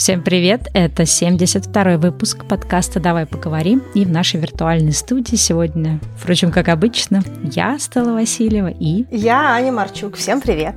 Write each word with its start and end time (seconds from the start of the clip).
Всем 0.00 0.22
привет! 0.22 0.62
Это 0.72 1.02
72-й 1.02 1.98
выпуск 1.98 2.46
подкаста 2.46 3.00
«Давай 3.00 3.26
поговорим». 3.26 3.82
И 3.94 4.06
в 4.06 4.08
нашей 4.08 4.40
виртуальной 4.40 4.94
студии 4.94 5.36
сегодня, 5.36 6.00
впрочем, 6.16 6.50
как 6.50 6.68
обычно, 6.70 7.20
я, 7.42 7.78
Стелла 7.78 8.14
Васильева, 8.14 8.68
и... 8.68 9.04
Я, 9.14 9.50
Аня 9.50 9.72
Марчук. 9.72 10.16
Всем 10.16 10.40
привет! 10.40 10.74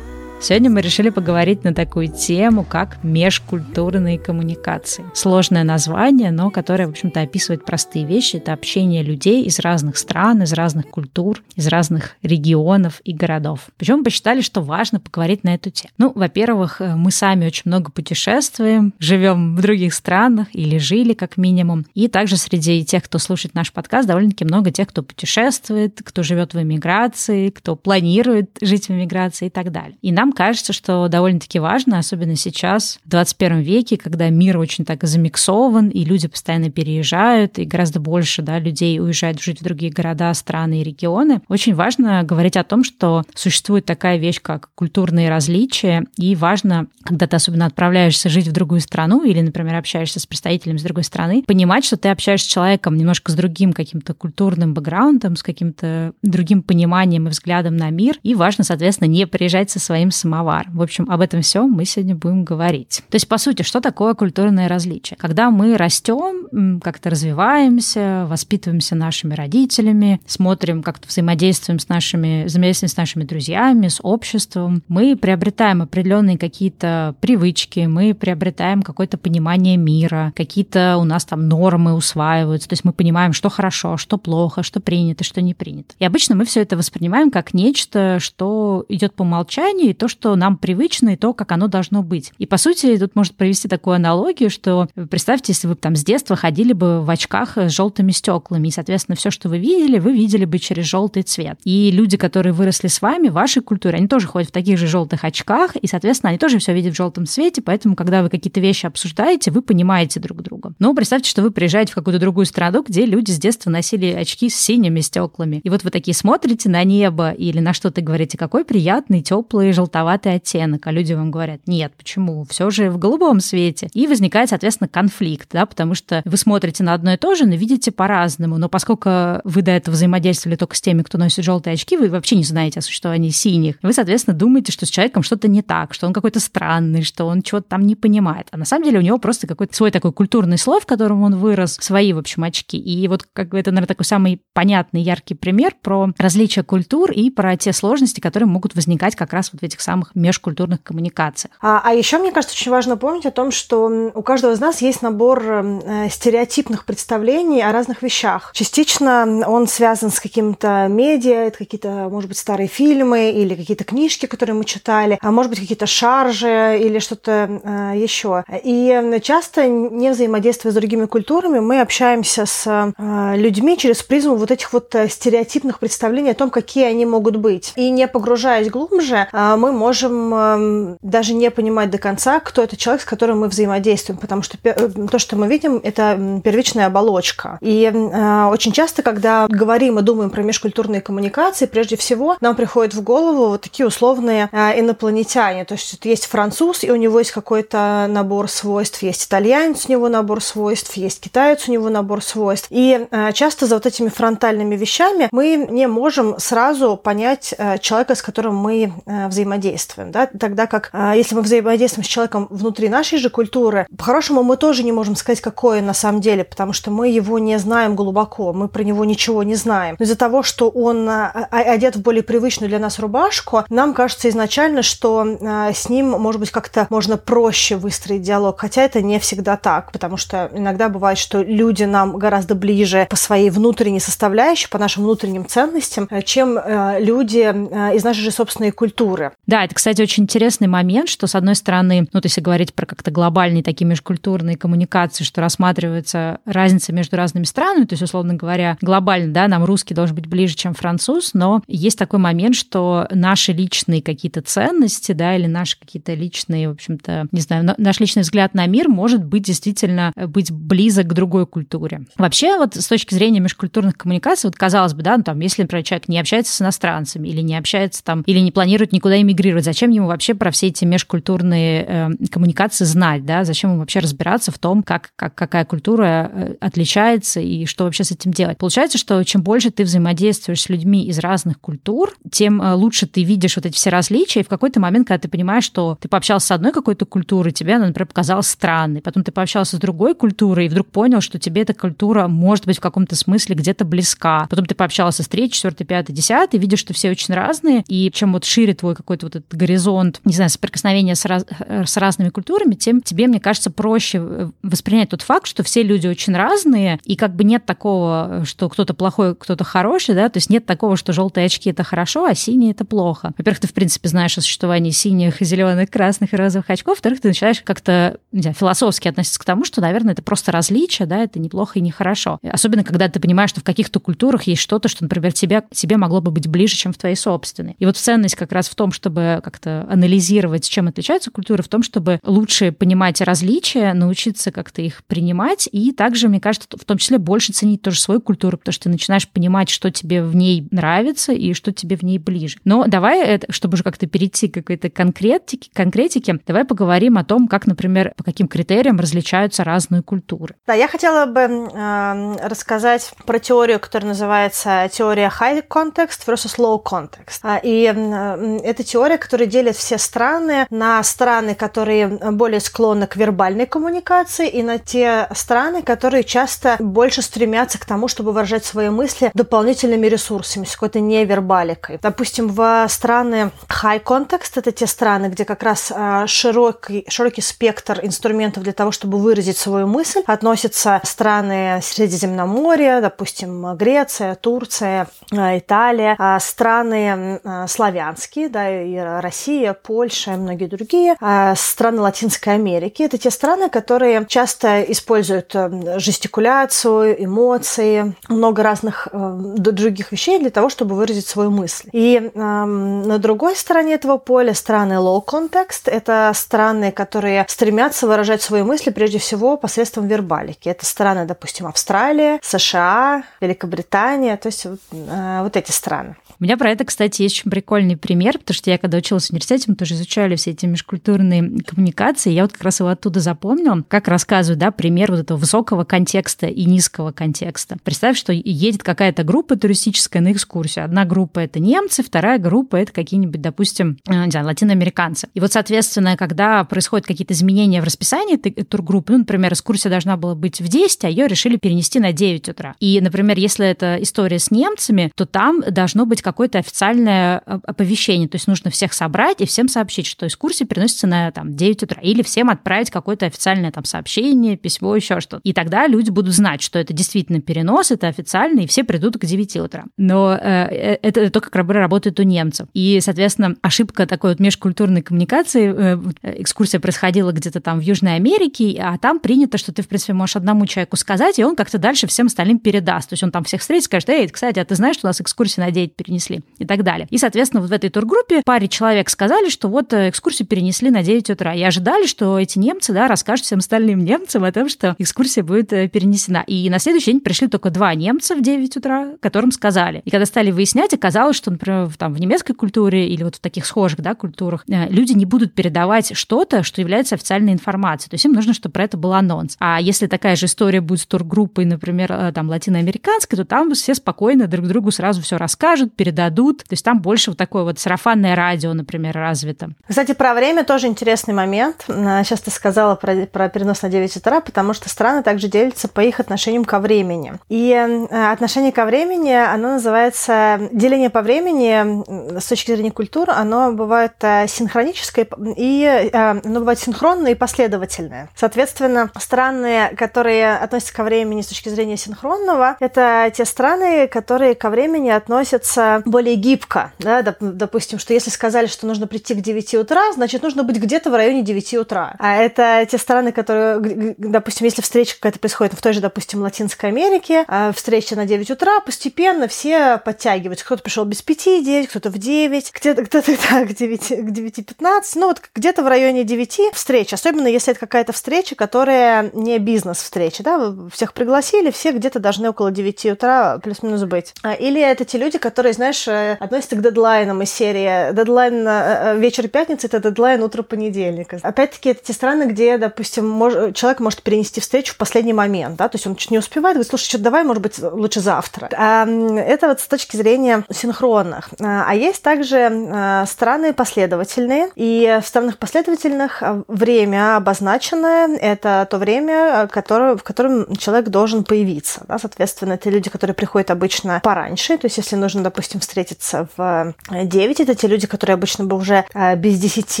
Сегодня 0.48 0.70
мы 0.70 0.80
решили 0.80 1.10
поговорить 1.10 1.62
на 1.64 1.74
такую 1.74 2.08
тему, 2.08 2.64
как 2.64 3.04
межкультурные 3.04 4.18
коммуникации. 4.18 5.04
Сложное 5.12 5.62
название, 5.62 6.30
но 6.30 6.50
которое, 6.50 6.86
в 6.86 6.92
общем-то, 6.92 7.20
описывает 7.20 7.66
простые 7.66 8.06
вещи. 8.06 8.36
Это 8.36 8.54
общение 8.54 9.02
людей 9.02 9.44
из 9.44 9.58
разных 9.58 9.98
стран, 9.98 10.44
из 10.44 10.54
разных 10.54 10.88
культур, 10.88 11.42
из 11.54 11.66
разных 11.66 12.16
регионов 12.22 13.02
и 13.04 13.12
городов. 13.12 13.66
Почему 13.76 13.98
мы 13.98 14.04
посчитали, 14.04 14.40
что 14.40 14.62
важно 14.62 15.00
поговорить 15.00 15.44
на 15.44 15.54
эту 15.54 15.68
тему? 15.68 15.92
Ну, 15.98 16.12
во-первых, 16.14 16.80
э, 16.80 16.96
мы 16.96 17.10
сами 17.10 17.44
очень 17.44 17.64
много 17.66 17.92
путешествуем, 17.92 18.94
живем 18.98 19.54
в 19.54 19.60
других 19.60 19.92
странах 19.92 20.48
или 20.54 20.78
жили 20.78 21.12
как 21.12 21.36
минимум. 21.36 21.84
И 21.92 22.08
также 22.08 22.38
среди 22.38 22.86
тех, 22.86 23.04
кто 23.04 23.18
слушает 23.18 23.54
наш 23.54 23.70
подкаст, 23.70 24.08
довольно-таки 24.08 24.46
много 24.46 24.70
тех, 24.70 24.88
кто 24.88 25.02
путешествует, 25.02 26.00
кто 26.02 26.22
живет 26.22 26.54
в 26.54 26.62
эмиграции, 26.62 27.50
кто 27.50 27.76
планирует 27.76 28.56
жить 28.62 28.88
в 28.88 28.92
эмиграции 28.92 29.48
и 29.48 29.50
так 29.50 29.72
далее. 29.72 29.98
И 30.00 30.10
нам 30.10 30.32
кажется, 30.38 30.72
что 30.72 31.08
довольно-таки 31.08 31.58
важно, 31.58 31.98
особенно 31.98 32.36
сейчас, 32.36 33.00
в 33.04 33.10
21 33.10 33.58
веке, 33.58 33.96
когда 33.96 34.28
мир 34.28 34.56
очень 34.58 34.84
так 34.84 35.02
замиксован, 35.02 35.88
и 35.88 36.04
люди 36.04 36.28
постоянно 36.28 36.70
переезжают, 36.70 37.58
и 37.58 37.64
гораздо 37.64 37.98
больше 37.98 38.42
да, 38.42 38.60
людей 38.60 39.00
уезжают 39.00 39.42
жить 39.42 39.60
в 39.60 39.64
другие 39.64 39.90
города, 39.90 40.32
страны 40.34 40.80
и 40.80 40.84
регионы, 40.84 41.40
очень 41.48 41.74
важно 41.74 42.22
говорить 42.22 42.56
о 42.56 42.62
том, 42.62 42.84
что 42.84 43.24
существует 43.34 43.84
такая 43.84 44.16
вещь, 44.16 44.40
как 44.40 44.70
культурные 44.76 45.28
различия, 45.28 46.04
и 46.16 46.36
важно, 46.36 46.86
когда 47.02 47.26
ты 47.26 47.34
особенно 47.34 47.66
отправляешься 47.66 48.28
жить 48.28 48.46
в 48.46 48.52
другую 48.52 48.80
страну 48.80 49.24
или, 49.24 49.40
например, 49.40 49.74
общаешься 49.74 50.20
с 50.20 50.26
представителем 50.26 50.78
с 50.78 50.84
другой 50.84 51.02
страны, 51.02 51.42
понимать, 51.48 51.84
что 51.84 51.96
ты 51.96 52.10
общаешься 52.10 52.46
с 52.46 52.52
человеком 52.52 52.96
немножко 52.96 53.32
с 53.32 53.34
другим 53.34 53.72
каким-то 53.72 54.14
культурным 54.14 54.72
бэкграундом, 54.72 55.34
с 55.34 55.42
каким-то 55.42 56.12
другим 56.22 56.62
пониманием 56.62 57.26
и 57.26 57.30
взглядом 57.30 57.76
на 57.76 57.90
мир, 57.90 58.20
и 58.22 58.36
важно, 58.36 58.62
соответственно, 58.62 59.08
не 59.08 59.26
приезжать 59.26 59.70
со 59.72 59.80
своим 59.80 60.12
самовар. 60.28 60.66
В 60.72 60.82
общем, 60.82 61.10
об 61.10 61.20
этом 61.20 61.40
все 61.40 61.66
мы 61.66 61.84
сегодня 61.84 62.14
будем 62.14 62.44
говорить. 62.44 63.02
То 63.08 63.16
есть, 63.16 63.28
по 63.28 63.38
сути, 63.38 63.62
что 63.62 63.80
такое 63.80 64.14
культурное 64.14 64.68
различие? 64.68 65.16
Когда 65.18 65.50
мы 65.50 65.76
растем, 65.76 66.80
как-то 66.80 67.10
развиваемся, 67.10 68.26
воспитываемся 68.28 68.94
нашими 68.94 69.34
родителями, 69.34 70.20
смотрим, 70.26 70.82
как-то 70.82 71.08
взаимодействуем 71.08 71.78
с 71.78 71.88
нашими, 71.88 72.44
взаимодействуем 72.44 72.90
с 72.90 72.96
нашими 72.96 73.24
друзьями, 73.24 73.88
с 73.88 74.00
обществом, 74.02 74.82
мы 74.88 75.16
приобретаем 75.16 75.82
определенные 75.82 76.36
какие-то 76.36 77.14
привычки, 77.20 77.80
мы 77.80 78.14
приобретаем 78.14 78.82
какое-то 78.82 79.16
понимание 79.16 79.76
мира, 79.76 80.32
какие-то 80.36 80.98
у 80.98 81.04
нас 81.04 81.24
там 81.24 81.48
нормы 81.48 81.94
усваиваются, 81.94 82.68
то 82.68 82.74
есть 82.74 82.84
мы 82.84 82.92
понимаем, 82.92 83.32
что 83.32 83.48
хорошо, 83.48 83.96
что 83.96 84.18
плохо, 84.18 84.62
что 84.62 84.80
принято, 84.80 85.24
что 85.24 85.40
не 85.40 85.54
принято. 85.54 85.94
И 85.98 86.04
обычно 86.04 86.34
мы 86.34 86.44
все 86.44 86.60
это 86.60 86.76
воспринимаем 86.76 87.30
как 87.30 87.54
нечто, 87.54 88.18
что 88.20 88.84
идет 88.88 89.14
по 89.14 89.22
умолчанию, 89.22 89.90
и 89.90 89.94
то, 89.94 90.08
что 90.08 90.17
нам 90.24 90.56
привычно, 90.56 91.10
и 91.10 91.16
то, 91.16 91.32
как 91.32 91.52
оно 91.52 91.68
должно 91.68 92.02
быть. 92.02 92.32
И, 92.38 92.46
по 92.46 92.56
сути, 92.56 92.96
тут 92.98 93.14
может 93.14 93.34
провести 93.34 93.68
такую 93.68 93.96
аналогию, 93.96 94.50
что 94.50 94.88
представьте, 95.10 95.52
если 95.52 95.68
вы 95.68 95.74
там 95.74 95.96
с 95.96 96.04
детства 96.04 96.36
ходили 96.36 96.72
бы 96.72 97.00
в 97.00 97.10
очках 97.10 97.56
с 97.56 97.70
желтыми 97.70 98.12
стеклами, 98.12 98.68
и, 98.68 98.70
соответственно, 98.70 99.16
все, 99.16 99.30
что 99.30 99.48
вы 99.48 99.58
видели, 99.58 99.98
вы 99.98 100.12
видели 100.12 100.44
бы 100.44 100.58
через 100.58 100.84
желтый 100.86 101.22
цвет. 101.22 101.58
И 101.64 101.90
люди, 101.90 102.16
которые 102.16 102.52
выросли 102.52 102.88
с 102.88 103.00
вами, 103.02 103.28
в 103.28 103.32
вашей 103.32 103.62
культуре, 103.62 103.96
они 103.96 104.08
тоже 104.08 104.26
ходят 104.26 104.50
в 104.50 104.52
таких 104.52 104.78
же 104.78 104.86
желтых 104.86 105.24
очках, 105.24 105.76
и, 105.76 105.86
соответственно, 105.86 106.30
они 106.30 106.38
тоже 106.38 106.58
все 106.58 106.72
видят 106.72 106.94
в 106.94 106.96
желтом 106.96 107.26
цвете, 107.26 107.62
поэтому, 107.62 107.96
когда 107.96 108.22
вы 108.22 108.28
какие-то 108.28 108.60
вещи 108.60 108.86
обсуждаете, 108.86 109.50
вы 109.50 109.62
понимаете 109.62 110.20
друг 110.20 110.42
друга. 110.42 110.72
Но 110.78 110.94
представьте, 110.94 111.30
что 111.30 111.42
вы 111.42 111.50
приезжаете 111.50 111.92
в 111.92 111.94
какую-то 111.94 112.20
другую 112.20 112.46
страну, 112.46 112.84
где 112.86 113.04
люди 113.06 113.30
с 113.30 113.38
детства 113.38 113.70
носили 113.70 114.06
очки 114.06 114.48
с 114.48 114.56
синими 114.56 115.00
стеклами. 115.00 115.60
И 115.64 115.70
вот 115.70 115.84
вы 115.84 115.90
такие 115.90 116.14
смотрите 116.14 116.68
на 116.68 116.82
небо 116.84 117.30
или 117.30 117.60
на 117.60 117.72
что-то 117.72 118.00
говорите, 118.00 118.38
какой 118.38 118.64
приятный, 118.64 119.22
теплый, 119.22 119.72
желтый 119.72 120.00
желтоватый 120.08 120.34
оттенок, 120.34 120.86
а 120.86 120.92
люди 120.92 121.12
вам 121.12 121.30
говорят, 121.30 121.60
нет, 121.66 121.92
почему? 121.96 122.44
Все 122.48 122.70
же 122.70 122.90
в 122.90 122.98
голубом 122.98 123.40
свете. 123.40 123.88
И 123.92 124.06
возникает, 124.06 124.50
соответственно, 124.50 124.88
конфликт, 124.88 125.48
да, 125.52 125.66
потому 125.66 125.94
что 125.94 126.22
вы 126.24 126.36
смотрите 126.36 126.82
на 126.82 126.94
одно 126.94 127.12
и 127.12 127.16
то 127.16 127.34
же, 127.34 127.46
но 127.46 127.54
видите 127.54 127.92
по-разному. 127.92 128.58
Но 128.58 128.68
поскольку 128.68 129.10
вы 129.44 129.62
до 129.62 129.72
этого 129.72 129.94
взаимодействовали 129.94 130.56
только 130.56 130.76
с 130.76 130.80
теми, 130.80 131.02
кто 131.02 131.18
носит 131.18 131.44
желтые 131.44 131.74
очки, 131.74 131.96
вы 131.96 132.08
вообще 132.08 132.36
не 132.36 132.44
знаете 132.44 132.80
о 132.80 132.82
существовании 132.82 133.30
синих. 133.30 133.76
Вы, 133.82 133.92
соответственно, 133.92 134.36
думаете, 134.36 134.72
что 134.72 134.86
с 134.86 134.90
человеком 134.90 135.22
что-то 135.22 135.48
не 135.48 135.62
так, 135.62 135.94
что 135.94 136.06
он 136.06 136.12
какой-то 136.12 136.40
странный, 136.40 137.02
что 137.02 137.26
он 137.26 137.42
чего-то 137.42 137.68
там 137.68 137.86
не 137.86 137.96
понимает. 137.96 138.48
А 138.50 138.56
на 138.56 138.64
самом 138.64 138.84
деле 138.84 138.98
у 138.98 139.02
него 139.02 139.18
просто 139.18 139.46
какой-то 139.46 139.74
свой 139.74 139.90
такой 139.90 140.12
культурный 140.12 140.58
слой, 140.58 140.80
в 140.80 140.86
котором 140.86 141.22
он 141.22 141.36
вырос, 141.36 141.74
свои, 141.80 142.12
в 142.12 142.18
общем, 142.18 142.44
очки. 142.44 142.78
И 142.78 143.06
вот 143.08 143.26
как 143.32 143.50
бы 143.50 143.58
это, 143.58 143.70
наверное, 143.70 143.88
такой 143.88 144.06
самый 144.06 144.40
понятный, 144.54 145.02
яркий 145.02 145.34
пример 145.34 145.74
про 145.82 146.10
различия 146.18 146.62
культур 146.62 147.10
и 147.10 147.30
про 147.30 147.56
те 147.56 147.72
сложности, 147.72 148.20
которые 148.20 148.48
могут 148.48 148.74
возникать 148.74 149.16
как 149.18 149.32
раз 149.32 149.50
вот 149.52 149.60
в 149.60 149.64
этих 149.64 149.80
самых 149.88 150.14
межкультурных 150.14 150.82
коммуникациях. 150.82 151.54
А, 151.62 151.80
а 151.82 151.94
еще, 151.94 152.18
мне 152.18 152.30
кажется, 152.30 152.54
очень 152.54 152.70
важно 152.70 152.98
помнить 152.98 153.24
о 153.24 153.30
том, 153.30 153.50
что 153.50 154.12
у 154.14 154.22
каждого 154.22 154.52
из 154.52 154.60
нас 154.60 154.82
есть 154.82 155.00
набор 155.00 155.42
э, 155.42 156.08
стереотипных 156.10 156.84
представлений 156.84 157.62
о 157.62 157.72
разных 157.72 158.02
вещах. 158.02 158.50
Частично 158.52 159.44
он 159.46 159.66
связан 159.66 160.10
с 160.10 160.20
каким-то 160.20 160.88
медиа, 160.90 161.46
это 161.46 161.56
какие-то, 161.56 162.08
может 162.10 162.28
быть, 162.28 162.36
старые 162.36 162.68
фильмы 162.68 163.30
или 163.30 163.54
какие-то 163.54 163.84
книжки, 163.84 164.26
которые 164.26 164.56
мы 164.56 164.66
читали, 164.66 165.18
а 165.22 165.30
может 165.30 165.50
быть, 165.50 165.60
какие-то 165.60 165.86
шаржи 165.86 166.78
или 166.78 166.98
что-то 166.98 167.32
э, 167.64 167.92
еще. 167.96 168.44
И 168.62 169.20
часто, 169.22 169.68
не 169.68 170.10
взаимодействуя 170.10 170.72
с 170.72 170.74
другими 170.74 171.06
культурами, 171.06 171.60
мы 171.60 171.80
общаемся 171.80 172.44
с 172.44 172.66
э, 172.66 173.36
людьми 173.36 173.78
через 173.78 174.02
призму 174.02 174.34
вот 174.36 174.50
этих 174.50 174.70
вот 174.74 174.94
стереотипных 175.08 175.78
представлений 175.78 176.32
о 176.32 176.34
том, 176.34 176.50
какие 176.50 176.84
они 176.84 177.06
могут 177.06 177.36
быть. 177.36 177.72
И 177.76 177.88
не 177.88 178.06
погружаясь 178.06 178.68
глубже, 178.68 179.28
мы 179.32 179.77
можем 179.78 180.34
э, 180.34 180.96
даже 181.02 181.34
не 181.34 181.50
понимать 181.50 181.90
до 181.90 181.98
конца, 181.98 182.40
кто 182.40 182.62
это 182.62 182.76
человек, 182.76 183.02
с 183.02 183.04
которым 183.04 183.40
мы 183.40 183.48
взаимодействуем, 183.48 184.18
потому 184.18 184.42
что 184.42 184.58
э, 184.62 184.88
то, 185.10 185.18
что 185.18 185.36
мы 185.36 185.46
видим, 185.48 185.80
это 185.82 186.40
первичная 186.44 186.86
оболочка. 186.86 187.58
И 187.60 187.84
э, 187.84 188.44
очень 188.46 188.72
часто, 188.72 189.02
когда 189.02 189.46
говорим 189.48 189.98
и 189.98 190.02
думаем 190.02 190.30
про 190.30 190.42
межкультурные 190.42 191.00
коммуникации, 191.00 191.66
прежде 191.66 191.96
всего 191.96 192.36
нам 192.40 192.56
приходят 192.56 192.94
в 192.94 193.02
голову 193.02 193.48
вот 193.48 193.62
такие 193.62 193.86
условные 193.86 194.48
э, 194.50 194.80
инопланетяне. 194.80 195.64
То 195.64 195.74
есть 195.74 196.04
есть 196.04 196.26
француз, 196.26 196.84
и 196.84 196.90
у 196.90 196.96
него 196.96 197.18
есть 197.20 197.32
какой-то 197.32 198.06
набор 198.08 198.48
свойств, 198.48 199.02
есть 199.02 199.26
итальянец, 199.26 199.86
у 199.86 199.92
него 199.92 200.08
набор 200.08 200.42
свойств, 200.42 200.94
есть 200.94 201.20
китаец, 201.20 201.68
у 201.68 201.72
него 201.72 201.88
набор 201.88 202.22
свойств. 202.22 202.68
И 202.70 203.06
часто 203.32 203.66
за 203.66 203.76
вот 203.76 203.86
этими 203.86 204.08
фронтальными 204.08 204.76
вещами 204.76 205.28
мы 205.30 205.66
не 205.70 205.86
можем 205.86 206.38
сразу 206.38 206.96
понять 206.96 207.54
человека, 207.80 208.14
с 208.14 208.22
которым 208.22 208.56
мы 208.56 208.92
взаимодействуем 209.06 209.67
взаимодействуем, 209.68 210.10
да, 210.10 210.26
тогда 210.26 210.66
как 210.66 210.90
а, 210.92 211.14
если 211.14 211.34
мы 211.34 211.42
взаимодействуем 211.42 212.04
с 212.04 212.08
человеком 212.08 212.48
внутри 212.50 212.88
нашей 212.88 213.18
же 213.18 213.30
культуры, 213.30 213.86
по-хорошему 213.96 214.42
мы 214.42 214.56
тоже 214.56 214.82
не 214.82 214.92
можем 214.92 215.16
сказать, 215.16 215.40
какое 215.40 215.82
на 215.82 215.94
самом 215.94 216.20
деле, 216.20 216.44
потому 216.44 216.72
что 216.72 216.90
мы 216.90 217.08
его 217.08 217.38
не 217.38 217.58
знаем 217.58 217.94
глубоко, 217.94 218.52
мы 218.52 218.68
про 218.68 218.82
него 218.82 219.04
ничего 219.04 219.42
не 219.42 219.54
знаем. 219.54 219.96
Но 219.98 220.04
из-за 220.04 220.16
того, 220.16 220.42
что 220.42 220.68
он 220.68 221.08
а, 221.08 221.48
а, 221.50 221.58
одет 221.58 221.96
в 221.96 222.02
более 222.02 222.22
привычную 222.22 222.68
для 222.68 222.78
нас 222.78 222.98
рубашку, 222.98 223.64
нам 223.68 223.94
кажется 223.94 224.28
изначально, 224.28 224.82
что 224.82 225.24
с 225.72 225.88
ним, 225.88 226.10
может 226.10 226.40
быть, 226.40 226.50
как-то 226.50 226.86
можно 226.90 227.16
проще 227.16 227.76
выстроить 227.76 228.22
диалог, 228.22 228.60
хотя 228.60 228.82
это 228.82 229.02
не 229.02 229.18
всегда 229.18 229.56
так, 229.56 229.92
потому 229.92 230.16
что 230.16 230.50
иногда 230.52 230.88
бывает, 230.88 231.18
что 231.18 231.42
люди 231.42 231.84
нам 231.84 232.16
гораздо 232.16 232.54
ближе 232.54 233.06
по 233.10 233.16
своей 233.16 233.50
внутренней 233.50 234.00
составляющей, 234.00 234.68
по 234.68 234.78
нашим 234.78 235.04
внутренним 235.04 235.46
ценностям, 235.46 236.08
чем 236.24 236.58
люди 236.98 237.94
из 237.94 238.04
нашей 238.04 238.20
же 238.20 238.30
собственной 238.30 238.70
культуры. 238.70 239.32
Да, 239.46 239.57
это, 239.64 239.74
кстати, 239.74 240.02
очень 240.02 240.24
интересный 240.24 240.68
момент, 240.68 241.08
что, 241.08 241.26
с 241.26 241.34
одной 241.34 241.54
стороны, 241.54 242.08
ну, 242.12 242.20
то 242.20 242.26
есть 242.26 242.40
говорить 242.40 242.74
про 242.74 242.86
как-то 242.86 243.10
глобальные 243.10 243.62
такие 243.62 243.86
межкультурные 243.86 244.56
коммуникации, 244.56 245.24
что 245.24 245.40
рассматривается 245.40 246.38
разница 246.44 246.92
между 246.92 247.16
разными 247.16 247.44
странами, 247.44 247.84
то 247.84 247.94
есть, 247.94 248.02
условно 248.02 248.34
говоря, 248.34 248.76
глобально, 248.80 249.32
да, 249.32 249.48
нам 249.48 249.64
русский 249.64 249.94
должен 249.94 250.14
быть 250.14 250.26
ближе, 250.26 250.54
чем 250.54 250.74
француз, 250.74 251.34
но 251.34 251.62
есть 251.66 251.98
такой 251.98 252.18
момент, 252.18 252.54
что 252.54 253.06
наши 253.10 253.52
личные 253.52 254.02
какие-то 254.02 254.42
ценности, 254.42 255.12
да, 255.12 255.36
или 255.36 255.46
наши 255.46 255.78
какие-то 255.78 256.14
личные, 256.14 256.68
в 256.68 256.72
общем-то, 256.72 257.28
не 257.32 257.40
знаю, 257.40 257.74
наш 257.78 258.00
личный 258.00 258.22
взгляд 258.22 258.54
на 258.54 258.66
мир 258.66 258.88
может 258.88 259.24
быть 259.24 259.44
действительно 259.44 260.12
э, 260.16 260.26
быть 260.26 260.50
близок 260.50 261.08
к 261.08 261.12
другой 261.12 261.46
культуре. 261.46 262.02
Вообще, 262.16 262.58
вот 262.58 262.76
с 262.76 262.86
точки 262.86 263.14
зрения 263.14 263.40
межкультурных 263.40 263.96
коммуникаций, 263.96 264.48
вот 264.48 264.56
казалось 264.56 264.94
бы, 264.94 265.02
да, 265.02 265.16
ну, 265.16 265.22
там, 265.22 265.40
если, 265.40 265.62
например, 265.62 265.84
человек 265.84 266.08
не 266.08 266.18
общается 266.18 266.54
с 266.54 266.62
иностранцами 266.62 267.28
или 267.28 267.40
не 267.40 267.56
общается 267.56 268.02
там, 268.04 268.22
или 268.22 268.38
не 268.38 268.52
планирует 268.52 268.92
никуда 268.92 269.20
иммигрировать, 269.20 269.47
культурировать, 269.48 269.64
зачем 269.64 269.90
ему 269.90 270.06
вообще 270.06 270.34
про 270.34 270.50
все 270.50 270.68
эти 270.68 270.84
межкультурные 270.84 271.84
э, 271.86 272.08
коммуникации 272.30 272.84
знать, 272.84 273.24
да, 273.24 273.44
зачем 273.44 273.70
ему 273.70 273.80
вообще 273.80 274.00
разбираться 274.00 274.52
в 274.52 274.58
том, 274.58 274.82
как, 274.82 275.10
как 275.16 275.34
какая 275.34 275.64
культура 275.64 276.30
э, 276.32 276.54
отличается 276.60 277.40
и 277.40 277.66
что 277.66 277.84
вообще 277.84 278.04
с 278.04 278.10
этим 278.10 278.32
делать. 278.32 278.58
Получается, 278.58 278.98
что 278.98 279.22
чем 279.24 279.42
больше 279.42 279.70
ты 279.70 279.84
взаимодействуешь 279.84 280.62
с 280.62 280.68
людьми 280.68 281.06
из 281.06 281.18
разных 281.18 281.60
культур, 281.60 282.14
тем 282.30 282.60
э, 282.60 282.74
лучше 282.74 283.06
ты 283.06 283.22
видишь 283.22 283.56
вот 283.56 283.66
эти 283.66 283.74
все 283.74 283.90
различия, 283.90 284.40
и 284.40 284.44
в 284.44 284.48
какой-то 284.48 284.80
момент, 284.80 285.08
когда 285.08 285.20
ты 285.20 285.28
понимаешь, 285.28 285.64
что 285.64 285.96
ты 286.00 286.08
пообщался 286.08 286.48
с 286.48 286.50
одной 286.50 286.72
какой-то 286.72 287.06
культурой, 287.06 287.52
тебе 287.52 287.76
она, 287.76 287.86
например, 287.86 288.06
показалась 288.06 288.48
странной, 288.48 289.00
потом 289.00 289.24
ты 289.24 289.32
пообщался 289.32 289.76
с 289.76 289.80
другой 289.80 290.14
культурой, 290.14 290.66
и 290.66 290.68
вдруг 290.68 290.88
понял, 290.88 291.20
что 291.20 291.38
тебе 291.38 291.62
эта 291.62 291.74
культура 291.74 292.28
может 292.28 292.66
быть 292.66 292.78
в 292.78 292.80
каком-то 292.80 293.16
смысле 293.16 293.54
где-то 293.54 293.84
близка. 293.84 294.46
Потом 294.50 294.66
ты 294.66 294.74
пообщался 294.74 295.22
с 295.22 295.28
третьей, 295.28 295.54
четвертой, 295.54 295.86
пятой, 295.86 296.12
десятой, 296.12 296.58
видишь, 296.58 296.80
что 296.80 296.92
все 296.92 297.10
очень 297.10 297.34
разные, 297.34 297.84
и 297.88 298.10
чем 298.12 298.32
вот 298.32 298.44
шире 298.44 298.74
твой 298.74 298.94
какой-то 298.94 299.26
вот 299.26 299.36
этот 299.38 299.54
горизонт, 299.54 300.20
не 300.24 300.34
знаю, 300.34 300.50
соприкосновения 300.50 301.14
с, 301.14 301.24
раз, 301.24 301.44
с 301.68 301.96
разными 301.96 302.28
культурами, 302.28 302.74
тем 302.74 303.00
тебе, 303.00 303.26
мне 303.26 303.40
кажется, 303.40 303.70
проще 303.70 304.50
воспринять 304.62 305.10
тот 305.10 305.22
факт, 305.22 305.46
что 305.46 305.62
все 305.62 305.82
люди 305.82 306.06
очень 306.06 306.34
разные, 306.34 306.98
и 307.04 307.16
как 307.16 307.34
бы 307.34 307.44
нет 307.44 307.66
такого, 307.66 308.42
что 308.44 308.68
кто-то 308.68 308.94
плохой, 308.94 309.34
кто-то 309.34 309.64
хороший, 309.64 310.14
да, 310.14 310.28
то 310.28 310.38
есть 310.38 310.50
нет 310.50 310.66
такого, 310.66 310.96
что 310.96 311.12
желтые 311.12 311.46
очки 311.46 311.70
это 311.70 311.84
хорошо, 311.84 312.24
а 312.24 312.34
синие 312.34 312.72
это 312.72 312.84
плохо. 312.84 313.32
Во-первых, 313.36 313.60
ты, 313.60 313.68
в 313.68 313.72
принципе, 313.72 314.08
знаешь 314.08 314.36
о 314.38 314.40
существовании 314.40 314.90
синих, 314.90 315.40
зеленых, 315.40 315.90
красных 315.90 316.32
и 316.32 316.36
розовых 316.36 316.70
очков, 316.70 316.96
во-вторых, 316.96 317.20
ты 317.20 317.28
начинаешь 317.28 317.62
как-то 317.62 318.18
не 318.32 318.42
знаю, 318.42 318.54
философски 318.54 319.08
относиться 319.08 319.40
к 319.40 319.44
тому, 319.44 319.64
что, 319.64 319.80
наверное, 319.80 320.12
это 320.12 320.22
просто 320.22 320.52
различие, 320.52 321.06
да, 321.06 321.18
это 321.18 321.38
неплохо 321.38 321.78
и 321.78 321.82
нехорошо. 321.82 322.38
Особенно, 322.42 322.84
когда 322.84 323.08
ты 323.08 323.20
понимаешь, 323.20 323.50
что 323.50 323.60
в 323.60 323.64
каких-то 323.64 324.00
культурах 324.00 324.44
есть 324.44 324.62
что-то, 324.62 324.88
что, 324.88 325.04
например, 325.04 325.32
тебе, 325.32 325.62
тебе 325.72 325.96
могло 325.96 326.20
бы 326.20 326.30
быть 326.30 326.48
ближе, 326.48 326.76
чем 326.76 326.92
в 326.92 326.98
твоей 326.98 327.16
собственной. 327.16 327.76
И 327.78 327.86
вот 327.86 327.96
ценность 327.96 328.36
как 328.36 328.52
раз 328.52 328.68
в 328.68 328.74
том, 328.74 328.92
чтобы 328.92 329.27
как-то 329.42 329.86
анализировать, 329.88 330.68
чем 330.68 330.88
отличаются 330.88 331.30
культуры, 331.30 331.62
в 331.62 331.68
том, 331.68 331.82
чтобы 331.82 332.20
лучше 332.24 332.72
понимать 332.72 333.20
различия, 333.20 333.92
научиться 333.92 334.50
как-то 334.50 334.82
их 334.82 335.04
принимать, 335.06 335.68
и 335.70 335.92
также, 335.92 336.28
мне 336.28 336.40
кажется, 336.40 336.68
в 336.70 336.84
том 336.84 336.98
числе 336.98 337.18
больше 337.18 337.52
ценить 337.52 337.82
тоже 337.82 338.00
свою 338.00 338.20
культуру, 338.20 338.58
потому 338.58 338.72
что 338.72 338.84
ты 338.84 338.90
начинаешь 338.90 339.28
понимать, 339.28 339.68
что 339.68 339.90
тебе 339.90 340.22
в 340.22 340.34
ней 340.34 340.66
нравится 340.70 341.32
и 341.32 341.52
что 341.54 341.72
тебе 341.72 341.96
в 341.96 342.02
ней 342.02 342.18
ближе. 342.18 342.58
Но 342.64 342.86
давай, 342.86 343.24
это, 343.24 343.52
чтобы 343.52 343.74
уже 343.74 343.84
как-то 343.84 344.06
перейти 344.06 344.48
к 344.48 344.54
какой-то 344.54 344.90
конкретике, 344.90 345.70
конкретике, 345.72 346.38
давай 346.46 346.64
поговорим 346.64 347.18
о 347.18 347.24
том, 347.24 347.48
как, 347.48 347.66
например, 347.66 348.12
по 348.16 348.24
каким 348.24 348.48
критериям 348.48 348.98
различаются 348.98 349.64
разные 349.64 350.02
культуры. 350.02 350.54
Да, 350.66 350.74
я 350.74 350.88
хотела 350.88 351.26
бы 351.26 351.40
э, 351.40 352.36
рассказать 352.46 353.12
про 353.26 353.38
теорию, 353.38 353.80
которая 353.80 354.10
называется 354.10 354.88
теория 354.92 355.30
high 355.40 355.66
context 355.66 356.26
versus 356.26 356.58
low 356.58 356.82
context. 356.82 357.40
А, 357.42 357.58
и 357.62 357.92
э, 357.94 358.58
это 358.64 358.82
теория, 358.82 359.17
которая 359.18 359.48
делит 359.48 359.76
все 359.76 359.98
страны 359.98 360.66
на 360.70 361.02
страны, 361.02 361.54
которые 361.54 362.08
более 362.08 362.60
склонны 362.60 363.06
к 363.06 363.16
вербальной 363.16 363.66
коммуникации, 363.66 364.48
и 364.48 364.62
на 364.62 364.78
те 364.78 365.28
страны, 365.34 365.82
которые 365.82 366.24
часто 366.24 366.76
больше 366.78 367.22
стремятся 367.22 367.78
к 367.78 367.84
тому, 367.84 368.08
чтобы 368.08 368.32
выражать 368.32 368.64
свои 368.64 368.88
мысли 368.88 369.30
дополнительными 369.34 370.06
ресурсами, 370.06 370.64
с 370.64 370.72
какой-то 370.72 371.00
невербаликой. 371.00 371.98
Допустим, 372.02 372.48
в 372.48 372.86
страны 372.88 373.50
high 373.68 374.02
context 374.02 374.52
это 374.56 374.72
те 374.72 374.86
страны, 374.86 375.26
где 375.26 375.44
как 375.44 375.62
раз 375.62 375.92
э, 375.94 376.26
широкий, 376.26 377.04
широкий 377.08 377.42
спектр 377.42 378.00
инструментов 378.02 378.62
для 378.62 378.72
того, 378.72 378.92
чтобы 378.92 379.18
выразить 379.18 379.58
свою 379.58 379.86
мысль, 379.86 380.22
относятся 380.26 381.00
страны 381.04 381.80
Средиземноморья, 381.82 383.00
допустим, 383.00 383.76
Греция, 383.76 384.34
Турция, 384.34 385.08
э, 385.32 385.58
Италия, 385.58 386.16
а 386.18 386.38
страны 386.40 387.40
э, 387.42 387.66
славянские, 387.68 388.48
да, 388.48 388.68
и 388.70 388.97
Россия, 388.98 389.72
Польша 389.72 390.34
и 390.34 390.36
многие 390.36 390.66
другие, 390.66 391.16
а 391.20 391.54
страны 391.54 392.00
Латинской 392.00 392.54
Америки. 392.54 393.02
Это 393.02 393.18
те 393.18 393.30
страны, 393.30 393.68
которые 393.68 394.26
часто 394.28 394.82
используют 394.82 395.54
жестикуляцию, 395.96 397.24
эмоции, 397.24 398.14
много 398.28 398.62
разных 398.62 399.08
других 399.12 400.12
вещей 400.12 400.38
для 400.38 400.50
того, 400.50 400.68
чтобы 400.68 400.94
выразить 400.94 401.26
свою 401.26 401.50
мысль. 401.50 401.88
И 401.92 402.30
на 402.34 403.18
другой 403.18 403.56
стороне 403.56 403.94
этого 403.94 404.18
поля 404.18 404.54
страны 404.54 404.94
low 404.94 405.22
context– 405.24 405.82
это 405.84 406.32
страны, 406.34 406.92
которые 406.92 407.44
стремятся 407.48 408.06
выражать 408.06 408.42
свои 408.42 408.62
мысли 408.62 408.90
прежде 408.90 409.18
всего 409.18 409.56
посредством 409.56 410.06
вербалики. 410.06 410.68
Это 410.68 410.86
страны, 410.86 411.26
допустим, 411.26 411.66
Австралия, 411.66 412.38
США, 412.42 413.24
Великобритания, 413.40 414.36
то 414.36 414.46
есть 414.46 414.64
вот, 414.64 414.78
э, 414.92 415.42
вот 415.42 415.56
эти 415.56 415.70
страны. 415.70 416.16
У 416.40 416.44
меня 416.44 416.56
про 416.56 416.70
это, 416.70 416.84
кстати, 416.84 417.22
есть 417.22 417.40
очень 417.40 417.50
прикольный 417.50 417.96
пример, 417.96 418.38
потому 418.38 418.54
что 418.54 418.70
я, 418.70 418.78
когда 418.78 418.87
училась 418.96 419.26
в 419.26 419.30
университете, 419.30 419.66
мы 419.68 419.74
тоже 419.74 419.94
изучали 419.94 420.36
все 420.36 420.50
эти 420.50 420.66
межкультурные 420.66 421.62
коммуникации, 421.66 422.32
я 422.32 422.42
вот 422.42 422.52
как 422.52 422.62
раз 422.62 422.80
его 422.80 422.88
оттуда 422.88 423.20
запомнила, 423.20 423.84
как 423.86 424.08
рассказывают, 424.08 424.58
да, 424.58 424.70
пример 424.70 425.10
вот 425.10 425.20
этого 425.20 425.38
высокого 425.38 425.84
контекста 425.84 426.46
и 426.46 426.64
низкого 426.64 427.12
контекста. 427.12 427.76
Представь, 427.84 428.16
что 428.16 428.32
едет 428.32 428.82
какая-то 428.82 429.24
группа 429.24 429.56
туристическая 429.56 430.22
на 430.22 430.32
экскурсию. 430.32 430.84
Одна 430.84 431.04
группа— 431.04 431.38
это 431.40 431.60
немцы, 431.60 432.02
вторая 432.02 432.38
группа— 432.38 432.76
это 432.76 432.92
какие-нибудь, 432.92 433.40
допустим, 433.40 433.98
э, 434.08 434.24
не 434.24 434.30
знаю, 434.30 434.46
латиноамериканцы. 434.46 435.28
И 435.34 435.40
вот, 435.40 435.52
соответственно, 435.52 436.16
когда 436.16 436.64
происходят 436.64 437.06
какие-то 437.06 437.34
изменения 437.34 437.80
в 437.80 437.84
расписании 437.84 438.36
тургруппы, 438.36 439.12
ну, 439.12 439.18
например, 439.20 439.52
экскурсия 439.52 439.90
должна 439.90 440.16
была 440.16 440.34
быть 440.34 440.60
в 440.60 440.68
10, 440.68 441.04
а 441.04 441.08
ее 441.08 441.26
решили 441.26 441.56
перенести 441.56 441.98
на 442.00 442.12
9 442.12 442.48
утра. 442.48 442.74
И, 442.80 443.00
например, 443.00 443.38
если 443.38 443.66
это 443.66 443.96
история 444.00 444.38
с 444.38 444.50
немцами, 444.50 445.10
то 445.14 445.26
там 445.26 445.62
должно 445.70 446.06
быть 446.06 446.22
какое-то 446.22 446.58
официальное 446.58 447.38
оповещение. 447.38 448.28
То 448.28 448.36
есть 448.36 448.46
нужно 448.46 448.70
всех 448.78 448.92
собрать 448.92 449.40
и 449.40 449.46
всем 449.46 449.68
сообщить, 449.68 450.06
что 450.06 450.26
экскурсия 450.26 450.66
переносится 450.66 451.06
на 451.06 451.30
там, 451.32 451.54
9 451.54 451.82
утра. 451.82 452.00
Или 452.00 452.22
всем 452.22 452.50
отправить 452.50 452.90
какое-то 452.90 453.26
официальное 453.26 453.70
там, 453.72 453.84
сообщение, 453.84 454.56
письмо, 454.56 454.94
еще 454.94 455.20
что-то. 455.20 455.40
И 455.44 455.52
тогда 455.52 455.86
люди 455.86 456.10
будут 456.10 456.34
знать, 456.34 456.62
что 456.62 456.78
это 456.78 456.92
действительно 456.92 457.40
перенос, 457.40 457.90
это 457.90 458.08
официально, 458.08 458.60
и 458.60 458.66
все 458.66 458.84
придут 458.84 459.18
к 459.18 459.24
9 459.24 459.56
утра. 459.56 459.84
Но 459.96 460.34
э, 460.34 460.68
э 460.70 460.98
это 461.02 461.30
то, 461.30 461.40
как 461.40 461.54
работает 461.54 462.20
у 462.20 462.22
немцев. 462.22 462.68
И, 462.74 463.00
соответственно, 463.00 463.56
ошибка 463.62 464.06
такой 464.06 464.30
вот 464.30 464.40
межкультурной 464.40 465.02
коммуникации. 465.02 465.74
Э, 465.74 465.98
экскурсия 466.40 466.80
происходила 466.80 467.32
где-то 467.32 467.60
там 467.60 467.78
в 467.78 467.82
Южной 467.82 468.16
Америке, 468.16 468.78
а 468.80 468.98
там 468.98 469.20
принято, 469.20 469.58
что 469.58 469.72
ты, 469.72 469.82
в 469.82 469.88
принципе, 469.88 470.12
можешь 470.12 470.36
одному 470.36 470.66
человеку 470.66 470.96
сказать, 470.96 471.38
и 471.38 471.44
он 471.44 471.56
как-то 471.56 471.78
дальше 471.78 472.06
всем 472.06 472.26
остальным 472.26 472.58
передаст. 472.58 473.10
То 473.10 473.14
есть 473.14 473.22
он 473.22 473.30
там 473.30 473.44
всех 473.44 473.60
встретит, 473.60 473.84
скажет, 473.84 474.08
эй, 474.10 474.28
кстати, 474.28 474.58
а 474.58 474.64
ты 474.64 474.74
знаешь, 474.74 474.96
что 474.96 475.06
у 475.06 475.08
нас 475.08 475.20
экскурсия 475.20 475.64
на 475.64 475.70
9 475.70 475.96
перенесена? 475.96 476.18
перенесли 476.18 476.42
и 476.58 476.64
так 476.64 476.82
далее. 476.82 477.06
И, 477.10 477.18
соответственно, 477.18 477.60
вот 477.60 477.70
в 477.70 477.72
этой 477.72 477.90
тургруппе 477.90 478.42
паре 478.44 478.67
человек 478.68 479.08
сказали, 479.10 479.48
что 479.48 479.68
вот 479.68 479.92
э, 479.92 480.08
экскурсию 480.08 480.46
перенесли 480.46 480.90
на 480.90 481.02
9 481.02 481.30
утра. 481.30 481.54
И 481.54 481.62
ожидали, 481.62 482.06
что 482.06 482.38
эти 482.38 482.58
немцы, 482.58 482.92
да, 482.92 483.08
расскажут 483.08 483.46
всем 483.46 483.58
остальным 483.58 484.04
немцам 484.04 484.44
о 484.44 484.52
том, 484.52 484.68
что 484.68 484.94
экскурсия 484.98 485.42
будет 485.42 485.72
э, 485.72 485.88
перенесена. 485.88 486.44
И 486.46 486.68
на 486.70 486.78
следующий 486.78 487.12
день 487.12 487.20
пришли 487.20 487.48
только 487.48 487.70
два 487.70 487.94
немца 487.94 488.34
в 488.34 488.42
9 488.42 488.76
утра, 488.76 489.12
которым 489.20 489.52
сказали. 489.52 490.02
И 490.04 490.10
когда 490.10 490.26
стали 490.26 490.50
выяснять, 490.50 490.94
оказалось, 490.94 491.36
что, 491.36 491.50
например, 491.50 491.90
там, 491.96 492.14
в 492.14 492.20
немецкой 492.20 492.54
культуре 492.54 493.08
или 493.08 493.22
вот 493.22 493.36
в 493.36 493.40
таких 493.40 493.66
схожих 493.66 494.00
да, 494.00 494.14
культурах 494.14 494.64
э, 494.68 494.88
люди 494.88 495.12
не 495.12 495.24
будут 495.24 495.54
передавать 495.54 496.16
что-то, 496.16 496.62
что 496.62 496.80
является 496.80 497.14
официальной 497.14 497.52
информацией. 497.52 498.10
То 498.10 498.14
есть 498.14 498.24
им 498.24 498.32
нужно, 498.32 498.54
чтобы 498.54 498.72
про 498.72 498.84
это 498.84 498.96
был 498.96 499.12
анонс. 499.12 499.56
А 499.58 499.80
если 499.80 500.06
такая 500.06 500.36
же 500.36 500.46
история 500.46 500.80
будет 500.80 501.00
с 501.00 501.06
тургруппой, 501.06 501.64
например, 501.64 502.32
там, 502.32 502.48
латиноамериканской, 502.48 503.36
то 503.36 503.44
там 503.44 503.72
все 503.74 503.94
спокойно 503.94 504.46
друг 504.46 504.66
другу 504.66 504.90
сразу 504.90 505.22
все 505.22 505.36
расскажут, 505.36 505.94
передадут. 505.94 506.58
То 506.58 506.72
есть 506.72 506.84
там 506.84 507.00
больше 507.00 507.30
вот 507.30 507.38
такое 507.38 507.62
вот 507.62 507.78
сарафанное 507.78 508.34
радио, 508.34 508.57
например, 508.66 509.14
развито. 509.16 509.70
Кстати, 509.88 510.12
про 510.12 510.34
время 510.34 510.64
тоже 510.64 510.86
интересный 510.86 511.34
момент. 511.34 511.84
Сейчас 511.86 512.40
ты 512.40 512.50
сказала 512.50 512.94
про, 512.94 513.26
про 513.26 513.48
перенос 513.48 513.82
на 513.82 513.88
9 513.88 514.16
утра, 514.16 514.40
потому 514.40 514.72
что 514.74 514.88
страны 514.88 515.22
также 515.22 515.48
делятся 515.48 515.88
по 515.88 516.00
их 516.00 516.20
отношениям 516.20 516.64
ко 516.64 516.78
времени. 516.78 517.34
И 517.48 517.70
э, 517.70 518.32
отношение 518.32 518.72
ко 518.72 518.84
времени, 518.84 519.32
оно 519.32 519.72
называется 519.72 520.68
деление 520.72 521.10
по 521.10 521.22
времени 521.22 522.38
с 522.38 522.46
точки 522.46 522.72
зрения 522.72 522.90
культуры, 522.90 523.32
оно 523.32 523.72
бывает 523.72 524.12
э, 524.20 524.46
синхроническое 524.48 525.26
и 525.56 525.84
э, 525.84 526.40
оно 526.44 526.60
бывает 526.60 526.78
синхронное 526.78 527.32
и 527.32 527.34
последовательное. 527.34 528.28
Соответственно, 528.34 529.10
страны, 529.18 529.94
которые 529.96 530.56
относятся 530.56 530.94
ко 530.94 531.04
времени 531.04 531.42
с 531.42 531.46
точки 531.46 531.68
зрения 531.68 531.96
синхронного, 531.96 532.76
это 532.80 533.30
те 533.34 533.44
страны, 533.44 534.08
которые 534.08 534.54
ко 534.54 534.70
времени 534.70 535.10
относятся 535.10 536.02
более 536.04 536.36
гибко. 536.36 536.92
Да? 536.98 537.22
Допустим, 537.40 537.98
что 537.98 538.12
если 538.12 538.30
сказали, 538.48 538.66
что 538.66 538.86
нужно 538.86 539.06
прийти 539.06 539.34
к 539.34 539.42
9 539.42 539.74
утра, 539.74 540.10
значит, 540.14 540.42
нужно 540.42 540.62
быть 540.62 540.78
где-то 540.78 541.10
в 541.10 541.14
районе 541.14 541.42
9 541.42 541.74
утра. 541.74 542.14
А 542.18 542.36
это 542.36 542.86
те 542.90 542.96
страны, 542.96 543.30
которые, 543.30 544.14
допустим, 544.16 544.64
если 544.64 544.80
встреча 544.80 545.16
какая-то 545.16 545.38
происходит 545.38 545.74
в 545.74 545.82
той 545.82 545.92
же, 545.92 546.00
допустим, 546.00 546.40
Латинской 546.40 546.88
Америке, 546.88 547.44
а 547.46 547.72
встреча 547.72 548.16
на 548.16 548.24
9 548.24 548.50
утра, 548.50 548.80
постепенно 548.80 549.48
все 549.48 550.00
подтягиваются. 550.02 550.64
Кто-то 550.64 550.82
пришел 550.82 551.04
без 551.04 551.20
5, 551.20 551.62
9, 551.62 551.88
кто-то 551.88 552.08
в 552.08 552.16
9, 552.16 552.72
где-то 552.74 553.04
кто-то 553.04 553.32
да, 553.50 553.66
к 553.66 553.74
9, 553.74 554.00
к 554.00 554.30
9.15. 554.30 555.02
Ну 555.16 555.26
вот 555.26 555.42
где-то 555.54 555.82
в 555.82 555.88
районе 555.88 556.24
9 556.24 556.72
встреч. 556.72 557.12
Особенно 557.12 557.48
если 557.48 557.72
это 557.72 557.80
какая-то 557.80 558.14
встреча, 558.14 558.54
которая 558.54 559.30
не 559.34 559.58
бизнес-встреча. 559.58 560.42
Да? 560.42 560.74
Всех 560.90 561.12
пригласили, 561.12 561.70
все 561.70 561.92
где-то 561.92 562.18
должны 562.18 562.48
около 562.48 562.70
9 562.70 563.06
утра 563.12 563.58
плюс-минус 563.58 564.04
быть. 564.04 564.32
А, 564.42 564.54
или 564.54 564.80
это 564.80 565.04
те 565.04 565.18
люди, 565.18 565.36
которые, 565.36 565.74
знаешь, 565.74 566.08
относится 566.08 566.76
к 566.76 566.82
дедлайнам 566.82 567.42
из 567.42 567.52
серии. 567.52 568.14
Дедлайн 568.14 568.37
дедлайн 568.38 569.20
вечер 569.20 569.48
пятницы, 569.48 569.86
это 569.86 570.00
дедлайн 570.00 570.42
утро 570.42 570.62
понедельника. 570.62 571.38
Опять-таки, 571.42 571.90
это 571.90 572.04
те 572.04 572.12
страны, 572.12 572.44
где, 572.44 572.78
допустим, 572.78 573.28
мож, 573.28 573.52
человек 573.74 574.00
может 574.00 574.22
перенести 574.22 574.60
встречу 574.60 574.94
в 574.94 574.96
последний 574.96 575.32
момент, 575.32 575.76
да, 575.76 575.88
то 575.88 575.96
есть 575.96 576.06
он 576.06 576.16
чуть 576.16 576.30
не 576.30 576.38
успевает, 576.38 576.76
говорит, 576.76 576.88
слушай, 576.88 577.06
что 577.06 577.18
давай, 577.18 577.44
может 577.44 577.62
быть, 577.62 577.78
лучше 577.78 578.20
завтра. 578.20 578.68
А, 578.76 579.06
это 579.06 579.68
вот 579.68 579.80
с 579.80 579.86
точки 579.86 580.16
зрения 580.16 580.64
синхронных. 580.70 581.50
А 581.60 581.94
есть 581.94 582.22
также 582.22 583.24
страны 583.26 583.72
последовательные, 583.72 584.70
и 584.76 585.18
в 585.22 585.26
странах 585.26 585.58
последовательных 585.58 586.42
время 586.68 587.36
обозначенное– 587.36 588.36
это 588.40 588.86
то 588.90 588.98
время, 588.98 589.68
которое, 589.70 590.16
в 590.16 590.22
котором 590.22 590.76
человек 590.76 591.08
должен 591.08 591.44
появиться. 591.44 592.02
Да? 592.06 592.18
Соответственно, 592.18 592.74
это 592.74 592.90
люди, 592.90 593.10
которые 593.10 593.34
приходят 593.34 593.70
обычно 593.70 594.20
пораньше, 594.22 594.78
то 594.78 594.86
есть 594.86 594.98
если 594.98 595.16
нужно, 595.16 595.42
допустим, 595.42 595.80
встретиться 595.80 596.48
в 596.56 596.94
9, 597.10 597.60
это 597.60 597.74
те 597.74 597.86
люди, 597.86 598.06
которые 598.06 598.27
обычно 598.32 598.64
бы 598.64 598.76
уже 598.76 599.04
без 599.36 599.58
10 599.58 600.00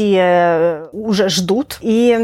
э, 0.00 0.88
уже 0.92 1.28
ждут, 1.28 1.78
и, 1.80 2.16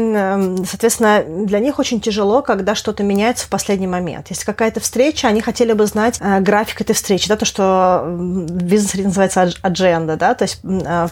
соответственно, 0.65 1.23
для 1.45 1.59
них 1.59 1.79
очень 1.79 2.01
тяжело, 2.01 2.41
когда 2.41 2.75
что-то 2.75 3.03
меняется 3.03 3.45
в 3.45 3.49
последний 3.49 3.87
момент. 3.87 4.27
Если 4.29 4.45
какая-то 4.45 4.79
встреча, 4.79 5.27
они 5.27 5.41
хотели 5.41 5.73
бы 5.73 5.85
знать 5.85 6.17
э, 6.19 6.39
график 6.39 6.81
этой 6.81 6.93
встречи, 6.93 7.27
да, 7.27 7.35
то, 7.35 7.45
что 7.45 8.03
в 8.05 8.63
бизнесе 8.63 9.03
называется 9.03 9.49
адженда, 9.61 10.15
да, 10.17 10.33
то 10.33 10.43
есть 10.43 10.59
э, 10.63 11.07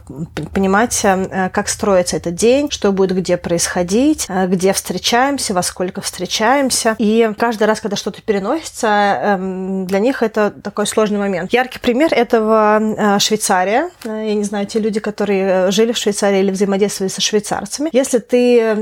понимать, 0.53 0.99
э, 1.03 1.49
как 1.51 1.67
строится 1.67 2.17
этот 2.17 2.35
день, 2.35 2.69
что 2.69 2.91
будет 2.91 3.15
где 3.15 3.37
происходить, 3.37 4.27
где 4.29 4.73
встречаемся, 4.73 5.53
во 5.53 5.63
сколько 5.63 6.01
встречаемся. 6.01 6.95
И 6.97 7.31
каждый 7.37 7.67
раз, 7.67 7.81
когда 7.81 7.95
что-то 7.95 8.21
переносится, 8.21 8.87
эм, 8.87 9.85
для 9.87 9.99
них 9.99 10.23
это 10.23 10.51
такой 10.51 10.87
сложный 10.87 11.19
момент. 11.19 11.53
Яркий 11.53 11.79
пример 11.79 12.13
этого 12.13 13.19
Швейцария. 13.19 13.89
Я 14.03 14.33
не 14.33 14.43
знаю, 14.43 14.65
те 14.73 14.79
люди, 14.79 14.99
которые 14.99 15.69
жили 15.71 15.91
в 15.91 15.97
Швейцарии 15.97 16.39
или 16.39 16.49
взаимодействовали 16.51 17.11
со 17.11 17.21
швейцарцами. 17.21 17.89
Если 17.93 18.17
ты 18.17 18.73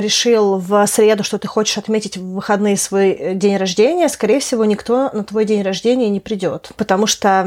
решил 0.00 0.58
в 0.58 0.86
среду, 0.86 1.24
что 1.24 1.38
ты 1.38 1.48
хочешь 1.48 1.78
отметить 1.78 2.18
в 2.18 2.34
выходные 2.34 2.76
свой 2.76 3.10
э, 3.10 3.34
день 3.34 3.56
рождения, 3.56 4.08
скорее 4.08 4.40
всего, 4.40 4.64
никто 4.64 5.10
на 5.12 5.24
твой 5.24 5.44
день 5.44 5.62
рождения 5.62 6.10
не 6.10 6.20
придет, 6.20 6.70
потому 6.76 7.06
что 7.06 7.40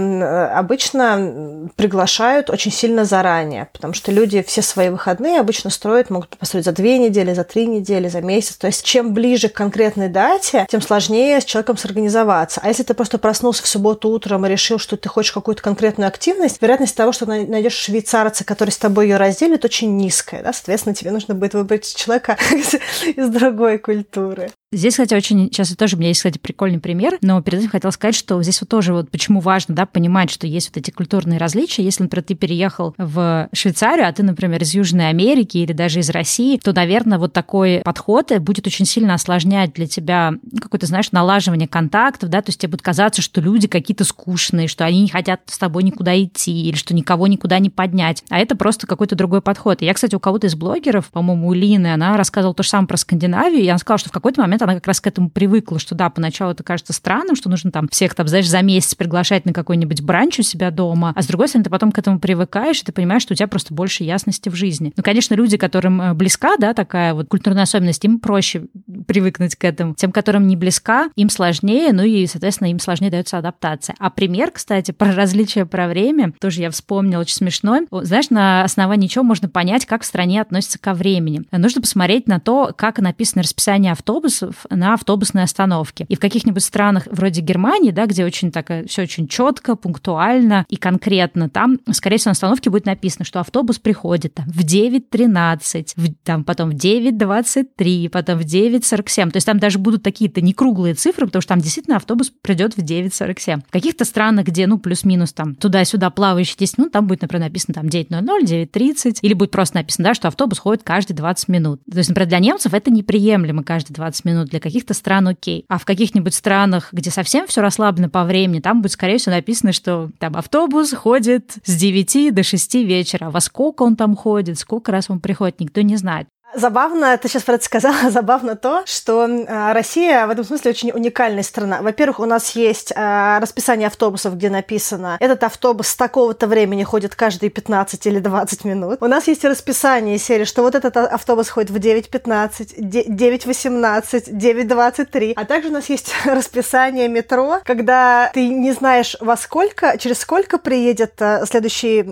обычно 0.56 1.70
приглашают 1.76 2.50
очень 2.50 2.72
сильно 2.72 3.06
заранее, 3.06 3.70
потому 3.72 3.94
что 3.94 4.12
люди 4.12 4.42
все 4.42 4.62
свои 4.62 4.90
выходные 4.90 5.40
обычно 5.40 5.70
строят, 5.70 6.10
могут 6.10 6.36
построить 6.38 6.66
за 6.66 6.72
две 6.72 6.98
недели, 6.98 7.34
за 7.34 7.44
три 7.44 7.68
недели, 7.68 8.08
за 8.08 8.22
месяц. 8.22 8.56
То 8.56 8.68
есть 8.68 8.84
чем 8.84 9.14
ближе 9.14 9.50
к 9.50 9.54
конкретной 9.54 10.10
дате, 10.10 10.66
тем 10.70 10.82
сложнее 10.82 11.40
с 11.40 11.46
человеком 11.46 11.78
сорганизоваться. 11.78 12.62
А 12.64 12.68
если 12.68 12.84
ты 12.84 12.94
просто 12.94 13.18
проснулся 13.18 13.64
в 13.64 13.68
субботу 13.68 14.10
утром 14.10 14.46
и 14.46 14.50
решил, 14.50 14.80
что 14.80 14.98
ты 14.98 15.08
хочешь 15.08 15.32
какую-то 15.32 15.62
конкретную 15.62 16.08
активность, 16.08 16.62
вероятность 16.62 16.96
того, 16.96 17.12
что 17.12 17.26
найдешь 17.26 17.76
швейцарца, 17.92 18.46
который 18.46 18.70
с 18.70 18.78
тобой 18.78 19.10
ее 19.10 19.18
разделит, 19.18 19.66
очень 19.66 19.98
низкая. 19.98 20.42
Да? 20.42 20.54
Соответственно, 20.54 20.96
тебе 20.96 21.12
нужно 21.12 21.36
будет 21.36 21.54
выбрать 21.54 21.94
человека 21.96 22.38
из 22.52 23.30
другой 23.30 23.78
культуры. 23.78 24.52
Здесь, 24.74 24.94
кстати, 24.94 25.14
очень 25.14 25.48
сейчас 25.52 25.76
тоже 25.76 25.98
у 25.98 26.00
меня 26.00 26.08
есть, 26.08 26.22
кстати, 26.22 26.38
прикольный 26.38 26.80
пример, 26.80 27.18
но 27.22 27.42
перед 27.42 27.60
этим 27.60 27.72
хотела 27.72 27.92
сказать, 27.92 28.16
что 28.16 28.42
здесь 28.42 28.62
вот 28.62 28.70
тоже 28.70 28.94
вот 28.94 29.12
почему 29.12 29.42
важно, 29.42 29.76
да, 29.76 29.86
понимать, 29.86 30.32
что 30.32 30.48
есть 30.48 30.70
вот 30.70 30.78
эти 30.78 30.92
культурные 30.92 31.38
различия. 31.38 31.84
Если, 31.84 32.04
например, 32.04 32.24
ты 32.24 32.36
переехал 32.36 32.96
в 32.98 33.50
Швейцарию, 33.52 34.08
а 34.08 34.14
ты, 34.14 34.24
например, 34.24 34.64
из 34.64 34.74
Южной 34.74 35.10
Америки 35.10 35.58
или 35.58 35.74
даже 35.74 36.00
из 36.00 36.10
России, 36.10 36.58
то, 36.58 36.72
наверное, 36.72 37.18
вот 37.18 37.34
такой 37.34 37.82
подход 37.84 38.32
будет 38.40 38.66
очень 38.66 38.86
сильно 38.86 39.14
осложнять 39.14 39.74
для 39.74 39.88
тебя 39.88 40.36
какое-то, 40.62 40.86
знаешь, 40.86 41.12
налаживание 41.12 41.68
контактов, 41.68 42.30
да, 42.30 42.42
то 42.42 42.48
есть 42.48 42.62
тебе 42.62 42.72
будет 42.72 42.82
казаться, 42.82 43.22
что 43.22 43.42
люди 43.42 43.68
какие-то 43.68 44.06
скучные, 44.06 44.70
что 44.70 44.86
они 44.86 45.02
не 45.02 45.10
хотят 45.10 45.42
с 45.48 45.58
тобой 45.58 45.84
никуда 45.84 46.18
идти 46.18 46.64
или 46.64 46.78
что 46.78 46.96
никого 46.96 47.28
никуда 47.28 47.60
не 47.60 47.70
поднять. 47.70 48.24
А 48.30 48.40
это 48.40 48.56
просто 48.56 48.88
какой-то 48.88 49.18
другой 49.18 49.42
подход. 49.42 49.82
Я, 49.82 49.94
кстати, 49.94 50.16
у 50.16 50.22
кого-то 50.22 50.48
из 50.48 50.56
блогеров, 50.56 51.08
по-моему, 51.08 51.50
у 51.50 51.54
Лины, 51.54 51.94
она 51.94 52.16
рассказывала 52.16 52.56
то 52.56 52.64
же 52.64 52.70
самое 52.70 52.88
про 52.88 52.96
Скандинавию, 52.96 53.62
и 53.62 53.68
она 53.68 53.78
сказала, 53.78 54.00
что 54.00 54.08
в 54.08 54.14
какой-то 54.14 54.40
момент 54.40 54.61
она 54.66 54.76
как 54.76 54.88
раз 54.88 55.02
к 55.02 55.08
этому 55.08 55.30
привыкла, 55.30 55.80
что 55.80 55.96
да, 55.96 56.10
поначалу 56.10 56.52
это 56.52 56.64
кажется 56.64 56.94
странным, 56.94 57.36
что 57.36 57.50
нужно 57.50 57.72
там 57.72 57.88
всех 57.90 58.16
там, 58.16 58.28
знаешь, 58.28 58.50
за 58.50 58.62
месяц 58.62 58.96
приглашать 58.96 59.46
на 59.46 59.54
какой-нибудь 59.54 60.02
бранч 60.02 60.40
у 60.40 60.44
себя 60.44 60.72
дома, 60.72 61.14
а 61.16 61.22
с 61.22 61.28
другой 61.28 61.48
стороны, 61.48 61.66
ты 61.66 61.70
потом 61.70 61.92
к 61.92 62.00
этому 62.00 62.20
привыкаешь, 62.20 62.82
и 62.82 62.86
ты 62.86 62.92
понимаешь, 62.92 63.22
что 63.22 63.34
у 63.34 63.36
тебя 63.36 63.48
просто 63.48 63.74
больше 63.74 64.04
ясности 64.04 64.50
в 64.50 64.56
жизни. 64.56 64.94
Ну, 64.96 65.04
конечно, 65.04 65.36
люди, 65.36 65.58
которым 65.58 66.02
э, 66.02 66.14
близка, 66.14 66.58
да, 66.58 66.74
такая 66.74 67.14
вот 67.14 67.28
культурная 67.28 67.64
особенность, 67.64 68.04
им 68.06 68.20
проще 68.20 68.66
привыкнуть 69.08 69.56
к 69.56 69.64
этому. 69.64 69.96
Тем, 69.96 70.12
которым 70.12 70.48
не 70.48 70.56
близка, 70.56 71.10
им 71.16 71.30
сложнее, 71.30 71.94
ну 71.94 72.04
и, 72.04 72.26
соответственно, 72.28 72.70
им 72.70 72.80
сложнее 72.80 73.12
дается 73.12 73.38
адаптация. 73.38 73.96
А 74.00 74.10
пример, 74.10 74.52
кстати, 74.52 74.92
про 75.02 75.14
различия 75.14 75.66
про 75.66 75.88
время, 75.88 76.34
тоже 76.40 76.62
я 76.62 76.70
вспомнила, 76.72 77.22
очень 77.22 77.36
смешной. 77.36 77.88
Знаешь, 77.92 78.30
на 78.30 78.64
основании 78.64 79.08
чего 79.08 79.24
можно 79.24 79.50
понять, 79.50 79.86
как 79.86 80.04
в 80.04 80.06
стране 80.06 80.42
относятся 80.42 80.80
ко 80.80 80.94
времени? 80.94 81.44
Нужно 81.52 81.82
посмотреть 81.82 82.28
на 82.28 82.40
то, 82.40 82.74
как 82.76 83.00
написано 83.00 83.44
расписание 83.44 83.92
автобусов 83.92 84.51
на 84.70 84.94
автобусной 84.94 85.44
остановке. 85.44 86.06
И 86.08 86.16
в 86.16 86.20
каких-нибудь 86.20 86.64
странах 86.64 87.08
вроде 87.12 87.42
Германии, 87.42 87.92
да, 87.92 88.06
где 88.06 88.26
очень 88.26 88.52
так 88.52 88.72
все 88.88 89.04
очень 89.04 89.28
четко, 89.28 89.76
пунктуально 89.76 90.66
и 90.70 90.76
конкретно, 90.76 91.50
там, 91.50 91.80
скорее 91.92 92.18
всего, 92.18 92.30
на 92.30 92.34
остановке 92.34 92.70
будет 92.70 92.86
написано, 92.86 93.26
что 93.26 93.40
автобус 93.40 93.80
приходит 93.80 94.36
там, 94.36 94.46
в 94.48 94.60
9.13, 94.64 95.94
в, 95.96 96.14
там 96.24 96.44
потом 96.44 96.72
в 96.72 96.74
9.23, 96.74 98.10
потом 98.10 98.40
в 98.40 98.44
9.47. 98.44 99.32
То 99.32 99.38
есть 99.38 99.46
там 99.46 99.60
даже 99.60 99.80
будут 99.80 100.04
такие-то 100.04 100.42
не 100.42 100.54
круглые 100.54 100.94
цифры, 100.94 101.26
потому 101.26 101.42
что 101.42 101.50
там 101.50 101.62
действительно 101.62 101.98
автобус 101.98 102.32
придет 102.42 102.76
в 102.76 102.80
9.47. 102.80 103.62
В 103.68 103.72
каких-то 103.72 104.06
странах, 104.06 104.46
где, 104.46 104.68
ну, 104.68 104.80
плюс-минус 104.80 105.34
там 105.34 105.56
туда-сюда 105.56 106.10
плавающие 106.10 106.58
10 106.58 106.78
минут, 106.78 106.92
там 106.92 107.08
будет, 107.08 107.22
например, 107.22 107.48
написано 107.48 107.74
там 107.74 107.88
9.00, 107.88 108.68
9.30, 108.72 109.20
или 109.22 109.34
будет 109.34 109.52
просто 109.52 109.78
написано, 109.78 110.10
да, 110.10 110.14
что 110.14 110.28
автобус 110.28 110.60
ходит 110.60 110.84
каждые 110.84 111.16
20 111.16 111.48
минут. 111.48 111.82
То 111.90 111.98
есть, 111.98 112.10
например, 112.10 112.30
для 112.30 112.40
немцев 112.40 112.74
это 112.74 112.92
неприемлемо 112.92 113.64
каждые 113.64 113.96
20 113.96 114.26
минут, 114.26 114.41
для 114.46 114.60
каких-то 114.60 114.94
стран 114.94 115.30
окей. 115.30 115.66
А 115.68 115.78
в 115.78 115.86
каких-нибудь 115.86 116.34
странах, 116.34 116.90
где 116.92 117.12
совсем 117.12 117.48
все 117.48 117.62
расслаблено 117.62 118.10
по 118.10 118.24
времени, 118.24 118.60
там 118.60 118.82
будет, 118.82 118.92
скорее 118.92 119.18
всего, 119.18 119.36
написано, 119.36 119.74
что 119.74 120.10
там 120.20 120.36
автобус 120.36 120.94
ходит 120.94 121.56
с 121.64 121.76
9 121.76 122.34
до 122.34 122.44
6 122.44 122.76
вечера. 122.76 123.30
Во 123.30 123.40
сколько 123.40 123.84
он 123.84 123.96
там 123.96 124.16
ходит, 124.16 124.60
сколько 124.60 124.92
раз 124.92 125.10
он 125.10 125.20
приходит, 125.20 125.60
никто 125.60 125.82
не 125.82 125.98
знает. 125.98 126.28
Забавно, 126.54 127.18
ты 127.18 127.28
сейчас 127.28 127.44
про 127.44 127.56
это 127.56 127.64
сказала, 127.64 127.96
забавно 128.10 128.56
то, 128.56 128.84
что 128.86 129.28
а, 129.48 129.74
Россия 129.74 130.26
в 130.28 130.30
этом 130.30 130.44
смысле 130.44 130.72
очень 130.72 130.92
уникальная 130.92 131.44
страна. 131.44 131.82
Во-первых, 131.82 132.20
у 132.20 132.26
нас 132.26 132.56
есть 132.56 132.92
а, 132.96 133.40
расписание 133.40 133.88
автобусов, 133.88 134.36
где 134.36 134.50
написано, 134.50 135.18
этот 135.20 135.44
автобус 135.44 135.88
с 135.88 135.96
такого-то 135.96 136.48
времени 136.48 136.84
ходит 136.84 137.16
каждые 137.16 137.50
15 137.50 138.06
или 138.08 138.20
20 138.20 138.66
минут. 138.66 138.98
У 139.02 139.08
нас 139.08 139.28
есть 139.28 139.46
расписание 139.46 140.18
серии, 140.18 140.46
что 140.46 140.62
вот 140.62 140.76
этот 140.76 140.98
автобус 140.98 141.50
ходит 141.50 141.72
в 141.72 141.78
9.15, 141.78 142.80
9.18, 142.80 144.30
9.23. 144.30 145.34
А 145.36 145.46
также 145.46 145.70
у 145.70 145.72
нас 145.72 145.90
есть 145.90 146.14
расписание 146.26 147.08
метро, 147.08 147.60
когда 147.64 148.30
ты 148.34 148.48
не 148.48 148.72
знаешь, 148.72 149.16
во 149.20 149.38
сколько, 149.38 149.98
через 149.98 150.20
сколько 150.20 150.58
приедет 150.58 151.22
а, 151.22 151.46
следующий 151.46 152.04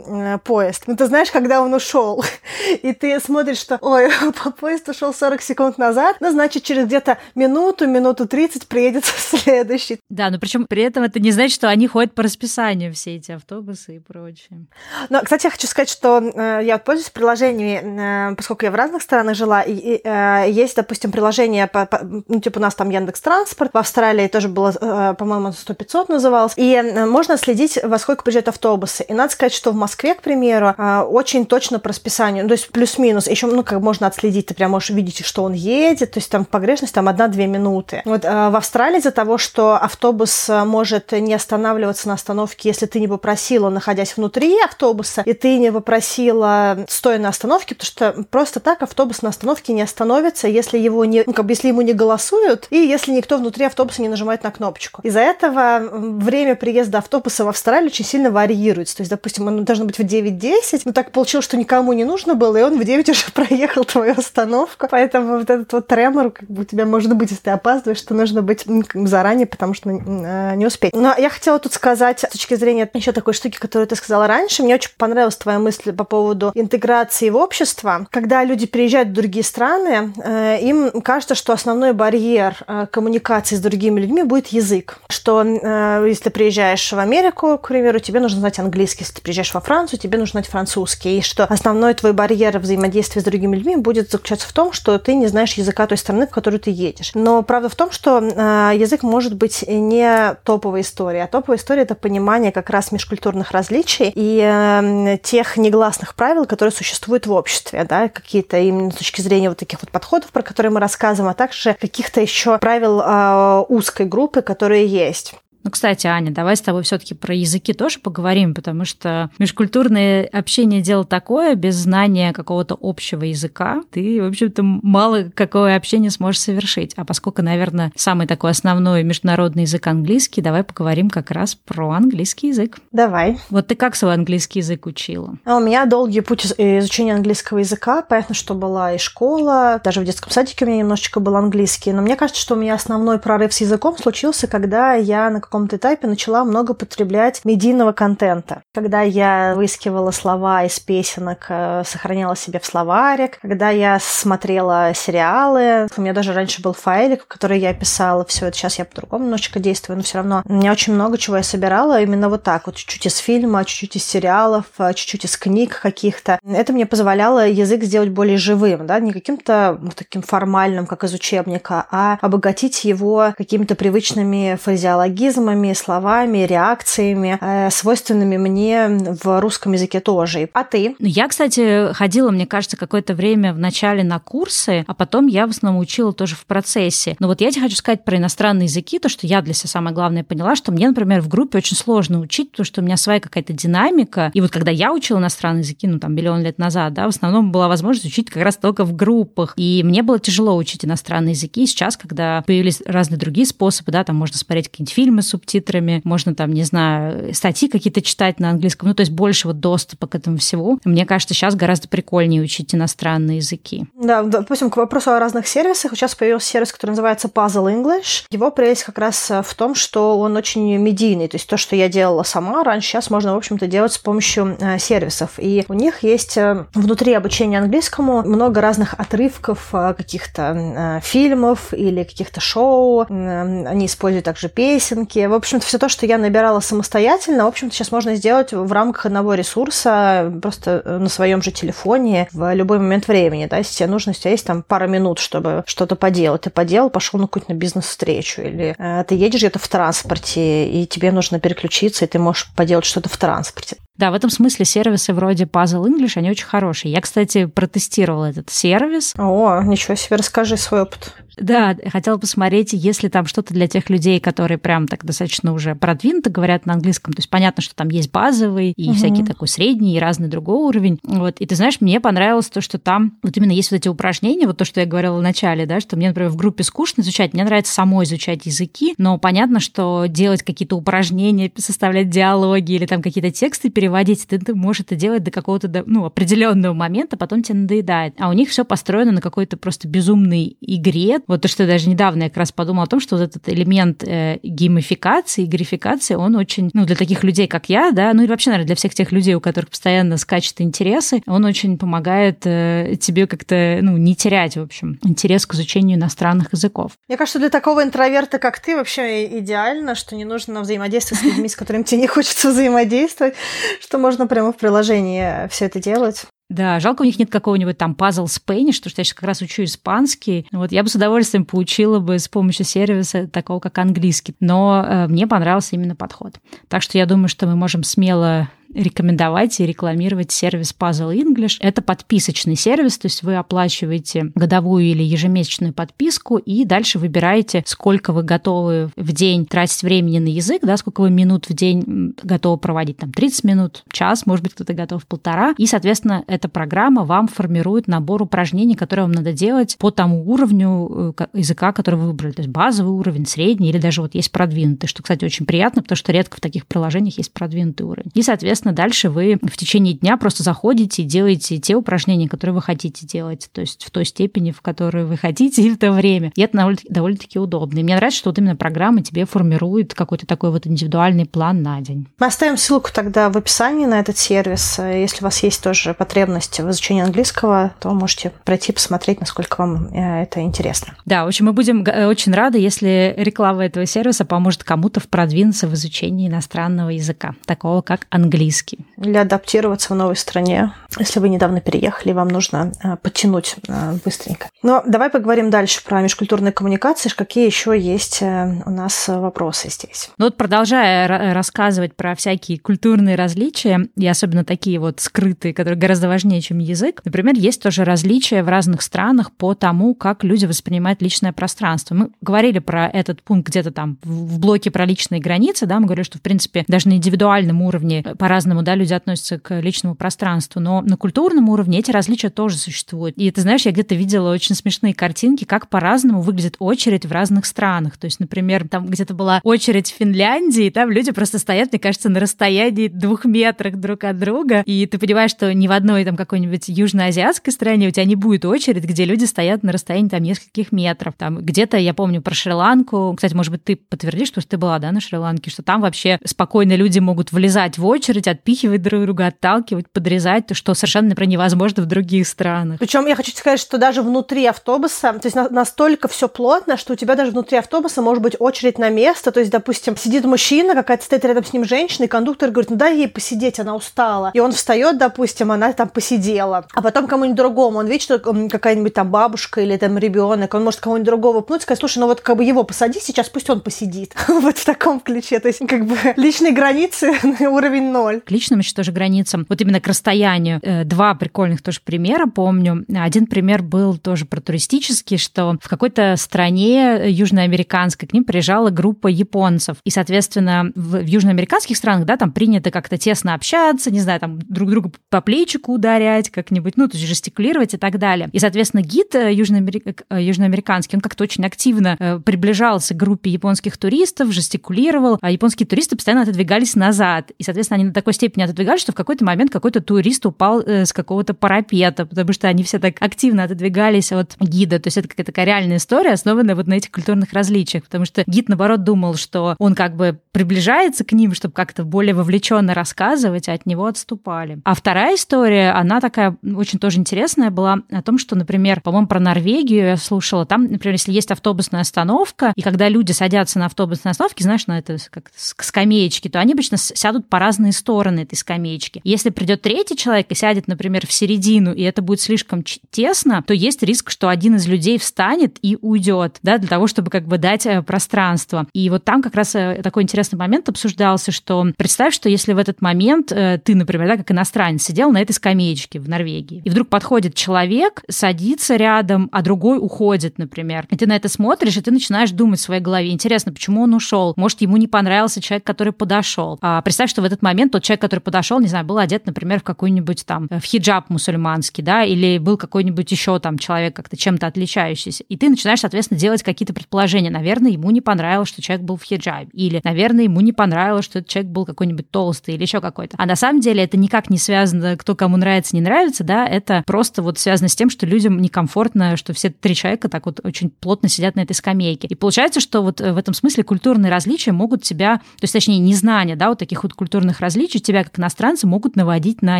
поезд. 0.43 0.83
Но 0.87 0.95
ты 0.95 1.05
знаешь, 1.05 1.31
когда 1.31 1.61
он 1.61 1.73
ушел. 1.73 2.23
И 2.81 2.93
ты 2.93 3.19
смотришь, 3.19 3.59
что, 3.59 3.77
ой, 3.81 4.09
поезд 4.59 4.89
ушел 4.89 5.13
40 5.13 5.41
секунд 5.41 5.77
назад, 5.77 6.17
ну, 6.19 6.31
значит, 6.31 6.63
через 6.63 6.85
где-то 6.85 7.17
минуту, 7.35 7.87
минуту 7.87 8.27
30 8.27 8.67
приедет 8.67 9.05
следующий. 9.29 9.99
Да, 10.09 10.29
но 10.29 10.39
причем 10.39 10.65
при 10.67 10.83
этом 10.83 11.03
это 11.03 11.19
не 11.19 11.31
значит, 11.31 11.55
что 11.55 11.69
они 11.69 11.87
ходят 11.87 12.13
по 12.13 12.23
расписанию, 12.23 12.93
все 12.93 13.15
эти 13.15 13.31
автобусы 13.31 13.97
и 13.97 13.99
прочее. 13.99 14.65
Но, 15.09 15.21
кстати, 15.21 15.45
я 15.45 15.51
хочу 15.51 15.67
сказать, 15.67 15.89
что 15.89 16.19
э, 16.19 16.61
я 16.63 16.77
пользуюсь 16.77 17.09
приложениями, 17.09 18.31
э, 18.31 18.35
поскольку 18.35 18.65
я 18.65 18.71
в 18.71 18.75
разных 18.75 19.01
странах 19.01 19.35
жила, 19.35 19.61
и, 19.61 19.73
и 19.73 20.01
э, 20.03 20.45
есть, 20.49 20.75
допустим, 20.75 21.11
приложение, 21.11 21.67
по, 21.67 21.85
по, 21.85 21.99
ну, 22.03 22.39
типа 22.39 22.59
у 22.59 22.61
нас 22.61 22.75
там 22.75 22.89
Яндекс 22.89 23.21
Транспорт, 23.21 23.73
в 23.73 23.77
Австралии 23.77 24.27
тоже 24.27 24.47
было, 24.47 24.73
э, 24.79 25.13
по-моему, 25.17 25.49
100-500 25.49 26.11
называлось, 26.11 26.53
и 26.55 26.73
э, 26.73 27.05
можно 27.05 27.37
следить, 27.37 27.79
во 27.83 27.97
сколько 27.99 28.23
приезжают 28.23 28.47
автобусы. 28.47 29.03
И 29.03 29.13
надо 29.13 29.33
сказать, 29.33 29.53
что 29.53 29.71
в 29.71 29.75
Москве, 29.75 30.15
к 30.15 30.21
примеру, 30.21 30.73
э, 30.77 30.99
очень 31.01 31.45
точно 31.45 31.79
по 31.79 31.89
расписанию, 31.89 32.43
ну, 32.43 32.49
то 32.49 32.53
есть 32.53 32.69
плюс-минус, 32.69 33.27
еще, 33.27 33.47
ну, 33.47 33.63
как 33.63 33.79
можно 33.81 34.07
отследить 34.07 34.18
следить, 34.19 34.47
ты 34.47 34.53
прям 34.53 34.71
можешь 34.71 34.89
видеть, 34.89 35.25
что 35.25 35.43
он 35.43 35.53
едет, 35.53 36.11
то 36.11 36.19
есть 36.19 36.29
там 36.29 36.45
погрешность 36.45 36.93
там 36.93 37.07
одна-две 37.07 37.47
минуты. 37.47 38.01
Вот 38.05 38.25
э, 38.25 38.49
в 38.49 38.55
Австралии 38.55 38.99
из-за 38.99 39.11
того, 39.11 39.37
что 39.37 39.75
автобус 39.75 40.49
э, 40.49 40.63
может 40.63 41.11
не 41.11 41.33
останавливаться 41.33 42.07
на 42.07 42.15
остановке, 42.15 42.69
если 42.69 42.85
ты 42.85 42.99
не 42.99 43.07
попросила, 43.07 43.69
находясь 43.69 44.15
внутри 44.17 44.59
автобуса, 44.61 45.21
и 45.25 45.33
ты 45.33 45.57
не 45.57 45.71
попросила, 45.71 46.85
стоя 46.87 47.17
на 47.17 47.29
остановке, 47.29 47.75
потому 47.75 47.85
что 47.85 48.23
просто 48.29 48.59
так 48.59 48.81
автобус 48.81 49.21
на 49.21 49.29
остановке 49.29 49.73
не 49.73 49.81
остановится, 49.81 50.47
если 50.47 50.77
его 50.77 51.05
не, 51.05 51.23
ну, 51.25 51.33
как 51.33 51.45
бы, 51.45 51.51
если 51.51 51.69
ему 51.69 51.81
не 51.81 51.93
голосуют, 51.93 52.67
и 52.69 52.77
если 52.77 53.11
никто 53.11 53.37
внутри 53.37 53.65
автобуса 53.65 54.01
не 54.01 54.09
нажимает 54.09 54.43
на 54.43 54.51
кнопочку. 54.51 55.01
Из-за 55.03 55.19
этого 55.19 55.89
время 55.91 56.55
приезда 56.55 56.99
автобуса 56.99 57.45
в 57.45 57.49
Австралию 57.49 57.89
очень 57.89 58.05
сильно 58.05 58.31
варьируется. 58.31 58.97
То 58.97 59.01
есть, 59.01 59.11
допустим, 59.11 59.47
он 59.47 59.63
должен 59.63 59.87
быть 59.87 59.97
в 59.97 60.01
9-10, 60.01 60.81
но 60.85 60.91
так 60.91 61.11
получилось, 61.11 61.45
что 61.45 61.57
никому 61.57 61.93
не 61.93 62.03
нужно 62.03 62.35
было, 62.35 62.57
и 62.57 62.61
он 62.61 62.79
в 62.79 62.83
9 62.83 63.09
уже 63.09 63.31
проехал 63.33 63.85
твой 63.85 64.08
твою 64.13 64.19
остановку. 64.19 64.87
Поэтому 64.89 65.39
вот 65.39 65.49
этот 65.49 65.71
вот 65.73 65.87
тремор 65.87 66.31
как 66.31 66.49
бы 66.49 66.61
у 66.61 66.65
тебя 66.65 66.85
может 66.85 67.15
быть, 67.15 67.31
если 67.31 67.43
ты 67.43 67.49
опаздываешь, 67.51 67.99
что 67.99 68.13
нужно 68.13 68.41
быть 68.41 68.65
заранее, 68.93 69.47
потому 69.47 69.73
что 69.73 69.89
э, 69.89 70.55
не 70.55 70.65
успеть. 70.65 70.95
Но 70.95 71.13
я 71.17 71.29
хотела 71.29 71.59
тут 71.59 71.73
сказать 71.73 72.19
с 72.19 72.29
точки 72.29 72.55
зрения 72.55 72.89
еще 72.93 73.11
такой 73.11 73.33
штуки, 73.33 73.57
которую 73.57 73.87
ты 73.87 73.95
сказала 73.95 74.27
раньше. 74.27 74.63
Мне 74.63 74.75
очень 74.75 74.91
понравилась 74.97 75.35
твоя 75.35 75.59
мысль 75.59 75.93
по 75.93 76.03
поводу 76.03 76.51
интеграции 76.55 77.29
в 77.29 77.35
общество. 77.35 78.07
Когда 78.11 78.43
люди 78.43 78.65
переезжают 78.65 79.09
в 79.09 79.13
другие 79.13 79.43
страны, 79.43 80.13
э, 80.23 80.59
им 80.61 81.01
кажется, 81.01 81.35
что 81.35 81.53
основной 81.53 81.93
барьер 81.93 82.55
э, 82.67 82.87
коммуникации 82.91 83.55
с 83.55 83.59
другими 83.59 83.99
людьми 83.99 84.23
будет 84.23 84.47
язык. 84.47 84.97
Что 85.09 85.43
если 85.43 86.25
ты 86.25 86.29
приезжаешь 86.29 86.91
в 86.91 86.99
Америку, 86.99 87.57
к 87.57 87.67
примеру, 87.67 87.99
тебе 87.99 88.19
нужно 88.19 88.39
знать 88.39 88.59
английский. 88.59 89.03
Если 89.03 89.15
ты 89.15 89.21
приезжаешь 89.21 89.53
во 89.53 89.61
Францию, 89.61 89.99
тебе 89.99 90.17
нужно 90.17 90.39
знать 90.39 90.47
французский. 90.47 91.19
И 91.19 91.21
что 91.21 91.45
основной 91.45 91.93
твой 91.93 92.13
барьер 92.13 92.59
взаимодействия 92.59 93.21
с 93.21 93.23
другими 93.23 93.55
людьми 93.55 93.75
будет 93.75 93.98
заключаться 94.01 94.47
в 94.47 94.53
том, 94.53 94.71
что 94.73 94.97
ты 94.99 95.13
не 95.15 95.27
знаешь 95.27 95.53
языка 95.53 95.87
той 95.87 95.97
страны, 95.97 96.27
в 96.27 96.31
которую 96.31 96.59
ты 96.59 96.71
едешь. 96.71 97.11
Но 97.13 97.41
правда 97.43 97.69
в 97.69 97.75
том, 97.75 97.91
что 97.91 98.19
э, 98.19 98.71
язык 98.75 99.03
может 99.03 99.35
быть 99.35 99.63
не 99.67 100.35
топовой 100.43 100.81
историей, 100.81 101.23
а 101.23 101.27
топовая 101.27 101.57
история 101.57 101.83
это 101.83 101.95
понимание 101.95 102.51
как 102.51 102.69
раз 102.69 102.91
межкультурных 102.91 103.51
различий 103.51 104.11
и 104.13 104.41
э, 104.41 105.17
тех 105.23 105.57
негласных 105.57 106.15
правил, 106.15 106.45
которые 106.45 106.71
существуют 106.71 107.27
в 107.27 107.31
обществе, 107.31 107.83
да, 107.83 108.09
какие-то 108.09 108.57
именно 108.57 108.91
с 108.91 108.95
точки 108.95 109.21
зрения 109.21 109.49
вот 109.49 109.57
таких 109.57 109.81
вот 109.81 109.91
подходов, 109.91 110.31
про 110.31 110.41
которые 110.41 110.71
мы 110.71 110.79
рассказываем, 110.79 111.31
а 111.31 111.33
также 111.33 111.75
каких-то 111.79 112.21
еще 112.21 112.57
правил 112.57 113.01
э, 113.01 113.65
узкой 113.69 114.05
группы, 114.05 114.41
которые 114.41 114.85
есть. 114.85 115.35
Ну, 115.63 115.71
кстати, 115.71 116.07
Аня, 116.07 116.31
давай 116.31 116.55
с 116.55 116.61
тобой 116.61 116.83
все-таки 116.83 117.13
про 117.13 117.35
языки 117.35 117.73
тоже 117.73 117.99
поговорим, 117.99 118.53
потому 118.53 118.85
что 118.85 119.29
межкультурное 119.39 120.25
общение 120.31 120.81
дело 120.81 121.03
такое, 121.03 121.55
без 121.55 121.75
знания 121.75 122.33
какого-то 122.33 122.77
общего 122.79 123.23
языка 123.23 123.81
ты, 123.91 124.21
в 124.21 124.27
общем-то, 124.27 124.63
мало 124.63 125.25
какое 125.33 125.75
общение 125.75 126.11
сможешь 126.11 126.41
совершить. 126.41 126.93
А 126.95 127.05
поскольку, 127.05 127.41
наверное, 127.41 127.91
самый 127.95 128.27
такой 128.27 128.51
основной 128.51 129.03
международный 129.03 129.63
язык 129.63 129.87
английский, 129.87 130.41
давай 130.41 130.63
поговорим 130.63 131.09
как 131.09 131.31
раз 131.31 131.55
про 131.55 131.91
английский 131.91 132.49
язык. 132.49 132.79
Давай. 132.91 133.37
Вот 133.49 133.67
ты 133.67 133.75
как 133.75 133.95
свой 133.95 134.13
английский 134.13 134.59
язык 134.59 134.85
учила? 134.85 135.35
А 135.45 135.57
у 135.57 135.59
меня 135.59 135.85
долгий 135.85 136.21
путь 136.21 136.45
изучения 136.57 137.15
английского 137.15 137.59
языка. 137.59 138.01
Понятно, 138.01 138.35
что 138.35 138.53
была 138.53 138.93
и 138.93 138.97
школа, 138.97 139.81
даже 139.83 140.01
в 140.01 140.05
детском 140.05 140.31
садике 140.31 140.65
у 140.65 140.67
меня 140.67 140.79
немножечко 140.79 141.19
был 141.19 141.35
английский. 141.35 141.91
Но 141.91 142.01
мне 142.01 142.15
кажется, 142.15 142.41
что 142.41 142.55
у 142.55 142.57
меня 142.57 142.75
основной 142.75 143.19
прорыв 143.19 143.53
с 143.53 143.61
языком 143.61 143.97
случился, 143.97 144.47
когда 144.47 144.93
я 144.93 145.29
на 145.29 145.41
каком-то 145.49 145.77
этапе 145.77 146.05
начала 146.05 146.45
много 146.45 146.75
потреблять 146.75 147.41
медийного 147.43 147.91
контента. 147.91 148.61
Когда 148.73 149.01
я 149.01 149.53
выискивала 149.55 150.11
слова 150.11 150.63
из 150.63 150.79
песенок, 150.79 151.47
э, 151.49 151.81
сохраняла 151.85 152.35
себе 152.35 152.59
в 152.59 152.65
словарик, 152.65 153.39
когда 153.41 153.71
я 153.71 153.97
смотрела 153.99 154.91
сериалы. 154.93 155.87
У 155.97 156.01
меня 156.01 156.13
даже 156.13 156.33
раньше 156.33 156.61
был 156.61 156.73
файлик, 156.73 157.23
в 157.23 157.27
который 157.27 157.59
я 157.59 157.73
писала 157.73 158.23
все 158.25 158.45
это. 158.45 158.57
Сейчас 158.57 158.77
я 158.77 158.85
по-другому 158.85 159.23
немножечко 159.23 159.59
действую, 159.59 159.97
но 159.97 160.03
все 160.03 160.19
равно 160.19 160.43
у 160.45 160.53
меня 160.53 160.71
очень 160.71 160.93
много 160.93 161.17
чего 161.17 161.37
я 161.37 161.43
собирала 161.43 161.99
именно 161.99 162.29
вот 162.29 162.43
так. 162.43 162.67
Вот 162.67 162.75
чуть-чуть 162.75 163.07
из 163.07 163.17
фильма, 163.17 163.65
чуть-чуть 163.65 163.95
из 163.95 164.05
сериалов, 164.05 164.65
э, 164.77 164.93
чуть-чуть 164.93 165.25
из 165.25 165.35
книг 165.35 165.79
каких-то. 165.81 166.37
Это 166.47 166.73
мне 166.73 166.85
позволяло 166.85 167.47
язык 167.47 167.83
сделать 167.83 168.09
более 168.09 168.37
живым, 168.37 168.85
да, 168.85 168.99
не 168.99 169.13
каким-то 169.13 169.79
вот 169.81 169.95
таким 169.95 170.21
формальным, 170.21 170.85
как 170.85 171.03
из 171.03 171.13
учебника, 171.13 171.87
а 171.89 172.19
обогатить 172.21 172.85
его 172.85 173.33
какими-то 173.35 173.73
привычными 173.73 174.59
фразеологизмами, 174.61 175.38
приемами, 175.39 175.73
словами, 175.73 176.39
реакциями, 176.39 177.37
э, 177.39 177.69
свойственными 177.71 178.37
мне 178.37 178.87
в 179.23 179.39
русском 179.39 179.73
языке 179.73 179.99
тоже. 179.99 180.49
А 180.53 180.63
ты? 180.63 180.95
Я, 180.99 181.27
кстати, 181.27 181.93
ходила, 181.93 182.31
мне 182.31 182.45
кажется, 182.45 182.77
какое-то 182.77 183.13
время 183.13 183.53
в 183.53 183.59
начале 183.59 184.03
на 184.03 184.19
курсы, 184.19 184.83
а 184.87 184.93
потом 184.93 185.27
я 185.27 185.47
в 185.47 185.51
основном 185.51 185.81
учила 185.81 186.13
тоже 186.13 186.35
в 186.35 186.45
процессе. 186.45 187.15
Но 187.19 187.27
вот 187.27 187.41
я 187.41 187.51
тебе 187.51 187.63
хочу 187.63 187.75
сказать 187.75 188.03
про 188.03 188.17
иностранные 188.17 188.65
языки, 188.65 188.99
то, 188.99 189.09
что 189.09 189.27
я 189.27 189.41
для 189.41 189.53
себя 189.53 189.69
самое 189.69 189.95
главное 189.95 190.23
поняла, 190.23 190.55
что 190.55 190.71
мне, 190.71 190.87
например, 190.87 191.21
в 191.21 191.27
группе 191.27 191.59
очень 191.59 191.77
сложно 191.77 192.19
учить, 192.19 192.51
потому 192.51 192.65
что 192.65 192.81
у 192.81 192.83
меня 192.83 192.97
своя 192.97 193.19
какая-то 193.19 193.53
динамика. 193.53 194.31
И 194.33 194.41
вот 194.41 194.51
когда 194.51 194.71
я 194.71 194.91
учила 194.93 195.19
иностранные 195.19 195.61
языки, 195.61 195.87
ну, 195.87 195.99
там, 195.99 196.13
миллион 196.13 196.41
лет 196.41 196.57
назад, 196.57 196.93
да, 196.93 197.05
в 197.05 197.09
основном 197.09 197.51
была 197.51 197.67
возможность 197.67 198.05
учить 198.05 198.29
как 198.29 198.43
раз 198.43 198.57
только 198.57 198.83
в 198.83 198.95
группах. 198.95 199.53
И 199.55 199.83
мне 199.83 200.03
было 200.03 200.19
тяжело 200.19 200.55
учить 200.55 200.83
иностранные 200.85 201.33
языки. 201.33 201.63
И 201.63 201.67
сейчас, 201.67 201.95
когда 201.97 202.43
появились 202.45 202.81
разные 202.85 203.17
другие 203.17 203.47
способы, 203.47 203.91
да, 203.91 204.03
там 204.03 204.15
можно 204.15 204.37
смотреть 204.37 204.69
какие-нибудь 204.69 204.93
фильмы 204.93 205.21
субтитрами, 205.29 206.01
можно 206.03 206.35
там, 206.35 206.51
не 206.53 206.63
знаю, 206.63 207.33
статьи 207.33 207.69
какие-то 207.69 208.01
читать 208.01 208.39
на 208.39 208.49
английском, 208.49 208.89
ну, 208.89 208.95
то 208.95 209.01
есть 209.01 209.11
больше 209.11 209.47
вот 209.47 209.59
доступа 209.59 210.07
к 210.07 210.15
этому 210.15 210.37
всему. 210.37 210.79
Мне 210.83 211.05
кажется, 211.05 211.33
сейчас 211.33 211.55
гораздо 211.55 211.87
прикольнее 211.87 212.41
учить 212.41 212.75
иностранные 212.75 213.37
языки. 213.37 213.85
Да, 213.95 214.23
допустим, 214.23 214.69
к 214.69 214.77
вопросу 214.77 215.11
о 215.11 215.19
разных 215.19 215.47
сервисах. 215.47 215.91
Сейчас 215.93 216.15
появился 216.15 216.47
сервис, 216.47 216.71
который 216.71 216.91
называется 216.91 217.27
Puzzle 217.27 217.73
English. 217.73 218.23
Его 218.31 218.51
прелесть 218.51 218.83
как 218.83 218.97
раз 218.97 219.29
в 219.29 219.55
том, 219.55 219.75
что 219.75 220.19
он 220.19 220.35
очень 220.35 220.75
медийный. 220.77 221.27
То 221.27 221.35
есть 221.35 221.47
то, 221.47 221.57
что 221.57 221.75
я 221.75 221.89
делала 221.89 222.23
сама 222.23 222.63
раньше, 222.63 222.89
сейчас 222.89 223.09
можно, 223.09 223.33
в 223.33 223.37
общем-то, 223.37 223.67
делать 223.67 223.93
с 223.93 223.97
помощью 223.97 224.57
э, 224.59 224.79
сервисов. 224.79 225.33
И 225.37 225.65
у 225.67 225.73
них 225.73 226.03
есть 226.03 226.37
э, 226.37 226.65
внутри 226.73 227.13
обучения 227.13 227.59
английскому 227.59 228.23
много 228.23 228.61
разных 228.61 228.93
отрывков 228.97 229.69
э, 229.73 229.93
каких-то 229.95 231.01
фильмов 231.03 231.73
или 231.73 232.03
каких-то 232.03 232.39
шоу. 232.39 233.01
Они 233.01 233.85
используют 233.85 234.25
также 234.25 234.49
песенки 234.49 235.18
в 235.27 235.33
общем-то, 235.33 235.65
все 235.65 235.77
то, 235.77 235.89
что 235.89 236.05
я 236.05 236.17
набирала 236.17 236.59
самостоятельно, 236.59 237.45
в 237.45 237.47
общем-то, 237.47 237.75
сейчас 237.75 237.91
можно 237.91 238.15
сделать 238.15 238.53
в 238.53 238.71
рамках 238.71 239.05
одного 239.05 239.33
ресурса, 239.33 240.31
просто 240.41 240.81
э, 240.85 240.97
на 240.97 241.09
своем 241.09 241.41
же 241.41 241.51
телефоне 241.51 242.27
в 242.31 242.53
любой 242.53 242.79
момент 242.79 243.07
времени. 243.07 243.45
Да? 243.45 243.57
Если 243.57 243.75
тебе 243.75 243.87
нужно, 243.87 244.11
если 244.11 244.19
у 244.19 244.23
тебя 244.23 244.31
есть 244.31 244.45
там 244.45 244.63
пара 244.63 244.87
минут, 244.87 245.19
чтобы 245.19 245.63
что-то 245.65 245.95
поделать. 245.95 246.41
Ты 246.41 246.49
поделал, 246.49 246.89
пошел 246.89 247.19
на 247.19 247.27
какую-то 247.27 247.53
бизнес-встречу. 247.53 248.41
Или 248.41 248.75
э, 248.77 249.03
ты 249.05 249.15
едешь 249.15 249.41
где-то 249.41 249.59
в 249.59 249.67
транспорте, 249.67 250.69
и 250.69 250.85
тебе 250.85 251.11
нужно 251.11 251.39
переключиться, 251.39 252.05
и 252.05 252.07
ты 252.07 252.19
можешь 252.19 252.49
поделать 252.55 252.85
что-то 252.85 253.09
в 253.09 253.17
транспорте. 253.17 253.77
Да, 253.99 254.11
в 254.11 254.13
этом 254.13 254.29
смысле 254.29 254.63
сервисы 254.63 255.13
вроде 255.13 255.43
Puzzle 255.43 255.85
English, 255.85 256.13
они 256.15 256.31
очень 256.31 256.45
хорошие. 256.45 256.93
Я, 256.93 257.01
кстати, 257.01 257.45
протестировала 257.45 258.29
этот 258.29 258.49
сервис. 258.49 259.13
О, 259.17 259.61
ничего 259.61 259.95
себе, 259.95 260.15
расскажи 260.15 260.55
свой 260.55 260.83
опыт. 260.83 261.13
Да, 261.39 261.75
хотела 261.87 262.17
посмотреть, 262.17 262.73
есть 262.73 263.03
ли 263.03 263.09
там 263.09 263.25
что-то 263.25 263.53
для 263.53 263.67
тех 263.67 263.89
людей, 263.89 264.19
которые 264.19 264.57
прям 264.57 264.87
так 264.87 265.05
достаточно 265.05 265.53
уже 265.53 265.75
продвинуто 265.75 266.29
говорят 266.29 266.65
на 266.65 266.73
английском. 266.73 267.13
То 267.13 267.19
есть 267.19 267.29
понятно, 267.29 267.61
что 267.63 267.75
там 267.75 267.89
есть 267.89 268.11
базовый 268.11 268.73
и 268.75 268.89
угу. 268.89 268.95
всякий 268.95 269.23
такой 269.23 269.47
средний 269.47 269.95
и 269.95 269.99
разный 269.99 270.27
другой 270.27 270.57
уровень. 270.57 270.99
Вот. 271.03 271.39
И 271.39 271.45
ты 271.45 271.55
знаешь, 271.55 271.81
мне 271.81 271.99
понравилось 271.99 272.49
то, 272.49 272.61
что 272.61 272.77
там 272.77 273.17
вот 273.23 273.35
именно 273.37 273.51
есть 273.51 273.71
вот 273.71 273.77
эти 273.77 273.87
упражнения, 273.87 274.47
вот 274.47 274.57
то, 274.57 274.65
что 274.65 274.79
я 274.79 274.85
говорила 274.85 275.17
в 275.17 275.21
начале, 275.21 275.65
да, 275.65 275.79
что 275.79 275.95
мне, 275.95 276.09
например, 276.09 276.29
в 276.29 276.35
группе 276.35 276.63
скучно 276.63 277.01
изучать, 277.01 277.33
мне 277.33 277.43
нравится 277.43 277.73
самой 277.73 278.05
изучать 278.05 278.45
языки, 278.45 278.93
но 278.97 279.17
понятно, 279.17 279.59
что 279.59 280.05
делать 280.07 280.43
какие-то 280.43 280.75
упражнения, 280.75 281.51
составлять 281.55 282.09
диалоги 282.09 282.73
или 282.73 282.85
там 282.85 283.01
какие-то 283.01 283.31
тексты 283.31 283.69
переводить, 283.69 284.27
ты, 284.27 284.39
ты 284.39 284.55
можешь 284.55 284.81
это 284.81 284.95
делать 284.95 285.23
до 285.23 285.31
какого-то 285.31 285.83
ну, 285.85 286.05
определенного 286.05 286.73
момента, 286.73 287.17
потом 287.17 287.43
тебе 287.43 287.59
надоедает. 287.59 288.15
А 288.19 288.29
у 288.29 288.33
них 288.33 288.49
все 288.49 288.65
построено 288.65 289.11
на 289.11 289.21
какой-то 289.21 289.57
просто 289.57 289.87
безумной 289.87 290.57
игре, 290.61 291.19
вот 291.29 291.41
то, 291.41 291.47
что 291.47 291.67
даже 291.67 291.87
недавно 291.87 292.23
я 292.23 292.29
как 292.29 292.37
раз 292.37 292.51
подумала 292.51 292.85
о 292.85 292.87
том, 292.87 292.99
что 292.99 293.15
вот 293.15 293.23
этот 293.23 293.47
элемент 293.47 294.03
э, 294.03 294.39
геймификации, 294.41 295.45
грификации, 295.45 296.15
он 296.15 296.35
очень, 296.35 296.71
ну, 296.73 296.85
для 296.85 296.95
таких 296.95 297.23
людей, 297.23 297.47
как 297.47 297.69
я, 297.69 297.91
да, 297.91 298.11
ну 298.13 298.23
и 298.23 298.27
вообще, 298.27 298.49
наверное, 298.49 298.65
для 298.65 298.75
всех 298.75 298.95
тех 298.95 299.11
людей, 299.11 299.35
у 299.35 299.39
которых 299.39 299.69
постоянно 299.69 300.17
скачет 300.17 300.59
интересы, 300.59 301.21
он 301.27 301.45
очень 301.45 301.77
помогает 301.77 302.45
э, 302.45 302.95
тебе 302.99 303.27
как-то, 303.27 303.77
ну, 303.81 303.95
не 303.97 304.15
терять, 304.15 304.57
в 304.57 304.61
общем, 304.61 304.97
интерес 305.03 305.45
к 305.45 305.53
изучению 305.53 305.97
иностранных 305.97 306.51
языков. 306.53 306.93
Мне 307.07 307.17
кажется, 307.17 307.37
для 307.37 307.49
такого 307.49 307.83
интроверта, 307.83 308.39
как 308.39 308.59
ты, 308.59 308.75
вообще 308.75 309.37
идеально, 309.39 309.93
что 309.93 310.15
не 310.15 310.25
нужно 310.25 310.61
взаимодействовать 310.61 311.23
с 311.23 311.25
людьми, 311.25 311.47
с 311.47 311.55
которыми 311.55 311.83
тебе 311.83 312.01
не 312.01 312.07
хочется 312.07 312.49
взаимодействовать, 312.49 313.35
что 313.79 313.99
можно 313.99 314.25
прямо 314.25 314.51
в 314.51 314.57
приложении 314.57 315.47
все 315.49 315.65
это 315.65 315.79
делать. 315.79 316.25
Да, 316.49 316.79
жалко, 316.79 317.03
у 317.03 317.05
них 317.05 317.19
нет 317.19 317.29
какого-нибудь 317.29 317.77
там 317.77 317.95
puzzle 317.97 318.25
Spanish, 318.25 318.73
что 318.73 318.89
я 318.89 319.03
сейчас 319.03 319.13
как 319.13 319.23
раз 319.23 319.41
учу 319.41 319.63
испанский. 319.63 320.47
Вот 320.51 320.71
я 320.71 320.81
бы 320.81 320.89
с 320.89 320.95
удовольствием 320.95 321.45
получила 321.45 321.99
бы 321.99 322.17
с 322.17 322.27
помощью 322.27 322.65
сервиса 322.65 323.27
такого, 323.27 323.59
как 323.59 323.77
английский. 323.77 324.35
Но 324.39 324.83
э, 324.83 325.07
мне 325.07 325.27
понравился 325.27 325.75
именно 325.75 325.95
подход. 325.95 326.39
Так 326.67 326.81
что 326.81 326.97
я 326.97 327.05
думаю, 327.05 327.27
что 327.27 327.45
мы 327.45 327.55
можем 327.55 327.83
смело 327.83 328.49
рекомендовать 328.73 329.59
и 329.59 329.65
рекламировать 329.65 330.31
сервис 330.31 330.75
Puzzle 330.77 331.15
English. 331.15 331.57
Это 331.59 331.81
подписочный 331.81 332.55
сервис, 332.55 332.97
то 332.97 333.07
есть 333.07 333.23
вы 333.23 333.35
оплачиваете 333.35 334.31
годовую 334.35 334.85
или 334.85 335.03
ежемесячную 335.03 335.73
подписку 335.73 336.37
и 336.37 336.65
дальше 336.65 336.99
выбираете, 336.99 337.63
сколько 337.65 338.13
вы 338.13 338.23
готовы 338.23 338.91
в 338.95 339.11
день 339.11 339.45
тратить 339.45 339.83
времени 339.83 340.19
на 340.19 340.27
язык, 340.27 340.61
да, 340.63 340.77
сколько 340.77 341.01
вы 341.01 341.09
минут 341.09 341.49
в 341.49 341.53
день 341.53 342.13
готовы 342.23 342.57
проводить, 342.57 342.97
там 342.97 343.11
30 343.11 343.43
минут, 343.43 343.83
час, 343.91 344.25
может 344.25 344.43
быть, 344.43 344.53
кто-то 344.53 344.73
готов 344.73 345.05
полтора. 345.05 345.53
И, 345.57 345.65
соответственно, 345.65 346.23
эта 346.27 346.47
программа 346.49 347.03
вам 347.03 347.27
формирует 347.27 347.87
набор 347.87 348.21
упражнений, 348.21 348.75
которые 348.75 349.05
вам 349.05 349.13
надо 349.13 349.33
делать 349.33 349.77
по 349.79 349.91
тому 349.91 350.29
уровню 350.31 351.13
э, 351.17 351.25
языка, 351.33 351.73
который 351.73 351.95
вы 351.95 352.07
выбрали. 352.07 352.31
То 352.31 352.41
есть 352.41 352.51
базовый 352.51 352.93
уровень, 352.93 353.25
средний 353.25 353.69
или 353.69 353.77
даже 353.77 354.01
вот 354.01 354.15
есть 354.15 354.31
продвинутый, 354.31 354.87
что, 354.87 355.01
кстати, 355.03 355.25
очень 355.25 355.45
приятно, 355.45 355.81
потому 355.81 355.97
что 355.97 356.11
редко 356.11 356.37
в 356.37 356.41
таких 356.41 356.67
приложениях 356.67 357.17
есть 357.17 357.33
продвинутый 357.33 357.85
уровень. 357.85 358.11
И, 358.13 358.21
соответственно, 358.21 358.58
соответственно, 358.59 358.73
дальше 358.73 359.09
вы 359.09 359.39
в 359.41 359.57
течение 359.57 359.93
дня 359.93 360.17
просто 360.17 360.43
заходите 360.43 361.03
и 361.03 361.05
делаете 361.05 361.57
те 361.57 361.75
упражнения, 361.75 362.27
которые 362.27 362.55
вы 362.55 362.61
хотите 362.61 363.05
делать, 363.05 363.49
то 363.51 363.61
есть 363.61 363.85
в 363.85 363.91
той 363.91 364.05
степени, 364.05 364.51
в 364.51 364.61
которой 364.61 365.05
вы 365.05 365.17
хотите 365.17 365.61
и 365.67 365.69
в 365.69 365.77
то 365.77 365.91
время. 365.91 366.31
И 366.35 366.41
это 366.41 366.75
довольно-таки 366.89 367.39
удобно. 367.39 367.79
И 367.79 367.83
мне 367.83 367.95
нравится, 367.95 368.19
что 368.19 368.29
вот 368.29 368.37
именно 368.37 368.55
программа 368.55 369.01
тебе 369.01 369.25
формирует 369.25 369.93
какой-то 369.93 370.25
такой 370.25 370.51
вот 370.51 370.67
индивидуальный 370.67 371.25
план 371.25 371.63
на 371.63 371.79
день. 371.81 372.07
Мы 372.19 372.27
оставим 372.27 372.57
ссылку 372.57 372.89
тогда 372.93 373.29
в 373.29 373.37
описании 373.37 373.85
на 373.85 373.99
этот 373.99 374.17
сервис. 374.17 374.79
Если 374.79 375.21
у 375.21 375.23
вас 375.23 375.41
есть 375.43 375.63
тоже 375.63 375.93
потребность 375.93 376.59
в 376.59 376.69
изучении 376.69 377.03
английского, 377.03 377.71
то 377.79 377.89
можете 377.91 378.31
пройти 378.43 378.71
посмотреть, 378.71 379.19
насколько 379.19 379.55
вам 379.59 379.87
э, 379.93 380.23
это 380.23 380.41
интересно. 380.41 380.95
Да, 381.05 381.23
в 381.23 381.27
общем, 381.27 381.45
мы 381.45 381.53
будем 381.53 381.83
э, 381.83 382.07
очень 382.07 382.33
рады, 382.33 382.57
если 382.57 383.13
реклама 383.17 383.65
этого 383.65 383.85
сервиса 383.85 384.25
поможет 384.25 384.63
кому-то 384.63 384.99
продвинуться 385.09 385.67
в 385.67 385.73
изучении 385.73 386.27
иностранного 386.27 386.89
языка, 386.89 387.35
такого 387.45 387.81
как 387.81 388.07
английский. 388.09 388.48
Или 388.97 389.17
адаптироваться 389.17 389.93
в 389.93 389.97
новой 389.97 390.15
стране, 390.15 390.73
если 390.97 391.19
вы 391.19 391.29
недавно 391.29 391.61
переехали, 391.61 392.13
вам 392.13 392.27
нужно 392.29 392.71
э, 392.83 392.97
подтянуть 392.97 393.55
быстренько. 394.03 394.49
Но 394.63 394.83
давай 394.85 395.09
поговорим 395.09 395.49
дальше 395.49 395.83
про 395.83 396.01
межкультурные 396.01 396.51
коммуникации. 396.51 397.09
Какие 397.09 397.45
еще 397.45 397.79
есть 397.79 398.21
у 398.21 398.69
нас 398.69 399.07
вопросы 399.07 399.69
здесь? 399.69 400.09
Ну 400.17 400.25
вот 400.25 400.37
продолжая 400.37 401.33
рассказывать 401.33 401.95
про 401.95 402.15
всякие 402.15 402.59
культурные 402.59 403.15
различия, 403.15 403.87
и 403.95 404.07
особенно 404.07 404.43
такие 404.43 404.79
вот 404.79 404.99
скрытые, 404.99 405.53
которые 405.53 405.79
гораздо 405.79 406.07
важнее, 406.07 406.41
чем 406.41 406.59
язык, 406.59 407.01
например, 407.05 407.35
есть 407.35 407.61
тоже 407.61 407.83
различия 407.83 408.43
в 408.43 408.49
разных 408.49 408.81
странах 408.81 409.31
по 409.31 409.53
тому, 409.53 409.95
как 409.95 410.23
люди 410.23 410.45
воспринимают 410.45 411.01
личное 411.01 411.33
пространство. 411.33 411.95
Мы 411.95 412.09
говорили 412.21 412.59
про 412.59 412.87
этот 412.87 413.21
пункт 413.23 413.49
где-то 413.49 413.71
там 413.71 413.97
в 414.03 414.39
блоке 414.39 414.71
про 414.71 414.85
личные 414.85 415.21
границы, 415.21 415.65
да, 415.65 415.79
мы 415.79 415.85
говорили, 415.85 416.05
что, 416.05 416.17
в 416.17 416.21
принципе, 416.21 416.65
даже 416.67 416.87
на 416.89 416.93
индивидуальном 416.93 417.61
уровне 417.61 418.03
по-разному, 418.39 418.61
да, 418.61 418.75
люди 418.75 418.93
относятся 418.93 419.37
к 419.37 419.59
личному 419.59 419.95
пространству, 419.95 420.61
но 420.61 420.81
на 420.81 420.95
культурном 420.95 421.49
уровне 421.49 421.79
эти 421.79 421.91
различия 421.91 422.29
тоже 422.29 422.55
существуют. 422.55 423.17
И 423.17 423.29
ты 423.31 423.41
знаешь, 423.41 423.65
я 423.65 423.71
где-то 423.73 423.95
видела 423.95 424.31
очень 424.31 424.55
смешные 424.55 424.93
картинки, 424.93 425.43
как 425.43 425.67
по-разному 425.67 426.21
выглядит 426.21 426.55
очередь 426.59 427.05
в 427.05 427.11
разных 427.11 427.45
странах. 427.45 427.97
То 427.97 428.05
есть, 428.05 428.21
например, 428.21 428.65
там 428.69 428.85
где-то 428.85 429.13
была 429.13 429.41
очередь 429.43 429.91
в 429.91 429.97
Финляндии, 429.97 430.67
и 430.67 430.69
там 430.69 430.89
люди 430.89 431.11
просто 431.11 431.37
стоят, 431.37 431.73
мне 431.73 431.79
кажется, 431.79 432.07
на 432.07 432.21
расстоянии 432.21 432.87
двух 432.87 433.25
метрах 433.25 433.75
друг 433.75 434.05
от 434.05 434.17
друга, 434.17 434.61
и 434.61 434.85
ты 434.85 434.97
понимаешь, 434.97 435.31
что 435.31 435.53
ни 435.53 435.67
в 435.67 435.73
одной 435.73 436.05
там 436.05 436.15
какой-нибудь 436.15 436.69
южноазиатской 436.69 437.51
стране 437.51 437.89
у 437.89 437.91
тебя 437.91 438.05
не 438.05 438.15
будет 438.15 438.45
очередь, 438.45 438.85
где 438.85 439.03
люди 439.03 439.25
стоят 439.25 439.63
на 439.63 439.73
расстоянии 439.73 440.07
там 440.07 440.23
нескольких 440.23 440.71
метров. 440.71 441.15
Там 441.17 441.39
где-то, 441.39 441.75
я 441.75 441.93
помню 441.93 442.21
про 442.21 442.33
Шри-Ланку, 442.33 443.13
кстати, 443.17 443.33
может 443.33 443.51
быть, 443.51 443.65
ты 443.65 443.75
подтвердишь, 443.75 444.29
что 444.29 444.39
ты 444.47 444.57
была, 444.57 444.79
да, 444.79 444.93
на 444.93 445.01
Шри-Ланке, 445.01 445.51
что 445.51 445.61
там 445.61 445.81
вообще 445.81 446.19
спокойно 446.23 446.77
люди 446.77 446.99
могут 446.99 447.33
влезать 447.33 447.77
в 447.77 447.85
очередь, 447.85 448.28
отпихивать 448.29 448.81
друг 448.81 449.03
друга, 449.03 449.27
отталкивать, 449.27 449.89
подрезать, 449.91 450.47
то, 450.47 450.55
что 450.55 450.73
совершенно, 450.73 451.09
например, 451.09 451.29
невозможно 451.29 451.83
в 451.83 451.85
других 451.85 452.27
странах. 452.27 452.79
Причем 452.79 453.05
я 453.07 453.15
хочу 453.15 453.31
сказать, 453.31 453.59
что 453.59 453.77
даже 453.77 454.01
внутри 454.01 454.45
автобуса, 454.45 455.13
то 455.13 455.25
есть 455.25 455.35
настолько 455.35 456.07
все 456.07 456.27
плотно, 456.27 456.77
что 456.77 456.93
у 456.93 456.95
тебя 456.95 457.15
даже 457.15 457.31
внутри 457.31 457.57
автобуса 457.57 458.01
может 458.01 458.23
быть 458.23 458.35
очередь 458.39 458.77
на 458.77 458.89
место, 458.89 459.31
то 459.31 459.39
есть, 459.39 459.51
допустим, 459.51 459.97
сидит 459.97 460.25
мужчина, 460.25 460.73
какая-то 460.73 461.03
стоит 461.03 461.25
рядом 461.25 461.43
с 461.43 461.53
ним 461.53 461.65
женщина, 461.65 462.05
и 462.05 462.07
кондуктор 462.07 462.51
говорит, 462.51 462.69
ну 462.69 462.75
дай 462.75 462.95
ей 462.95 463.07
посидеть, 463.07 463.59
она 463.59 463.75
устала. 463.75 464.31
И 464.33 464.39
он 464.39 464.51
встает, 464.51 464.97
допустим, 464.97 465.51
она 465.51 465.73
там 465.73 465.89
посидела. 465.89 466.65
А 466.73 466.81
потом 466.81 467.07
кому-нибудь 467.07 467.37
другому, 467.37 467.79
он 467.79 467.87
видит, 467.87 468.03
что 468.03 468.19
какая-нибудь 468.19 468.93
там 468.93 469.09
бабушка 469.09 469.61
или 469.61 469.77
там 469.77 469.97
ребенок, 469.97 470.53
он 470.53 470.63
может 470.63 470.79
кого-нибудь 470.79 471.05
другого 471.05 471.41
пнуть, 471.41 471.63
сказать, 471.63 471.79
слушай, 471.79 471.99
ну 471.99 472.07
вот 472.07 472.21
как 472.21 472.37
бы 472.37 472.43
его 472.43 472.63
посади 472.63 472.99
сейчас, 472.99 473.29
пусть 473.29 473.49
он 473.49 473.61
посидит. 473.61 474.15
вот 474.27 474.57
в 474.57 474.65
таком 474.65 474.99
ключе. 474.99 475.39
То 475.39 475.47
есть 475.47 475.59
как 475.67 475.85
бы 475.85 475.97
личные 476.15 476.51
границы 476.51 477.13
уровень 477.39 477.91
ноль. 477.91 478.18
К 478.19 478.31
личным 478.31 478.59
еще 478.59 478.73
тоже 478.73 478.91
границам. 478.91 479.45
Вот 479.49 479.61
именно 479.61 479.79
к 479.79 479.87
расстоянию. 479.87 480.59
Э, 480.61 480.83
два 480.83 481.15
прикольных 481.15 481.61
тоже 481.61 481.79
примера 481.83 482.27
помню. 482.27 482.85
Один 482.95 483.27
пример 483.27 483.61
был 483.63 483.97
тоже 483.97 484.25
про 484.25 484.41
туристический, 484.41 485.17
что 485.17 485.57
в 485.61 485.69
какой-то 485.69 486.15
стране 486.17 487.09
южноамериканской 487.09 488.07
к 488.07 488.13
ним 488.13 488.23
приезжала 488.23 488.69
группа 488.69 489.07
японцев. 489.07 489.77
И, 489.83 489.89
соответственно, 489.89 490.71
в, 490.75 490.97
в 490.97 491.05
южноамериканских 491.05 491.77
странах, 491.77 492.05
да, 492.05 492.17
там 492.17 492.31
принято 492.31 492.71
как-то 492.71 492.97
тесно 492.97 493.33
общаться, 493.33 493.91
не 493.91 493.99
знаю, 493.99 494.19
там 494.19 494.39
друг 494.41 494.69
друга 494.69 494.91
по 495.09 495.21
плечику 495.21 495.73
ударять 495.73 496.29
как-нибудь, 496.29 496.77
ну, 496.77 496.87
то 496.87 496.97
есть 496.97 497.07
жестикулировать 497.07 497.73
и 497.73 497.77
так 497.77 497.97
далее. 497.97 498.29
И, 498.31 498.39
соответственно, 498.39 498.81
гид 498.81 499.15
э, 499.15 499.33
южноамерик... 499.33 500.03
Э, 500.09 500.21
южноамериканский, 500.21 500.97
он 500.97 501.01
как-то 501.01 501.23
очень 501.23 501.45
активно 501.45 501.95
э, 501.99 502.19
приближался 502.19 502.93
к 502.93 502.97
группе 502.97 503.29
японских 503.29 503.77
туристов, 503.77 504.31
жестикулировал, 504.31 505.17
а 505.21 505.31
японские 505.31 505.67
туристы 505.67 505.95
постоянно 505.95 506.23
отодвигались 506.23 506.75
назад. 506.75 507.31
И, 507.37 507.43
соответственно, 507.43 507.75
они 507.75 507.85
на 507.85 507.93
такой 507.93 508.08
степени 508.11 508.43
отодвигались, 508.43 508.81
что 508.81 508.91
в 508.91 508.95
какой-то 508.95 509.25
момент 509.25 509.51
какой-то 509.51 509.81
турист 509.81 510.25
упал 510.25 510.61
с 510.65 510.93
какого-то 510.93 511.33
парапета, 511.33 512.05
потому 512.05 512.33
что 512.33 512.47
они 512.47 512.63
все 512.63 512.79
так 512.79 512.95
активно 513.01 513.43
отодвигались 513.43 514.11
от 514.11 514.35
гида. 514.39 514.79
То 514.79 514.87
есть 514.87 514.97
это 514.97 515.07
какая-то 515.07 515.31
такая 515.31 515.45
реальная 515.45 515.77
история, 515.77 516.11
основанная 516.11 516.55
вот 516.55 516.67
на 516.67 516.73
этих 516.73 516.91
культурных 516.91 517.33
различиях, 517.33 517.83
потому 517.83 518.05
что 518.05 518.23
гид, 518.25 518.49
наоборот, 518.49 518.83
думал, 518.83 519.15
что 519.15 519.55
он 519.59 519.75
как 519.75 519.95
бы 519.95 520.19
приближается 520.31 521.03
к 521.03 521.11
ним, 521.11 521.33
чтобы 521.33 521.53
как-то 521.53 521.83
более 521.83 522.13
вовлеченно 522.13 522.73
рассказывать, 522.73 523.49
а 523.49 523.53
от 523.53 523.65
него 523.65 523.85
отступали. 523.85 524.59
А 524.63 524.73
вторая 524.73 525.15
история, 525.15 525.71
она 525.71 525.99
такая 525.99 526.37
очень 526.55 526.79
тоже 526.79 526.99
интересная 526.99 527.51
была 527.51 527.79
о 527.91 528.01
том, 528.01 528.17
что, 528.17 528.35
например, 528.35 528.81
по-моему, 528.81 529.07
про 529.07 529.19
Норвегию 529.19 529.85
я 529.85 529.97
слушала, 529.97 530.45
там, 530.45 530.63
например, 530.63 530.93
если 530.93 531.11
есть 531.11 531.31
автобусная 531.31 531.81
остановка, 531.81 532.53
и 532.55 532.61
когда 532.61 532.89
люди 532.89 533.11
садятся 533.11 533.59
на 533.59 533.65
автобусной 533.67 534.11
остановке, 534.11 534.43
знаешь, 534.43 534.67
на 534.67 534.79
это 534.79 534.97
как 535.11 535.31
скамеечки, 535.35 536.27
то 536.27 536.39
они 536.39 536.53
обычно 536.53 536.77
сядут 536.77 537.29
по 537.29 537.39
разные 537.39 537.71
стороны 537.71 537.98
этой 538.07 538.35
скамеечки. 538.35 539.01
Если 539.03 539.29
придет 539.29 539.61
третий 539.61 539.95
человек 539.95 540.27
и 540.29 540.35
сядет, 540.35 540.67
например, 540.67 541.05
в 541.05 541.11
середину, 541.11 541.73
и 541.73 541.81
это 541.83 542.01
будет 542.01 542.21
слишком 542.21 542.63
тесно, 542.91 543.43
то 543.45 543.53
есть 543.53 543.83
риск, 543.83 544.09
что 544.09 544.29
один 544.29 544.55
из 544.55 544.67
людей 544.67 544.97
встанет 544.97 545.57
и 545.61 545.77
уйдет, 545.81 546.37
да, 546.43 546.57
для 546.57 546.67
того, 546.67 546.87
чтобы 546.87 547.09
как 547.09 547.25
бы 547.27 547.37
дать 547.37 547.65
э, 547.65 547.81
пространство. 547.81 548.67
И 548.73 548.89
вот 548.89 549.03
там 549.03 549.21
как 549.21 549.35
раз 549.35 549.55
э, 549.55 549.81
такой 549.83 550.03
интересный 550.03 550.37
момент 550.37 550.69
обсуждался, 550.69 551.31
что 551.31 551.65
представь, 551.77 552.13
что 552.13 552.29
если 552.29 552.53
в 552.53 552.57
этот 552.57 552.81
момент 552.81 553.31
э, 553.31 553.59
ты, 553.63 553.75
например, 553.75 554.07
да, 554.07 554.17
как 554.17 554.31
иностранец, 554.31 554.83
сидел 554.83 555.11
на 555.11 555.21
этой 555.21 555.33
скамеечке 555.33 555.99
в 555.99 556.07
Норвегии, 556.07 556.61
и 556.63 556.69
вдруг 556.69 556.89
подходит 556.89 557.35
человек, 557.35 558.03
садится 558.09 558.75
рядом, 558.75 559.29
а 559.31 559.41
другой 559.41 559.77
уходит, 559.79 560.37
например. 560.37 560.87
И 560.89 560.95
ты 560.95 561.07
на 561.07 561.15
это 561.15 561.29
смотришь, 561.29 561.77
и 561.77 561.81
ты 561.81 561.91
начинаешь 561.91 562.31
думать 562.31 562.59
в 562.59 562.63
своей 562.63 562.81
голове, 562.81 563.11
интересно, 563.11 563.51
почему 563.51 563.81
он 563.83 563.93
ушел? 563.93 564.33
Может, 564.37 564.61
ему 564.61 564.77
не 564.77 564.87
понравился 564.87 565.41
человек, 565.41 565.65
который 565.65 565.93
подошел? 565.93 566.57
А 566.61 566.81
представь, 566.81 567.09
что 567.09 567.21
в 567.21 567.25
этот 567.25 567.41
момент 567.41 567.71
тот 567.71 567.83
человек, 567.89 568.01
который 568.01 568.19
подошел, 568.19 568.59
не 568.59 568.67
знаю, 568.67 568.85
был 568.85 568.99
одет, 568.99 569.25
например, 569.25 569.61
в 569.61 569.63
какой-нибудь 569.63 570.23
там, 570.25 570.47
в 570.49 570.63
хиджаб 570.63 571.09
мусульманский, 571.09 571.83
да, 571.83 572.03
или 572.03 572.37
был 572.37 572.55
какой-нибудь 572.55 573.11
еще 573.11 573.39
там 573.39 573.57
человек 573.57 573.95
как-то 573.95 574.15
чем-то 574.15 574.45
отличающийся. 574.45 575.23
И 575.23 575.37
ты 575.37 575.49
начинаешь, 575.49 575.79
соответственно, 575.79 576.19
делать 576.19 576.43
какие-то 576.43 576.73
предположения. 576.73 577.31
Наверное, 577.31 577.71
ему 577.71 577.89
не 577.89 578.01
понравилось, 578.01 578.49
что 578.49 578.61
человек 578.61 578.85
был 578.85 578.97
в 578.97 579.03
хиджабе. 579.03 579.49
Или, 579.53 579.81
наверное, 579.83 580.25
ему 580.25 580.41
не 580.41 580.51
понравилось, 580.51 581.05
что 581.05 581.19
этот 581.19 581.31
человек 581.31 581.51
был 581.51 581.65
какой-нибудь 581.65 582.11
толстый 582.11 582.55
или 582.55 582.61
еще 582.61 582.79
какой-то. 582.79 583.15
А 583.17 583.25
на 583.25 583.35
самом 583.35 583.61
деле 583.61 583.83
это 583.83 583.97
никак 583.97 584.29
не 584.29 584.37
связано, 584.37 584.95
кто 584.97 585.15
кому 585.15 585.37
нравится, 585.37 585.75
не 585.75 585.81
нравится, 585.81 586.23
да, 586.23 586.45
это 586.45 586.83
просто 586.85 587.23
вот 587.23 587.39
связано 587.39 587.69
с 587.69 587.75
тем, 587.75 587.89
что 587.89 588.05
людям 588.05 588.39
некомфортно, 588.39 589.17
что 589.17 589.33
все 589.33 589.49
три 589.49 589.73
человека 589.73 590.09
так 590.09 590.27
вот 590.27 590.41
очень 590.43 590.69
плотно 590.69 591.09
сидят 591.09 591.35
на 591.35 591.41
этой 591.41 591.53
скамейке. 591.53 592.07
И 592.07 592.15
получается, 592.15 592.59
что 592.59 592.83
вот 592.83 592.99
в 592.99 593.17
этом 593.17 593.33
смысле 593.33 593.63
культурные 593.63 594.11
различия 594.11 594.51
могут 594.51 594.83
тебя, 594.83 595.17
то 595.17 595.43
есть, 595.43 595.53
точнее, 595.53 595.79
незнание, 595.79 596.35
да, 596.35 596.49
вот 596.49 596.59
таких 596.59 596.83
вот 596.83 596.93
культурных 596.93 597.39
различий 597.39 597.68
тебя, 597.77 598.03
как 598.03 598.17
иностранца, 598.17 598.65
могут 598.65 598.95
наводить 598.95 599.43
на 599.43 599.59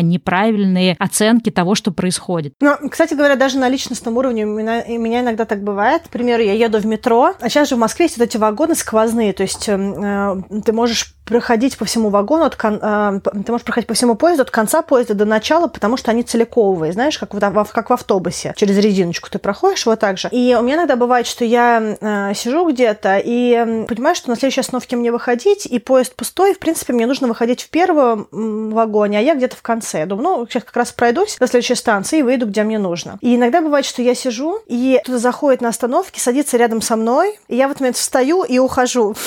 неправильные 0.00 0.96
оценки 0.98 1.50
того, 1.50 1.76
что 1.76 1.92
происходит. 1.92 2.54
Ну, 2.60 2.88
кстати 2.90 3.14
говоря, 3.14 3.36
даже 3.36 3.58
на 3.58 3.68
личностном 3.68 4.16
уровне 4.16 4.44
у 4.44 4.58
меня, 4.58 4.84
у 4.88 4.98
меня 4.98 5.20
иногда 5.20 5.44
так 5.44 5.62
бывает. 5.62 6.02
К 6.06 6.10
примеру, 6.10 6.42
я 6.42 6.54
еду 6.54 6.80
в 6.80 6.86
метро, 6.86 7.34
а 7.40 7.48
сейчас 7.48 7.68
же 7.68 7.76
в 7.76 7.78
Москве 7.78 8.06
есть 8.06 8.18
вот 8.18 8.24
эти 8.24 8.36
вагоны 8.36 8.74
сквозные, 8.74 9.32
то 9.32 9.44
есть 9.44 9.68
э, 9.68 10.42
ты 10.64 10.72
можешь 10.72 11.14
проходить 11.30 11.78
по 11.78 11.84
всему 11.84 12.10
вагону, 12.10 12.44
от 12.44 12.56
кон... 12.56 12.80
э, 12.82 13.20
ты 13.22 13.52
можешь 13.52 13.64
проходить 13.64 13.86
по 13.86 13.94
всему 13.94 14.16
поезду 14.16 14.42
от 14.42 14.50
конца 14.50 14.82
поезда 14.82 15.14
до 15.14 15.24
начала, 15.24 15.68
потому 15.68 15.96
что 15.96 16.10
они 16.10 16.24
целиковые, 16.24 16.92
знаешь, 16.92 17.18
как 17.18 17.32
в, 17.32 17.64
как 17.72 17.90
в 17.90 17.92
автобусе. 17.92 18.52
Через 18.56 18.76
резиночку 18.78 19.30
ты 19.30 19.38
проходишь 19.38 19.86
вот 19.86 20.00
так 20.00 20.18
же. 20.18 20.28
И 20.32 20.56
у 20.58 20.62
меня 20.62 20.74
иногда 20.74 20.96
бывает, 20.96 21.26
что 21.26 21.44
я 21.44 21.96
э, 22.00 22.34
сижу 22.34 22.68
где-то 22.68 23.22
и 23.24 23.86
понимаю, 23.86 24.16
что 24.16 24.28
на 24.28 24.36
следующей 24.36 24.60
остановке 24.60 24.96
мне 24.96 25.12
выходить, 25.12 25.66
и 25.66 25.78
поезд 25.78 26.16
пустой, 26.16 26.54
в 26.54 26.58
принципе, 26.58 26.92
мне 26.92 27.06
нужно 27.06 27.28
выходить 27.28 27.62
в 27.62 27.70
первом 27.70 28.26
вагоне, 28.32 29.18
а 29.18 29.22
я 29.22 29.36
где-то 29.36 29.54
в 29.54 29.62
конце. 29.62 30.06
Думаю, 30.06 30.38
ну, 30.38 30.46
сейчас 30.48 30.64
как 30.64 30.76
раз 30.76 30.90
пройдусь 30.90 31.36
до 31.38 31.46
следующей 31.46 31.76
станции 31.76 32.18
и 32.18 32.22
выйду, 32.22 32.46
где 32.46 32.64
мне 32.64 32.78
нужно. 32.80 33.18
И 33.20 33.36
иногда 33.36 33.60
бывает, 33.60 33.86
что 33.86 34.02
я 34.02 34.16
сижу, 34.16 34.58
и 34.66 34.98
кто-то 35.04 35.18
заходит 35.18 35.60
на 35.60 35.68
остановке, 35.68 36.20
садится 36.20 36.56
рядом 36.56 36.82
со 36.82 36.96
мной, 36.96 37.38
и 37.46 37.54
я 37.54 37.68
в 37.68 37.70
этот 37.70 37.80
момент 37.82 37.96
встаю 37.96 38.42
и 38.42 38.58
ухожу. 38.58 39.14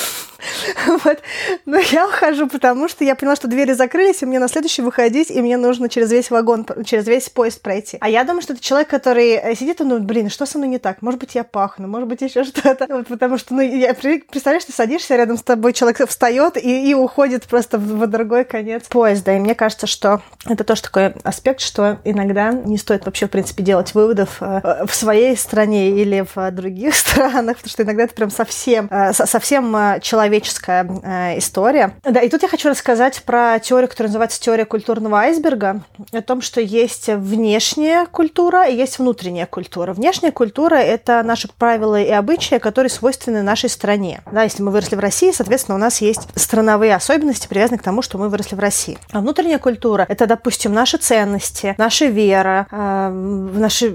Вот. 0.85 1.19
Но 1.65 1.77
Я 1.93 2.07
ухожу, 2.07 2.47
потому 2.47 2.87
что 2.87 3.03
я 3.03 3.13
поняла, 3.13 3.35
что 3.35 3.47
двери 3.47 3.73
закрылись, 3.73 4.23
и 4.23 4.25
мне 4.25 4.39
на 4.39 4.47
следующий 4.47 4.81
выходить, 4.81 5.29
и 5.29 5.39
мне 5.43 5.57
нужно 5.57 5.89
через 5.89 6.11
весь 6.11 6.31
вагон, 6.31 6.65
через 6.85 7.05
весь 7.05 7.29
поезд 7.29 7.61
пройти. 7.61 7.99
А 8.01 8.09
я 8.09 8.23
думаю, 8.23 8.41
что 8.41 8.53
это 8.53 8.63
человек, 8.63 8.89
который 8.89 9.33
э, 9.33 9.53
сидит 9.53 9.79
и 9.79 9.83
думает, 9.83 10.03
блин, 10.03 10.31
что 10.31 10.47
со 10.47 10.57
мной 10.57 10.71
не 10.71 10.79
так? 10.79 11.03
Может 11.03 11.19
быть, 11.19 11.35
я 11.35 11.43
пахну, 11.43 11.87
может 11.87 12.09
быть, 12.09 12.21
еще 12.21 12.45
что-то. 12.45 12.87
Вот, 12.89 13.05
потому 13.05 13.37
что, 13.37 13.53
ну, 13.53 13.61
я 13.61 13.93
представляешь, 13.93 14.65
ты 14.65 14.71
садишься 14.71 15.15
рядом 15.15 15.37
с 15.37 15.43
тобой, 15.43 15.71
человек 15.73 16.09
встает 16.09 16.57
и, 16.57 16.89
и 16.89 16.95
уходит 16.95 17.43
просто 17.43 17.77
в, 17.77 17.83
в 17.83 18.07
другой 18.07 18.43
конец 18.43 18.85
поезда. 18.89 19.35
И 19.35 19.39
мне 19.39 19.53
кажется, 19.53 19.85
что 19.85 20.23
это 20.47 20.63
тоже 20.63 20.81
такой 20.81 21.09
аспект, 21.23 21.59
что 21.59 21.99
иногда 22.05 22.53
не 22.53 22.79
стоит 22.79 23.05
вообще, 23.05 23.27
в 23.27 23.29
принципе, 23.29 23.61
делать 23.61 23.93
выводов 23.93 24.37
э, 24.41 24.85
в 24.87 24.95
своей 24.95 25.37
стране 25.37 25.91
или 25.91 26.25
в 26.33 26.49
других 26.49 26.95
странах, 26.95 27.57
потому 27.57 27.69
что 27.69 27.83
иногда 27.83 28.05
это 28.05 28.15
прям 28.15 28.31
совсем, 28.31 28.87
э, 28.89 29.13
совсем 29.13 29.75
человеческая 30.01 31.37
история. 31.37 31.82
Да, 32.03 32.19
и 32.21 32.29
тут 32.29 32.43
я 32.43 32.49
хочу 32.49 32.69
рассказать 32.69 33.23
про 33.23 33.59
теорию, 33.59 33.89
которая 33.89 34.09
называется 34.09 34.39
теория 34.39 34.65
культурного 34.65 35.19
айсберга, 35.19 35.81
о 36.11 36.21
том, 36.21 36.41
что 36.41 36.61
есть 36.61 37.07
внешняя 37.07 38.05
культура 38.05 38.67
и 38.67 38.75
есть 38.75 38.99
внутренняя 38.99 39.45
культура. 39.45 39.93
Внешняя 39.93 40.31
культура– 40.31 40.75
это 40.77 41.23
наши 41.23 41.47
правила 41.47 41.99
и 42.01 42.09
обычаи, 42.09 42.57
которые 42.57 42.89
свойственны 42.89 43.41
нашей 43.43 43.69
стране. 43.69 44.21
Да, 44.31 44.43
если 44.43 44.63
мы 44.63 44.71
выросли 44.71 44.95
в 44.95 44.99
России, 44.99 45.31
соответственно, 45.31 45.75
у 45.75 45.79
нас 45.79 46.01
есть 46.01 46.27
страновые 46.35 46.95
особенности, 46.95 47.47
привязанные 47.47 47.79
к 47.79 47.83
тому, 47.83 48.01
что 48.01 48.17
мы 48.17 48.29
выросли 48.29 48.55
в 48.55 48.59
России. 48.59 48.97
А 49.11 49.19
внутренняя 49.19 49.59
культура– 49.59 50.05
это, 50.09 50.27
допустим, 50.27 50.73
наши 50.73 50.97
ценности, 50.97 51.75
наша 51.77 52.05
вера, 52.05 52.67
э, 52.71 53.09
наши... 53.09 53.89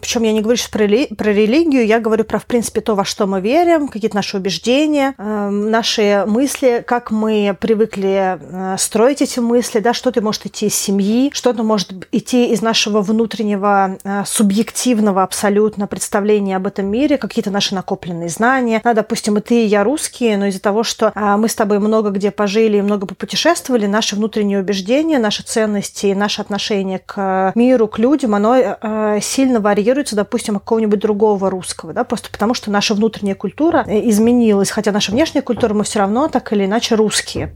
причем 0.00 0.22
я 0.22 0.32
не 0.32 0.40
говорю 0.40 0.56
сейчас 0.56 0.70
про, 0.70 0.84
рели... 0.84 1.06
про 1.14 1.30
религию, 1.30 1.86
я 1.86 2.00
говорю 2.00 2.24
про, 2.24 2.38
в 2.38 2.46
принципе, 2.46 2.80
то, 2.80 2.94
во 2.94 3.04
что 3.04 3.26
мы 3.26 3.40
верим, 3.40 3.88
какие-то 3.88 4.16
наши 4.16 4.36
убеждения, 4.36 5.14
э, 5.18 5.48
наши 5.50 6.24
мысли, 6.26 6.84
как 6.86 7.09
мы 7.10 7.56
привыкли 7.58 8.38
э, 8.40 8.76
строить 8.78 9.22
эти 9.22 9.40
мысли, 9.40 9.80
да, 9.80 9.92
что-то 9.92 10.22
может 10.22 10.46
идти 10.46 10.66
из 10.66 10.74
семьи, 10.74 11.30
что-то 11.32 11.62
может 11.62 11.92
идти 12.12 12.52
из 12.52 12.62
нашего 12.62 13.00
внутреннего 13.00 13.98
э, 14.02 14.24
субъективного 14.26 15.22
абсолютно 15.22 15.86
представления 15.86 16.56
об 16.56 16.66
этом 16.66 16.86
мире, 16.86 17.18
какие-то 17.18 17.50
наши 17.50 17.74
накопленные 17.74 18.28
знания. 18.28 18.80
Да, 18.84 18.94
допустим, 18.94 19.38
и 19.38 19.40
ты, 19.40 19.64
и 19.64 19.66
я 19.66 19.84
русские, 19.84 20.36
но 20.36 20.46
из-за 20.46 20.60
того, 20.60 20.82
что 20.82 21.12
э, 21.14 21.36
мы 21.36 21.48
с 21.48 21.54
тобой 21.54 21.78
много 21.78 22.10
где 22.10 22.30
пожили 22.30 22.78
и 22.78 22.82
много 22.82 23.06
попутешествовали, 23.06 23.86
наши 23.86 24.16
внутренние 24.16 24.60
убеждения, 24.60 25.18
наши 25.18 25.42
ценности 25.42 26.06
и 26.06 26.14
наше 26.14 26.40
отношение 26.40 27.00
к 27.04 27.52
миру, 27.54 27.88
к 27.88 27.98
людям, 27.98 28.34
оно 28.34 29.18
сильно 29.20 29.60
варьируется, 29.60 30.16
допустим, 30.16 30.56
от 30.56 30.62
какого-нибудь 30.62 30.98
другого 30.98 31.50
русского, 31.50 31.92
да, 31.92 32.04
просто 32.04 32.30
потому 32.30 32.54
что 32.54 32.70
наша 32.70 32.94
внутренняя 32.94 33.34
культура 33.34 33.84
изменилась, 33.86 34.70
хотя 34.70 34.92
наша 34.92 35.12
внешняя 35.12 35.42
культура 35.42 35.74
мы 35.74 35.84
все 35.84 36.00
равно 36.00 36.28
так 36.28 36.52
или 36.52 36.64
иначе 36.64 36.89
русские 36.96 37.54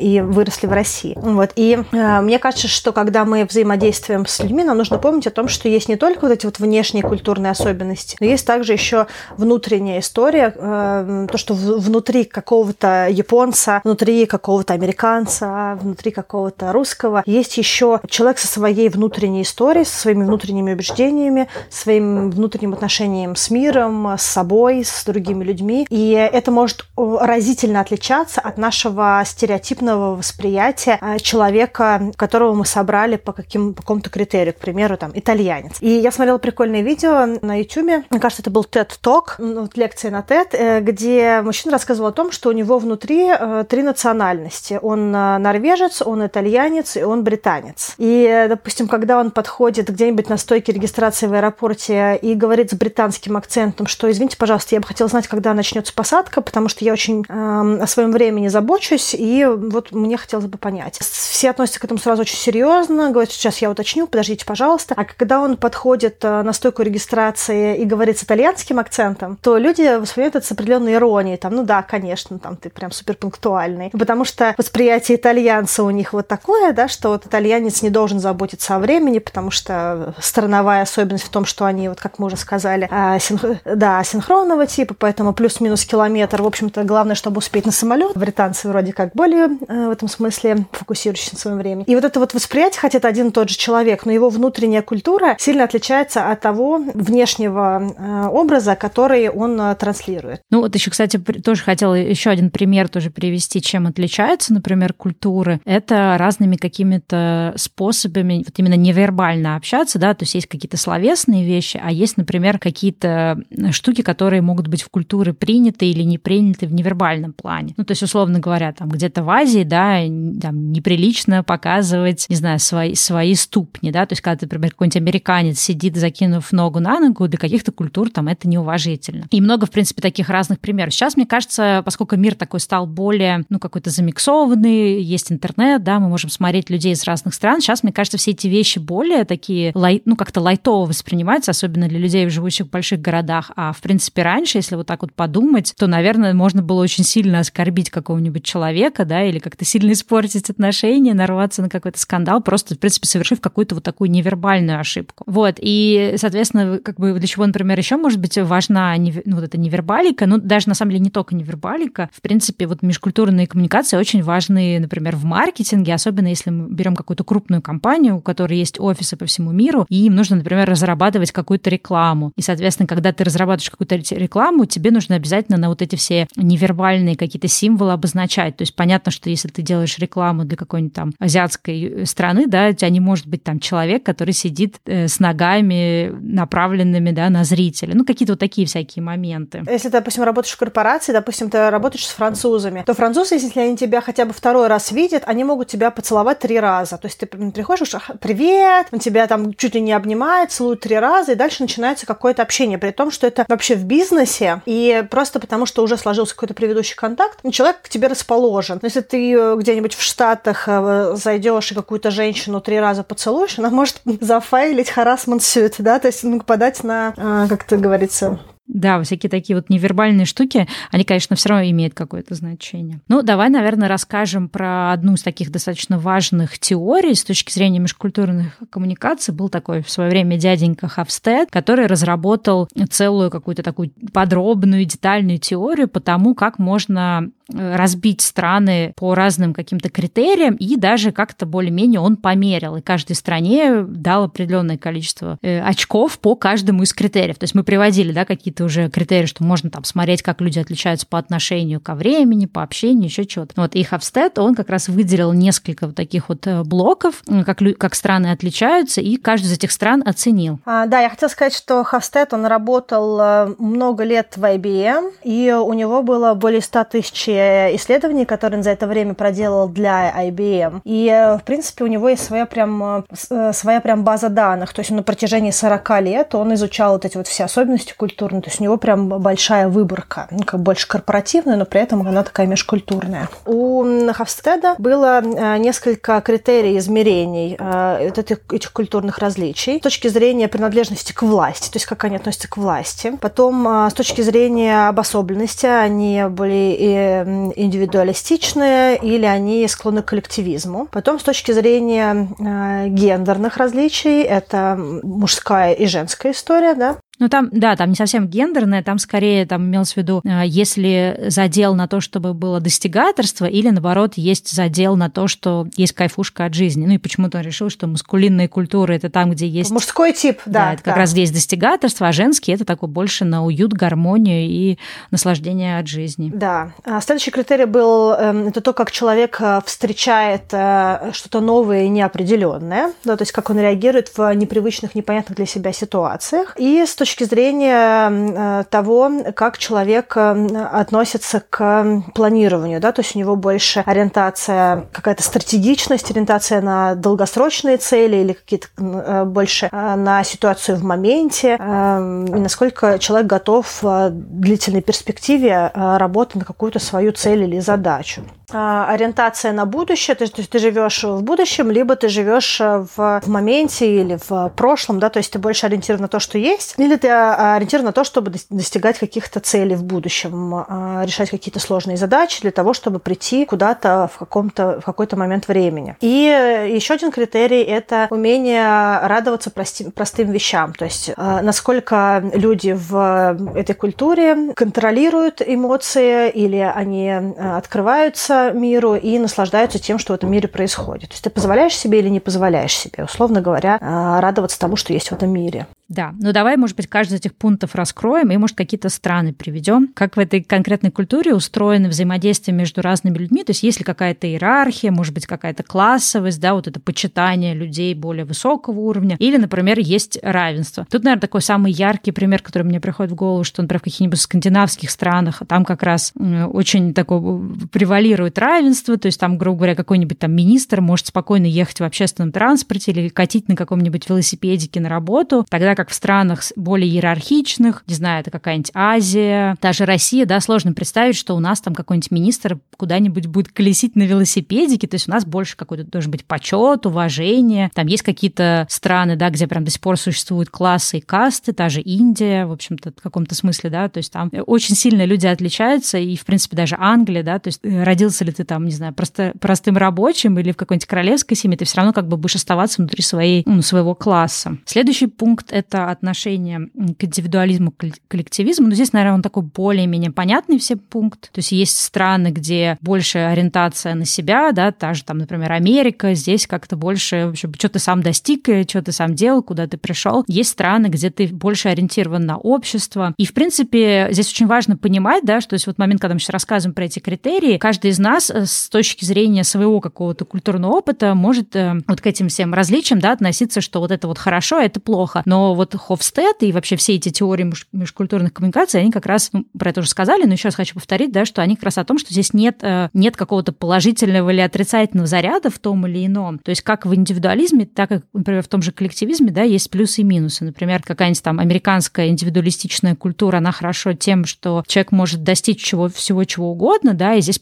и 0.00 0.20
выросли 0.20 0.66
в 0.66 0.72
России. 0.72 1.16
Вот. 1.16 1.52
И 1.56 1.78
э, 1.92 2.20
мне 2.20 2.38
кажется, 2.38 2.68
что 2.68 2.92
когда 2.92 3.24
мы 3.24 3.44
взаимодействуем 3.44 4.26
с 4.26 4.40
людьми, 4.40 4.64
нам 4.64 4.76
нужно 4.76 4.98
помнить 4.98 5.26
о 5.26 5.30
том, 5.30 5.48
что 5.48 5.68
есть 5.68 5.88
не 5.88 5.96
только 5.96 6.22
вот 6.22 6.32
эти 6.32 6.46
вот 6.46 6.58
внешние 6.58 7.02
культурные 7.02 7.50
особенности, 7.50 8.16
но 8.20 8.26
есть 8.26 8.46
также 8.46 8.72
еще 8.72 9.06
внутренняя 9.36 10.00
история, 10.00 10.52
э, 10.54 11.26
то, 11.30 11.38
что 11.38 11.54
внутри 11.54 12.24
какого-то 12.24 13.08
японца, 13.10 13.80
внутри 13.84 14.26
какого-то 14.26 14.74
американца, 14.74 15.78
внутри 15.80 16.10
какого-то 16.10 16.72
русского 16.72 17.22
есть 17.26 17.56
еще 17.58 18.00
человек 18.08 18.38
со 18.38 18.46
своей 18.46 18.88
внутренней 18.88 19.42
историей, 19.42 19.84
со 19.84 19.98
своими 19.98 20.24
внутренними 20.24 20.72
убеждениями, 20.72 21.48
своим 21.70 22.30
внутренним 22.30 22.74
отношением 22.74 23.36
с 23.36 23.50
миром, 23.50 24.06
с 24.18 24.22
собой, 24.22 24.84
с 24.84 25.04
другими 25.04 25.44
людьми. 25.44 25.86
И 25.90 26.10
это 26.10 26.50
может 26.50 26.84
разительно 26.96 27.80
отличаться 27.80 28.40
от 28.40 28.57
нашего 28.58 29.22
стереотипного 29.24 30.16
восприятия 30.16 30.98
э, 31.00 31.18
человека, 31.18 32.12
которого 32.16 32.54
мы 32.54 32.66
собрали 32.66 33.16
по, 33.16 33.32
каким, 33.32 33.74
по 33.74 33.82
какому-то 33.82 34.10
критерию, 34.10 34.54
к 34.54 34.58
примеру, 34.58 34.96
там, 34.96 35.12
итальянец. 35.14 35.76
И 35.80 35.88
я 35.88 36.12
смотрела 36.12 36.38
прикольное 36.38 36.82
видео 36.82 37.26
на 37.40 37.58
YouTube, 37.58 38.04
мне 38.10 38.20
кажется, 38.20 38.42
это 38.42 38.50
был 38.50 38.66
TED 38.70 38.90
Talk, 39.02 39.34
ну, 39.38 39.68
лекция 39.74 40.10
на 40.10 40.20
TED, 40.20 40.48
э, 40.52 40.80
где 40.80 41.40
мужчина 41.42 41.72
рассказывал 41.72 42.08
о 42.08 42.12
том, 42.12 42.32
что 42.32 42.48
у 42.50 42.52
него 42.52 42.78
внутри 42.78 43.28
э, 43.28 43.64
три 43.68 43.82
национальности. 43.82 44.78
Он 44.82 45.12
норвежец, 45.12 46.02
он 46.02 46.26
итальянец 46.26 46.96
и 46.96 47.02
он 47.02 47.24
британец. 47.24 47.94
И, 47.98 48.46
допустим, 48.48 48.88
когда 48.88 49.18
он 49.18 49.30
подходит 49.30 49.88
где-нибудь 49.88 50.28
на 50.28 50.36
стойке 50.36 50.72
регистрации 50.72 51.26
в 51.26 51.32
аэропорте 51.32 52.18
и 52.20 52.34
говорит 52.34 52.70
с 52.70 52.74
британским 52.74 53.36
акцентом, 53.36 53.86
что, 53.86 54.10
извините, 54.10 54.36
пожалуйста, 54.36 54.74
я 54.74 54.80
бы 54.80 54.86
хотела 54.86 55.08
знать, 55.08 55.28
когда 55.28 55.54
начнется 55.54 55.92
посадка, 55.92 56.40
потому 56.40 56.68
что 56.68 56.84
я 56.84 56.92
очень 56.92 57.24
э, 57.28 57.78
о 57.82 57.86
своем 57.86 58.12
времени 58.12 58.47
забочусь, 58.50 59.14
и 59.14 59.44
вот 59.46 59.92
мне 59.92 60.16
хотелось 60.16 60.46
бы 60.46 60.58
понять. 60.58 60.98
Все 60.98 61.50
относятся 61.50 61.80
к 61.80 61.84
этому 61.84 62.00
сразу 62.00 62.22
очень 62.22 62.36
серьезно, 62.36 63.10
говорят, 63.10 63.30
сейчас 63.30 63.58
я 63.58 63.70
уточню, 63.70 64.06
подождите, 64.06 64.44
пожалуйста. 64.44 64.94
А 64.96 65.04
когда 65.04 65.40
он 65.40 65.56
подходит 65.56 66.18
э, 66.22 66.42
на 66.42 66.52
стойку 66.52 66.82
регистрации 66.82 67.78
и 67.78 67.84
говорит 67.84 68.18
с 68.18 68.24
итальянским 68.24 68.78
акцентом, 68.78 69.38
то 69.40 69.56
люди 69.58 69.98
воспринимают 69.98 70.36
это 70.36 70.46
с 70.46 70.52
определенной 70.52 70.94
иронией. 70.94 71.36
Там, 71.36 71.54
ну 71.54 71.64
да, 71.64 71.82
конечно, 71.82 72.38
там 72.38 72.56
ты 72.56 72.70
прям 72.70 72.90
супер 72.90 73.16
пунктуальный. 73.16 73.90
Потому 73.90 74.24
что 74.24 74.54
восприятие 74.56 75.16
итальянца 75.16 75.82
у 75.82 75.90
них 75.90 76.12
вот 76.12 76.28
такое, 76.28 76.72
да, 76.72 76.88
что 76.88 77.10
вот 77.10 77.26
итальянец 77.26 77.82
не 77.82 77.90
должен 77.90 78.20
заботиться 78.20 78.76
о 78.76 78.78
времени, 78.78 79.18
потому 79.18 79.50
что 79.50 80.14
страновая 80.20 80.82
особенность 80.82 81.24
в 81.24 81.30
том, 81.30 81.44
что 81.44 81.64
они, 81.64 81.88
вот 81.88 82.00
как 82.00 82.18
мы 82.18 82.26
уже 82.26 82.36
сказали, 82.36 82.88
а, 82.90 83.18
синх... 83.18 83.42
да, 83.64 84.02
синхронного 84.04 84.66
типа, 84.66 84.94
поэтому 84.98 85.32
плюс-минус 85.32 85.84
километр. 85.84 86.42
В 86.42 86.46
общем-то, 86.46 86.84
главное, 86.84 87.14
чтобы 87.14 87.38
успеть 87.38 87.66
на 87.66 87.72
самолет. 87.72 88.12
Британцы 88.38 88.68
вроде 88.68 88.92
как 88.92 89.14
более 89.14 89.48
э, 89.66 89.88
в 89.88 89.90
этом 89.90 90.06
смысле 90.06 90.64
фокусирующийся 90.70 91.34
на 91.34 91.40
своем 91.40 91.58
времени. 91.58 91.84
И 91.88 91.94
вот 91.96 92.04
это 92.04 92.20
вот 92.20 92.34
восприятие, 92.34 92.80
хотя 92.80 92.98
это 92.98 93.08
один 93.08 93.28
и 93.28 93.30
тот 93.32 93.48
же 93.48 93.56
человек, 93.56 94.06
но 94.06 94.12
его 94.12 94.28
внутренняя 94.28 94.80
культура 94.80 95.34
сильно 95.40 95.64
отличается 95.64 96.30
от 96.30 96.40
того 96.40 96.78
внешнего 96.94 97.82
э, 97.82 98.28
образа, 98.28 98.76
который 98.76 99.28
он 99.28 99.60
э, 99.60 99.74
транслирует. 99.74 100.42
Ну 100.50 100.60
вот 100.60 100.72
еще, 100.72 100.92
кстати, 100.92 101.16
тоже 101.16 101.64
хотела 101.64 101.94
еще 101.94 102.30
один 102.30 102.50
пример 102.50 102.88
тоже 102.88 103.10
привести, 103.10 103.60
чем 103.60 103.88
отличаются, 103.88 104.52
например, 104.52 104.92
культуры. 104.92 105.60
Это 105.64 106.14
разными 106.16 106.54
какими-то 106.54 107.54
способами 107.56 108.44
вот 108.46 108.56
именно 108.56 108.76
невербально 108.76 109.56
общаться, 109.56 109.98
да, 109.98 110.14
то 110.14 110.22
есть 110.22 110.36
есть 110.36 110.46
какие-то 110.46 110.76
словесные 110.76 111.44
вещи, 111.44 111.80
а 111.82 111.90
есть, 111.90 112.16
например, 112.16 112.60
какие-то 112.60 113.42
штуки, 113.72 114.02
которые 114.02 114.42
могут 114.42 114.68
быть 114.68 114.82
в 114.82 114.90
культуре 114.90 115.32
приняты 115.32 115.86
или 115.86 116.04
не 116.04 116.18
приняты 116.18 116.68
в 116.68 116.72
невербальном 116.72 117.32
плане. 117.32 117.74
Ну, 117.76 117.84
то 117.84 117.90
есть, 117.90 118.04
условно 118.04 118.27
говоря, 118.36 118.72
там 118.72 118.88
где-то 118.88 119.22
в 119.22 119.30
Азии, 119.30 119.62
да, 119.62 120.00
там, 120.40 120.72
неприлично 120.72 121.42
показывать, 121.42 122.26
не 122.28 122.36
знаю, 122.36 122.58
свои, 122.58 122.94
свои 122.94 123.34
ступни, 123.34 123.90
да, 123.90 124.06
то 124.06 124.12
есть, 124.12 124.22
когда, 124.22 124.38
например, 124.42 124.70
какой-нибудь 124.70 124.96
американец 124.96 125.58
сидит, 125.58 125.96
закинув 125.96 126.52
ногу 126.52 126.80
на 126.80 127.00
ногу, 127.00 127.28
для 127.28 127.38
каких-то 127.38 127.72
культур 127.72 128.10
там 128.10 128.28
это 128.28 128.48
неуважительно. 128.48 129.26
И 129.30 129.40
много, 129.40 129.66
в 129.66 129.70
принципе, 129.70 130.02
таких 130.02 130.28
разных 130.28 130.60
примеров. 130.60 130.92
Сейчас, 130.94 131.16
мне 131.16 131.26
кажется, 131.26 131.82
поскольку 131.84 132.16
мир 132.16 132.34
такой 132.34 132.60
стал 132.60 132.86
более, 132.86 133.44
ну, 133.48 133.58
какой-то 133.58 133.90
замиксованный, 133.90 135.02
есть 135.02 135.32
интернет, 135.32 135.82
да, 135.82 135.98
мы 135.98 136.08
можем 136.08 136.30
смотреть 136.30 136.70
людей 136.70 136.92
из 136.92 137.04
разных 137.04 137.34
стран, 137.34 137.60
сейчас, 137.60 137.82
мне 137.82 137.92
кажется, 137.92 138.18
все 138.18 138.32
эти 138.32 138.46
вещи 138.46 138.78
более 138.78 139.24
такие, 139.24 139.72
лай, 139.74 140.02
ну, 140.04 140.16
как-то 140.16 140.40
лайтово 140.40 140.86
воспринимаются, 140.86 141.50
особенно 141.50 141.88
для 141.88 141.98
людей, 141.98 142.28
живущих 142.28 142.66
в 142.66 142.70
больших 142.70 143.00
городах. 143.00 143.50
А, 143.56 143.72
в 143.72 143.80
принципе, 143.80 144.22
раньше, 144.22 144.58
если 144.58 144.76
вот 144.76 144.86
так 144.86 145.02
вот 145.02 145.12
подумать, 145.12 145.74
то, 145.76 145.86
наверное, 145.86 146.34
можно 146.34 146.62
было 146.62 146.82
очень 146.82 147.04
сильно 147.04 147.40
оскорбить 147.40 147.90
какого-нибудь 148.18 148.44
человека, 148.44 149.04
да, 149.04 149.24
или 149.24 149.38
как-то 149.38 149.64
сильно 149.64 149.92
испортить 149.92 150.50
отношения, 150.50 151.14
нарваться 151.14 151.62
на 151.62 151.68
какой-то 151.68 151.98
скандал, 151.98 152.42
просто, 152.42 152.74
в 152.74 152.78
принципе, 152.78 153.06
совершив 153.06 153.40
какую-то 153.40 153.76
вот 153.76 153.84
такую 153.84 154.10
невербальную 154.10 154.80
ошибку. 154.80 155.22
Вот, 155.26 155.56
и, 155.58 156.14
соответственно, 156.16 156.78
как 156.78 156.96
бы 156.96 157.12
для 157.12 157.28
чего, 157.28 157.46
например, 157.46 157.78
еще 157.78 157.96
может 157.96 158.20
быть 158.20 158.36
важна 158.38 158.96
ну, 158.96 159.36
вот 159.36 159.44
эта 159.44 159.58
невербалика, 159.58 160.26
ну, 160.26 160.38
даже 160.38 160.68
на 160.68 160.74
самом 160.74 160.90
деле 160.90 161.04
не 161.04 161.10
только 161.10 161.36
невербалика, 161.36 162.10
в 162.12 162.20
принципе, 162.20 162.66
вот 162.66 162.82
межкультурные 162.82 163.46
коммуникации 163.46 163.96
очень 163.96 164.22
важны, 164.22 164.78
например, 164.80 165.14
в 165.14 165.24
маркетинге, 165.24 165.94
особенно 165.94 166.26
если 166.28 166.50
мы 166.50 166.68
берем 166.68 166.96
какую-то 166.96 167.22
крупную 167.22 167.62
компанию, 167.62 168.16
у 168.16 168.20
которой 168.20 168.58
есть 168.58 168.80
офисы 168.80 169.16
по 169.16 169.26
всему 169.26 169.52
миру, 169.52 169.86
и 169.88 170.06
им 170.06 170.16
нужно, 170.16 170.36
например, 170.36 170.68
разрабатывать 170.68 171.30
какую-то 171.30 171.70
рекламу. 171.70 172.32
И, 172.36 172.42
соответственно, 172.42 172.88
когда 172.88 173.12
ты 173.12 173.22
разрабатываешь 173.22 173.70
какую-то 173.70 173.96
рекламу, 174.16 174.64
тебе 174.64 174.90
нужно 174.90 175.14
обязательно 175.14 175.58
на 175.58 175.68
вот 175.68 175.82
эти 175.82 175.94
все 175.94 176.26
невербальные 176.36 177.16
какие-то 177.16 177.48
символы 177.48 177.92
обозначать. 178.08 178.56
То 178.56 178.62
есть 178.62 178.74
понятно, 178.74 179.12
что 179.12 179.30
если 179.30 179.48
ты 179.48 179.62
делаешь 179.62 179.98
рекламу 179.98 180.44
для 180.44 180.56
какой-нибудь 180.56 180.94
там 180.94 181.12
азиатской 181.18 182.04
страны, 182.06 182.46
да, 182.46 182.68
у 182.68 182.72
тебя 182.72 182.88
не 182.90 183.00
может 183.00 183.26
быть 183.26 183.44
там 183.44 183.60
человек, 183.60 184.02
который 184.04 184.32
сидит 184.32 184.76
э, 184.86 185.08
с 185.08 185.20
ногами 185.20 186.10
направленными, 186.20 187.10
да, 187.10 187.28
на 187.30 187.44
зрителя. 187.44 187.94
Ну, 187.94 188.04
какие-то 188.04 188.32
вот 188.32 188.40
такие 188.40 188.66
всякие 188.66 189.02
моменты. 189.02 189.62
Если, 189.70 189.88
допустим, 189.88 190.22
работаешь 190.22 190.54
в 190.54 190.58
корпорации, 190.58 191.12
допустим, 191.12 191.50
ты 191.50 191.70
работаешь 191.70 192.06
с 192.06 192.10
французами, 192.10 192.82
то 192.86 192.94
французы, 192.94 193.34
если 193.34 193.60
они 193.60 193.76
тебя 193.76 194.00
хотя 194.00 194.24
бы 194.24 194.32
второй 194.32 194.68
раз 194.68 194.92
видят, 194.92 195.22
они 195.26 195.44
могут 195.44 195.68
тебя 195.68 195.90
поцеловать 195.90 196.38
три 196.38 196.58
раза. 196.58 196.96
То 196.96 197.06
есть 197.06 197.18
ты 197.18 197.26
приходишь, 197.26 197.94
привет, 198.20 198.86
он 198.92 198.98
тебя 198.98 199.26
там 199.26 199.54
чуть 199.54 199.74
ли 199.74 199.80
не 199.80 199.92
обнимает, 199.92 200.50
целует 200.52 200.80
три 200.80 200.98
раза, 200.98 201.32
и 201.32 201.34
дальше 201.34 201.62
начинается 201.62 202.06
какое-то 202.06 202.42
общение, 202.42 202.78
при 202.78 202.90
том, 202.90 203.10
что 203.10 203.26
это 203.26 203.44
вообще 203.48 203.74
в 203.74 203.84
бизнесе, 203.84 204.62
и 204.66 205.04
просто 205.10 205.40
потому, 205.40 205.66
что 205.66 205.82
уже 205.82 205.96
сложился 205.96 206.34
какой-то 206.34 206.54
предыдущий 206.54 206.94
контакт, 206.94 207.40
человек 207.58 207.82
к 207.82 207.88
тебе 207.88 207.97
тебе 207.98 208.08
расположен. 208.08 208.78
Если 208.82 209.00
ты 209.00 209.32
э, 209.34 209.56
где-нибудь 209.56 209.94
в 209.94 210.02
Штатах 210.02 210.64
э, 210.66 211.14
зайдешь 211.16 211.72
и 211.72 211.74
какую-то 211.74 212.10
женщину 212.10 212.60
три 212.60 212.78
раза 212.78 213.02
поцелуешь, 213.02 213.58
она 213.58 213.70
может 213.70 214.00
зафайлить 214.20 214.90
харасмент 214.90 215.42
сют, 215.42 215.74
да, 215.78 215.98
то 215.98 216.06
есть 216.06 216.22
ну, 216.22 216.40
подать 216.40 216.84
на, 216.84 217.12
э, 217.16 217.46
как 217.48 217.64
это 217.64 217.76
говорится, 217.76 218.38
да, 218.68 219.02
всякие 219.02 219.30
такие 219.30 219.56
вот 219.56 219.70
невербальные 219.70 220.26
штуки, 220.26 220.68
они, 220.90 221.04
конечно, 221.04 221.36
все 221.36 221.48
равно 221.48 221.68
имеют 221.70 221.94
какое-то 221.94 222.34
значение. 222.34 223.00
Ну, 223.08 223.22
давай, 223.22 223.48
наверное, 223.48 223.88
расскажем 223.88 224.48
про 224.48 224.92
одну 224.92 225.14
из 225.14 225.22
таких 225.22 225.50
достаточно 225.50 225.98
важных 225.98 226.58
теорий 226.58 227.14
с 227.14 227.24
точки 227.24 227.50
зрения 227.52 227.78
межкультурных 227.78 228.58
коммуникаций. 228.70 229.32
Был 229.34 229.48
такой 229.48 229.82
в 229.82 229.90
свое 229.90 230.10
время 230.10 230.36
дяденька 230.36 230.86
Хавстед, 230.86 231.50
который 231.50 231.86
разработал 231.86 232.68
целую 232.90 233.30
какую-то 233.30 233.62
такую 233.62 233.90
подробную, 234.12 234.84
детальную 234.84 235.38
теорию 235.38 235.88
по 235.88 236.00
тому, 236.00 236.34
как 236.34 236.58
можно 236.58 237.30
разбить 237.50 238.20
страны 238.20 238.92
по 238.96 239.14
разным 239.14 239.54
каким-то 239.54 239.88
критериям, 239.88 240.54
и 240.56 240.76
даже 240.76 241.12
как-то 241.12 241.46
более-менее 241.46 242.00
он 242.00 242.16
померил. 242.16 242.76
И 242.76 242.82
каждой 242.82 243.16
стране 243.16 243.82
дал 243.82 244.24
определенное 244.24 244.76
количество 244.76 245.38
э, 245.40 245.60
очков 245.60 246.18
по 246.18 246.34
каждому 246.34 246.82
из 246.82 246.92
критериев. 246.92 247.38
То 247.38 247.44
есть 247.44 247.54
мы 247.54 247.64
приводили 247.64 248.12
да, 248.12 248.26
какие-то 248.26 248.57
уже 248.64 248.88
критерии, 248.88 249.26
что 249.26 249.44
можно 249.44 249.70
там 249.70 249.84
смотреть, 249.84 250.22
как 250.22 250.40
люди 250.40 250.58
отличаются 250.58 251.06
по 251.06 251.18
отношению 251.18 251.80
ко 251.80 251.94
времени, 251.94 252.46
по 252.46 252.62
общению, 252.62 253.04
еще 253.04 253.24
что-то. 253.24 253.54
Вот 253.56 253.74
и 253.74 253.82
Хавстед, 253.82 254.38
он 254.38 254.54
как 254.54 254.70
раз 254.70 254.88
выделил 254.88 255.32
несколько 255.32 255.86
вот 255.86 255.94
таких 255.94 256.28
вот 256.28 256.46
э, 256.46 256.62
блоков, 256.62 257.22
как, 257.44 257.58
как 257.78 257.94
страны 257.94 258.30
отличаются, 258.30 259.00
и 259.00 259.16
каждый 259.16 259.46
из 259.46 259.52
этих 259.52 259.72
стран 259.72 260.02
оценил. 260.04 260.58
А, 260.64 260.86
да, 260.86 261.00
я 261.00 261.10
хотела 261.10 261.28
сказать, 261.28 261.54
что 261.54 261.84
Хавстед, 261.84 262.32
он 262.32 262.46
работал 262.46 263.20
э, 263.20 263.54
много 263.58 264.04
лет 264.04 264.36
в 264.36 264.44
IBM, 264.44 265.12
и 265.22 265.52
у 265.52 265.72
него 265.72 266.02
было 266.02 266.34
более 266.34 266.60
100 266.60 266.84
тысяч 266.84 267.28
исследований, 267.28 268.24
которые 268.24 268.58
он 268.58 268.64
за 268.64 268.70
это 268.70 268.86
время 268.86 269.14
проделал 269.14 269.68
для 269.68 270.12
IBM. 270.28 270.80
И, 270.84 271.36
в 271.40 271.44
принципе, 271.44 271.84
у 271.84 271.86
него 271.86 272.08
есть 272.08 272.24
своя 272.24 272.46
прям, 272.46 273.04
э, 273.30 273.52
своя 273.52 273.80
прям 273.80 274.04
база 274.04 274.28
данных. 274.28 274.72
То 274.72 274.80
есть 274.80 274.90
на 274.90 275.02
протяжении 275.02 275.50
40 275.50 276.00
лет 276.00 276.34
он 276.34 276.54
изучал 276.54 276.92
вот 276.92 277.04
эти 277.04 277.16
вот 277.16 277.26
все 277.26 277.44
особенности 277.44 277.94
культурные. 277.96 278.42
То 278.48 278.52
есть 278.52 278.60
у 278.62 278.64
него 278.64 278.78
прям 278.78 279.08
большая 279.08 279.68
выборка. 279.68 280.26
Ну, 280.30 280.42
как 280.42 280.60
больше 280.60 280.88
корпоративная, 280.88 281.56
но 281.56 281.66
при 281.66 281.82
этом 281.82 282.00
она 282.00 282.22
такая 282.22 282.46
межкультурная. 282.46 283.28
У 283.44 283.84
Хавстеда 284.10 284.74
было 284.78 285.20
э, 285.22 285.58
несколько 285.58 286.18
критерий 286.22 286.78
измерений 286.78 287.58
э, 287.58 288.08
этих, 288.08 288.38
этих 288.50 288.72
культурных 288.72 289.18
различий 289.18 289.80
с 289.80 289.82
точки 289.82 290.08
зрения 290.08 290.48
принадлежности 290.48 291.12
к 291.12 291.20
власти, 291.22 291.70
то 291.70 291.76
есть 291.76 291.84
как 291.84 292.04
они 292.04 292.16
относятся 292.16 292.48
к 292.48 292.56
власти. 292.56 293.18
Потом 293.20 293.66
с 293.90 293.92
точки 293.92 294.22
зрения 294.22 294.88
обособленности 294.88 295.66
они 295.66 296.24
были 296.30 297.52
индивидуалистичные 297.54 298.96
или 298.96 299.26
они 299.26 299.68
склонны 299.68 300.00
к 300.00 300.06
коллективизму. 300.06 300.88
Потом 300.90 301.20
с 301.20 301.22
точки 301.22 301.52
зрения 301.52 302.28
э, 302.38 302.88
гендерных 302.88 303.58
различий 303.58 304.22
это 304.22 304.74
мужская 304.78 305.74
и 305.74 305.84
женская 305.84 306.32
история, 306.32 306.74
да, 306.74 306.96
ну, 307.18 307.28
там, 307.28 307.48
да, 307.52 307.76
там 307.76 307.90
не 307.90 307.96
совсем 307.96 308.28
гендерное, 308.28 308.82
там 308.82 308.98
скорее 308.98 309.46
там 309.46 309.66
имелось 309.66 309.94
в 309.94 309.96
виду, 309.96 310.20
э, 310.24 310.42
если 310.46 311.26
задел 311.28 311.74
на 311.74 311.88
то, 311.88 312.00
чтобы 312.00 312.34
было 312.34 312.60
достигаторство, 312.60 313.46
или, 313.46 313.70
наоборот, 313.70 314.12
есть 314.16 314.50
задел 314.50 314.96
на 314.96 315.10
то, 315.10 315.28
что 315.28 315.66
есть 315.76 315.92
кайфушка 315.92 316.44
от 316.44 316.54
жизни. 316.54 316.86
Ну, 316.86 316.94
и 316.94 316.98
почему-то 316.98 317.38
он 317.38 317.44
решил, 317.44 317.70
что 317.70 317.86
маскулинные 317.86 318.48
культуры– 318.48 318.94
это 318.96 319.10
там, 319.10 319.30
где 319.30 319.46
есть... 319.46 319.70
Мужской 319.70 320.12
тип, 320.12 320.40
да. 320.46 320.58
Да, 320.58 320.72
это 320.74 320.82
как 320.82 320.94
да. 320.94 321.00
раз 321.00 321.10
здесь 321.10 321.30
достигаторство, 321.30 322.08
а 322.08 322.12
женский– 322.12 322.52
это 322.54 322.64
такой 322.64 322.88
больше 322.88 323.24
на 323.24 323.44
уют, 323.44 323.72
гармонию 323.72 324.42
и 324.42 324.78
наслаждение 325.10 325.78
от 325.78 325.88
жизни. 325.88 326.30
Да. 326.32 326.72
А 326.84 327.00
следующий 327.00 327.30
критерий 327.30 327.64
был 327.64 328.12
эм, 328.12 328.48
это 328.48 328.60
то, 328.60 328.72
как 328.72 328.90
человек 328.90 329.38
э, 329.40 329.60
встречает 329.66 330.44
э, 330.52 331.10
что-то 331.12 331.40
новое 331.40 331.84
и 331.84 331.88
неопределенное, 331.88 332.92
да, 333.04 333.16
то 333.16 333.22
есть 333.22 333.32
как 333.32 333.50
он 333.50 333.58
реагирует 333.58 334.16
в 334.16 334.32
непривычных, 334.34 334.94
непонятных 334.94 335.36
для 335.36 335.46
себя 335.46 335.72
ситуациях. 335.72 336.54
И 336.58 336.84
с 336.84 336.94
точки 336.94 337.07
точки 337.08 337.24
зрения 337.24 338.10
э, 338.10 338.64
того, 338.68 339.10
как 339.34 339.56
человек 339.56 340.12
э, 340.16 340.46
относится 340.72 341.42
к 341.48 342.02
планированию, 342.14 342.80
да, 342.80 342.92
то 342.92 343.00
есть 343.00 343.16
у 343.16 343.18
него 343.18 343.34
больше 343.34 343.82
ориентация, 343.86 344.86
какая-то 344.92 345.22
стратегичность, 345.22 346.10
ориентация 346.10 346.60
на 346.60 346.94
долгосрочные 346.94 347.78
цели 347.78 348.16
или 348.16 348.32
какие-то 348.34 348.68
э, 348.76 349.24
больше 349.24 349.68
на 349.72 350.22
ситуацию 350.22 350.76
в 350.76 350.84
моменте, 350.84 351.56
и 351.58 352.40
насколько 352.40 352.98
человек 352.98 353.26
готов 353.26 353.82
в 353.82 354.10
длительной 354.10 354.82
перспективе 354.82 355.70
работать 355.74 356.36
на 356.36 356.44
какую-то 356.44 356.78
свою 356.78 357.12
цель 357.12 357.44
или 357.44 357.58
задачу. 357.60 358.22
А, 358.50 358.90
ориентация 358.90 359.52
на 359.52 359.66
будущее, 359.66 360.14
то 360.14 360.22
есть 360.22 360.34
ты 360.48 360.58
живешь 360.58 361.04
в 361.04 361.22
будущем, 361.22 361.70
либо 361.70 361.96
ты 361.96 362.08
живешь 362.08 362.58
в, 362.60 362.88
в 362.96 363.26
моменте 363.26 364.00
или 364.00 364.18
в 364.28 364.50
прошлом, 364.56 364.98
да, 364.98 365.10
то 365.10 365.18
есть 365.18 365.32
ты 365.32 365.38
больше 365.38 365.66
ориентирован 365.66 366.02
на 366.02 366.08
то, 366.08 366.18
что 366.18 366.38
есть, 366.38 366.74
или 366.78 366.96
ты 366.96 367.08
а, 367.08 367.56
ориентирован 367.56 367.86
на 367.86 367.92
то, 367.92 368.04
чтобы 368.04 368.32
достигать 368.48 368.98
каких-то 368.98 369.40
целей 369.40 369.74
в 369.74 369.84
будущем, 369.84 370.54
а, 370.54 371.02
решать 371.04 371.28
какие-то 371.30 371.60
сложные 371.60 371.98
задачи 371.98 372.40
для 372.40 372.50
того, 372.50 372.72
чтобы 372.72 373.00
прийти 373.00 373.44
куда-то 373.44 374.08
в, 374.14 374.18
каком-то, 374.18 374.80
в 374.80 374.84
какой-то 374.84 375.16
момент 375.16 375.48
времени. 375.48 375.96
И 376.00 376.70
еще 376.72 376.94
один 376.94 377.12
критерий– 377.12 377.62
это 377.64 378.06
умение 378.10 378.98
радоваться 379.02 379.50
прости, 379.50 379.90
простым 379.90 380.30
вещам, 380.30 380.72
то 380.72 380.84
есть 380.84 381.10
насколько 381.16 382.22
люди 382.32 382.74
в 382.76 383.36
этой 383.54 383.74
культуре 383.74 384.52
контролируют 384.54 385.42
эмоции 385.44 386.30
или 386.30 386.56
они 386.56 387.10
открываются 387.38 388.37
миру 388.52 388.94
и 388.94 389.18
наслаждаются 389.18 389.78
тем, 389.78 389.98
что 389.98 390.12
в 390.12 390.16
этом 390.16 390.30
мире 390.30 390.48
происходит. 390.48 391.10
То 391.10 391.14
есть 391.14 391.24
ты 391.24 391.30
позволяешь 391.30 391.76
себе 391.76 392.00
или 392.00 392.08
не 392.08 392.20
позволяешь 392.20 392.74
себе, 392.74 393.04
условно 393.04 393.40
говоря, 393.40 393.78
а, 393.80 394.20
радоваться 394.20 394.58
тому, 394.58 394.76
что 394.76 394.92
есть 394.92 395.08
в 395.08 395.12
этом 395.12 395.30
мире. 395.30 395.66
Да, 395.88 396.12
ну 396.20 396.32
давай, 396.32 396.58
может 396.58 396.76
быть, 396.76 396.86
каждый 396.86 397.14
из 397.14 397.20
этих 397.20 397.34
пунктов 397.34 397.74
раскроем 397.74 398.30
и, 398.30 398.36
может, 398.36 398.56
какие-то 398.56 398.90
страны 398.90 399.32
приведем. 399.32 399.88
Как 399.94 400.18
в 400.18 400.20
этой 400.20 400.42
конкретной 400.42 400.90
культуре 400.90 401.34
устроено 401.34 401.88
взаимодействие 401.88 402.54
между 402.54 402.82
разными 402.82 403.16
людьми? 403.16 403.42
То 403.42 403.52
есть 403.52 403.62
есть 403.62 403.78
ли 403.78 403.84
какая-то 403.84 404.26
иерархия, 404.26 404.90
может 404.90 405.14
быть, 405.14 405.26
какая-то 405.26 405.62
классовость, 405.62 406.40
да, 406.40 406.52
вот 406.52 406.68
это 406.68 406.78
почитание 406.78 407.54
людей 407.54 407.94
более 407.94 408.26
высокого 408.26 408.78
уровня, 408.80 409.16
или, 409.18 409.38
например, 409.38 409.78
есть 409.78 410.18
равенство. 410.22 410.86
Тут, 410.90 411.04
наверное, 411.04 411.22
такой 411.22 411.40
самый 411.40 411.72
яркий 411.72 412.12
пример, 412.12 412.42
который 412.42 412.64
мне 412.64 412.80
приходит 412.80 413.12
в 413.12 413.14
голову, 413.14 413.42
что, 413.42 413.62
например, 413.62 413.80
в 413.80 413.84
каких-нибудь 413.84 414.20
скандинавских 414.20 414.90
странах 414.90 415.42
там 415.48 415.64
как 415.64 415.82
раз 415.82 416.12
очень 416.52 416.92
такое 416.92 417.40
превалирует 417.72 418.27
равенство, 418.36 418.98
то 418.98 419.06
есть 419.06 419.20
там, 419.20 419.38
грубо 419.38 419.58
говоря, 419.58 419.74
какой-нибудь 419.74 420.18
там 420.18 420.32
министр 420.32 420.80
может 420.80 421.06
спокойно 421.06 421.46
ехать 421.46 421.80
в 421.80 421.84
общественном 421.84 422.32
транспорте 422.32 422.90
или 422.90 423.08
катить 423.08 423.48
на 423.48 423.54
каком-нибудь 423.54 424.08
велосипедике 424.08 424.80
на 424.80 424.88
работу, 424.88 425.46
тогда 425.48 425.74
как 425.76 425.90
в 425.90 425.94
странах 425.94 426.42
более 426.56 426.90
иерархичных, 426.90 427.84
не 427.86 427.94
знаю, 427.94 428.20
это 428.20 428.30
какая-нибудь 428.30 428.72
Азия, 428.74 429.56
даже 429.62 429.86
Россия, 429.86 430.26
да, 430.26 430.40
сложно 430.40 430.72
представить, 430.72 431.16
что 431.16 431.34
у 431.36 431.40
нас 431.40 431.60
там 431.60 431.74
какой-нибудь 431.74 432.10
министр 432.10 432.58
куда-нибудь 432.76 433.26
будет 433.26 433.48
колесить 433.48 433.96
на 433.96 434.02
велосипедике, 434.02 434.88
то 434.88 434.96
есть 434.96 435.08
у 435.08 435.12
нас 435.12 435.24
больше 435.24 435.56
какой-то 435.56 435.84
должен 435.84 436.10
быть 436.10 436.24
почет, 436.24 436.86
уважение. 436.86 437.70
Там 437.74 437.86
есть 437.86 438.02
какие-то 438.02 438.66
страны, 438.68 439.16
да, 439.16 439.30
где 439.30 439.46
прям 439.46 439.64
до 439.64 439.70
сих 439.70 439.80
пор 439.80 439.96
существуют 439.96 440.50
классы 440.50 440.98
и 440.98 441.00
касты, 441.00 441.52
та 441.52 441.68
же 441.68 441.80
Индия, 441.80 442.46
в 442.46 442.52
общем-то, 442.52 442.92
в 442.96 443.02
каком-то 443.02 443.34
смысле, 443.34 443.70
да, 443.70 443.88
то 443.88 443.98
есть 443.98 444.12
там 444.12 444.30
очень 444.46 444.74
сильно 444.74 445.04
люди 445.04 445.26
отличаются, 445.26 445.98
и, 445.98 446.16
в 446.16 446.24
принципе, 446.24 446.56
даже 446.56 446.76
Англия, 446.78 447.22
да, 447.22 447.38
то 447.38 447.48
есть 447.48 447.60
э, 447.62 447.84
родился 448.18 448.24
ли 448.24 448.32
ты 448.32 448.44
там, 448.44 448.64
не 448.64 448.70
знаю, 448.70 448.94
просто 448.94 449.32
простым 449.40 449.76
рабочим 449.76 450.38
или 450.38 450.52
в 450.52 450.56
какой-нибудь 450.56 450.86
королевской 450.86 451.36
семье, 451.36 451.56
ты 451.56 451.64
все 451.64 451.78
равно 451.78 451.92
как 451.92 452.08
бы 452.08 452.16
будешь 452.16 452.36
оставаться 452.36 452.78
внутри 452.78 453.02
своей, 453.02 453.42
ну, 453.46 453.62
своего 453.62 453.94
класса. 453.94 454.58
Следующий 454.64 455.06
пункт— 455.06 455.46
это 455.50 455.90
отношение 455.90 456.68
к 456.98 457.04
индивидуализму, 457.04 457.72
к 457.72 457.84
коллективизму. 458.08 458.68
Но 458.68 458.74
здесь, 458.74 458.92
наверное, 458.92 459.16
он 459.16 459.22
такой 459.22 459.42
более-менее 459.42 460.10
понятный 460.10 460.58
все 460.58 460.76
пункт. 460.76 461.30
То 461.32 461.38
есть 461.38 461.52
есть 461.52 461.78
страны, 461.78 462.28
где 462.28 462.78
больше 462.80 463.18
ориентация 463.18 463.94
на 463.94 464.04
себя, 464.04 464.52
да, 464.52 464.72
та 464.72 464.94
же 464.94 465.04
там, 465.04 465.18
например, 465.18 465.52
Америка, 465.52 466.14
здесь 466.14 466.46
как-то 466.46 466.76
больше, 466.76 467.26
в 467.26 467.30
общем, 467.30 467.52
что 467.54 467.68
ты 467.68 467.78
сам 467.78 468.02
достиг, 468.02 468.48
что 468.68 468.82
ты 468.82 468.92
сам 468.92 469.14
делал, 469.14 469.42
куда 469.42 469.66
ты 469.66 469.76
пришел. 469.76 470.24
Есть 470.28 470.50
страны, 470.50 470.86
где 470.86 471.10
ты 471.10 471.28
больше 471.28 471.68
ориентирован 471.68 472.24
на 472.24 472.38
общество. 472.38 473.14
И, 473.16 473.26
в 473.26 473.34
принципе, 473.34 474.08
здесь 474.10 474.30
очень 474.30 474.46
важно 474.46 474.76
понимать, 474.76 475.24
да, 475.24 475.40
что 475.40 475.54
есть 475.54 475.66
вот 475.66 475.78
момент, 475.78 476.00
когда 476.00 476.14
мы 476.14 476.20
сейчас 476.20 476.30
рассказываем 476.30 476.74
про 476.74 476.84
эти 476.84 476.98
критерии, 476.98 477.58
каждый 477.58 477.90
из 477.90 477.98
нас 477.98 478.07
э, 478.16 478.46
с 478.46 478.68
точки 478.68 479.04
зрения 479.04 479.44
своего 479.44 479.80
какого-то 479.80 480.24
культурного 480.24 480.72
опыта 480.72 481.14
может 481.14 481.54
э, 481.54 481.80
вот 481.86 482.00
к 482.00 482.06
этим 482.06 482.28
всем 482.28 482.54
различиям, 482.54 483.00
да, 483.00 483.12
относиться, 483.12 483.60
что 483.60 483.80
вот 483.80 483.90
это 483.90 484.08
вот 484.08 484.18
хорошо, 484.18 484.58
а 484.58 484.64
это 484.64 484.80
плохо. 484.80 485.22
Но 485.24 485.54
вот 485.54 485.74
Хофстед 485.74 486.42
и 486.42 486.52
вообще 486.52 486.76
все 486.76 486.94
эти 486.94 487.10
теории 487.10 487.50
межкультурных 487.72 488.32
коммуникаций, 488.32 488.80
они 488.80 488.90
как 488.90 489.06
раз 489.06 489.30
ну, 489.32 489.44
про 489.58 489.70
это 489.70 489.80
уже 489.80 489.88
сказали, 489.88 490.24
но 490.24 490.32
еще 490.32 490.48
раз 490.48 490.54
хочу 490.54 490.74
повторить, 490.74 491.12
да, 491.12 491.24
что 491.24 491.42
они 491.42 491.56
как 491.56 491.64
раз 491.64 491.78
о 491.78 491.84
том, 491.84 491.98
что 491.98 492.12
здесь 492.12 492.32
нет, 492.32 492.58
э, 492.62 492.88
нет 492.92 493.16
какого-то 493.16 493.52
положительного 493.52 494.30
или 494.30 494.40
отрицательного 494.40 495.06
заряда 495.06 495.50
в 495.50 495.58
том 495.58 495.86
или 495.86 496.06
ином. 496.06 496.38
То 496.38 496.50
есть 496.50 496.62
как 496.62 496.86
в 496.86 496.94
индивидуализме, 496.94 497.66
так 497.66 497.92
и, 497.92 498.00
например, 498.12 498.42
в 498.42 498.48
том 498.48 498.62
же 498.62 498.72
коллективизме, 498.72 499.30
да, 499.30 499.42
есть 499.42 499.70
плюсы 499.70 500.00
и 500.00 500.04
минусы. 500.04 500.44
Например, 500.44 500.82
какая-нибудь 500.82 501.22
там 501.22 501.38
американская 501.38 502.08
индивидуалистичная 502.08 502.94
культура, 502.94 503.38
она 503.38 503.52
хорошо 503.52 503.92
тем, 503.92 504.24
что 504.24 504.64
человек 504.66 504.92
может 504.92 505.22
достичь 505.22 505.62
чего, 505.62 505.88
всего 505.88 506.24
чего 506.24 506.52
угодно, 506.52 506.94
да, 506.94 507.14
и 507.14 507.20
здесь 507.20 507.38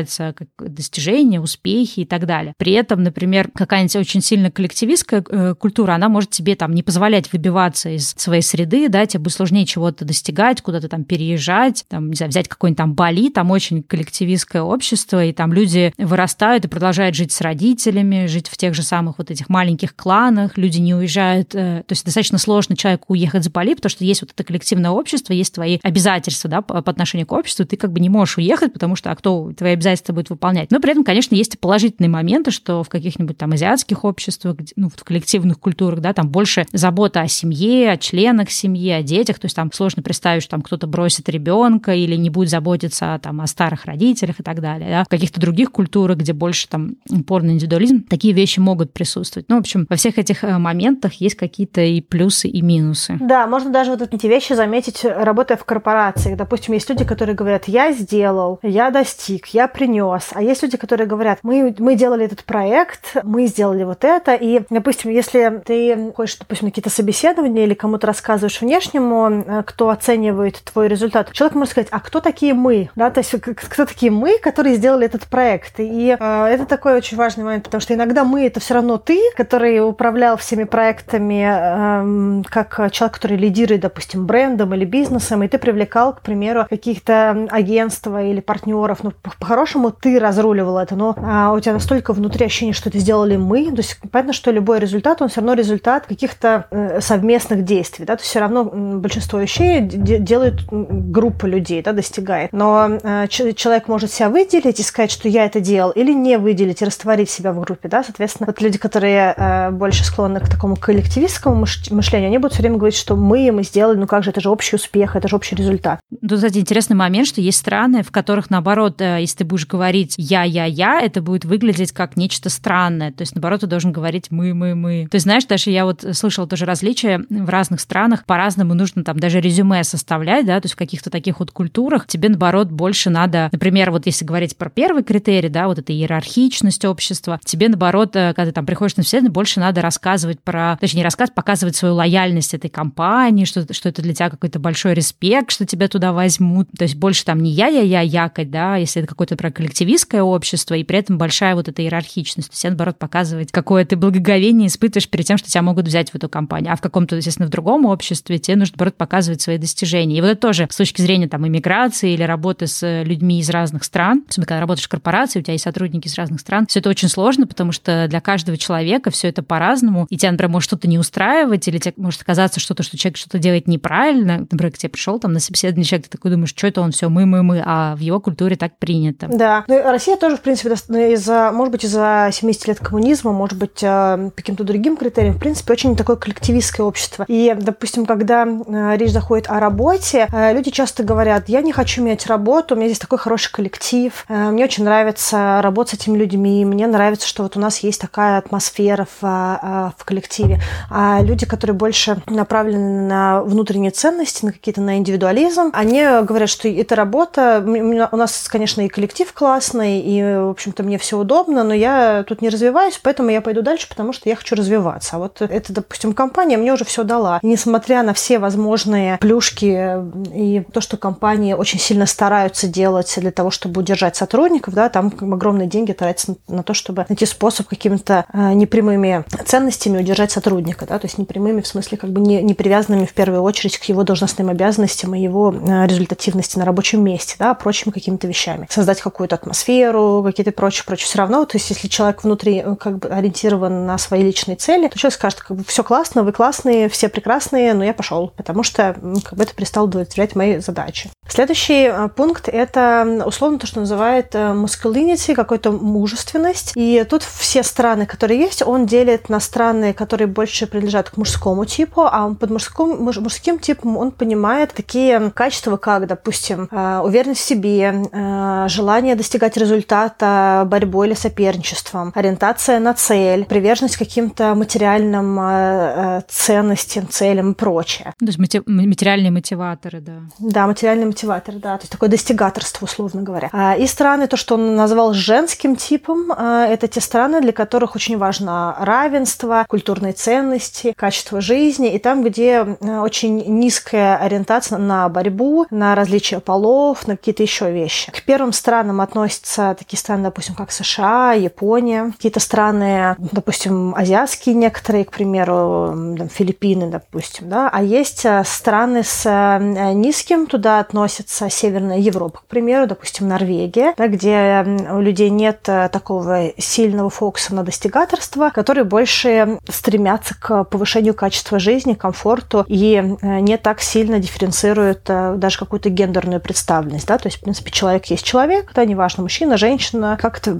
поощряется 0.00 0.34
как 0.36 0.48
достижения, 0.72 1.40
успехи 1.40 2.00
и 2.00 2.04
так 2.04 2.26
далее. 2.26 2.54
При 2.56 2.72
этом, 2.72 3.02
например, 3.02 3.50
какая-нибудь 3.54 3.96
очень 3.96 4.20
сильно 4.20 4.50
коллективистская 4.50 5.24
э, 5.28 5.54
культура, 5.54 5.92
она 5.92 6.08
может 6.08 6.30
тебе 6.30 6.56
там 6.56 6.74
не 6.74 6.82
позволять 6.82 7.32
выбиваться 7.32 7.90
из 7.90 8.10
своей 8.16 8.42
среды, 8.42 8.88
да, 8.88 9.06
тебе 9.06 9.20
будет 9.20 9.34
сложнее 9.34 9.66
чего-то 9.66 10.04
достигать, 10.04 10.62
куда-то 10.62 10.88
там 10.88 11.04
переезжать, 11.04 11.84
там, 11.88 12.10
не 12.10 12.16
знаю, 12.16 12.30
взять 12.30 12.48
какой-нибудь 12.48 12.78
там 12.78 12.94
Бали, 12.94 13.30
там 13.30 13.50
очень 13.50 13.82
коллективистское 13.82 14.62
общество, 14.62 15.24
и 15.24 15.32
там 15.32 15.52
люди 15.52 15.92
вырастают 15.98 16.64
и 16.64 16.68
продолжают 16.68 17.14
жить 17.14 17.32
с 17.32 17.40
родителями, 17.40 18.26
жить 18.26 18.48
в 18.48 18.56
тех 18.56 18.74
же 18.74 18.82
самых 18.82 19.18
вот 19.18 19.30
этих 19.30 19.48
маленьких 19.48 19.94
кланах, 19.94 20.56
люди 20.56 20.78
не 20.78 20.94
уезжают, 20.94 21.54
э, 21.54 21.84
то 21.86 21.92
есть 21.92 22.04
достаточно 22.04 22.38
сложно 22.38 22.76
человеку 22.76 23.12
уехать 23.12 23.44
с 23.44 23.48
Бали, 23.48 23.74
потому 23.74 23.90
что 23.90 24.04
есть 24.04 24.22
вот 24.22 24.30
это 24.32 24.44
коллективное 24.44 24.90
общество, 24.90 25.32
есть 25.32 25.54
твои 25.54 25.78
обязательства, 25.82 26.48
да, 26.48 26.62
по 26.62 26.78
отношению 26.78 27.26
к 27.26 27.32
обществу, 27.32 27.64
ты 27.64 27.76
как 27.76 27.92
бы 27.92 28.00
не 28.00 28.08
можешь 28.08 28.38
уехать, 28.38 28.72
потому 28.72 28.96
что 28.96 29.10
а 29.10 29.16
кто 29.16 29.52
твои 29.52 29.72
обязательства 29.80 30.12
будет 30.12 30.30
выполнять. 30.30 30.70
Но 30.70 30.78
при 30.78 30.92
этом, 30.92 31.04
конечно, 31.04 31.34
есть 31.34 31.54
и 31.54 31.58
положительные 31.58 32.10
моменты, 32.10 32.50
что 32.50 32.82
в 32.82 32.88
каких-нибудь 32.88 33.36
там 33.38 33.52
азиатских 33.52 34.04
обществах, 34.04 34.56
ну, 34.76 34.88
в 34.88 35.04
коллективных 35.04 35.58
культурах, 35.58 36.00
да, 36.00 36.12
там 36.12 36.28
больше 36.28 36.66
забота 36.72 37.22
о 37.22 37.28
семье, 37.28 37.90
о 37.90 37.96
членах 37.96 38.50
семьи, 38.50 38.90
о 38.90 39.02
детях, 39.02 39.38
то 39.38 39.46
есть 39.46 39.56
там 39.56 39.72
сложно 39.72 40.02
представить, 40.02 40.42
что 40.42 40.52
там 40.52 40.62
кто-то 40.62 40.86
бросит 40.86 41.28
ребенка 41.28 41.94
или 41.94 42.16
не 42.16 42.30
будет 42.30 42.50
заботиться 42.50 43.18
там, 43.22 43.40
о 43.40 43.46
старых 43.46 43.86
родителях 43.86 44.40
и 44.40 44.42
так 44.42 44.60
далее. 44.60 44.90
Да. 44.90 45.04
В 45.04 45.08
каких-то 45.08 45.40
других 45.40 45.72
культурах, 45.72 46.18
где 46.18 46.32
больше 46.32 46.68
там 46.68 46.96
упор 47.08 47.42
на 47.42 47.50
индивидуализм, 47.50 48.02
такие 48.02 48.34
вещи 48.34 48.60
могут 48.60 48.92
присутствовать. 48.92 49.48
Ну, 49.48 49.56
в 49.56 49.60
общем, 49.60 49.86
во 49.88 49.96
всех 49.96 50.18
этих 50.18 50.44
э, 50.44 50.58
моментах 50.58 51.14
есть 51.14 51.36
какие-то 51.36 51.80
и 51.80 52.00
плюсы, 52.00 52.48
и 52.48 52.60
минусы. 52.60 53.16
Да, 53.20 53.46
можно 53.46 53.70
даже 53.70 53.92
вот 53.92 54.02
эти 54.02 54.26
вещи 54.26 54.52
заметить, 54.52 55.04
работая 55.04 55.56
в 55.56 55.64
корпорации. 55.64 56.34
Допустим, 56.34 56.74
есть 56.74 56.88
люди, 56.90 57.04
которые 57.04 57.34
говорят, 57.34 57.68
я 57.68 57.92
сделал, 57.92 58.58
я 58.62 58.90
достиг, 58.90 59.46
я 59.48 59.69
принес. 59.70 60.30
А 60.32 60.42
есть 60.42 60.62
люди, 60.62 60.76
которые 60.76 61.06
говорят, 61.06 61.38
мы, 61.42 61.74
мы 61.78 61.94
делали 61.94 62.26
этот 62.26 62.44
проект, 62.44 63.16
мы 63.22 63.46
сделали 63.46 63.84
вот 63.84 64.04
это. 64.04 64.34
И, 64.34 64.62
допустим, 64.70 65.10
если 65.10 65.62
ты 65.64 66.12
ходишь, 66.14 66.36
допустим, 66.36 66.68
какие-то 66.68 66.90
собеседования 66.90 67.64
или 67.64 67.74
кому-то 67.74 68.06
рассказываешь 68.06 68.60
внешнему, 68.60 69.30
э, 69.30 69.62
кто 69.66 69.90
оценивает 69.90 70.62
твой 70.64 70.88
результат, 70.88 71.32
человек 71.32 71.54
может 71.54 71.72
сказать, 71.72 71.88
а 71.90 72.00
кто 72.00 72.20
такие 72.20 72.54
мы? 72.54 72.90
Да, 72.94 73.10
то 73.10 73.20
есть 73.20 73.34
кто 73.40 73.84
такие 73.86 74.12
мы, 74.12 74.38
которые 74.38 74.76
сделали 74.76 75.06
этот 75.06 75.26
проект? 75.26 75.74
И 75.78 76.16
э, 76.18 76.44
это 76.44 76.66
такой 76.66 76.94
очень 76.94 77.16
важный 77.16 77.44
момент, 77.44 77.64
потому 77.64 77.80
что 77.80 77.94
иногда 77.94 78.24
мы 78.24 78.46
это 78.46 78.60
все 78.60 78.74
равно 78.74 78.98
ты, 78.98 79.20
который 79.36 79.80
управлял 79.86 80.36
всеми 80.36 80.64
проектами, 80.64 82.42
э, 82.42 82.42
как 82.48 82.92
человек, 82.92 83.14
который 83.14 83.36
лидирует, 83.36 83.80
допустим, 83.80 84.26
брендом 84.26 84.74
или 84.74 84.84
бизнесом, 84.84 85.42
и 85.42 85.48
ты 85.48 85.58
привлекал, 85.58 86.14
к 86.14 86.22
примеру, 86.22 86.66
каких-то 86.68 87.46
агентства 87.50 88.22
или 88.22 88.40
партнеров. 88.40 88.98
Ну, 89.02 89.12
по-хорошему, 89.60 89.90
ты 89.90 90.18
разруливал 90.18 90.78
это, 90.78 90.96
но 90.96 91.14
а, 91.18 91.52
у 91.52 91.60
тебя 91.60 91.74
настолько 91.74 92.14
внутри 92.14 92.46
ощущение, 92.46 92.72
что 92.72 92.88
это 92.88 92.98
сделали 92.98 93.36
мы. 93.36 93.70
То 93.70 93.78
есть 93.78 93.98
понятно, 94.10 94.32
что 94.32 94.50
любой 94.50 94.78
результат, 94.78 95.20
он 95.20 95.28
все 95.28 95.40
равно 95.40 95.52
результат 95.52 96.06
каких-то 96.06 96.66
э, 96.70 97.00
совместных 97.02 97.64
действий. 97.64 98.06
Да? 98.06 98.16
То 98.16 98.22
есть 98.22 98.30
все 98.30 98.40
равно 98.40 98.64
большинство 98.64 99.38
вещей 99.38 99.82
делают 99.82 100.62
группа 100.70 101.44
людей, 101.44 101.82
да, 101.82 101.92
достигает. 101.92 102.52
Но 102.52 102.98
э, 103.02 103.26
человек 103.28 103.86
может 103.86 104.10
себя 104.10 104.30
выделить 104.30 104.80
и 104.80 104.82
сказать, 104.82 105.10
что 105.10 105.28
я 105.28 105.44
это 105.44 105.60
делал, 105.60 105.90
или 105.90 106.14
не 106.14 106.38
выделить 106.38 106.80
и 106.80 106.86
растворить 106.86 107.28
себя 107.28 107.52
в 107.52 107.60
группе. 107.60 107.90
Да? 107.90 108.02
Соответственно, 108.02 108.46
вот 108.46 108.62
люди, 108.62 108.78
которые 108.78 109.34
э, 109.36 109.70
больше 109.72 110.04
склонны 110.04 110.40
к 110.40 110.48
такому 110.48 110.76
коллективистскому 110.76 111.66
мышлению, 111.90 112.28
они 112.28 112.38
будут 112.38 112.54
все 112.54 112.62
время 112.62 112.78
говорить, 112.78 112.96
что 112.96 113.14
мы, 113.14 113.52
мы 113.52 113.62
сделали, 113.62 113.98
ну 113.98 114.06
как 114.06 114.24
же, 114.24 114.30
это 114.30 114.40
же 114.40 114.48
общий 114.48 114.76
успех, 114.76 115.16
это 115.16 115.28
же 115.28 115.36
общий 115.36 115.54
результат. 115.54 116.00
Тут, 116.26 116.38
кстати, 116.38 116.56
интересный 116.56 116.96
момент, 116.96 117.28
что 117.28 117.42
есть 117.42 117.58
страны, 117.58 118.02
в 118.02 118.10
которых, 118.10 118.48
наоборот, 118.48 119.02
э, 119.02 119.18
если 119.20 119.38
ты 119.38 119.49
будешь 119.50 119.66
говорить 119.66 120.14
«я, 120.16 120.44
я, 120.44 120.64
я», 120.64 121.00
это 121.00 121.20
будет 121.20 121.44
выглядеть 121.44 121.92
как 121.92 122.16
нечто 122.16 122.48
странное. 122.48 123.12
То 123.12 123.22
есть, 123.22 123.34
наоборот, 123.34 123.60
ты 123.60 123.66
должен 123.66 123.92
говорить 123.92 124.30
«мы, 124.30 124.54
мы, 124.54 124.74
мы». 124.74 125.08
То 125.10 125.16
есть, 125.16 125.24
знаешь, 125.24 125.44
даже 125.44 125.70
я 125.70 125.84
вот 125.84 126.04
слышала 126.12 126.46
тоже 126.46 126.64
различия 126.64 127.24
в 127.28 127.48
разных 127.48 127.80
странах, 127.80 128.24
по-разному 128.24 128.74
нужно 128.74 129.04
там 129.04 129.18
даже 129.18 129.40
резюме 129.40 129.84
составлять, 129.84 130.46
да, 130.46 130.60
то 130.60 130.66
есть 130.66 130.74
в 130.74 130.78
каких-то 130.78 131.10
таких 131.10 131.40
вот 131.40 131.50
культурах 131.50 132.06
тебе, 132.06 132.28
наоборот, 132.28 132.70
больше 132.70 133.10
надо, 133.10 133.48
например, 133.52 133.90
вот 133.90 134.06
если 134.06 134.24
говорить 134.24 134.56
про 134.56 134.70
первый 134.70 135.02
критерий, 135.02 135.48
да, 135.48 135.66
вот 135.66 135.78
эта 135.78 135.92
иерархичность 135.92 136.84
общества, 136.84 137.40
тебе, 137.44 137.68
наоборот, 137.68 138.14
э, 138.14 138.32
когда 138.34 138.46
ты 138.46 138.52
там 138.52 138.66
приходишь 138.66 138.96
на 138.96 139.02
собеседование, 139.02 139.32
больше 139.32 139.60
надо 139.60 139.82
рассказывать 139.82 140.40
про, 140.40 140.78
точнее, 140.80 141.00
не 141.00 141.04
рассказывать, 141.04 141.34
показывать 141.34 141.76
свою 141.76 141.94
лояльность 141.94 142.54
этой 142.54 142.70
компании, 142.70 143.44
что, 143.44 143.66
что 143.72 143.88
это 143.88 144.02
для 144.02 144.14
тебя 144.14 144.30
какой-то 144.30 144.58
большой 144.58 144.94
респект, 144.94 145.50
что 145.50 145.66
тебя 145.66 145.88
туда 145.88 146.12
возьмут. 146.12 146.68
То 146.76 146.84
есть 146.84 146.96
больше 146.96 147.24
там 147.24 147.42
не 147.42 147.50
я-я-я 147.50 148.00
якать, 148.00 148.50
да, 148.50 148.76
если 148.76 149.02
это 149.02 149.08
какое-то 149.08 149.36
про 149.40 149.50
коллективистское 149.50 150.22
общество, 150.22 150.74
и 150.74 150.84
при 150.84 150.98
этом 150.98 151.16
большая 151.16 151.54
вот 151.54 151.66
эта 151.66 151.80
иерархичность. 151.80 152.50
То 152.50 152.52
есть, 152.52 152.64
наоборот, 152.64 152.98
показывать, 152.98 153.50
какое 153.50 153.86
ты 153.86 153.96
благоговение 153.96 154.68
испытываешь 154.68 155.08
перед 155.08 155.24
тем, 155.24 155.38
что 155.38 155.48
тебя 155.48 155.62
могут 155.62 155.86
взять 155.86 156.10
в 156.10 156.14
эту 156.14 156.28
компанию. 156.28 156.74
А 156.74 156.76
в 156.76 156.82
каком-то, 156.82 157.16
естественно, 157.16 157.46
в 157.46 157.50
другом 157.50 157.86
обществе 157.86 158.38
тебе 158.38 158.56
нужно, 158.56 158.74
наоборот, 158.76 158.96
показывать 158.98 159.40
свои 159.40 159.56
достижения. 159.56 160.18
И 160.18 160.20
вот 160.20 160.26
это 160.26 160.40
тоже 160.42 160.68
с 160.70 160.76
точки 160.76 161.00
зрения 161.00 161.26
там 161.26 161.48
иммиграции 161.48 162.12
или 162.12 162.22
работы 162.22 162.66
с 162.66 163.02
людьми 163.02 163.40
из 163.40 163.48
разных 163.48 163.84
стран, 163.84 164.24
особенно 164.28 164.46
когда 164.46 164.60
работаешь 164.60 164.84
в 164.84 164.90
корпорации, 164.90 165.38
у 165.38 165.42
тебя 165.42 165.54
есть 165.54 165.64
сотрудники 165.64 166.06
из 166.06 166.16
разных 166.16 166.40
стран, 166.40 166.66
все 166.66 166.80
это 166.80 166.90
очень 166.90 167.08
сложно, 167.08 167.46
потому 167.46 167.72
что 167.72 168.08
для 168.10 168.20
каждого 168.20 168.58
человека 168.58 169.10
все 169.10 169.28
это 169.28 169.42
по-разному, 169.42 170.06
и 170.10 170.18
тебя, 170.18 170.32
например, 170.32 170.50
может 170.50 170.68
что-то 170.68 170.86
не 170.86 170.98
устраивать, 170.98 171.66
или 171.66 171.78
тебе 171.78 171.94
может 171.96 172.22
казаться 172.24 172.60
что-то, 172.60 172.82
что 172.82 172.98
человек 172.98 173.16
что-то 173.16 173.38
делает 173.38 173.68
неправильно. 173.68 174.40
Например, 174.50 174.70
к 174.70 174.76
тебе 174.76 174.90
пришел 174.90 175.18
там 175.18 175.32
на 175.32 175.40
собеседование 175.40 175.86
человек, 175.86 176.08
ты 176.08 176.18
такой 176.18 176.30
думаешь, 176.30 176.50
что 176.50 176.66
это 176.66 176.82
он 176.82 176.90
все 176.92 177.08
мы, 177.08 177.24
мы, 177.24 177.42
мы, 177.42 177.62
а 177.64 177.96
в 177.96 178.00
его 178.00 178.20
культуре 178.20 178.56
так 178.56 178.76
принято. 178.78 179.29
Да. 179.30 179.64
Ну, 179.68 179.82
Россия 179.82 180.16
тоже, 180.16 180.36
в 180.36 180.40
принципе, 180.40 180.70
из-за, 181.12 181.50
может 181.52 181.72
быть, 181.72 181.84
из-за 181.84 182.30
70 182.32 182.68
лет 182.68 182.78
коммунизма, 182.80 183.32
может 183.32 183.58
быть, 183.58 183.82
э, 183.82 184.30
по 184.34 184.36
каким-то 184.36 184.64
другим 184.64 184.96
критериям, 184.96 185.34
в 185.34 185.38
принципе, 185.38 185.72
очень 185.72 185.96
такое 185.96 186.16
коллективистское 186.16 186.84
общество. 186.84 187.24
И, 187.28 187.54
допустим, 187.58 188.06
когда 188.06 188.44
э, 188.44 188.96
речь 188.96 189.12
заходит 189.12 189.48
о 189.48 189.60
работе, 189.60 190.28
э, 190.32 190.52
люди 190.52 190.70
часто 190.70 191.04
говорят, 191.04 191.48
я 191.48 191.62
не 191.62 191.72
хочу 191.72 192.02
менять 192.02 192.26
работу, 192.26 192.74
у 192.74 192.78
меня 192.78 192.88
здесь 192.88 192.98
такой 192.98 193.18
хороший 193.18 193.52
коллектив, 193.52 194.24
мне 194.28 194.64
очень 194.64 194.84
нравится 194.84 195.60
работать 195.62 195.90
с 195.90 195.94
этими 196.02 196.18
людьми, 196.18 196.64
мне 196.64 196.86
нравится, 196.86 197.26
что 197.26 197.42
вот 197.42 197.56
у 197.56 197.60
нас 197.60 197.78
есть 197.78 198.00
такая 198.00 198.38
атмосфера 198.38 199.06
в, 199.20 199.92
в 199.96 200.04
коллективе. 200.04 200.60
А 200.90 201.20
люди, 201.22 201.46
которые 201.46 201.74
больше 201.74 202.22
направлены 202.26 203.08
на 203.08 203.42
внутренние 203.42 203.90
ценности, 203.90 204.44
на 204.44 204.52
какие-то 204.52 204.80
на 204.80 204.98
индивидуализм, 204.98 205.70
они 205.72 206.02
говорят, 206.22 206.48
что 206.48 206.68
эта 206.68 206.94
работа, 206.94 207.64
у 207.64 208.16
нас, 208.16 208.48
конечно, 208.48 208.82
и 208.82 208.88
коллектив 208.88 209.19
классный, 209.28 210.00
и, 210.00 210.22
в 210.22 210.50
общем-то, 210.50 210.82
мне 210.82 210.98
все 210.98 211.18
удобно, 211.18 211.64
но 211.64 211.74
я 211.74 212.24
тут 212.26 212.42
не 212.42 212.48
развиваюсь, 212.48 212.98
поэтому 213.02 213.30
я 213.30 213.40
пойду 213.40 213.62
дальше, 213.62 213.88
потому 213.88 214.12
что 214.12 214.28
я 214.28 214.36
хочу 214.36 214.54
развиваться. 214.54 215.16
А 215.16 215.18
вот 215.18 215.42
эта, 215.42 215.72
допустим, 215.72 216.12
компания 216.12 216.56
мне 216.56 216.72
уже 216.72 216.84
все 216.84 217.04
дала. 217.04 217.38
И 217.42 217.46
несмотря 217.46 218.02
на 218.02 218.14
все 218.14 218.38
возможные 218.38 219.18
плюшки 219.18 219.96
и 220.34 220.64
то, 220.72 220.80
что 220.80 220.96
компании 220.96 221.54
очень 221.54 221.78
сильно 221.78 222.06
стараются 222.06 222.66
делать 222.66 223.12
для 223.16 223.30
того, 223.30 223.50
чтобы 223.50 223.80
удержать 223.80 224.16
сотрудников, 224.16 224.74
да, 224.74 224.88
там 224.88 225.12
огромные 225.20 225.68
деньги 225.68 225.92
тратятся 225.92 226.36
на 226.48 226.62
то, 226.62 226.74
чтобы 226.74 227.06
найти 227.08 227.26
способ 227.26 227.66
какими-то 227.68 228.24
э, 228.32 228.52
непрямыми 228.52 229.24
ценностями 229.44 229.98
удержать 229.98 230.32
сотрудника, 230.32 230.86
да, 230.86 230.98
то 230.98 231.06
есть 231.06 231.18
непрямыми 231.18 231.60
в 231.60 231.66
смысле 231.66 231.98
как 231.98 232.10
бы 232.10 232.20
не, 232.20 232.42
не 232.42 232.54
привязанными 232.54 233.06
в 233.06 233.12
первую 233.12 233.42
очередь 233.42 233.78
к 233.78 233.84
его 233.84 234.02
должностным 234.02 234.48
обязанностям 234.48 235.14
и 235.14 235.20
его 235.20 235.52
э, 235.52 235.86
результативности 235.86 236.58
на 236.58 236.64
рабочем 236.64 237.02
месте, 237.02 237.36
да, 237.38 237.50
а 237.50 237.54
прочими 237.54 237.92
какими-то 237.92 238.26
вещами. 238.26 238.66
Создать 238.70 239.00
какую-то 239.10 239.36
атмосферу, 239.36 240.22
какие-то 240.24 240.52
прочие, 240.52 240.84
прочие. 240.84 241.06
Все 241.06 241.18
равно, 241.18 241.44
то 241.44 241.56
есть 241.56 241.68
если 241.70 241.88
человек 241.88 242.24
внутри 242.24 242.62
э, 242.64 242.76
как 242.76 242.98
бы 242.98 243.08
ориентирован 243.08 243.86
на 243.86 243.98
свои 243.98 244.22
личные 244.22 244.56
цели, 244.56 244.88
то 244.88 244.98
человек 244.98 245.14
скажет, 245.14 245.40
как 245.40 245.56
бы 245.56 245.64
все 245.64 245.84
классно, 245.84 246.22
вы 246.22 246.32
классные, 246.32 246.88
все 246.88 247.08
прекрасные, 247.08 247.74
но 247.74 247.84
я 247.84 247.92
пошел, 247.92 248.32
потому 248.36 248.62
что 248.62 248.96
как 249.24 249.34
бы 249.38 249.42
это 249.42 249.54
перестало 249.54 249.86
удовлетворять 249.86 250.36
мои 250.36 250.58
задачи. 250.58 251.10
Следующий 251.28 251.84
э, 251.84 252.08
пункт– 252.08 252.48
это 252.52 253.24
условно 253.26 253.58
то, 253.58 253.66
что 253.66 253.80
называет 253.80 254.34
masculinity, 254.34 255.34
какой-то 255.34 255.72
мужественность. 255.72 256.72
И 256.74 257.04
тут 257.08 257.22
все 257.22 257.62
страны, 257.62 258.06
которые 258.06 258.40
есть, 258.40 258.62
он 258.62 258.86
делит 258.86 259.28
на 259.28 259.40
страны, 259.40 259.92
которые 259.92 260.28
больше 260.28 260.66
принадлежат 260.66 261.10
к 261.10 261.16
мужскому 261.16 261.64
типу, 261.64 262.02
а 262.02 262.34
под 262.34 262.50
мужским, 262.50 263.02
мужским 263.02 263.58
типом 263.58 263.96
он 263.96 264.10
понимает 264.12 264.72
такие 264.72 265.30
качества, 265.30 265.76
как, 265.76 266.06
допустим, 266.06 266.68
уверенность 266.70 267.40
в 267.40 267.44
себе, 267.44 268.68
желание 268.68 268.99
достигать 269.14 269.56
результата 269.56 270.64
борьбой 270.66 271.08
или 271.08 271.14
соперничеством, 271.14 272.12
ориентация 272.14 272.78
на 272.80 272.94
цель, 272.94 273.44
приверженность 273.44 273.96
каким-то 273.96 274.54
материальным 274.54 276.22
ценностям, 276.28 277.08
целям 277.08 277.52
и 277.52 277.54
прочее. 277.54 278.14
То 278.18 278.26
есть 278.26 278.38
материальные 278.38 279.30
мотиваторы, 279.30 280.00
да. 280.00 280.20
Да, 280.38 280.66
материальные 280.66 281.06
мотиваторы, 281.06 281.58
да. 281.58 281.76
То 281.76 281.82
есть 281.82 281.92
такое 281.92 282.08
достигаторство, 282.08 282.84
условно 282.84 283.22
говоря. 283.22 283.48
А, 283.52 283.76
и 283.76 283.86
страны, 283.86 284.26
то, 284.26 284.36
что 284.36 284.54
он 284.54 284.76
назвал 284.76 285.12
женским 285.12 285.76
типом, 285.76 286.32
а, 286.36 286.66
это 286.66 286.88
те 286.88 287.00
страны, 287.00 287.40
для 287.40 287.52
которых 287.52 287.96
очень 287.96 288.18
важно 288.18 288.76
равенство, 288.78 289.64
культурные 289.68 290.12
ценности, 290.12 290.92
качество 290.96 291.40
жизни. 291.40 291.92
И 291.92 291.98
там, 291.98 292.22
где 292.22 292.62
очень 292.62 293.38
низкая 293.58 294.16
ориентация 294.16 294.78
на 294.78 295.08
борьбу, 295.08 295.66
на 295.70 295.94
различия 295.94 296.40
полов, 296.40 297.06
на 297.06 297.16
какие-то 297.16 297.42
еще 297.42 297.70
вещи. 297.70 298.10
К 298.10 298.22
первым 298.22 298.52
странам 298.52 298.79
относятся 298.80 299.76
такие 299.78 299.98
страны, 299.98 300.24
допустим, 300.24 300.54
как 300.54 300.72
США, 300.72 301.32
Япония, 301.32 302.12
какие-то 302.12 302.40
страны, 302.40 303.16
допустим, 303.18 303.94
азиатские 303.94 304.54
некоторые, 304.54 305.04
к 305.04 305.10
примеру, 305.10 306.14
там, 306.16 306.28
Филиппины, 306.28 306.86
допустим, 306.86 307.48
да, 307.48 307.68
а 307.72 307.82
есть 307.82 308.24
э, 308.24 308.42
страны 308.44 309.02
с 309.02 309.26
э, 309.26 309.92
низким, 309.92 310.46
туда 310.46 310.80
относятся 310.80 311.50
Северная 311.50 311.98
Европа, 311.98 312.40
к 312.40 312.44
примеру, 312.46 312.86
допустим, 312.86 313.28
Норвегия, 313.28 313.94
да, 313.96 314.08
где 314.08 314.64
у 314.92 315.00
людей 315.00 315.30
нет 315.30 315.68
э, 315.68 315.88
такого 315.90 316.52
сильного 316.58 317.10
фокуса 317.10 317.54
на 317.54 317.62
достигаторство, 317.62 318.50
которые 318.50 318.84
больше 318.84 319.58
стремятся 319.68 320.34
к 320.38 320.64
повышению 320.64 321.14
качества 321.14 321.58
жизни, 321.58 321.94
комфорту 321.94 322.64
и 322.68 323.16
не 323.22 323.56
так 323.56 323.80
сильно 323.80 324.18
дифференцируют 324.18 325.02
даже 325.04 325.58
какую-то 325.58 325.90
гендерную 325.90 326.40
представленность, 326.40 327.06
да, 327.06 327.18
то 327.18 327.26
есть, 327.26 327.38
в 327.38 327.40
принципе, 327.40 327.70
человек 327.70 328.06
есть 328.06 328.24
человек, 328.24 328.69
да, 328.74 328.84
неважно, 328.84 329.22
мужчина, 329.22 329.56
женщина, 329.56 330.16
как-то 330.20 330.56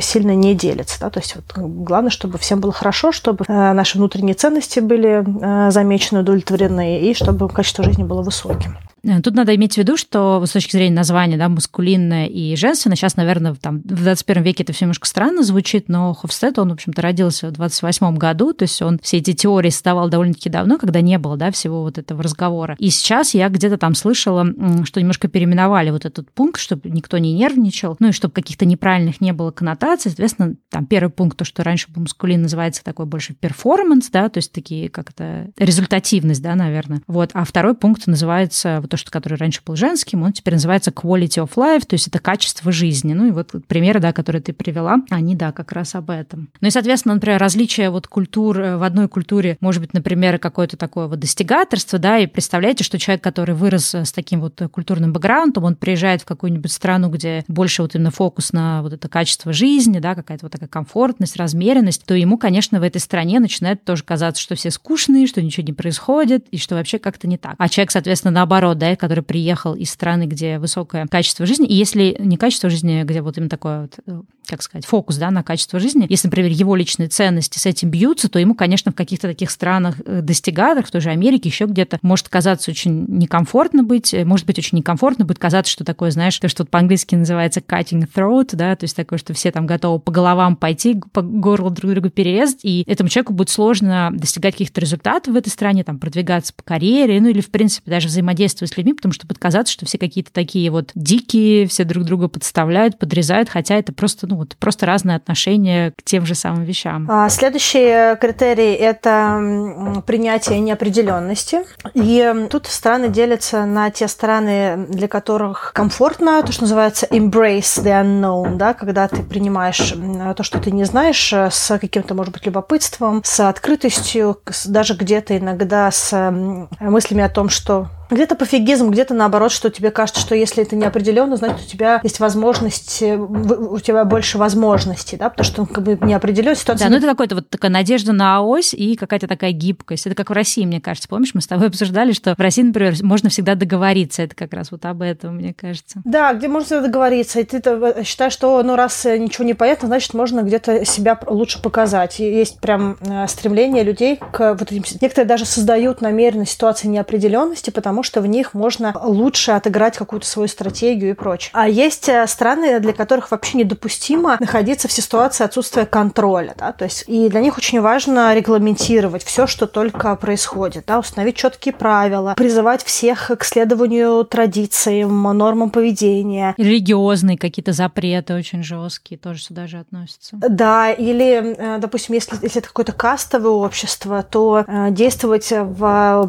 сильно 0.00 0.34
не 0.34 0.54
делится, 0.54 1.00
да, 1.00 1.10
то 1.10 1.20
есть 1.20 1.36
вот 1.36 1.44
главное, 1.56 2.10
чтобы 2.10 2.38
всем 2.38 2.60
было 2.60 2.72
хорошо, 2.72 3.12
чтобы 3.12 3.44
наши 3.48 3.98
внутренние 3.98 4.34
ценности 4.34 4.80
были 4.80 5.24
э, 5.24 5.70
замечены, 5.70 6.20
удовлетворены, 6.20 7.00
и 7.00 7.14
чтобы 7.14 7.48
качество 7.48 7.84
жизни 7.84 8.04
было 8.04 8.22
высоким. 8.22 8.76
Э, 9.04 9.20
тут 9.20 9.34
надо 9.34 9.54
иметь 9.54 9.74
в 9.74 9.76
виду, 9.76 9.96
что 9.96 10.44
с 10.44 10.50
точки 10.50 10.72
зрения 10.72 10.94
названия, 10.94 11.36
да, 11.36 11.48
маскулинное 11.48 12.26
и 12.26 12.56
женственное, 12.56 12.96
сейчас, 12.96 13.16
наверное, 13.16 13.54
там, 13.54 13.80
в 13.80 14.02
21 14.02 14.42
веке 14.42 14.62
это 14.62 14.72
все 14.72 14.84
немножко 14.84 15.06
странно 15.06 15.42
звучит, 15.42 15.88
но 15.88 16.14
Хофстед, 16.14 16.58
он, 16.58 16.70
в 16.70 16.72
общем-то, 16.72 17.02
родился 17.02 17.48
в 17.48 17.52
28 17.52 18.16
году, 18.16 18.52
то 18.52 18.64
есть 18.64 18.80
он 18.82 18.98
все 19.02 19.18
эти 19.18 19.32
теории 19.32 19.70
создавал 19.70 20.08
довольно-таки 20.08 20.48
давно, 20.48 20.78
когда 20.78 21.00
не 21.00 21.18
было, 21.18 21.36
да, 21.36 21.50
всего 21.50 21.82
вот 21.82 21.98
этого 21.98 22.22
разговора. 22.22 22.76
И 22.78 22.90
сейчас 22.90 23.34
я 23.34 23.48
где-то 23.48 23.76
там 23.76 23.94
слышала, 23.94 24.46
что 24.84 25.00
немножко 25.00 25.28
переименовали 25.28 25.90
вот 25.90 26.04
этот 26.04 26.30
пункт, 26.30 26.60
чтобы 26.60 26.88
никто 26.90 27.18
не 27.18 27.34
нервничал, 27.34 27.96
ну 27.98 28.08
и 28.08 28.12
чтобы 28.12 28.32
каких-то 28.34 28.64
неправильных 28.64 29.20
не 29.20 29.32
было 29.32 29.50
коннотаций. 29.50 30.10
Соответственно, 30.10 30.56
там 30.70 30.86
первый 30.86 31.10
пункт, 31.10 31.36
то, 31.36 31.44
что 31.44 31.62
раньше 31.62 31.90
был 31.90 32.02
маскулин, 32.02 32.42
называется 32.42 32.82
такой 32.82 33.06
больше 33.06 33.34
перформанс, 33.34 34.08
да, 34.10 34.28
то 34.28 34.38
есть 34.38 34.52
такие 34.52 34.88
как-то 34.88 35.50
результативность, 35.58 36.42
да, 36.42 36.54
наверное. 36.54 37.02
Вот. 37.06 37.30
А 37.34 37.44
второй 37.44 37.74
пункт 37.74 38.06
называется 38.06 38.80
вот 38.80 38.93
то, 38.94 38.98
что 38.98 39.10
который 39.10 39.34
раньше 39.34 39.60
был 39.66 39.74
женским, 39.74 40.22
он 40.22 40.32
теперь 40.32 40.54
называется 40.54 40.92
quality 40.92 41.44
of 41.44 41.50
life, 41.56 41.84
то 41.84 41.94
есть 41.94 42.06
это 42.06 42.20
качество 42.20 42.70
жизни. 42.70 43.12
Ну 43.12 43.26
и 43.26 43.30
вот 43.32 43.50
примеры, 43.66 43.98
да, 43.98 44.12
которые 44.12 44.40
ты 44.40 44.52
привела, 44.52 44.98
они, 45.10 45.34
да, 45.34 45.50
как 45.50 45.72
раз 45.72 45.96
об 45.96 46.10
этом. 46.10 46.48
Ну 46.60 46.68
и, 46.68 46.70
соответственно, 46.70 47.14
например, 47.14 47.40
различия 47.40 47.90
вот 47.90 48.06
культур 48.06 48.60
э, 48.60 48.76
в 48.76 48.84
одной 48.84 49.08
культуре, 49.08 49.56
может 49.60 49.80
быть, 49.80 49.94
например, 49.94 50.38
какое-то 50.38 50.76
такое 50.76 51.08
вот 51.08 51.18
достигаторство, 51.18 51.98
да, 51.98 52.18
и 52.18 52.28
представляете, 52.28 52.84
что 52.84 52.96
человек, 53.00 53.24
который 53.24 53.56
вырос 53.56 53.96
с 53.96 54.12
таким 54.12 54.40
вот 54.40 54.62
культурным 54.70 55.12
бэкграундом, 55.12 55.64
он 55.64 55.74
приезжает 55.74 56.22
в 56.22 56.24
какую-нибудь 56.24 56.70
страну, 56.70 57.08
где 57.08 57.44
больше 57.48 57.82
вот 57.82 57.96
именно 57.96 58.12
фокус 58.12 58.52
на 58.52 58.80
вот 58.82 58.92
это 58.92 59.08
качество 59.08 59.52
жизни, 59.52 59.98
да, 59.98 60.14
какая-то 60.14 60.44
вот 60.46 60.52
такая 60.52 60.68
комфортность, 60.68 61.36
размеренность, 61.36 62.04
то 62.04 62.14
ему, 62.14 62.38
конечно, 62.38 62.78
в 62.78 62.84
этой 62.84 63.00
стране 63.00 63.40
начинает 63.40 63.84
тоже 63.84 64.04
казаться, 64.04 64.40
что 64.40 64.54
все 64.54 64.70
скучные, 64.70 65.26
что 65.26 65.42
ничего 65.42 65.66
не 65.66 65.72
происходит, 65.72 66.46
и 66.52 66.58
что 66.58 66.76
вообще 66.76 67.00
как-то 67.00 67.26
не 67.26 67.38
так. 67.38 67.56
А 67.58 67.68
человек, 67.68 67.90
соответственно, 67.90 68.30
наоборот, 68.30 68.78
да, 68.84 68.96
который 68.96 69.24
приехал 69.24 69.74
из 69.74 69.90
страны, 69.90 70.24
где 70.24 70.58
высокое 70.58 71.06
качество 71.06 71.46
жизни, 71.46 71.66
и 71.66 71.74
если 71.74 72.16
не 72.18 72.36
качество 72.36 72.68
жизни, 72.68 73.02
где 73.04 73.22
вот 73.22 73.38
именно 73.38 73.48
такое 73.48 73.82
вот, 73.82 73.98
э, 74.06 74.22
как 74.46 74.62
сказать, 74.62 74.84
фокус 74.84 75.16
да, 75.16 75.30
на 75.30 75.42
качество 75.42 75.80
жизни, 75.80 76.06
если, 76.08 76.28
например, 76.28 76.50
его 76.50 76.76
личные 76.76 77.08
ценности 77.08 77.58
с 77.58 77.66
этим 77.66 77.88
бьются, 77.88 78.28
то 78.28 78.38
ему, 78.38 78.54
конечно, 78.54 78.92
в 78.92 78.94
каких-то 78.94 79.28
таких 79.28 79.50
странах 79.50 79.96
э, 80.04 80.20
достигаторах, 80.20 80.86
в 80.86 80.90
той 80.90 81.00
же 81.00 81.10
Америке, 81.10 81.48
еще 81.48 81.64
где-то 81.64 81.98
может 82.02 82.28
казаться 82.28 82.70
очень 82.70 83.06
некомфортно 83.08 83.82
быть, 83.82 84.12
э, 84.12 84.24
может 84.24 84.46
быть 84.46 84.58
очень 84.58 84.78
некомфортно 84.78 85.24
будет 85.24 85.38
казаться, 85.38 85.72
что 85.72 85.84
такое, 85.84 86.10
знаешь, 86.10 86.38
то, 86.38 86.48
что 86.48 86.64
по-английски 86.64 87.14
называется 87.14 87.60
cutting 87.60 88.06
throat, 88.14 88.50
да, 88.52 88.76
то 88.76 88.84
есть 88.84 88.96
такое, 88.96 89.18
что 89.18 89.32
все 89.32 89.50
там 89.50 89.66
готовы 89.66 89.98
по 89.98 90.12
головам 90.12 90.56
пойти, 90.56 91.00
по 91.12 91.22
горлу 91.22 91.70
друг 91.70 91.92
друга 91.92 92.10
перерезать, 92.10 92.60
и 92.62 92.84
этому 92.86 93.08
человеку 93.08 93.32
будет 93.32 93.48
сложно 93.48 94.10
достигать 94.12 94.54
каких-то 94.54 94.80
результатов 94.80 95.32
в 95.32 95.36
этой 95.36 95.48
стране, 95.48 95.84
там, 95.84 95.98
продвигаться 95.98 96.52
по 96.52 96.62
карьере, 96.62 97.20
ну 97.20 97.28
или, 97.28 97.40
в 97.40 97.50
принципе, 97.50 97.90
даже 97.90 98.08
взаимодействовать 98.08 98.73
с 98.74 98.76
людьми, 98.76 98.92
потому 98.92 99.12
что 99.12 99.26
будет 99.26 99.38
казаться, 99.38 99.72
что 99.72 99.86
все 99.86 99.98
какие-то 99.98 100.32
такие 100.32 100.70
вот 100.70 100.90
дикие, 100.94 101.66
все 101.66 101.84
друг 101.84 102.04
друга 102.04 102.28
подставляют, 102.28 102.98
подрезают, 102.98 103.48
хотя 103.48 103.76
это 103.76 103.92
просто, 103.92 104.26
ну 104.26 104.36
вот, 104.36 104.56
просто 104.56 104.86
разные 104.86 105.16
отношения 105.16 105.92
к 105.96 106.02
тем 106.02 106.26
же 106.26 106.34
самым 106.34 106.64
вещам. 106.64 107.08
А 107.10 107.28
следующий 107.28 108.16
критерий– 108.16 108.72
это 108.74 110.02
принятие 110.06 110.60
неопределенности. 110.60 111.60
И 111.94 112.46
тут 112.50 112.66
страны 112.66 113.08
делятся 113.08 113.64
на 113.64 113.90
те 113.90 114.08
страны, 114.08 114.86
для 114.88 115.08
которых 115.08 115.72
комфортно, 115.74 116.42
то, 116.42 116.52
что 116.52 116.62
называется 116.62 117.06
embrace 117.10 117.82
the 117.82 118.02
unknown, 118.02 118.56
да, 118.56 118.74
когда 118.74 119.08
ты 119.08 119.22
принимаешь 119.22 119.94
то, 120.36 120.42
что 120.42 120.58
ты 120.58 120.70
не 120.70 120.84
знаешь, 120.84 121.32
с 121.32 121.78
каким-то, 121.78 122.14
может 122.14 122.32
быть, 122.32 122.46
любопытством, 122.46 123.22
с 123.24 123.40
открытостью, 123.40 124.40
даже 124.66 124.94
где-то 124.94 125.38
иногда 125.38 125.90
с 125.90 126.32
мыслями 126.80 127.22
о 127.22 127.28
том, 127.28 127.48
что 127.48 127.88
где-то 128.10 128.34
пофигизм, 128.34 128.90
где-то 128.90 129.14
наоборот, 129.14 129.52
что 129.52 129.70
тебе 129.70 129.90
кажется, 129.90 130.20
что 130.20 130.34
если 130.34 130.62
это 130.62 130.76
неопределенно, 130.76 131.36
значит, 131.36 131.66
у 131.66 131.68
тебя 131.68 132.00
есть 132.02 132.20
возможность, 132.20 133.02
э, 133.02 133.16
у 133.16 133.78
тебя 133.80 134.04
больше 134.04 134.38
возможностей, 134.38 135.16
да, 135.16 135.30
потому 135.30 135.44
что 135.44 135.60
ну, 135.62 135.66
как 135.66 135.84
бы 135.84 135.98
неопределенная 136.00 136.54
ситуация. 136.54 136.88
Да, 136.88 136.90
ну 136.90 136.98
это 136.98 137.06
какая-то 137.08 137.36
вот 137.36 137.50
такая 137.50 137.70
надежда 137.70 138.12
на 138.12 138.42
ось 138.42 138.74
и 138.74 138.96
какая-то 138.96 139.26
такая 139.26 139.52
гибкость. 139.52 140.06
Это 140.06 140.14
как 140.14 140.30
в 140.30 140.32
России, 140.32 140.64
мне 140.64 140.80
кажется. 140.80 141.08
Помнишь, 141.08 141.34
мы 141.34 141.40
с 141.40 141.46
тобой 141.46 141.66
обсуждали, 141.74 142.12
что 142.12 142.34
в 142.34 142.40
России, 142.40 142.62
например, 142.62 142.94
можно 143.02 143.28
всегда 143.30 143.54
договориться. 143.54 144.22
Это 144.22 144.34
как 144.34 144.52
раз 144.52 144.70
вот 144.70 144.84
об 144.84 145.02
этом, 145.02 145.36
мне 145.36 145.54
кажется. 145.54 146.00
Да, 146.04 146.32
где 146.34 146.48
можно 146.48 146.80
договориться. 146.80 147.40
И 147.40 147.44
ты 147.44 147.62
считаешь, 148.04 148.32
что 148.32 148.62
ну 148.62 148.76
раз 148.76 149.06
э, 149.06 149.18
ничего 149.18 149.44
не 149.44 149.54
понятно, 149.54 149.88
значит, 149.88 150.14
можно 150.14 150.42
где-то 150.42 150.84
себя 150.84 151.18
лучше 151.26 151.60
показать. 151.60 152.20
И 152.20 152.24
есть 152.24 152.60
прям 152.60 152.96
э, 153.00 153.26
стремление 153.28 153.82
людей 153.82 154.20
к 154.32 154.54
вот 154.54 154.70
этим... 154.70 154.84
Некоторые 155.00 155.26
даже 155.26 155.44
создают 155.44 156.00
намеренно 156.00 156.46
ситуации 156.46 156.88
неопределенности, 156.88 157.70
потому 157.70 157.93
потому 157.94 158.02
что 158.02 158.20
в 158.22 158.26
них 158.26 158.54
можно 158.54 158.92
лучше 159.04 159.52
отыграть 159.52 159.96
какую-то 159.96 160.26
свою 160.26 160.48
стратегию 160.48 161.12
и 161.12 161.14
прочее. 161.14 161.50
А 161.52 161.68
есть 161.68 162.08
э, 162.08 162.26
страны, 162.26 162.80
для 162.80 162.92
которых 162.92 163.30
вообще 163.30 163.58
недопустимо 163.58 164.36
находиться 164.40 164.88
в 164.88 164.92
ситуации 164.92 165.44
отсутствия 165.44 165.86
контроля, 165.86 166.56
да, 166.58 166.72
то 166.72 166.86
есть 166.86 167.04
и 167.06 167.28
для 167.28 167.40
них 167.40 167.56
очень 167.56 167.80
важно 167.80 168.34
регламентировать 168.34 169.22
все, 169.22 169.46
что 169.46 169.68
только 169.68 170.16
происходит, 170.16 170.86
да, 170.88 170.98
установить 170.98 171.36
четкие 171.36 171.72
правила, 171.72 172.34
призывать 172.36 172.82
всех 172.82 173.30
к 173.38 173.44
следованию 173.44 174.24
традициям, 174.24 175.22
нормам 175.22 175.70
поведения. 175.70 176.54
Религиозные 176.56 177.38
какие-то 177.38 177.70
запреты 177.70 178.34
очень 178.34 178.64
жесткие 178.64 179.18
тоже 179.18 179.40
сюда 179.40 179.68
же 179.68 179.78
относятся. 179.78 180.36
Да, 180.40 180.90
или, 180.90 181.54
э, 181.56 181.78
допустим, 181.78 182.16
если, 182.16 182.36
если 182.42 182.58
это 182.58 182.66
какое-то 182.66 182.90
кастовое 182.90 183.52
общество, 183.52 184.24
то 184.28 184.64
э, 184.66 184.90
действовать 184.90 185.52
в 185.52 186.24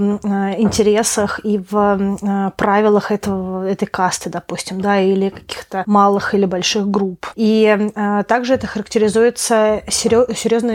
интересах 0.60 1.40
и 1.44 1.55
в 1.58 2.18
э, 2.22 2.52
правилах 2.58 3.12
этого, 3.12 3.68
этой 3.68 3.86
касты, 3.86 4.30
допустим, 4.30 4.82
да, 4.82 5.00
или 5.00 5.30
каких-то 5.30 5.84
малых 5.86 6.34
или 6.34 6.46
больших 6.46 6.88
групп. 6.90 7.28
И 7.36 7.92
э, 7.96 8.24
также 8.28 8.54
это 8.54 8.68
характеризуется 8.68 9.84
серьезно, 9.90 10.72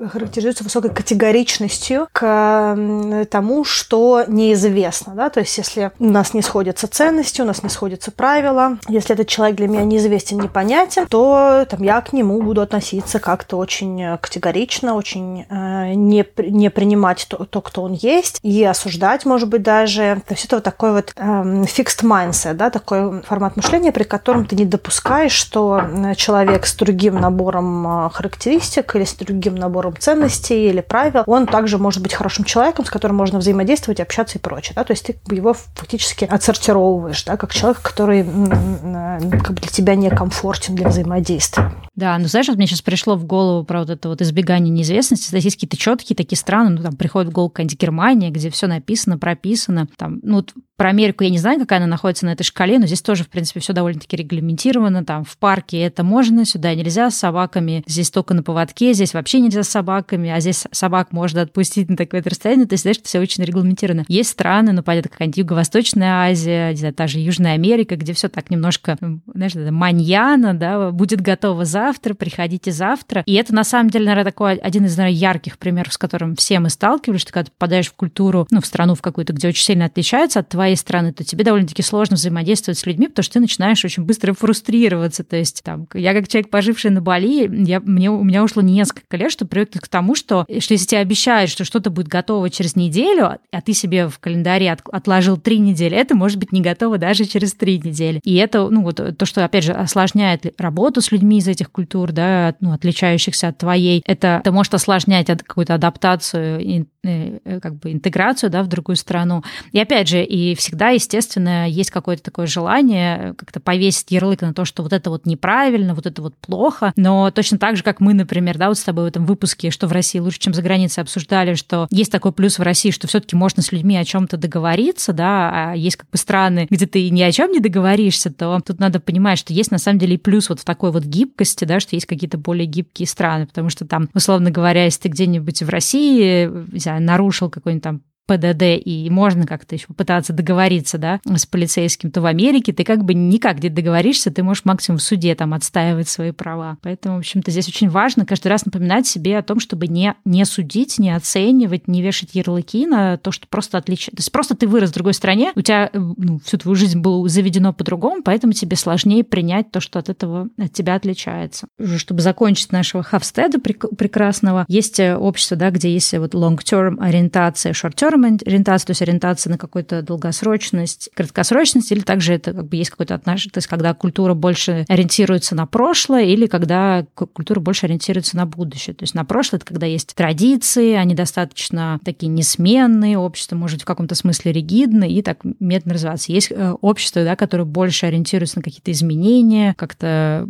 э, 0.00 0.06
характеризуется 0.08 0.64
высокой 0.64 0.90
категоричностью 0.90 2.08
к 2.12 3.26
тому, 3.30 3.64
что 3.64 4.24
неизвестно, 4.26 5.14
да, 5.14 5.30
то 5.30 5.40
есть 5.40 5.56
если 5.58 5.92
у 5.98 6.04
нас 6.04 6.34
не 6.34 6.42
сходятся 6.42 6.86
ценности, 6.88 7.40
у 7.40 7.44
нас 7.44 7.62
не 7.62 7.68
сходятся 7.68 8.10
правила, 8.10 8.78
если 8.88 9.14
этот 9.14 9.28
человек 9.28 9.56
для 9.56 9.68
меня 9.68 9.84
неизвестен, 9.84 10.38
непонятен, 10.38 11.06
то 11.06 11.66
там 11.68 11.82
я 11.82 12.00
к 12.00 12.12
нему 12.12 12.40
буду 12.42 12.60
относиться 12.60 13.18
как-то 13.18 13.56
очень 13.56 14.18
категорично, 14.18 14.94
очень 14.94 15.46
не, 15.50 16.26
не 16.36 16.70
принимать 16.70 17.26
то, 17.28 17.44
то, 17.44 17.60
кто 17.60 17.82
он 17.82 17.92
есть, 17.92 18.40
и 18.42 18.64
осуждать, 18.64 19.24
может 19.24 19.48
быть, 19.48 19.62
даже 19.62 20.09
То 20.16 20.34
есть 20.34 20.44
это 20.44 20.56
вот 20.56 20.64
такой 20.64 20.92
вот 20.92 21.12
эм, 21.16 21.62
fixed 21.62 22.02
mindset, 22.02 22.54
да, 22.54 22.70
такой 22.70 23.22
формат 23.22 23.56
мышления, 23.56 23.92
при 23.92 24.04
котором 24.04 24.44
ты 24.46 24.56
не 24.56 24.64
допускаешь, 24.64 25.32
что 25.32 25.82
человек 26.16 26.66
с 26.66 26.74
другим 26.74 27.20
набором 27.20 28.06
э, 28.06 28.10
характеристик 28.10 28.94
или 28.96 29.04
с 29.04 29.14
другим 29.14 29.54
набором 29.54 29.96
ценностей 29.98 30.68
или 30.68 30.80
правил, 30.80 31.22
он 31.26 31.46
также 31.46 31.78
может 31.78 32.02
быть 32.02 32.14
хорошим 32.14 32.44
человеком, 32.44 32.84
с 32.84 32.90
которым 32.90 33.16
можно 33.16 33.38
взаимодействовать, 33.38 34.00
общаться 34.00 34.38
и 34.38 34.40
прочее. 34.40 34.74
Да? 34.76 34.84
То 34.84 34.92
есть 34.92 35.06
ты 35.06 35.18
его 35.34 35.54
фактически 35.74 36.24
отсортировываешь, 36.24 37.24
да, 37.24 37.36
как 37.36 37.52
человек, 37.52 37.80
который 37.82 38.24
как 38.24 39.52
бы 39.52 39.60
для 39.60 39.70
тебя 39.70 39.94
некомфортен 39.94 40.74
для 40.74 40.88
взаимодействия. 40.88 41.72
Да, 42.00 42.16
ну 42.16 42.28
знаешь, 42.28 42.48
вот 42.48 42.56
мне 42.56 42.66
сейчас 42.66 42.80
пришло 42.80 43.14
в 43.14 43.26
голову 43.26 43.62
про 43.62 43.80
вот 43.80 43.90
это 43.90 44.08
вот 44.08 44.22
избегание 44.22 44.70
неизвестности. 44.70 45.28
Здесь 45.28 45.44
есть 45.44 45.56
какие-то 45.56 45.76
четкие 45.76 46.16
такие 46.16 46.38
страны, 46.38 46.70
ну 46.70 46.82
там 46.82 46.96
приходит 46.96 47.28
в 47.28 47.32
голову 47.32 47.50
какая-нибудь 47.50 47.78
Германия, 47.78 48.30
где 48.30 48.48
все 48.48 48.66
написано, 48.66 49.18
прописано. 49.18 49.86
Там, 49.98 50.18
ну 50.22 50.36
вот 50.36 50.54
про 50.80 50.88
Америку 50.88 51.24
я 51.24 51.28
не 51.28 51.36
знаю, 51.36 51.60
какая 51.60 51.78
она 51.78 51.86
находится 51.86 52.24
на 52.24 52.30
этой 52.30 52.42
шкале, 52.42 52.78
но 52.78 52.86
здесь 52.86 53.02
тоже, 53.02 53.24
в 53.24 53.28
принципе, 53.28 53.60
все 53.60 53.74
довольно-таки 53.74 54.16
регламентировано. 54.16 55.04
Там 55.04 55.24
в 55.24 55.36
парке 55.36 55.78
это 55.78 56.02
можно, 56.04 56.46
сюда 56.46 56.74
нельзя 56.74 57.10
с 57.10 57.16
собаками, 57.16 57.84
здесь 57.86 58.10
только 58.10 58.32
на 58.32 58.42
поводке, 58.42 58.94
здесь 58.94 59.12
вообще 59.12 59.40
нельзя 59.40 59.62
с 59.62 59.68
собаками, 59.68 60.30
а 60.30 60.40
здесь 60.40 60.64
собак 60.72 61.12
можно 61.12 61.42
отпустить 61.42 61.90
на 61.90 61.98
такое 61.98 62.22
расстояние. 62.24 62.66
То 62.66 62.72
есть, 62.72 62.84
знаешь, 62.84 62.96
все 63.02 63.20
очень 63.20 63.44
регламентировано. 63.44 64.06
Есть 64.08 64.30
страны, 64.30 64.72
ну, 64.72 64.82
понятно, 64.82 65.10
какая-нибудь 65.10 65.36
Юго-Восточная 65.36 66.30
Азия, 66.30 66.70
не 66.70 66.76
знаю, 66.76 66.94
та 66.94 67.06
же 67.08 67.18
Южная 67.18 67.52
Америка, 67.52 67.96
где 67.96 68.14
все 68.14 68.30
так 68.30 68.48
немножко, 68.48 68.96
знаешь, 69.34 69.52
маньяна, 69.54 70.54
да, 70.54 70.92
будет 70.92 71.20
готово 71.20 71.66
завтра, 71.90 72.14
приходите 72.14 72.70
завтра. 72.70 73.22
И 73.26 73.34
это, 73.34 73.52
на 73.52 73.64
самом 73.64 73.90
деле, 73.90 74.04
наверное, 74.06 74.30
такой 74.30 74.54
один 74.54 74.84
из, 74.84 74.96
наверное, 74.96 75.18
ярких 75.18 75.58
примеров, 75.58 75.92
с 75.92 75.98
которым 75.98 76.36
все 76.36 76.60
мы 76.60 76.70
сталкивались, 76.70 77.22
что 77.22 77.32
когда 77.32 77.46
ты 77.46 77.50
попадаешь 77.50 77.88
в 77.88 77.94
культуру, 77.94 78.46
ну, 78.50 78.60
в 78.60 78.66
страну 78.66 78.94
в 78.94 79.02
какую-то, 79.02 79.32
где 79.32 79.48
очень 79.48 79.64
сильно 79.64 79.86
отличается 79.86 80.38
от 80.38 80.48
твоей 80.48 80.76
стороны, 80.76 81.12
то 81.12 81.24
тебе 81.24 81.42
довольно-таки 81.42 81.82
сложно 81.82 82.14
взаимодействовать 82.14 82.78
с 82.78 82.86
людьми, 82.86 83.08
потому 83.08 83.24
что 83.24 83.34
ты 83.34 83.40
начинаешь 83.40 83.84
очень 83.84 84.04
быстро 84.04 84.34
фрустрироваться. 84.34 85.24
То 85.24 85.36
есть 85.36 85.62
там, 85.64 85.88
я 85.94 86.14
как 86.14 86.28
человек, 86.28 86.50
поживший 86.50 86.92
на 86.92 87.00
Бали, 87.00 87.50
я, 87.66 87.80
мне, 87.80 88.08
у 88.10 88.22
меня 88.22 88.44
ушло 88.44 88.62
несколько 88.62 89.16
лет, 89.16 89.32
чтобы 89.32 89.48
привыкнуть 89.48 89.82
к 89.82 89.88
тому, 89.88 90.14
что, 90.14 90.46
что 90.60 90.74
если 90.74 90.86
тебе 90.86 91.00
обещают, 91.00 91.50
что 91.50 91.64
что-то 91.64 91.90
будет 91.90 92.06
готово 92.06 92.50
через 92.50 92.76
неделю, 92.76 93.38
а 93.50 93.60
ты 93.60 93.72
себе 93.72 94.08
в 94.08 94.18
календаре 94.20 94.70
от, 94.70 94.82
отложил 94.92 95.38
три 95.38 95.58
недели, 95.58 95.96
это 95.96 96.14
может 96.14 96.38
быть 96.38 96.52
не 96.52 96.60
готово 96.60 96.98
даже 96.98 97.24
через 97.24 97.54
три 97.54 97.78
недели. 97.78 98.20
И 98.22 98.36
это, 98.36 98.68
ну, 98.68 98.82
вот 98.82 99.00
то, 99.16 99.26
что, 99.26 99.44
опять 99.44 99.64
же, 99.64 99.72
осложняет 99.72 100.54
работу 100.60 101.00
с 101.00 101.10
людьми 101.10 101.38
из 101.38 101.48
этих 101.48 101.70
культур, 101.70 101.79
да, 102.12 102.54
ну, 102.60 102.72
отличающихся 102.72 103.48
от 103.48 103.58
твоей, 103.58 104.02
это, 104.06 104.40
это 104.42 104.52
может 104.52 104.74
осложнять 104.74 105.26
какую-то 105.26 105.74
адаптацию 105.74 106.60
и 106.60 106.84
э, 107.02 107.60
как 107.60 107.76
бы 107.76 107.92
интеграцию, 107.92 108.50
да, 108.50 108.62
в 108.62 108.68
другую 108.68 108.96
страну. 108.96 109.42
И 109.72 109.78
опять 109.78 110.08
же, 110.08 110.22
и 110.22 110.54
всегда, 110.54 110.90
естественно, 110.90 111.68
есть 111.68 111.90
какое-то 111.90 112.22
такое 112.22 112.46
желание 112.46 113.34
как-то 113.36 113.60
повесить 113.60 114.10
ярлык 114.10 114.42
на 114.42 114.54
то, 114.54 114.64
что 114.64 114.82
вот 114.82 114.92
это 114.92 115.10
вот 115.10 115.26
неправильно, 115.26 115.94
вот 115.94 116.06
это 116.06 116.22
вот 116.22 116.34
плохо. 116.36 116.92
Но 116.96 117.30
точно 117.30 117.58
так 117.58 117.76
же, 117.76 117.82
как 117.82 118.00
мы, 118.00 118.14
например, 118.14 118.58
да, 118.58 118.68
вот 118.68 118.78
с 118.78 118.82
тобой 118.82 119.04
в 119.04 119.08
этом 119.08 119.26
выпуске, 119.26 119.70
что 119.70 119.86
в 119.86 119.92
России 119.92 120.18
лучше, 120.18 120.38
чем 120.38 120.54
за 120.54 120.62
границей, 120.62 121.02
обсуждали, 121.02 121.54
что 121.54 121.86
есть 121.90 122.12
такой 122.12 122.32
плюс 122.32 122.58
в 122.58 122.62
России, 122.62 122.90
что 122.90 123.06
все-таки 123.06 123.36
можно 123.36 123.62
с 123.62 123.72
людьми 123.72 123.96
о 123.96 124.04
чем-то 124.04 124.36
договориться, 124.36 125.12
да, 125.12 125.70
а 125.70 125.74
есть 125.74 125.96
как 125.96 126.10
бы 126.10 126.18
страны, 126.18 126.66
где 126.70 126.86
ты 126.86 127.10
ни 127.10 127.22
о 127.22 127.32
чем 127.32 127.52
не 127.52 127.60
договоришься, 127.60 128.32
то 128.32 128.60
тут 128.64 128.80
надо 128.80 129.00
понимать, 129.00 129.38
что 129.38 129.52
есть 129.52 129.70
на 129.70 129.78
самом 129.78 129.98
деле 129.98 130.14
и 130.14 130.18
плюс 130.18 130.48
вот 130.48 130.60
в 130.60 130.64
такой 130.64 130.90
вот 130.92 131.04
гибкости, 131.04 131.59
да, 131.66 131.80
что 131.80 131.96
есть 131.96 132.06
какие-то 132.06 132.38
более 132.38 132.66
гибкие 132.66 133.06
страны, 133.06 133.46
потому 133.46 133.70
что 133.70 133.86
там, 133.86 134.08
условно 134.14 134.50
говоря, 134.50 134.84
если 134.84 135.02
ты 135.02 135.08
где-нибудь 135.08 135.62
в 135.62 135.68
России, 135.68 136.46
не 136.72 136.80
знаю, 136.80 137.02
нарушил 137.02 137.50
какой-нибудь 137.50 137.84
там 137.84 138.02
ПДД, 138.30 138.80
и 138.84 139.08
можно 139.10 139.44
как-то 139.44 139.74
еще 139.74 139.88
попытаться 139.88 140.32
договориться, 140.32 140.98
да, 140.98 141.20
с 141.26 141.46
полицейским, 141.46 142.12
то 142.12 142.20
в 142.20 142.26
Америке 142.26 142.72
ты 142.72 142.84
как 142.84 143.04
бы 143.04 143.12
никак 143.12 143.56
где 143.56 143.68
договоришься, 143.68 144.30
ты 144.30 144.44
можешь 144.44 144.64
максимум 144.64 144.98
в 144.98 145.02
суде 145.02 145.34
там 145.34 145.52
отстаивать 145.52 146.08
свои 146.08 146.30
права. 146.30 146.78
Поэтому, 146.82 147.16
в 147.16 147.18
общем-то, 147.18 147.50
здесь 147.50 147.66
очень 147.66 147.88
важно 147.88 148.24
каждый 148.24 148.48
раз 148.48 148.64
напоминать 148.64 149.08
себе 149.08 149.36
о 149.36 149.42
том, 149.42 149.58
чтобы 149.58 149.88
не, 149.88 150.14
не 150.24 150.44
судить, 150.44 151.00
не 151.00 151.10
оценивать, 151.10 151.88
не 151.88 152.02
вешать 152.02 152.30
ярлыки 152.34 152.86
на 152.86 153.16
то, 153.16 153.32
что 153.32 153.48
просто 153.48 153.78
отличие. 153.78 154.12
То 154.12 154.20
есть 154.20 154.30
просто 154.30 154.54
ты 154.54 154.68
вырос 154.68 154.90
в 154.90 154.94
другой 154.94 155.14
стране, 155.14 155.50
у 155.56 155.62
тебя 155.62 155.90
ну, 155.92 156.38
всю 156.44 156.58
твою 156.58 156.76
жизнь 156.76 157.00
было 157.00 157.28
заведено 157.28 157.72
по-другому, 157.72 158.22
поэтому 158.22 158.52
тебе 158.52 158.76
сложнее 158.76 159.24
принять 159.24 159.72
то, 159.72 159.80
что 159.80 159.98
от 159.98 160.08
этого 160.08 160.48
от 160.56 160.72
тебя 160.72 160.94
отличается. 160.94 161.66
Уже 161.80 161.98
чтобы 161.98 162.20
закончить 162.20 162.70
нашего 162.70 163.02
Хавстеда 163.02 163.58
прекрасного, 163.58 164.66
есть 164.68 165.00
э, 165.00 165.16
общество, 165.16 165.56
да, 165.56 165.70
где 165.70 165.92
есть 165.92 166.12
вот 166.16 166.34
long-term 166.34 166.98
ориентация, 167.00 167.72
short-term 167.72 168.19
long 168.20 168.40
ориентация, 168.46 168.86
то 168.86 168.90
есть 168.90 169.02
ориентация 169.02 169.50
на 169.50 169.58
какую-то 169.58 170.02
долгосрочность, 170.02 171.10
краткосрочность, 171.14 171.92
или 171.92 172.00
также 172.00 172.34
это 172.34 172.52
как 172.52 172.68
бы 172.68 172.76
есть 172.76 172.90
какое-то 172.90 173.14
отношение, 173.14 173.52
то 173.52 173.58
есть 173.58 173.68
когда 173.68 173.94
культура 173.94 174.34
больше 174.34 174.84
ориентируется 174.88 175.54
на 175.54 175.66
прошлое, 175.66 176.24
или 176.24 176.46
когда 176.46 177.06
культура 177.14 177.60
больше 177.60 177.86
ориентируется 177.86 178.36
на 178.36 178.46
будущее. 178.46 178.94
То 178.94 179.02
есть 179.04 179.14
на 179.14 179.24
прошлое 179.24 179.58
это 179.58 179.66
когда 179.66 179.86
есть 179.86 180.14
традиции, 180.14 180.92
они 180.94 181.14
достаточно 181.14 182.00
такие 182.04 182.28
несменные, 182.28 183.18
общество 183.18 183.56
может 183.56 183.82
в 183.82 183.84
каком-то 183.84 184.14
смысле 184.14 184.52
ригидно 184.52 185.04
и 185.04 185.22
так 185.22 185.38
медленно 185.58 185.94
развиваться. 185.94 186.32
Есть 186.32 186.50
э, 186.50 186.72
общество, 186.80 187.24
да, 187.24 187.36
которое 187.36 187.64
больше 187.64 188.06
ориентируется 188.06 188.58
на 188.58 188.62
какие-то 188.62 188.92
изменения, 188.92 189.74
как-то 189.76 190.48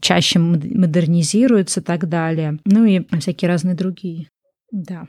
чаще 0.00 0.38
модернизируется 0.38 1.80
и 1.80 1.82
так 1.82 2.08
далее. 2.08 2.58
Ну 2.64 2.84
и 2.84 3.02
всякие 3.18 3.48
разные 3.48 3.74
другие. 3.74 4.28
Да. 4.70 5.06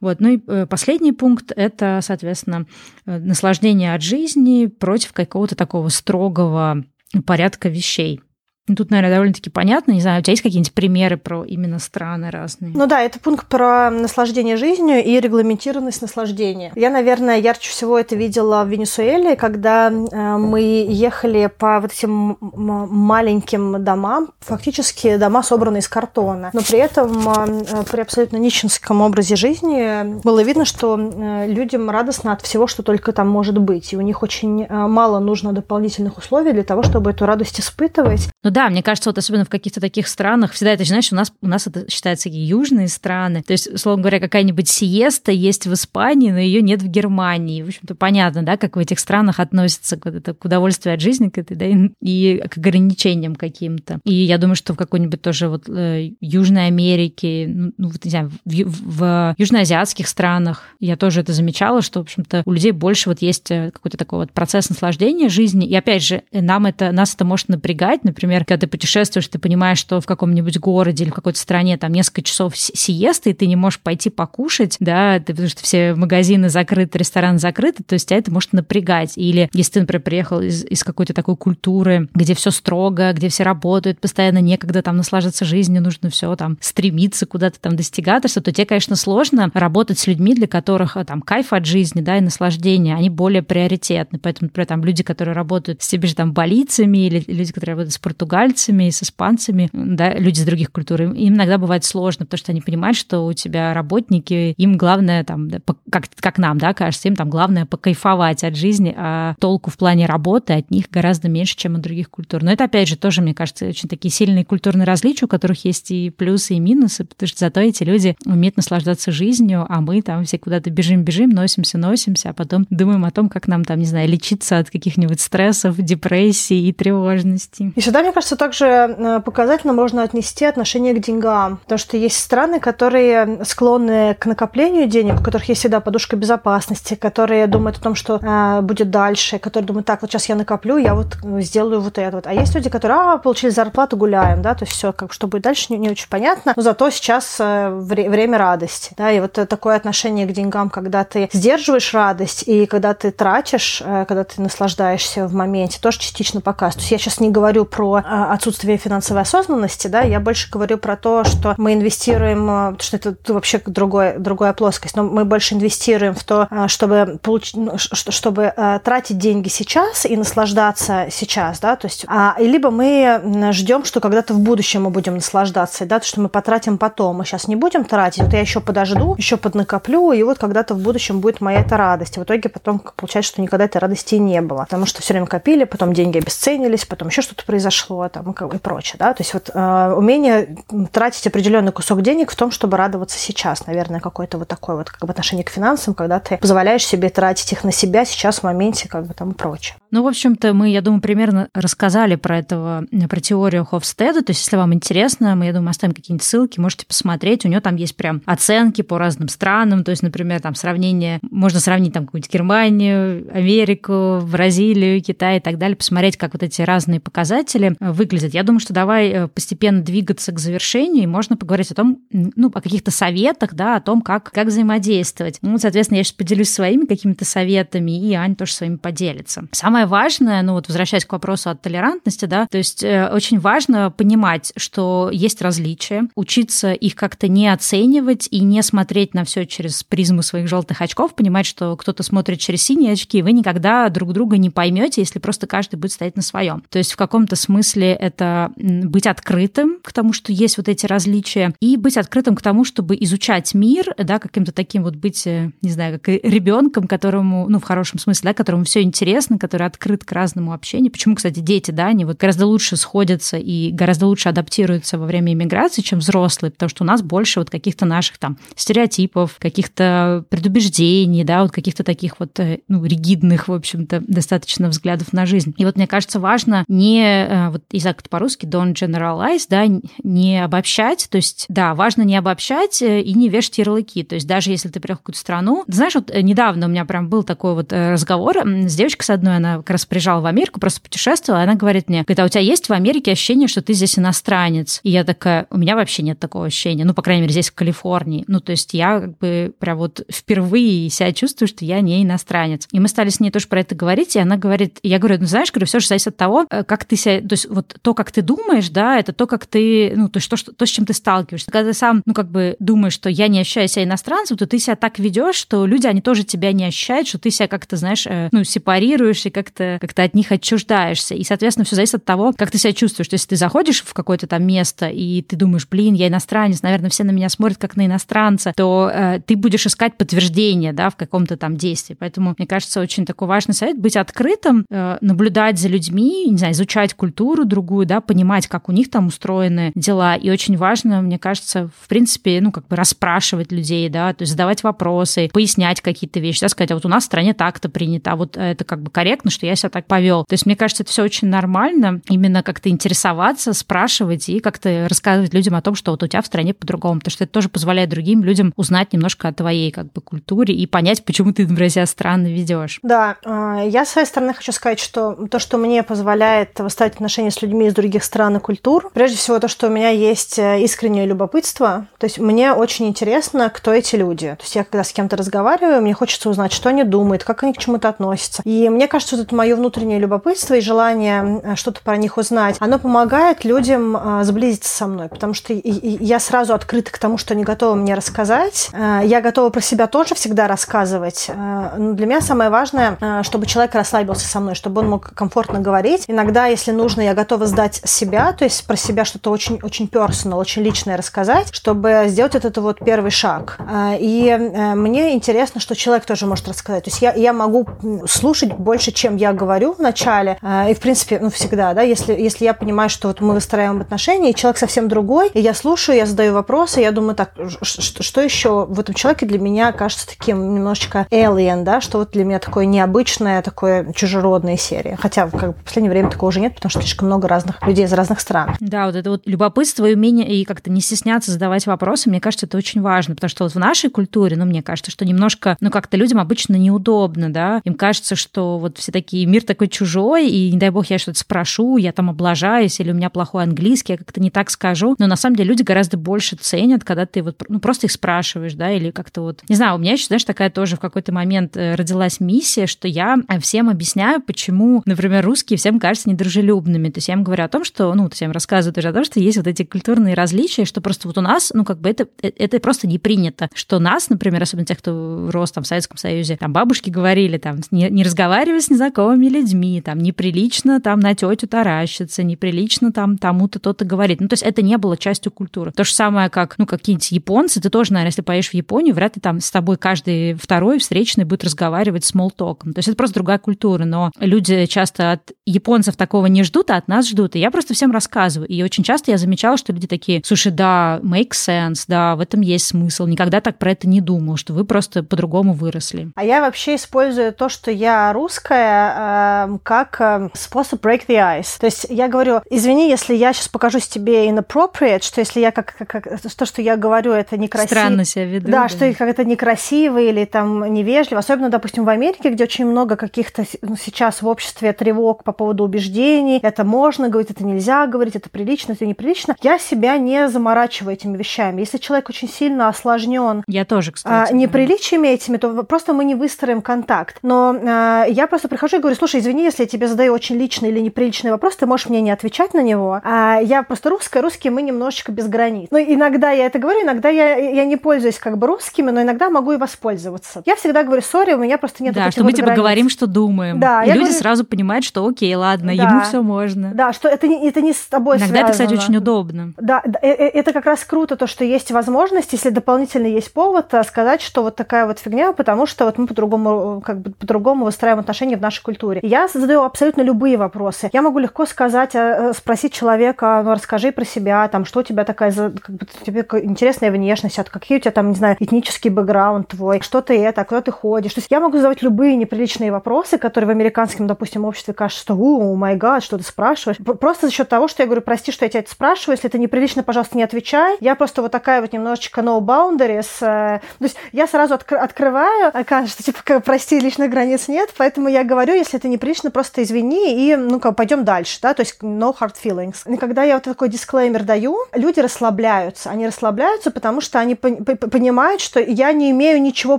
Вот. 0.00 0.20
Ну 0.20 0.30
и 0.30 0.42
э, 0.46 0.66
последний 0.66 1.12
пункт– 1.12 1.52
это, 1.56 2.00
соответственно, 2.02 2.66
э, 3.06 3.18
наслаждение 3.18 3.94
от 3.94 4.02
жизни 4.02 4.66
против 4.66 5.12
какого-то 5.12 5.54
такого 5.56 5.88
строгого 5.88 6.84
порядка 7.24 7.68
вещей. 7.68 8.20
Ну, 8.68 8.74
тут, 8.74 8.90
наверное, 8.90 9.14
довольно-таки 9.14 9.48
понятно. 9.48 9.92
Не 9.92 10.00
знаю, 10.00 10.20
у 10.20 10.22
тебя 10.22 10.32
есть 10.32 10.42
какие-нибудь 10.42 10.74
примеры 10.74 11.16
про 11.16 11.44
именно 11.44 11.78
страны 11.78 12.30
разные? 12.30 12.72
Ну 12.74 12.86
да, 12.86 13.00
это 13.00 13.20
пункт 13.20 13.46
про 13.46 13.90
наслаждение 13.90 14.56
жизнью 14.56 15.04
и 15.04 15.20
регламентированность 15.20 16.02
наслаждения. 16.02 16.72
Я, 16.74 16.90
наверное, 16.90 17.38
ярче 17.38 17.70
всего 17.70 17.98
это 17.98 18.16
видела 18.16 18.64
в 18.64 18.68
Венесуэле, 18.68 19.36
когда 19.36 19.88
э, 19.90 20.36
мы 20.36 20.86
ехали 20.88 21.48
по 21.58 21.80
вот 21.80 21.92
этим 21.92 22.38
маленьким 22.40 23.84
домам, 23.84 24.30
фактически 24.40 25.16
дома, 25.16 25.44
собранные 25.44 25.80
из 25.80 25.88
картона. 25.88 26.50
Но 26.52 26.60
при 26.60 26.78
этом 26.78 27.28
э, 27.28 27.84
при 27.88 28.00
абсолютно 28.00 28.36
нищенском 28.38 29.00
образе 29.00 29.36
жизни 29.36 30.20
было 30.22 30.42
видно, 30.42 30.64
что 30.64 30.98
э, 30.98 31.46
людям 31.46 31.88
радостно 31.88 32.32
от 32.32 32.42
всего, 32.42 32.66
что 32.66 32.82
только 32.82 33.12
там 33.12 33.28
может 33.28 33.58
быть. 33.58 33.92
И 33.92 33.96
у 33.96 34.00
них 34.00 34.24
очень 34.24 34.66
мало 34.68 35.20
нужно 35.20 35.52
дополнительных 35.52 36.18
условий 36.18 36.52
для 36.52 36.64
того, 36.64 36.82
чтобы 36.82 37.10
эту 37.10 37.26
радость 37.26 37.60
испытывать. 37.60 38.28
Ну 38.42 38.50
да, 38.56 38.70
мне 38.70 38.82
кажется, 38.82 39.10
вот 39.10 39.18
особенно 39.18 39.44
в 39.44 39.50
каких-то 39.50 39.82
таких 39.82 40.08
странах, 40.08 40.52
всегда 40.52 40.72
это, 40.72 40.82
знаешь, 40.84 41.12
у 41.12 41.14
нас, 41.14 41.30
у 41.42 41.46
нас 41.46 41.66
это 41.66 41.90
считается 41.90 42.30
южные 42.30 42.88
страны. 42.88 43.42
То 43.42 43.52
есть, 43.52 43.70
условно 43.70 44.00
говоря, 44.00 44.18
какая-нибудь 44.18 44.66
сиеста 44.66 45.30
есть 45.30 45.66
в 45.66 45.74
Испании, 45.74 46.30
но 46.30 46.38
ее 46.38 46.62
нет 46.62 46.80
в 46.80 46.88
Германии. 46.88 47.62
В 47.62 47.66
общем-то, 47.66 47.94
понятно, 47.94 48.42
да, 48.42 48.56
как 48.56 48.76
в 48.76 48.78
этих 48.78 48.98
странах 48.98 49.40
относятся 49.40 49.98
к, 49.98 50.06
это, 50.06 50.32
к 50.32 50.42
удовольствию 50.42 50.94
от 50.94 51.02
жизни 51.02 51.28
к 51.28 51.36
этой, 51.36 51.54
да, 51.54 51.66
и 52.00 52.42
к 52.48 52.56
ограничениям 52.56 53.34
каким-то. 53.34 54.00
И 54.04 54.14
я 54.14 54.38
думаю, 54.38 54.56
что 54.56 54.72
в 54.72 54.78
какой-нибудь 54.78 55.20
тоже 55.20 55.50
вот 55.50 55.68
э, 55.68 56.12
Южной 56.22 56.68
Америке, 56.68 57.48
ну, 57.48 57.72
ну, 57.76 57.88
вот, 57.90 58.02
не 58.06 58.10
знаю, 58.10 58.32
в, 58.46 58.64
в 58.64 59.34
южноазиатских 59.36 60.08
странах 60.08 60.62
я 60.80 60.96
тоже 60.96 61.20
это 61.20 61.34
замечала, 61.34 61.82
что, 61.82 61.98
в 61.98 62.04
общем-то, 62.04 62.42
у 62.46 62.52
людей 62.52 62.72
больше 62.72 63.10
вот 63.10 63.20
есть 63.20 63.50
э, 63.50 63.70
какой-то 63.70 63.98
такой 63.98 64.20
вот 64.20 64.32
процесс 64.32 64.70
наслаждения 64.70 65.28
жизни. 65.28 65.66
И 65.66 65.74
опять 65.74 66.02
же, 66.02 66.22
нам 66.32 66.64
это, 66.64 66.90
нас 66.92 67.14
это 67.14 67.26
может 67.26 67.50
напрягать, 67.50 68.02
например, 68.02 68.45
когда 68.46 68.60
ты 68.60 68.66
путешествуешь, 68.66 69.28
ты 69.28 69.38
понимаешь, 69.38 69.78
что 69.78 70.00
в 70.00 70.06
каком-нибудь 70.06 70.58
городе 70.58 71.04
или 71.04 71.10
в 71.10 71.14
какой-то 71.14 71.38
стране 71.38 71.76
там 71.76 71.92
несколько 71.92 72.22
часов 72.22 72.56
сиесты, 72.56 73.30
и 73.30 73.34
ты 73.34 73.46
не 73.46 73.56
можешь 73.56 73.80
пойти 73.80 74.10
покушать, 74.10 74.76
да, 74.80 75.18
ты, 75.18 75.32
потому 75.32 75.48
что 75.48 75.62
все 75.62 75.94
магазины 75.94 76.48
закрыты, 76.48 76.98
рестораны 76.98 77.38
закрыты, 77.38 77.82
то 77.82 77.94
есть 77.94 78.08
тебя 78.08 78.18
это 78.18 78.30
может 78.30 78.52
напрягать. 78.52 79.14
Или 79.16 79.50
если 79.52 79.72
ты, 79.72 79.80
например, 79.80 80.02
приехал 80.02 80.40
из, 80.40 80.64
из 80.64 80.84
какой-то 80.84 81.12
такой 81.12 81.36
культуры, 81.36 82.08
где 82.14 82.34
все 82.34 82.50
строго, 82.50 83.12
где 83.12 83.28
все 83.28 83.42
работают, 83.42 84.00
постоянно 84.00 84.40
некогда 84.40 84.82
там 84.82 84.96
наслаждаться 84.96 85.44
жизнью, 85.44 85.82
нужно 85.82 86.10
все 86.10 86.34
там 86.36 86.56
стремиться 86.60 87.26
куда-то 87.26 87.60
там 87.60 87.76
достигаться, 87.76 88.40
то 88.40 88.52
тебе, 88.52 88.66
конечно, 88.66 88.96
сложно 88.96 89.50
работать 89.54 89.98
с 89.98 90.06
людьми, 90.06 90.34
для 90.34 90.46
которых 90.46 90.96
а, 90.96 91.04
там 91.04 91.20
кайф 91.20 91.52
от 91.52 91.66
жизни, 91.66 92.00
да, 92.00 92.18
и 92.18 92.20
наслаждение, 92.20 92.94
они 92.94 93.10
более 93.10 93.42
приоритетны. 93.42 94.18
Поэтому, 94.18 94.46
например, 94.46 94.66
там 94.66 94.84
люди, 94.84 95.02
которые 95.02 95.34
работают 95.34 95.82
с 95.82 95.88
тебе 95.88 96.08
же 96.08 96.14
там 96.14 96.32
болицами 96.32 97.06
или 97.06 97.24
люди, 97.26 97.52
которые 97.52 97.74
работают 97.74 97.94
с 97.94 97.98
Португалией, 97.98 98.35
португальцами, 98.36 98.90
с 98.90 99.02
испанцами, 99.02 99.70
да, 99.72 100.14
люди 100.14 100.40
из 100.40 100.44
других 100.44 100.70
культур, 100.70 101.02
им 101.02 101.34
иногда 101.34 101.58
бывает 101.58 101.84
сложно, 101.84 102.26
потому 102.26 102.38
что 102.38 102.52
они 102.52 102.60
понимают, 102.60 102.96
что 102.96 103.26
у 103.26 103.32
тебя 103.32 103.72
работники, 103.72 104.54
им 104.56 104.76
главное 104.76 105.24
там, 105.24 105.50
как, 105.90 106.04
как 106.16 106.38
нам, 106.38 106.58
да, 106.58 106.74
кажется, 106.74 107.08
им 107.08 107.16
там 107.16 107.30
главное 107.30 107.66
покайфовать 107.66 108.44
от 108.44 108.56
жизни, 108.56 108.94
а 108.96 109.34
толку 109.40 109.70
в 109.70 109.76
плане 109.76 110.06
работы 110.06 110.52
от 110.52 110.70
них 110.70 110.86
гораздо 110.90 111.28
меньше, 111.28 111.56
чем 111.56 111.76
у 111.76 111.78
других 111.78 112.10
культур. 112.10 112.42
Но 112.42 112.52
это, 112.52 112.64
опять 112.64 112.88
же, 112.88 112.96
тоже, 112.96 113.22
мне 113.22 113.34
кажется, 113.34 113.66
очень 113.66 113.88
такие 113.88 114.12
сильные 114.12 114.44
культурные 114.44 114.84
различия, 114.84 115.24
у 115.24 115.28
которых 115.28 115.64
есть 115.64 115.90
и 115.90 116.10
плюсы, 116.10 116.54
и 116.54 116.60
минусы, 116.60 117.04
потому 117.04 117.28
что 117.28 117.38
зато 117.38 117.60
эти 117.60 117.84
люди 117.84 118.16
умеют 118.26 118.56
наслаждаться 118.56 119.12
жизнью, 119.12 119.66
а 119.68 119.80
мы 119.80 120.02
там 120.02 120.24
все 120.24 120.38
куда-то 120.38 120.70
бежим-бежим, 120.70 121.30
носимся, 121.30 121.78
носимся, 121.78 122.30
а 122.30 122.32
потом 122.34 122.66
думаем 122.70 123.04
о 123.04 123.10
том, 123.10 123.28
как 123.28 123.48
нам 123.48 123.64
там, 123.64 123.78
не 123.78 123.86
знаю, 123.86 124.08
лечиться 124.08 124.58
от 124.58 124.70
каких-нибудь 124.70 125.20
стрессов, 125.20 125.76
депрессии 125.78 126.68
и 126.68 126.72
тревожности. 126.72 127.72
И 127.74 127.80
сюда, 127.80 128.02
мне 128.02 128.12
кажется, 128.12 128.25
также 128.34 128.66
э, 128.66 129.20
показательно 129.24 129.72
можно 129.72 130.02
отнести 130.02 130.44
отношение 130.44 130.94
к 130.94 130.98
деньгам, 130.98 131.58
потому 131.58 131.78
что 131.78 131.96
есть 131.96 132.18
страны, 132.18 132.58
которые 132.58 133.44
склонны 133.44 134.16
к 134.18 134.26
накоплению 134.26 134.88
денег, 134.88 135.20
у 135.20 135.22
которых 135.22 135.48
есть 135.48 135.60
всегда 135.60 135.78
подушка 135.80 136.16
безопасности, 136.16 136.94
которые 136.94 137.46
думают 137.46 137.76
о 137.76 137.80
том, 137.80 137.94
что 137.94 138.18
э, 138.20 138.60
будет 138.62 138.90
дальше, 138.90 139.38
которые 139.38 139.66
думают, 139.66 139.86
так, 139.86 140.02
вот 140.02 140.10
сейчас 140.10 140.28
я 140.28 140.34
накоплю, 140.34 140.78
я 140.78 140.94
вот 140.94 141.18
сделаю 141.40 141.80
вот 141.80 141.98
это 141.98 142.16
вот. 142.16 142.26
А 142.26 142.32
есть 142.32 142.54
люди, 142.54 142.70
которые, 142.70 142.98
а, 142.98 143.18
получили 143.18 143.50
зарплату, 143.50 143.96
гуляем, 143.96 144.42
да, 144.42 144.54
то 144.54 144.64
есть 144.64 144.72
все, 144.72 144.92
как 144.92 145.12
что 145.12 145.28
будет 145.28 145.42
дальше, 145.42 145.66
не, 145.70 145.78
не 145.78 145.90
очень 145.90 146.08
понятно, 146.08 146.54
но 146.56 146.62
зато 146.62 146.90
сейчас 146.90 147.36
э, 147.38 147.70
вре- 147.70 148.08
время 148.10 148.38
радости, 148.38 148.94
да, 148.96 149.12
и 149.12 149.20
вот 149.20 149.32
такое 149.32 149.76
отношение 149.76 150.26
к 150.26 150.32
деньгам, 150.32 150.70
когда 150.70 151.04
ты 151.04 151.28
сдерживаешь 151.32 151.94
радость 151.94 152.44
и 152.46 152.66
когда 152.66 152.94
ты 152.94 153.10
тратишь, 153.10 153.82
э, 153.84 154.04
когда 154.06 154.24
ты 154.24 154.40
наслаждаешься 154.40 155.26
в 155.26 155.34
моменте, 155.34 155.78
тоже 155.80 155.98
частично 155.98 156.40
показывает. 156.40 156.76
То 156.76 156.80
есть 156.80 156.92
я 156.92 156.98
сейчас 156.98 157.20
не 157.20 157.30
говорю 157.30 157.64
про 157.64 157.98
э, 157.98 158.02
отсутствие 158.06 158.76
финансовой 158.76 159.22
осознанности, 159.22 159.88
да, 159.88 160.02
я 160.02 160.20
больше 160.20 160.50
говорю 160.50 160.78
про 160.78 160.96
то, 160.96 161.24
что 161.24 161.54
мы 161.58 161.74
инвестируем, 161.74 162.74
э, 162.74 162.76
что 162.80 162.96
это 162.96 163.16
вообще 163.32 163.60
другое, 163.64 164.18
другая 164.18 164.52
плоскость, 164.52 164.96
но 164.96 165.02
мы 165.02 165.24
больше 165.24 165.54
инвестируем 165.54 166.14
в 166.14 166.24
то, 166.24 166.48
чтобы, 166.68 167.18
получ... 167.22 167.54
Ну, 167.54 167.76
чтобы 167.78 168.52
тратить 168.84 169.18
деньги 169.18 169.48
сейчас 169.48 170.06
и 170.06 170.16
наслаждаться 170.16 171.06
сейчас, 171.10 171.60
да, 171.60 171.76
то 171.76 171.86
есть, 171.86 172.04
а, 172.08 172.36
либо 172.38 172.70
мы 172.70 173.50
ждем, 173.52 173.84
что 173.84 174.00
когда-то 174.00 174.34
в 174.34 174.40
будущем 174.40 174.84
мы 174.84 174.90
будем 174.90 175.14
наслаждаться, 175.14 175.86
да, 175.86 175.98
то, 175.98 176.06
что 176.06 176.20
мы 176.20 176.28
потратим 176.28 176.78
потом, 176.78 177.16
мы 177.16 177.24
сейчас 177.24 177.48
не 177.48 177.56
будем 177.56 177.84
тратить, 177.84 178.22
вот 178.22 178.32
я 178.32 178.40
еще 178.40 178.60
подожду, 178.60 179.14
еще 179.16 179.36
поднакоплю, 179.36 180.12
и 180.12 180.22
вот 180.22 180.38
когда-то 180.38 180.74
в 180.74 180.78
будущем 180.78 181.20
будет 181.20 181.40
моя 181.40 181.60
эта 181.60 181.76
радость. 181.76 182.18
В 182.18 182.22
итоге 182.22 182.48
потом 182.48 182.78
получается, 182.78 183.32
что 183.32 183.42
никогда 183.42 183.64
этой 183.64 183.78
радости 183.78 184.14
не 184.16 184.40
было, 184.40 184.62
потому 184.62 184.86
что 184.86 185.02
все 185.02 185.14
время 185.14 185.26
копили, 185.26 185.64
потом 185.64 185.92
деньги 185.92 186.18
обесценились, 186.18 186.84
потом 186.84 187.08
еще 187.08 187.22
что-то 187.22 187.44
произошло 187.44 187.95
там, 188.12 188.30
и, 188.30 188.58
прочее. 188.58 188.96
Да? 188.98 189.12
То 189.14 189.22
есть 189.22 189.34
вот 189.34 189.50
э, 189.52 189.92
умение 189.96 190.56
тратить 190.92 191.26
определенный 191.26 191.72
кусок 191.72 192.02
денег 192.02 192.30
в 192.30 192.36
том, 192.36 192.50
чтобы 192.50 192.76
радоваться 192.76 193.18
сейчас, 193.18 193.66
наверное, 193.66 194.00
какое-то 194.00 194.38
вот 194.38 194.48
такое 194.48 194.76
вот 194.76 194.90
как 194.90 195.04
бы 195.04 195.10
отношение 195.10 195.44
к 195.44 195.50
финансам, 195.50 195.94
когда 195.94 196.20
ты 196.20 196.36
позволяешь 196.36 196.86
себе 196.86 197.08
тратить 197.08 197.52
их 197.52 197.64
на 197.64 197.72
себя 197.72 198.04
сейчас 198.04 198.40
в 198.40 198.42
моменте, 198.44 198.88
как 198.88 199.06
бы 199.06 199.14
там 199.14 199.32
и 199.32 199.34
прочее. 199.34 199.76
Ну, 199.90 200.02
в 200.02 200.08
общем-то, 200.08 200.52
мы, 200.52 200.70
я 200.70 200.82
думаю, 200.82 201.00
примерно 201.00 201.48
рассказали 201.54 202.16
про 202.16 202.38
этого, 202.38 202.84
про 203.08 203.20
теорию 203.20 203.64
Хофстеда. 203.64 204.22
То 204.22 204.30
есть, 204.30 204.44
если 204.44 204.56
вам 204.56 204.74
интересно, 204.74 205.34
мы, 205.34 205.46
я 205.46 205.52
думаю, 205.52 205.70
оставим 205.70 205.94
какие-нибудь 205.94 206.24
ссылки, 206.24 206.60
можете 206.60 206.86
посмотреть. 206.86 207.44
У 207.44 207.48
него 207.48 207.60
там 207.60 207.76
есть 207.76 207.96
прям 207.96 208.22
оценки 208.26 208.82
по 208.82 208.98
разным 208.98 209.28
странам. 209.28 209.84
То 209.84 209.90
есть, 209.90 210.02
например, 210.02 210.40
там 210.40 210.54
сравнение, 210.54 211.20
можно 211.30 211.60
сравнить 211.60 211.92
там 211.92 212.06
какую-нибудь 212.06 212.32
Германию, 212.32 213.26
Америку, 213.32 214.20
Бразилию, 214.22 215.02
Китай 215.02 215.38
и 215.38 215.40
так 215.40 215.58
далее, 215.58 215.76
посмотреть, 215.76 216.16
как 216.16 216.32
вот 216.32 216.42
эти 216.42 216.62
разные 216.62 217.00
показатели 217.00 217.76
выглядят. 217.92 218.34
Я 218.34 218.42
думаю, 218.42 218.60
что 218.60 218.72
давай 218.72 219.08
э, 219.08 219.28
постепенно 219.28 219.82
двигаться 219.82 220.32
к 220.32 220.38
завершению, 220.38 221.04
и 221.04 221.06
можно 221.06 221.36
поговорить 221.36 221.70
о 221.70 221.74
том, 221.74 221.98
ну, 222.10 222.48
о 222.48 222.60
каких-то 222.60 222.90
советах, 222.90 223.54
да, 223.54 223.76
о 223.76 223.80
том, 223.80 224.02
как, 224.02 224.30
как 224.30 224.48
взаимодействовать. 224.48 225.38
Ну, 225.42 225.58
соответственно, 225.58 225.98
я 225.98 226.04
сейчас 226.04 226.14
поделюсь 226.14 226.50
своими 226.50 226.84
какими-то 226.84 227.24
советами, 227.24 228.08
и 228.08 228.14
Аня 228.14 228.34
тоже 228.34 228.52
своими 228.52 228.76
поделится. 228.76 229.46
Самое 229.52 229.86
важное, 229.86 230.42
ну, 230.42 230.52
вот 230.52 230.68
возвращаясь 230.68 231.04
к 231.04 231.12
вопросу 231.12 231.50
о 231.50 231.54
толерантности, 231.54 232.24
да, 232.24 232.46
то 232.50 232.58
есть 232.58 232.82
э, 232.82 233.08
очень 233.12 233.38
важно 233.38 233.90
понимать, 233.90 234.52
что 234.56 235.10
есть 235.12 235.42
различия, 235.42 236.08
учиться 236.14 236.72
их 236.72 236.94
как-то 236.94 237.28
не 237.28 237.48
оценивать 237.48 238.28
и 238.30 238.40
не 238.40 238.62
смотреть 238.62 239.14
на 239.14 239.24
все 239.24 239.46
через 239.46 239.82
призму 239.84 240.22
своих 240.22 240.48
желтых 240.48 240.80
очков, 240.82 241.14
понимать, 241.14 241.46
что 241.46 241.76
кто-то 241.76 242.02
смотрит 242.02 242.40
через 242.40 242.62
синие 242.62 242.92
очки, 242.92 243.18
и 243.18 243.22
вы 243.22 243.32
никогда 243.32 243.88
друг 243.88 244.12
друга 244.12 244.36
не 244.36 244.50
поймете, 244.50 245.00
если 245.00 245.18
просто 245.18 245.46
каждый 245.46 245.76
будет 245.76 245.92
стоять 245.92 246.16
на 246.16 246.22
своем. 246.22 246.62
То 246.70 246.78
есть 246.78 246.92
в 246.92 246.96
каком-то 246.96 247.36
смысле 247.36 247.75
это 247.84 248.52
быть 248.56 249.06
открытым 249.06 249.78
к 249.82 249.92
тому, 249.92 250.12
что 250.12 250.32
есть 250.32 250.56
вот 250.56 250.68
эти 250.68 250.86
различия, 250.86 251.54
и 251.60 251.76
быть 251.76 251.96
открытым 251.96 252.34
к 252.34 252.42
тому, 252.42 252.64
чтобы 252.64 252.96
изучать 253.00 253.54
мир, 253.54 253.94
да, 253.98 254.18
каким-то 254.18 254.52
таким 254.52 254.82
вот 254.82 254.96
быть, 254.96 255.26
э, 255.26 255.50
не 255.62 255.70
знаю, 255.70 256.00
как 256.00 256.08
ребенком, 256.22 256.86
которому, 256.86 257.48
ну, 257.48 257.58
в 257.58 257.64
хорошем 257.64 257.98
смысле, 257.98 258.30
да, 258.30 258.34
которому 258.34 258.64
все 258.64 258.82
интересно, 258.82 259.38
который 259.38 259.66
открыт 259.66 260.04
к 260.04 260.12
разному 260.12 260.52
общению. 260.52 260.92
Почему, 260.92 261.14
кстати, 261.14 261.40
дети, 261.40 261.70
да, 261.70 261.86
они 261.86 262.04
вот 262.04 262.18
гораздо 262.18 262.46
лучше 262.46 262.76
сходятся 262.76 263.36
и 263.36 263.70
гораздо 263.70 264.06
лучше 264.06 264.28
адаптируются 264.28 264.98
во 264.98 265.06
время 265.06 265.32
иммиграции, 265.32 265.82
чем 265.82 265.98
взрослые, 265.98 266.50
потому 266.50 266.68
что 266.68 266.84
у 266.84 266.86
нас 266.86 267.02
больше 267.02 267.40
вот 267.40 267.50
каких-то 267.50 267.84
наших 267.84 268.18
там 268.18 268.38
стереотипов, 268.54 269.36
каких-то 269.38 270.24
предубеждений, 270.28 271.24
да, 271.24 271.42
вот 271.42 271.52
каких-то 271.52 271.84
таких 271.84 272.18
вот, 272.20 272.38
э, 272.40 272.60
ну, 272.68 272.84
ригидных, 272.84 273.48
в 273.48 273.52
общем-то, 273.52 274.02
достаточно 274.06 274.68
взглядов 274.68 275.12
на 275.12 275.26
жизнь. 275.26 275.54
И 275.56 275.64
вот 275.64 275.76
мне 275.76 275.86
кажется, 275.86 276.20
важно 276.20 276.64
не, 276.68 277.02
э, 277.02 277.50
вот 277.50 277.62
Изак 277.72 278.02
по-русски, 278.08 278.46
don't 278.46 278.74
generalize, 278.74 279.46
да, 279.48 279.64
не 280.02 280.42
обобщать, 280.42 281.08
то 281.10 281.16
есть, 281.16 281.46
да, 281.48 281.74
важно 281.74 282.02
не 282.02 282.16
обобщать 282.16 282.80
э, 282.82 283.00
и 283.00 283.14
не 283.14 283.28
вешать 283.28 283.58
ярлыки, 283.58 284.02
то 284.02 284.14
есть 284.14 284.26
даже 284.26 284.50
если 284.50 284.68
ты 284.68 284.80
приехал 284.80 285.00
в 285.00 285.02
какую-то 285.02 285.20
страну, 285.20 285.64
знаешь, 285.66 285.94
вот 285.94 286.12
недавно 286.14 286.66
у 286.66 286.68
меня 286.68 286.84
прям 286.84 287.08
был 287.08 287.22
такой 287.22 287.54
вот 287.54 287.72
разговор 287.72 288.42
с 288.46 288.74
девочкой 288.74 289.04
с 289.04 289.10
одной, 289.10 289.36
она 289.36 289.56
как 289.58 289.70
раз 289.70 289.86
приезжала 289.86 290.20
в 290.20 290.26
Америку, 290.26 290.60
просто 290.60 290.80
путешествовала, 290.80 291.42
она 291.42 291.54
говорит 291.54 291.88
мне, 291.88 292.02
говорит, 292.02 292.20
а 292.20 292.24
у 292.24 292.28
тебя 292.28 292.42
есть 292.42 292.68
в 292.68 292.72
Америке 292.72 293.12
ощущение, 293.12 293.48
что 293.48 293.62
ты 293.62 293.72
здесь 293.72 293.98
иностранец? 293.98 294.80
И 294.82 294.90
я 294.90 295.04
такая, 295.04 295.46
у 295.50 295.58
меня 295.58 295.76
вообще 295.76 296.02
нет 296.02 296.18
такого 296.18 296.46
ощущения, 296.46 296.84
ну, 296.84 296.94
по 296.94 297.02
крайней 297.02 297.22
мере, 297.22 297.32
здесь 297.32 297.50
в 297.50 297.54
Калифорнии. 297.54 298.24
Ну, 298.26 298.40
то 298.40 298.52
есть 298.52 298.74
я 298.74 299.00
как 299.00 299.18
бы 299.18 299.52
прям 299.58 299.78
вот 299.78 300.04
впервые 300.10 300.88
себя 300.90 301.12
чувствую, 301.12 301.48
что 301.48 301.64
я 301.64 301.80
не 301.80 302.02
иностранец. 302.02 302.68
И 302.72 302.80
мы 302.80 302.88
стали 302.88 303.08
с 303.08 303.20
ней 303.20 303.30
тоже 303.30 303.48
про 303.48 303.60
это 303.60 303.74
говорить, 303.74 304.16
и 304.16 304.18
она 304.18 304.36
говорит, 304.36 304.78
я 304.82 304.98
говорю, 304.98 305.18
ну, 305.20 305.26
знаешь, 305.26 305.52
говорю, 305.52 305.66
все 305.66 305.80
же 305.80 305.88
зависит 305.88 306.08
от 306.08 306.16
того, 306.16 306.46
э, 306.50 306.64
как 306.64 306.84
ты 306.84 306.96
себя, 306.96 307.20
то 307.20 307.32
есть 307.32 307.48
вот 307.56 307.76
то, 307.82 307.94
как 307.94 308.12
ты 308.12 308.22
думаешь, 308.22 308.70
да, 308.70 308.98
это 308.98 309.12
то, 309.12 309.26
как 309.26 309.46
ты, 309.46 309.92
ну, 309.96 310.08
то 310.08 310.20
что, 310.20 310.36
то 310.36 310.66
с 310.66 310.68
чем 310.68 310.86
ты 310.86 310.92
сталкиваешься. 310.92 311.50
Когда 311.50 311.70
ты 311.70 311.76
сам, 311.76 312.02
ну, 312.06 312.14
как 312.14 312.30
бы 312.30 312.56
думаешь, 312.60 312.92
что 312.92 313.08
я 313.08 313.28
не 313.28 313.40
ощущаю 313.40 313.68
себя 313.68 313.84
иностранцем, 313.84 314.36
то 314.36 314.46
ты 314.46 314.58
себя 314.58 314.76
так 314.76 314.98
ведешь, 314.98 315.36
что 315.36 315.66
люди, 315.66 315.86
они 315.86 316.00
тоже 316.00 316.24
тебя 316.24 316.52
не 316.52 316.64
ощущают, 316.64 317.08
что 317.08 317.18
ты 317.18 317.30
себя 317.30 317.48
как-то, 317.48 317.76
знаешь, 317.76 318.06
э, 318.06 318.28
ну, 318.32 318.44
сепарируешь 318.44 319.26
и 319.26 319.30
как-то 319.30 319.78
как 319.80 319.98
от 319.98 320.14
них 320.14 320.30
отчуждаешься. 320.30 321.14
И, 321.14 321.24
соответственно, 321.24 321.64
все 321.64 321.76
зависит 321.76 321.96
от 321.96 322.04
того, 322.04 322.32
как 322.36 322.50
ты 322.50 322.58
себя 322.58 322.72
чувствуешь. 322.72 323.08
То 323.08 323.14
есть 323.14 323.28
ты 323.28 323.36
заходишь 323.36 323.82
в 323.82 323.94
какое-то 323.94 324.26
там 324.26 324.44
место, 324.44 324.88
и 324.88 325.22
ты 325.22 325.36
думаешь, 325.36 325.66
блин, 325.68 325.94
я 325.94 326.08
иностранец, 326.08 326.62
наверное, 326.62 326.90
все 326.90 327.04
на 327.04 327.10
меня 327.10 327.28
смотрят 327.28 327.58
как 327.58 327.76
на 327.76 327.86
иностранца, 327.86 328.52
то 328.54 328.90
э, 328.92 329.20
ты 329.24 329.36
будешь 329.36 329.66
искать 329.66 329.96
подтверждение, 329.96 330.72
да, 330.72 330.90
в 330.90 330.96
каком-то 330.96 331.36
там 331.36 331.56
действии. 331.56 331.96
Поэтому, 331.98 332.34
мне 332.36 332.46
кажется, 332.46 332.80
очень 332.80 333.06
такой 333.06 333.28
важный 333.28 333.54
совет 333.54 333.78
быть 333.78 333.96
открытым, 333.96 334.66
э, 334.68 334.98
наблюдать 335.00 335.58
за 335.58 335.68
людьми, 335.68 336.28
не 336.28 336.36
знаю, 336.36 336.52
изучать 336.52 336.94
культуру 336.94 337.44
другую, 337.46 337.86
да, 337.86 338.00
понимать, 338.00 338.46
как 338.46 338.68
у 338.68 338.72
них 338.72 338.90
там 338.90 339.08
устроены 339.08 339.72
дела. 339.74 340.14
И 340.16 340.30
очень 340.30 340.56
важно, 340.56 341.00
мне 341.00 341.18
кажется, 341.18 341.70
в 341.80 341.88
принципе, 341.88 342.40
ну, 342.40 342.52
как 342.52 342.66
бы 342.68 342.76
расспрашивать 342.76 343.52
людей, 343.52 343.88
да, 343.88 344.12
то 344.12 344.22
есть 344.22 344.32
задавать 344.32 344.62
вопросы, 344.62 345.30
пояснять 345.32 345.80
какие-то 345.80 346.20
вещи, 346.20 346.40
да, 346.40 346.48
сказать, 346.48 346.70
а 346.70 346.74
вот 346.74 346.84
у 346.84 346.88
нас 346.88 347.04
в 347.04 347.06
стране 347.06 347.34
так-то 347.34 347.68
принято, 347.68 348.12
а 348.12 348.16
вот 348.16 348.36
это 348.36 348.64
как 348.64 348.82
бы 348.82 348.90
корректно, 348.90 349.30
что 349.30 349.46
я 349.46 349.56
себя 349.56 349.70
так 349.70 349.86
повел. 349.86 350.24
То 350.24 350.34
есть, 350.34 350.46
мне 350.46 350.56
кажется, 350.56 350.82
это 350.82 350.92
все 350.92 351.02
очень 351.02 351.28
нормально, 351.28 352.00
именно 352.08 352.42
как-то 352.42 352.68
интересоваться, 352.68 353.52
спрашивать 353.52 354.28
и 354.28 354.40
как-то 354.40 354.86
рассказывать 354.88 355.34
людям 355.34 355.54
о 355.54 355.62
том, 355.62 355.74
что 355.74 355.92
вот 355.92 356.02
у 356.02 356.06
тебя 356.06 356.22
в 356.22 356.26
стране 356.26 356.54
по-другому, 356.54 357.00
потому 357.00 357.12
что 357.12 357.24
это 357.24 357.32
тоже 357.32 357.48
позволяет 357.48 357.90
другим 357.90 358.22
людям 358.22 358.52
узнать 358.56 358.92
немножко 358.92 359.28
о 359.28 359.32
твоей 359.32 359.70
как 359.70 359.92
бы 359.92 360.00
культуре 360.00 360.54
и 360.54 360.66
понять, 360.66 361.04
почему 361.04 361.32
ты, 361.32 361.46
например, 361.46 361.70
себя 361.70 361.86
странно 361.86 362.26
ведешь. 362.26 362.78
Да, 362.82 363.16
а, 363.24 363.62
я 363.62 363.84
с 363.84 363.90
своей 363.90 364.06
стороны 364.06 364.34
хочу 364.34 364.52
сказать, 364.52 364.80
что 364.80 365.26
то, 365.28 365.38
что 365.38 365.58
мне 365.58 365.82
позволяет 365.82 366.58
выстраивать 366.60 366.96
отношения 366.96 367.30
с 367.36 367.42
людьми 367.42 367.66
из 367.66 367.74
других 367.74 368.04
стран 368.04 368.36
и 368.36 368.40
культур, 368.40 368.90
прежде 368.92 369.16
всего 369.16 369.38
то, 369.38 369.48
что 369.48 369.66
у 369.66 369.70
меня 369.70 369.90
есть 369.90 370.38
э, 370.38 370.62
искреннее 370.62 371.06
любопытство, 371.06 371.86
то 371.98 372.04
есть 372.04 372.18
мне 372.18 372.52
очень 372.52 372.86
интересно, 372.86 373.50
кто 373.50 373.72
эти 373.72 373.96
люди. 373.96 374.34
То 374.38 374.42
есть 374.42 374.56
я 374.56 374.64
когда 374.64 374.84
с 374.84 374.92
кем-то 374.92 375.16
разговариваю, 375.16 375.82
мне 375.82 375.94
хочется 375.94 376.30
узнать, 376.30 376.52
что 376.52 376.70
они 376.70 376.84
думают, 376.84 377.24
как 377.24 377.42
они 377.42 377.52
к 377.52 377.58
чему-то 377.58 377.88
относятся. 377.88 378.42
И 378.44 378.68
мне 378.68 378.88
кажется, 378.88 379.16
это 379.16 379.34
мое 379.34 379.56
внутреннее 379.56 379.98
любопытство 379.98 380.54
и 380.54 380.60
желание 380.60 381.40
э, 381.42 381.56
что-то 381.56 381.80
про 381.82 381.96
них 381.96 382.16
узнать, 382.16 382.56
оно 382.58 382.78
помогает 382.78 383.44
людям 383.44 383.96
э, 383.96 384.24
сблизиться 384.24 384.74
со 384.74 384.86
мной, 384.86 385.08
потому 385.08 385.34
что 385.34 385.52
я 385.62 386.20
сразу 386.20 386.54
открыта 386.54 386.90
к 386.90 386.98
тому, 386.98 387.18
что 387.18 387.34
они 387.34 387.44
готовы 387.44 387.76
мне 387.76 387.94
рассказать. 387.94 388.70
Я 388.72 389.20
готова 389.20 389.50
про 389.50 389.60
себя 389.60 389.86
тоже 389.86 390.14
всегда 390.14 390.48
рассказывать. 390.48 391.30
Но 391.36 391.92
для 391.92 392.06
меня 392.06 392.20
самое 392.20 392.50
важное, 392.50 392.98
чтобы 393.22 393.46
человек 393.46 393.74
расслабился 393.74 394.26
со 394.26 394.40
мной, 394.40 394.54
чтобы 394.54 394.80
он 394.80 394.90
мог 394.90 395.12
комфортно 395.14 395.60
говорить. 395.60 396.04
Иногда, 396.06 396.46
если 396.46 396.70
нужно, 396.70 397.02
я 397.02 397.14
готова 397.16 397.46
сдать 397.46 397.80
себя, 397.84 398.32
то 398.32 398.44
есть 398.44 398.66
про 398.66 398.76
себя 398.76 399.04
что-то 399.04 399.30
очень, 399.30 399.58
очень 399.62 399.86
personal, 399.86 400.36
очень 400.36 400.62
личное 400.62 400.96
рассказать, 400.96 401.48
чтобы 401.52 402.04
сделать 402.06 402.36
этот 402.36 402.58
вот 402.58 402.78
первый 402.78 403.10
шаг. 403.10 403.58
И 403.98 404.36
мне 404.76 405.14
интересно, 405.14 405.60
что 405.60 405.74
человек 405.74 406.04
тоже 406.04 406.26
может 406.26 406.46
рассказать. 406.46 406.84
То 406.84 406.90
есть 406.90 407.02
я, 407.02 407.12
я 407.14 407.32
могу 407.32 407.66
слушать 408.06 408.52
больше, 408.52 408.92
чем 408.92 409.16
я 409.16 409.32
говорю 409.32 409.72
в 409.74 409.78
начале. 409.78 410.38
И, 410.68 410.74
в 410.74 410.80
принципе, 410.80 411.18
ну, 411.18 411.30
всегда, 411.30 411.74
да, 411.74 411.82
если, 411.82 412.12
если 412.12 412.44
я 412.44 412.54
понимаю, 412.54 412.90
что 412.90 413.08
вот 413.08 413.20
мы 413.20 413.34
выстраиваем 413.34 413.80
отношения, 413.80 414.30
и 414.30 414.34
человек 414.34 414.58
совсем 414.58 414.88
другой, 414.88 415.30
и 415.32 415.40
я 415.40 415.54
слушаю, 415.54 415.96
я 415.96 416.06
задаю 416.06 416.34
вопросы, 416.34 416.80
я 416.80 416.92
думаю, 416.92 417.14
так, 417.14 417.32
что, 417.62 418.02
что 418.02 418.20
еще 418.20 418.66
в 418.66 418.78
этом 418.78 418.94
человеке 418.94 419.24
для 419.26 419.38
меня 419.38 419.72
кажется 419.72 420.06
таким 420.06 420.54
немножечко 420.54 421.06
alien, 421.10 421.62
да, 421.62 421.80
что 421.80 421.98
вот 421.98 422.10
для 422.10 422.24
меня 422.24 422.38
такое 422.38 422.66
необычное, 422.66 423.40
такое 423.42 423.92
чужеродная 423.94 424.56
серия. 424.56 424.96
Хотя 425.00 425.28
как 425.28 425.56
в 425.56 425.64
последнее 425.64 425.90
время 425.90 426.10
такого 426.10 426.28
уже 426.28 426.40
нет, 426.40 426.54
потому 426.54 426.70
что 426.70 426.80
слишком 426.80 427.05
много 427.06 427.28
разных 427.28 427.64
людей 427.66 427.84
из 427.84 427.92
разных 427.92 428.20
стран. 428.20 428.56
Да, 428.60 428.86
вот 428.86 428.96
это 428.96 429.10
вот 429.10 429.22
любопытство 429.26 429.86
и 429.86 429.94
умение 429.94 430.28
и 430.28 430.44
как-то 430.44 430.70
не 430.70 430.80
стесняться 430.80 431.30
задавать 431.30 431.66
вопросы, 431.66 432.08
мне 432.08 432.20
кажется, 432.20 432.46
это 432.46 432.56
очень 432.56 432.80
важно, 432.80 433.14
потому 433.14 433.28
что 433.28 433.44
вот 433.44 433.54
в 433.54 433.58
нашей 433.58 433.90
культуре, 433.90 434.36
ну, 434.36 434.44
мне 434.44 434.62
кажется, 434.62 434.90
что 434.90 435.04
немножко, 435.04 435.56
ну, 435.60 435.70
как-то 435.70 435.96
людям 435.96 436.18
обычно 436.18 436.56
неудобно, 436.56 437.32
да, 437.32 437.60
им 437.64 437.74
кажется, 437.74 438.16
что 438.16 438.58
вот 438.58 438.78
все 438.78 438.92
такие, 438.92 439.26
мир 439.26 439.42
такой 439.42 439.68
чужой, 439.68 440.28
и 440.28 440.52
не 440.52 440.58
дай 440.58 440.70
бог 440.70 440.86
я 440.86 440.98
что-то 440.98 441.18
спрошу, 441.18 441.76
я 441.76 441.92
там 441.92 442.10
облажаюсь, 442.10 442.80
или 442.80 442.90
у 442.90 442.94
меня 442.94 443.10
плохой 443.10 443.44
английский, 443.44 443.92
я 443.92 443.98
как-то 443.98 444.20
не 444.20 444.30
так 444.30 444.50
скажу. 444.50 444.94
Но 444.98 445.06
на 445.06 445.16
самом 445.16 445.36
деле 445.36 445.50
люди 445.50 445.62
гораздо 445.62 445.96
больше 445.96 446.36
ценят, 446.36 446.84
когда 446.84 447.06
ты 447.06 447.22
вот 447.22 447.42
ну, 447.48 447.60
просто 447.60 447.86
их 447.86 447.92
спрашиваешь, 447.92 448.54
да, 448.54 448.70
или 448.70 448.90
как-то 448.90 449.22
вот... 449.22 449.42
Не 449.48 449.56
знаю, 449.56 449.76
у 449.76 449.78
меня 449.78 449.92
еще, 449.92 450.06
знаешь, 450.06 450.24
такая 450.24 450.50
тоже 450.50 450.76
в 450.76 450.80
какой-то 450.80 451.12
момент 451.12 451.56
э, 451.56 451.74
родилась 451.74 452.20
миссия, 452.20 452.66
что 452.66 452.88
я 452.88 453.16
всем 453.40 453.68
объясняю, 453.68 454.20
почему, 454.20 454.82
например, 454.84 455.24
русские 455.24 455.58
всем 455.58 455.78
кажутся 455.78 456.10
недружелюбными. 456.10 456.88
То 456.96 456.98
есть 456.98 457.08
я 457.08 457.14
им 457.14 457.24
говорю 457.24 457.44
о 457.44 457.48
том, 457.48 457.62
что, 457.62 457.92
ну, 457.92 458.04
то 458.04 458.12
есть 458.12 458.22
я 458.22 458.26
им 458.26 458.32
рассказываю 458.32 458.72
тоже 458.72 458.88
о 458.88 458.92
том, 458.94 459.04
что 459.04 459.20
есть 459.20 459.36
вот 459.36 459.46
эти 459.46 459.64
культурные 459.64 460.14
различия, 460.14 460.64
что 460.64 460.80
просто 460.80 461.08
вот 461.08 461.18
у 461.18 461.20
нас, 461.20 461.52
ну, 461.52 461.62
как 461.62 461.78
бы 461.78 461.90
это, 461.90 462.08
э, 462.22 462.30
это 462.38 462.58
просто 462.58 462.86
не 462.86 462.98
принято. 462.98 463.50
Что 463.52 463.78
нас, 463.78 464.08
например, 464.08 464.42
особенно 464.42 464.64
тех, 464.64 464.78
кто 464.78 465.28
рос 465.30 465.52
там 465.52 465.62
в 465.62 465.66
Советском 465.66 465.98
Союзе, 465.98 466.38
там 466.38 466.54
бабушки 466.54 466.88
говорили, 466.88 467.36
там, 467.36 467.58
не, 467.70 467.90
не 467.90 468.02
разговаривай 468.02 468.62
с 468.62 468.70
незнакомыми 468.70 469.26
людьми, 469.26 469.82
там, 469.82 469.98
неприлично 469.98 470.80
там 470.80 471.00
на 471.00 471.14
тетю 471.14 471.46
таращиться, 471.48 472.22
неприлично 472.22 472.92
там 472.92 473.18
тому-то 473.18 473.58
то-то 473.58 473.84
говорить. 473.84 474.22
Ну, 474.22 474.28
то 474.28 474.32
есть 474.32 474.42
это 474.42 474.62
не 474.62 474.78
было 474.78 474.96
частью 474.96 475.32
культуры. 475.32 475.72
То 475.72 475.84
же 475.84 475.92
самое, 475.92 476.30
как, 476.30 476.56
ну, 476.56 476.64
какие-нибудь 476.64 477.12
японцы, 477.12 477.60
ты 477.60 477.68
тоже, 477.68 477.92
наверное, 477.92 478.08
если 478.08 478.22
поедешь 478.22 478.48
в 478.48 478.54
Японию, 478.54 478.94
вряд 478.94 479.16
ли 479.16 479.20
там 479.20 479.40
с 479.40 479.50
тобой 479.50 479.76
каждый 479.76 480.32
второй 480.32 480.78
встречный 480.78 481.24
будет 481.24 481.44
разговаривать 481.44 482.06
с 482.06 482.14
молтоком. 482.14 482.72
То 482.72 482.78
есть 482.78 482.88
это 482.88 482.96
просто 482.96 483.16
другая 483.16 483.38
культура, 483.38 483.84
но 483.84 484.12
люди 484.18 484.64
часто 484.64 485.12
от 485.12 485.32
японцев 485.44 485.96
такого 485.96 486.26
не 486.26 486.42
ждут, 486.42 486.70
а 486.70 486.76
от 486.76 486.85
нас 486.88 487.08
ждут. 487.08 487.36
И 487.36 487.38
я 487.38 487.50
просто 487.50 487.74
всем 487.74 487.92
рассказываю. 487.92 488.48
И 488.48 488.62
очень 488.62 488.84
часто 488.84 489.10
я 489.10 489.18
замечала, 489.18 489.56
что 489.56 489.72
люди 489.72 489.86
такие, 489.86 490.22
слушай, 490.24 490.52
да, 490.52 491.00
make 491.02 491.30
sense, 491.32 491.84
да, 491.88 492.16
в 492.16 492.20
этом 492.20 492.40
есть 492.40 492.66
смысл. 492.66 493.06
Никогда 493.06 493.40
так 493.40 493.58
про 493.58 493.72
это 493.72 493.88
не 493.88 494.00
думал, 494.00 494.36
что 494.36 494.52
вы 494.52 494.64
просто 494.64 495.02
по-другому 495.02 495.52
выросли. 495.52 496.10
А 496.14 496.24
я 496.24 496.40
вообще 496.40 496.76
использую 496.76 497.32
то, 497.32 497.48
что 497.48 497.70
я 497.70 498.12
русская, 498.12 499.46
э, 499.48 499.58
как 499.62 500.00
э, 500.00 500.30
способ 500.34 500.84
break 500.84 501.06
the 501.08 501.40
ice. 501.40 501.58
То 501.58 501.66
есть 501.66 501.86
я 501.88 502.08
говорю, 502.08 502.40
извини, 502.50 502.88
если 502.88 503.14
я 503.14 503.32
сейчас 503.32 503.48
покажусь 503.48 503.88
тебе 503.88 504.28
inappropriate, 504.28 505.02
что 505.02 505.20
если 505.20 505.40
я 505.40 505.50
как, 505.50 505.74
как, 505.76 505.88
как 505.88 506.20
то, 506.20 506.46
что 506.46 506.62
я 506.62 506.76
говорю, 506.76 507.12
это 507.12 507.36
некрасиво. 507.36 507.68
Странно 507.68 508.04
себя 508.04 508.24
веду. 508.26 508.50
Да, 508.50 508.62
да. 508.62 508.68
что 508.68 508.92
как 508.94 509.08
это 509.08 509.24
некрасиво 509.24 509.98
или 509.98 510.24
там 510.24 510.72
невежливо. 510.72 511.20
Особенно, 511.20 511.48
допустим, 511.48 511.84
в 511.84 511.88
Америке, 511.88 512.30
где 512.30 512.44
очень 512.44 512.66
много 512.66 512.96
каких-то 512.96 513.44
ну, 513.62 513.76
сейчас 513.76 514.22
в 514.22 514.28
обществе 514.28 514.72
тревог 514.72 515.24
по 515.24 515.32
поводу 515.32 515.64
убеждений. 515.64 516.40
Это 516.42 516.64
можно 516.76 517.08
говорить, 517.08 517.30
это 517.30 517.44
нельзя 517.44 517.86
говорить, 517.86 518.16
это 518.16 518.28
прилично, 518.28 518.72
это 518.72 518.84
неприлично. 518.84 519.34
Я 519.42 519.58
себя 519.58 519.96
не 519.96 520.28
заморачиваю 520.28 520.94
этими 520.94 521.16
вещами. 521.16 521.60
Если 521.60 521.78
человек 521.78 522.10
очень 522.10 522.28
сильно 522.28 522.68
осложнен 522.68 523.42
я 523.46 523.64
тоже, 523.64 523.92
кстати, 523.92 524.32
а, 524.32 524.34
неприличиями 524.34 525.08
этими, 525.08 525.38
то 525.38 525.62
просто 525.62 525.94
мы 525.94 526.04
не 526.04 526.14
выстроим 526.14 526.60
контакт. 526.60 527.18
Но 527.22 527.56
а, 527.66 528.04
я 528.04 528.26
просто 528.26 528.48
прихожу 528.48 528.76
и 528.76 528.80
говорю, 528.80 528.96
слушай, 528.96 529.20
извини, 529.20 529.44
если 529.44 529.62
я 529.62 529.68
тебе 529.68 529.88
задаю 529.88 530.12
очень 530.12 530.36
личный 530.36 530.68
или 530.68 530.80
неприличный 530.80 531.30
вопрос, 531.30 531.56
ты 531.56 531.66
можешь 531.66 531.88
мне 531.88 532.00
не 532.00 532.10
отвечать 532.10 532.52
на 532.52 532.62
него. 532.62 533.00
А 533.04 533.38
я 533.40 533.62
просто 533.62 533.90
русская, 533.90 534.20
русские 534.20 534.50
мы 534.50 534.62
немножечко 534.62 535.12
без 535.12 535.28
границ. 535.28 535.68
Ну, 535.70 535.78
иногда 535.78 536.30
я 536.30 536.46
это 536.46 536.58
говорю, 536.58 536.82
иногда 536.82 537.08
я, 537.08 537.36
я 537.36 537.64
не 537.64 537.76
пользуюсь 537.76 538.18
как 538.18 538.36
бы 538.36 538.46
русскими, 538.46 538.90
но 538.90 539.02
иногда 539.02 539.30
могу 539.30 539.52
и 539.52 539.56
воспользоваться. 539.56 540.42
Я 540.44 540.56
всегда 540.56 540.82
говорю, 540.82 541.02
сори, 541.02 541.32
у 541.32 541.38
меня 541.38 541.56
просто 541.56 541.82
нет 541.82 541.94
Да, 541.94 542.10
что 542.10 542.24
мы 542.24 542.32
типа 542.32 542.46
границ. 542.46 542.58
говорим, 542.58 542.88
что 542.88 543.06
думаем. 543.06 543.60
Да, 543.60 543.82
и 543.84 543.88
люди 543.88 544.00
говорю... 544.00 544.18
сразу 544.18 544.44
понимают, 544.44 544.84
что 544.84 545.06
окей, 545.06 545.34
ладно, 545.34 545.74
да, 545.76 545.82
ему 545.82 546.00
все 546.02 546.22
можно. 546.22 546.65
Да, 546.74 546.92
что 546.92 547.08
это 547.08 547.28
не, 547.28 547.48
это 547.48 547.60
не 547.60 547.72
с 547.72 547.86
тобой 547.86 548.16
Иногда 548.18 548.26
связано. 548.26 548.46
это, 548.46 548.52
кстати, 548.52 548.74
очень 548.74 548.96
удобно. 548.96 549.52
Да, 549.58 549.82
э, 549.84 550.08
э, 550.08 550.28
это 550.28 550.52
как 550.52 550.66
раз 550.66 550.84
круто, 550.84 551.16
то, 551.16 551.26
что 551.26 551.44
есть 551.44 551.70
возможность, 551.70 552.32
если 552.32 552.50
дополнительно 552.50 553.06
есть 553.06 553.32
повод, 553.32 553.72
э, 553.74 553.82
сказать, 553.84 554.22
что 554.22 554.42
вот 554.42 554.56
такая 554.56 554.86
вот 554.86 554.98
фигня, 554.98 555.32
потому 555.32 555.66
что 555.66 555.84
вот 555.84 555.98
мы 555.98 556.06
по-другому, 556.06 556.82
как 556.84 557.00
бы 557.00 557.10
по-другому 557.12 557.64
выстраиваем 557.64 558.00
отношения 558.00 558.36
в 558.36 558.40
нашей 558.40 558.62
культуре. 558.62 559.00
Я 559.02 559.28
задаю 559.28 559.62
абсолютно 559.62 560.02
любые 560.02 560.36
вопросы. 560.36 560.90
Я 560.92 561.02
могу 561.02 561.18
легко 561.18 561.46
сказать, 561.46 561.94
спросить 562.36 562.72
человека, 562.72 563.42
ну, 563.44 563.52
расскажи 563.52 563.92
про 563.92 564.04
себя, 564.04 564.46
там, 564.48 564.64
что 564.64 564.80
у 564.80 564.82
тебя 564.82 565.04
такая, 565.04 565.32
как 565.32 565.76
бы, 565.76 565.86
тебе 566.04 566.26
интересная 566.42 566.90
внешность, 566.90 567.38
от 567.38 567.50
какие 567.50 567.78
у 567.78 567.80
тебя 567.80 567.92
там, 567.92 568.10
не 568.10 568.14
знаю, 568.14 568.36
этнический 568.40 568.90
бэкграунд 568.90 569.48
твой, 569.48 569.80
что 569.80 570.00
ты 570.00 570.18
это, 570.20 570.44
куда 570.44 570.60
ты 570.60 570.70
ходишь. 570.70 571.14
То 571.14 571.20
есть 571.20 571.30
я 571.30 571.40
могу 571.40 571.56
задавать 571.56 571.82
любые 571.82 572.16
неприличные 572.16 572.72
вопросы, 572.72 573.18
которые 573.18 573.48
в 573.48 573.50
американском, 573.50 574.06
допустим, 574.06 574.44
обществе 574.44 574.74
кажется, 574.74 575.02
что 575.02 575.14
«О, 575.14 575.54
май 575.54 575.76
гад, 575.76 576.02
что 576.02 576.18
ты 576.18 576.24
спрашиваешь?» 576.24 576.55
Просто 577.00 577.26
за 577.26 577.32
счет 577.32 577.48
того, 577.48 577.68
что 577.68 577.82
я 577.82 577.86
говорю, 577.86 578.02
прости, 578.02 578.32
что 578.32 578.44
я 578.44 578.48
тебя 578.48 578.60
это 578.60 578.70
спрашиваю, 578.70 579.16
если 579.16 579.28
это 579.28 579.38
неприлично, 579.38 579.82
пожалуйста, 579.82 580.16
не 580.16 580.22
отвечай. 580.22 580.76
Я 580.80 580.94
просто 580.94 581.22
вот 581.22 581.32
такая 581.32 581.60
вот 581.60 581.72
немножечко 581.72 582.20
no 582.20 582.40
boundaries. 582.40 583.08
Э, 583.20 583.60
то 583.60 583.84
есть 583.84 583.96
я 584.12 584.26
сразу 584.26 584.54
откр- 584.54 584.76
открываю, 584.76 585.50
окажется, 585.52 586.02
что 586.02 586.12
типа, 586.12 586.40
прости, 586.40 586.78
личных 586.78 587.10
границ 587.10 587.48
нет, 587.48 587.70
поэтому 587.76 588.08
я 588.08 588.24
говорю, 588.24 588.54
если 588.54 588.78
это 588.78 588.88
неприлично, 588.88 589.30
просто 589.30 589.62
извини 589.62 590.28
и, 590.28 590.36
ну, 590.36 590.60
как, 590.60 590.76
пойдем 590.76 591.04
дальше, 591.04 591.38
да, 591.42 591.54
то 591.54 591.60
есть 591.60 591.78
no 591.82 592.14
hard 592.18 592.34
feelings. 592.42 592.76
И 592.86 592.96
когда 592.96 593.22
я 593.22 593.34
вот 593.34 593.44
такой 593.44 593.68
дисклеймер 593.68 594.24
даю, 594.24 594.58
люди 594.72 595.00
расслабляются. 595.00 595.90
Они 595.90 596.06
расслабляются, 596.06 596.70
потому 596.70 597.00
что 597.00 597.18
они 597.18 597.34
понимают, 597.34 598.40
что 598.40 598.60
я 598.60 598.92
не 598.92 599.10
имею 599.10 599.40
ничего 599.40 599.78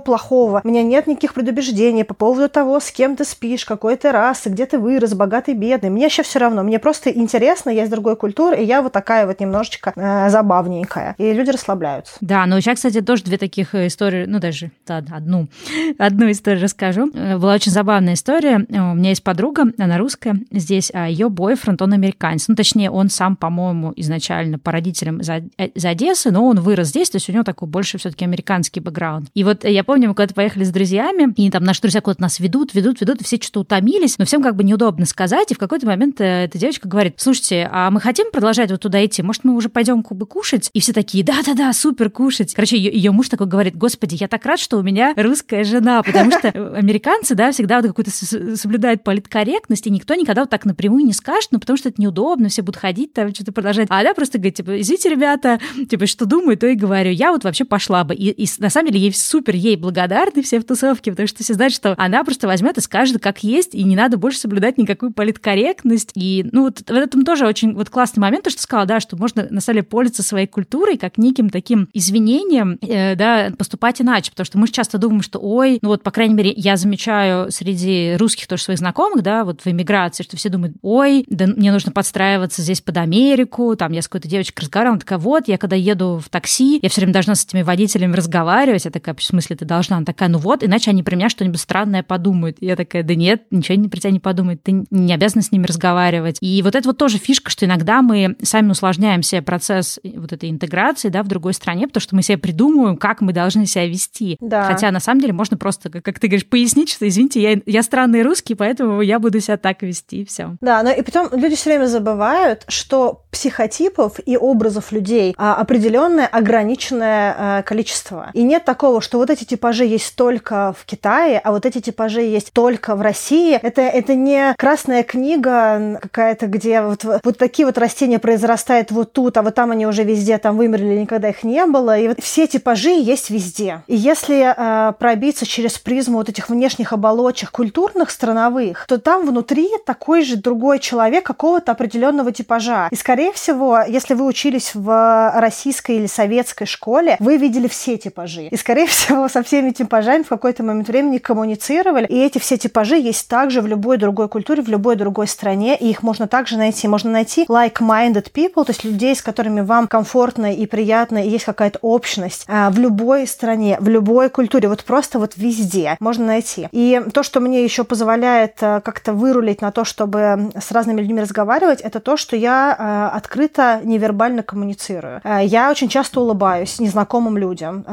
плохого. 0.00 0.60
У 0.64 0.68
меня 0.68 0.82
нет 0.82 1.06
никаких 1.06 1.34
предубеждений 1.34 2.04
по 2.04 2.14
поводу 2.14 2.48
того, 2.48 2.80
с 2.80 2.90
кем 2.90 3.16
ты 3.16 3.24
спишь, 3.24 3.64
какой 3.64 3.96
ты 3.96 4.12
расы, 4.12 4.48
где 4.48 4.66
ты 4.66 4.78
вырос, 4.78 5.14
богатый, 5.14 5.54
бедный. 5.54 5.90
Мне 5.90 6.06
еще 6.06 6.22
все 6.22 6.38
равно. 6.38 6.62
Мне 6.68 6.78
просто 6.78 7.08
интересно, 7.08 7.70
я 7.70 7.84
из 7.84 7.88
другой 7.88 8.14
культуры, 8.14 8.58
и 8.62 8.64
я 8.64 8.82
вот 8.82 8.92
такая 8.92 9.26
вот 9.26 9.40
немножечко 9.40 9.94
э, 9.96 10.28
забавненькая. 10.28 11.14
И 11.16 11.32
люди 11.32 11.48
расслабляются. 11.48 12.12
Да, 12.20 12.44
но 12.44 12.60
сейчас, 12.60 12.76
кстати, 12.76 13.00
тоже 13.00 13.24
две 13.24 13.38
таких 13.38 13.74
э, 13.74 13.86
истории, 13.86 14.26
ну 14.26 14.38
даже 14.38 14.70
да, 14.86 14.98
одну, 15.10 15.48
одну 15.98 16.30
историю 16.30 16.62
расскажу. 16.62 17.10
Э, 17.14 17.38
была 17.38 17.54
очень 17.54 17.72
забавная 17.72 18.12
история. 18.12 18.66
У 18.68 18.94
меня 18.94 19.08
есть 19.08 19.24
подруга, 19.24 19.64
она 19.78 19.96
русская 19.96 20.36
здесь, 20.50 20.90
а 20.92 21.08
ее 21.08 21.30
бойфренд, 21.30 21.80
он 21.80 21.94
американец. 21.94 22.48
Ну, 22.48 22.54
точнее, 22.54 22.90
он 22.90 23.08
сам, 23.08 23.36
по-моему, 23.36 23.94
изначально 23.96 24.58
по 24.58 24.70
родителям 24.70 25.20
из, 25.20 25.30
из 25.56 25.84
Одессы, 25.86 26.30
но 26.30 26.46
он 26.46 26.60
вырос 26.60 26.88
здесь, 26.88 27.08
то 27.08 27.16
есть 27.16 27.30
у 27.30 27.32
него 27.32 27.44
такой 27.44 27.66
больше 27.66 27.96
все-таки 27.96 28.26
американский 28.26 28.80
бэкграунд. 28.80 29.30
И 29.32 29.42
вот 29.42 29.64
я 29.64 29.84
помню, 29.84 30.08
мы 30.08 30.14
куда-то 30.14 30.34
поехали 30.34 30.64
с 30.64 30.70
друзьями, 30.70 31.32
и 31.34 31.50
там 31.50 31.64
наши 31.64 31.80
друзья 31.80 32.02
куда-то 32.02 32.20
нас 32.20 32.38
ведут, 32.40 32.74
ведут, 32.74 33.00
ведут, 33.00 33.22
и 33.22 33.24
все 33.24 33.36
что-то 33.36 33.60
утомились, 33.60 34.18
но 34.18 34.26
всем 34.26 34.42
как 34.42 34.54
бы 34.54 34.64
неудобно 34.64 35.06
сказать, 35.06 35.50
и 35.50 35.54
в 35.54 35.58
какой-то 35.58 35.86
момент 35.86 36.20
э, 36.20 36.46
эта 36.58 36.62
девочка 36.62 36.88
говорит, 36.88 37.14
слушайте, 37.16 37.68
а 37.72 37.90
мы 37.90 38.00
хотим 38.00 38.30
продолжать 38.30 38.70
вот 38.70 38.80
туда 38.80 39.04
идти, 39.04 39.22
может, 39.22 39.44
мы 39.44 39.54
уже 39.54 39.68
пойдем 39.68 40.02
кубы 40.02 40.26
кушать? 40.26 40.70
И 40.72 40.80
все 40.80 40.92
такие, 40.92 41.24
да-да-да, 41.24 41.72
супер, 41.72 42.10
кушать. 42.10 42.52
Короче, 42.54 42.76
ее, 42.76 43.10
муж 43.12 43.28
такой 43.28 43.46
говорит, 43.46 43.76
господи, 43.76 44.16
я 44.18 44.28
так 44.28 44.44
рад, 44.44 44.58
что 44.58 44.78
у 44.78 44.82
меня 44.82 45.14
русская 45.16 45.64
жена, 45.64 46.02
потому 46.02 46.30
что 46.32 46.48
американцы, 46.48 47.34
да, 47.34 47.52
всегда 47.52 47.80
вот 47.80 47.88
какую-то 47.88 48.10
соблюдают 48.56 49.04
политкорректность, 49.04 49.86
и 49.86 49.90
никто 49.90 50.14
никогда 50.14 50.42
вот 50.42 50.50
так 50.50 50.64
напрямую 50.64 51.04
не 51.04 51.12
скажет, 51.12 51.50
ну, 51.52 51.60
потому 51.60 51.76
что 51.76 51.88
это 51.88 52.00
неудобно, 52.02 52.48
все 52.48 52.62
будут 52.62 52.80
ходить 52.80 53.12
там, 53.12 53.32
что-то 53.34 53.52
продолжать. 53.52 53.86
А 53.90 54.00
она 54.00 54.14
просто 54.14 54.38
говорит, 54.38 54.56
типа, 54.56 54.80
извините, 54.80 55.08
ребята, 55.08 55.60
типа, 55.88 56.06
что 56.06 56.26
думаю, 56.26 56.58
то 56.58 56.66
и 56.66 56.74
говорю. 56.74 57.10
Я 57.10 57.32
вот 57.32 57.44
вообще 57.44 57.64
пошла 57.64 58.04
бы. 58.04 58.14
И, 58.14 58.30
и 58.30 58.48
на 58.58 58.70
самом 58.70 58.90
деле 58.90 59.00
ей 59.00 59.14
супер, 59.14 59.54
ей 59.54 59.76
благодарны 59.76 60.42
все 60.42 60.60
в 60.60 60.64
тусовке, 60.64 61.12
потому 61.12 61.28
что 61.28 61.44
все 61.44 61.54
знают, 61.54 61.72
что 61.72 61.94
она 61.96 62.24
просто 62.24 62.46
возьмет 62.46 62.76
и 62.78 62.80
скажет, 62.80 63.22
как 63.22 63.42
есть, 63.42 63.74
и 63.74 63.84
не 63.84 63.96
надо 63.96 64.16
больше 64.16 64.38
соблюдать 64.38 64.78
никакую 64.78 65.12
политкорректность. 65.12 66.10
И, 66.14 66.37
ну, 66.50 66.64
вот 66.64 66.80
в 66.80 66.92
этом 66.92 67.24
тоже 67.24 67.46
очень 67.46 67.74
вот 67.74 67.90
классный 67.90 68.20
момент, 68.20 68.44
то, 68.44 68.50
что 68.50 68.62
сказала, 68.62 68.86
да, 68.86 69.00
что 69.00 69.16
можно 69.16 69.46
на 69.50 69.60
самом 69.60 69.78
деле 69.78 69.82
пользоваться 69.84 70.22
своей 70.22 70.46
культурой 70.46 70.96
как 70.96 71.18
неким 71.18 71.50
таким 71.50 71.88
извинением, 71.92 72.78
э, 72.80 73.14
да, 73.14 73.50
поступать 73.56 74.00
иначе, 74.00 74.30
потому 74.30 74.44
что 74.44 74.58
мы 74.58 74.68
часто 74.68 74.98
думаем, 74.98 75.22
что, 75.22 75.38
ой, 75.38 75.78
ну 75.82 75.88
вот, 75.88 76.02
по 76.02 76.10
крайней 76.10 76.34
мере, 76.34 76.52
я 76.56 76.76
замечаю 76.76 77.50
среди 77.50 78.16
русских 78.16 78.46
тоже 78.46 78.62
своих 78.62 78.78
знакомых, 78.78 79.22
да, 79.22 79.44
вот 79.44 79.62
в 79.62 79.66
эмиграции, 79.66 80.22
что 80.22 80.36
все 80.36 80.48
думают, 80.48 80.76
ой, 80.82 81.24
да 81.28 81.46
мне 81.46 81.72
нужно 81.72 81.92
подстраиваться 81.92 82.62
здесь 82.62 82.80
под 82.80 82.96
Америку, 82.96 83.76
там 83.76 83.92
я 83.92 84.02
с 84.02 84.08
какой-то 84.08 84.28
девочкой 84.28 84.64
разговаривала, 84.64 84.94
она 84.94 85.00
такая, 85.00 85.18
вот, 85.18 85.48
я 85.48 85.58
когда 85.58 85.76
еду 85.76 86.20
в 86.24 86.28
такси, 86.28 86.78
я 86.82 86.88
все 86.88 87.00
время 87.00 87.12
должна 87.12 87.34
с 87.34 87.44
этими 87.44 87.62
водителями 87.62 88.14
разговаривать, 88.14 88.84
я 88.84 88.90
такая, 88.90 89.14
в 89.14 89.22
смысле 89.22 89.56
ты 89.56 89.64
должна? 89.64 89.96
Она 89.96 90.06
такая, 90.06 90.28
ну 90.28 90.38
вот, 90.38 90.64
иначе 90.64 90.90
они 90.90 91.02
про 91.02 91.16
меня 91.16 91.28
что-нибудь 91.28 91.60
странное 91.60 92.02
подумают. 92.02 92.58
Я 92.60 92.76
такая, 92.76 93.02
да 93.02 93.14
нет, 93.14 93.42
ничего 93.50 93.88
про 93.88 93.98
тебя 93.98 94.10
не 94.10 94.20
подумают, 94.20 94.62
ты 94.62 94.84
не 94.90 95.14
обязана 95.14 95.42
с 95.42 95.52
ними 95.52 95.66
разговаривать. 95.66 96.27
И 96.40 96.62
вот 96.62 96.74
это 96.74 96.88
вот 96.88 96.98
тоже 96.98 97.18
фишка, 97.18 97.50
что 97.50 97.66
иногда 97.66 98.02
мы 98.02 98.36
сами 98.42 98.70
усложняем 98.70 99.22
себе 99.22 99.42
процесс 99.42 99.98
вот 100.02 100.32
этой 100.32 100.50
интеграции, 100.50 101.08
да, 101.08 101.22
в 101.22 101.28
другой 101.28 101.54
стране, 101.54 101.86
потому 101.86 102.00
что 102.02 102.14
мы 102.14 102.22
себе 102.22 102.38
придумываем, 102.38 102.96
как 102.96 103.20
мы 103.20 103.32
должны 103.32 103.66
себя 103.66 103.86
вести. 103.86 104.36
Да. 104.40 104.64
Хотя 104.64 104.90
на 104.90 105.00
самом 105.00 105.20
деле 105.20 105.32
можно 105.32 105.56
просто, 105.56 105.90
как 105.90 106.18
ты 106.18 106.28
говоришь, 106.28 106.46
пояснить, 106.46 106.90
что, 106.90 107.06
извините, 107.08 107.40
я, 107.40 107.60
я 107.66 107.82
странный 107.82 108.22
русский, 108.22 108.54
поэтому 108.54 109.00
я 109.00 109.18
буду 109.18 109.40
себя 109.40 109.56
так 109.56 109.82
вести, 109.82 110.24
все. 110.24 110.56
Да, 110.60 110.82
но 110.82 110.90
и 110.90 111.02
потом 111.02 111.28
люди 111.32 111.56
все 111.56 111.70
время 111.70 111.86
забывают, 111.86 112.64
что 112.68 113.24
психотипов 113.30 114.20
и 114.24 114.36
образов 114.36 114.92
людей 114.92 115.34
а, 115.36 115.54
определенное 115.54 116.26
ограниченное 116.26 117.34
а, 117.38 117.62
количество. 117.62 118.30
И 118.34 118.42
нет 118.42 118.64
такого, 118.64 119.00
что 119.00 119.18
вот 119.18 119.30
эти 119.30 119.44
типажи 119.44 119.84
есть 119.84 120.16
только 120.16 120.74
в 120.78 120.84
Китае, 120.84 121.38
а 121.38 121.52
вот 121.52 121.66
эти 121.66 121.80
типажи 121.80 122.22
есть 122.22 122.52
только 122.52 122.96
в 122.96 123.00
России. 123.00 123.54
Это, 123.54 123.82
это 123.82 124.14
не 124.14 124.54
красная 124.56 125.02
книга 125.02 126.00
какая-то, 126.18 126.48
где 126.48 126.82
вот, 126.82 127.04
вот 127.04 127.38
такие 127.38 127.64
вот 127.64 127.78
растения 127.78 128.18
произрастают 128.18 128.90
вот 128.90 129.12
тут, 129.12 129.36
а 129.36 129.42
вот 129.42 129.54
там 129.54 129.70
они 129.70 129.86
уже 129.86 130.02
везде 130.02 130.36
там 130.38 130.56
вымерли, 130.56 130.98
никогда 130.98 131.28
их 131.28 131.44
не 131.44 131.64
было. 131.64 131.96
И 131.96 132.08
вот 132.08 132.18
все 132.20 132.48
типажи 132.48 132.90
есть 132.90 133.30
везде. 133.30 133.82
И 133.86 133.94
если 133.94 134.52
э, 134.56 134.92
пробиться 134.94 135.46
через 135.46 135.78
призму 135.78 136.18
вот 136.18 136.28
этих 136.28 136.48
внешних 136.48 136.92
оболочек 136.92 137.52
культурных, 137.52 138.10
страновых, 138.10 138.84
то 138.88 138.98
там 138.98 139.26
внутри 139.28 139.68
такой 139.86 140.24
же 140.24 140.36
другой 140.36 140.80
человек 140.80 141.24
какого-то 141.24 141.70
определенного 141.70 142.32
типажа. 142.32 142.88
И, 142.90 142.96
скорее 142.96 143.32
всего, 143.32 143.78
если 143.86 144.14
вы 144.14 144.26
учились 144.26 144.72
в 144.74 145.32
российской 145.36 145.98
или 145.98 146.06
советской 146.06 146.64
школе, 146.64 147.16
вы 147.20 147.36
видели 147.36 147.68
все 147.68 147.96
типажи. 147.96 148.48
И, 148.48 148.56
скорее 148.56 148.86
всего, 148.86 149.28
со 149.28 149.44
всеми 149.44 149.70
типажами 149.70 150.24
в 150.24 150.28
какой-то 150.28 150.64
момент 150.64 150.88
времени 150.88 151.18
коммуницировали. 151.18 152.06
И 152.06 152.18
эти 152.18 152.38
все 152.38 152.56
типажи 152.56 152.96
есть 152.96 153.28
также 153.28 153.60
в 153.60 153.68
любой 153.68 153.98
другой 153.98 154.28
культуре, 154.28 154.62
в 154.62 154.68
любой 154.68 154.96
другой 154.96 155.28
стране. 155.28 155.76
И 155.76 155.88
их 155.88 156.02
можно 156.08 156.26
также 156.26 156.56
найти. 156.56 156.88
Можно 156.88 157.10
найти 157.10 157.44
like-minded 157.44 158.32
people, 158.32 158.64
то 158.64 158.70
есть 158.70 158.82
людей, 158.82 159.14
с 159.14 159.20
которыми 159.20 159.60
вам 159.60 159.86
комфортно 159.86 160.54
и 160.54 160.64
приятно, 160.64 161.18
и 161.18 161.28
есть 161.28 161.44
какая-то 161.44 161.78
общность 161.82 162.46
а, 162.48 162.70
в 162.70 162.78
любой 162.78 163.26
стране, 163.26 163.76
в 163.78 163.88
любой 163.90 164.30
культуре. 164.30 164.68
Вот 164.70 164.84
просто 164.84 165.18
вот 165.18 165.34
везде 165.36 165.98
можно 166.00 166.24
найти. 166.24 166.68
И 166.72 167.02
то, 167.12 167.22
что 167.22 167.40
мне 167.40 167.62
еще 167.62 167.84
позволяет 167.84 168.54
а, 168.62 168.80
как-то 168.80 169.12
вырулить 169.12 169.60
на 169.60 169.70
то, 169.70 169.84
чтобы 169.84 170.50
с 170.58 170.72
разными 170.72 171.02
людьми 171.02 171.20
разговаривать, 171.20 171.82
это 171.82 172.00
то, 172.00 172.16
что 172.16 172.36
я 172.36 172.74
а, 172.78 173.10
открыто 173.14 173.80
невербально 173.84 174.42
коммуницирую. 174.42 175.20
Я 175.42 175.70
очень 175.70 175.88
часто 175.88 176.22
улыбаюсь 176.22 176.80
незнакомым 176.80 177.36
людям. 177.36 177.84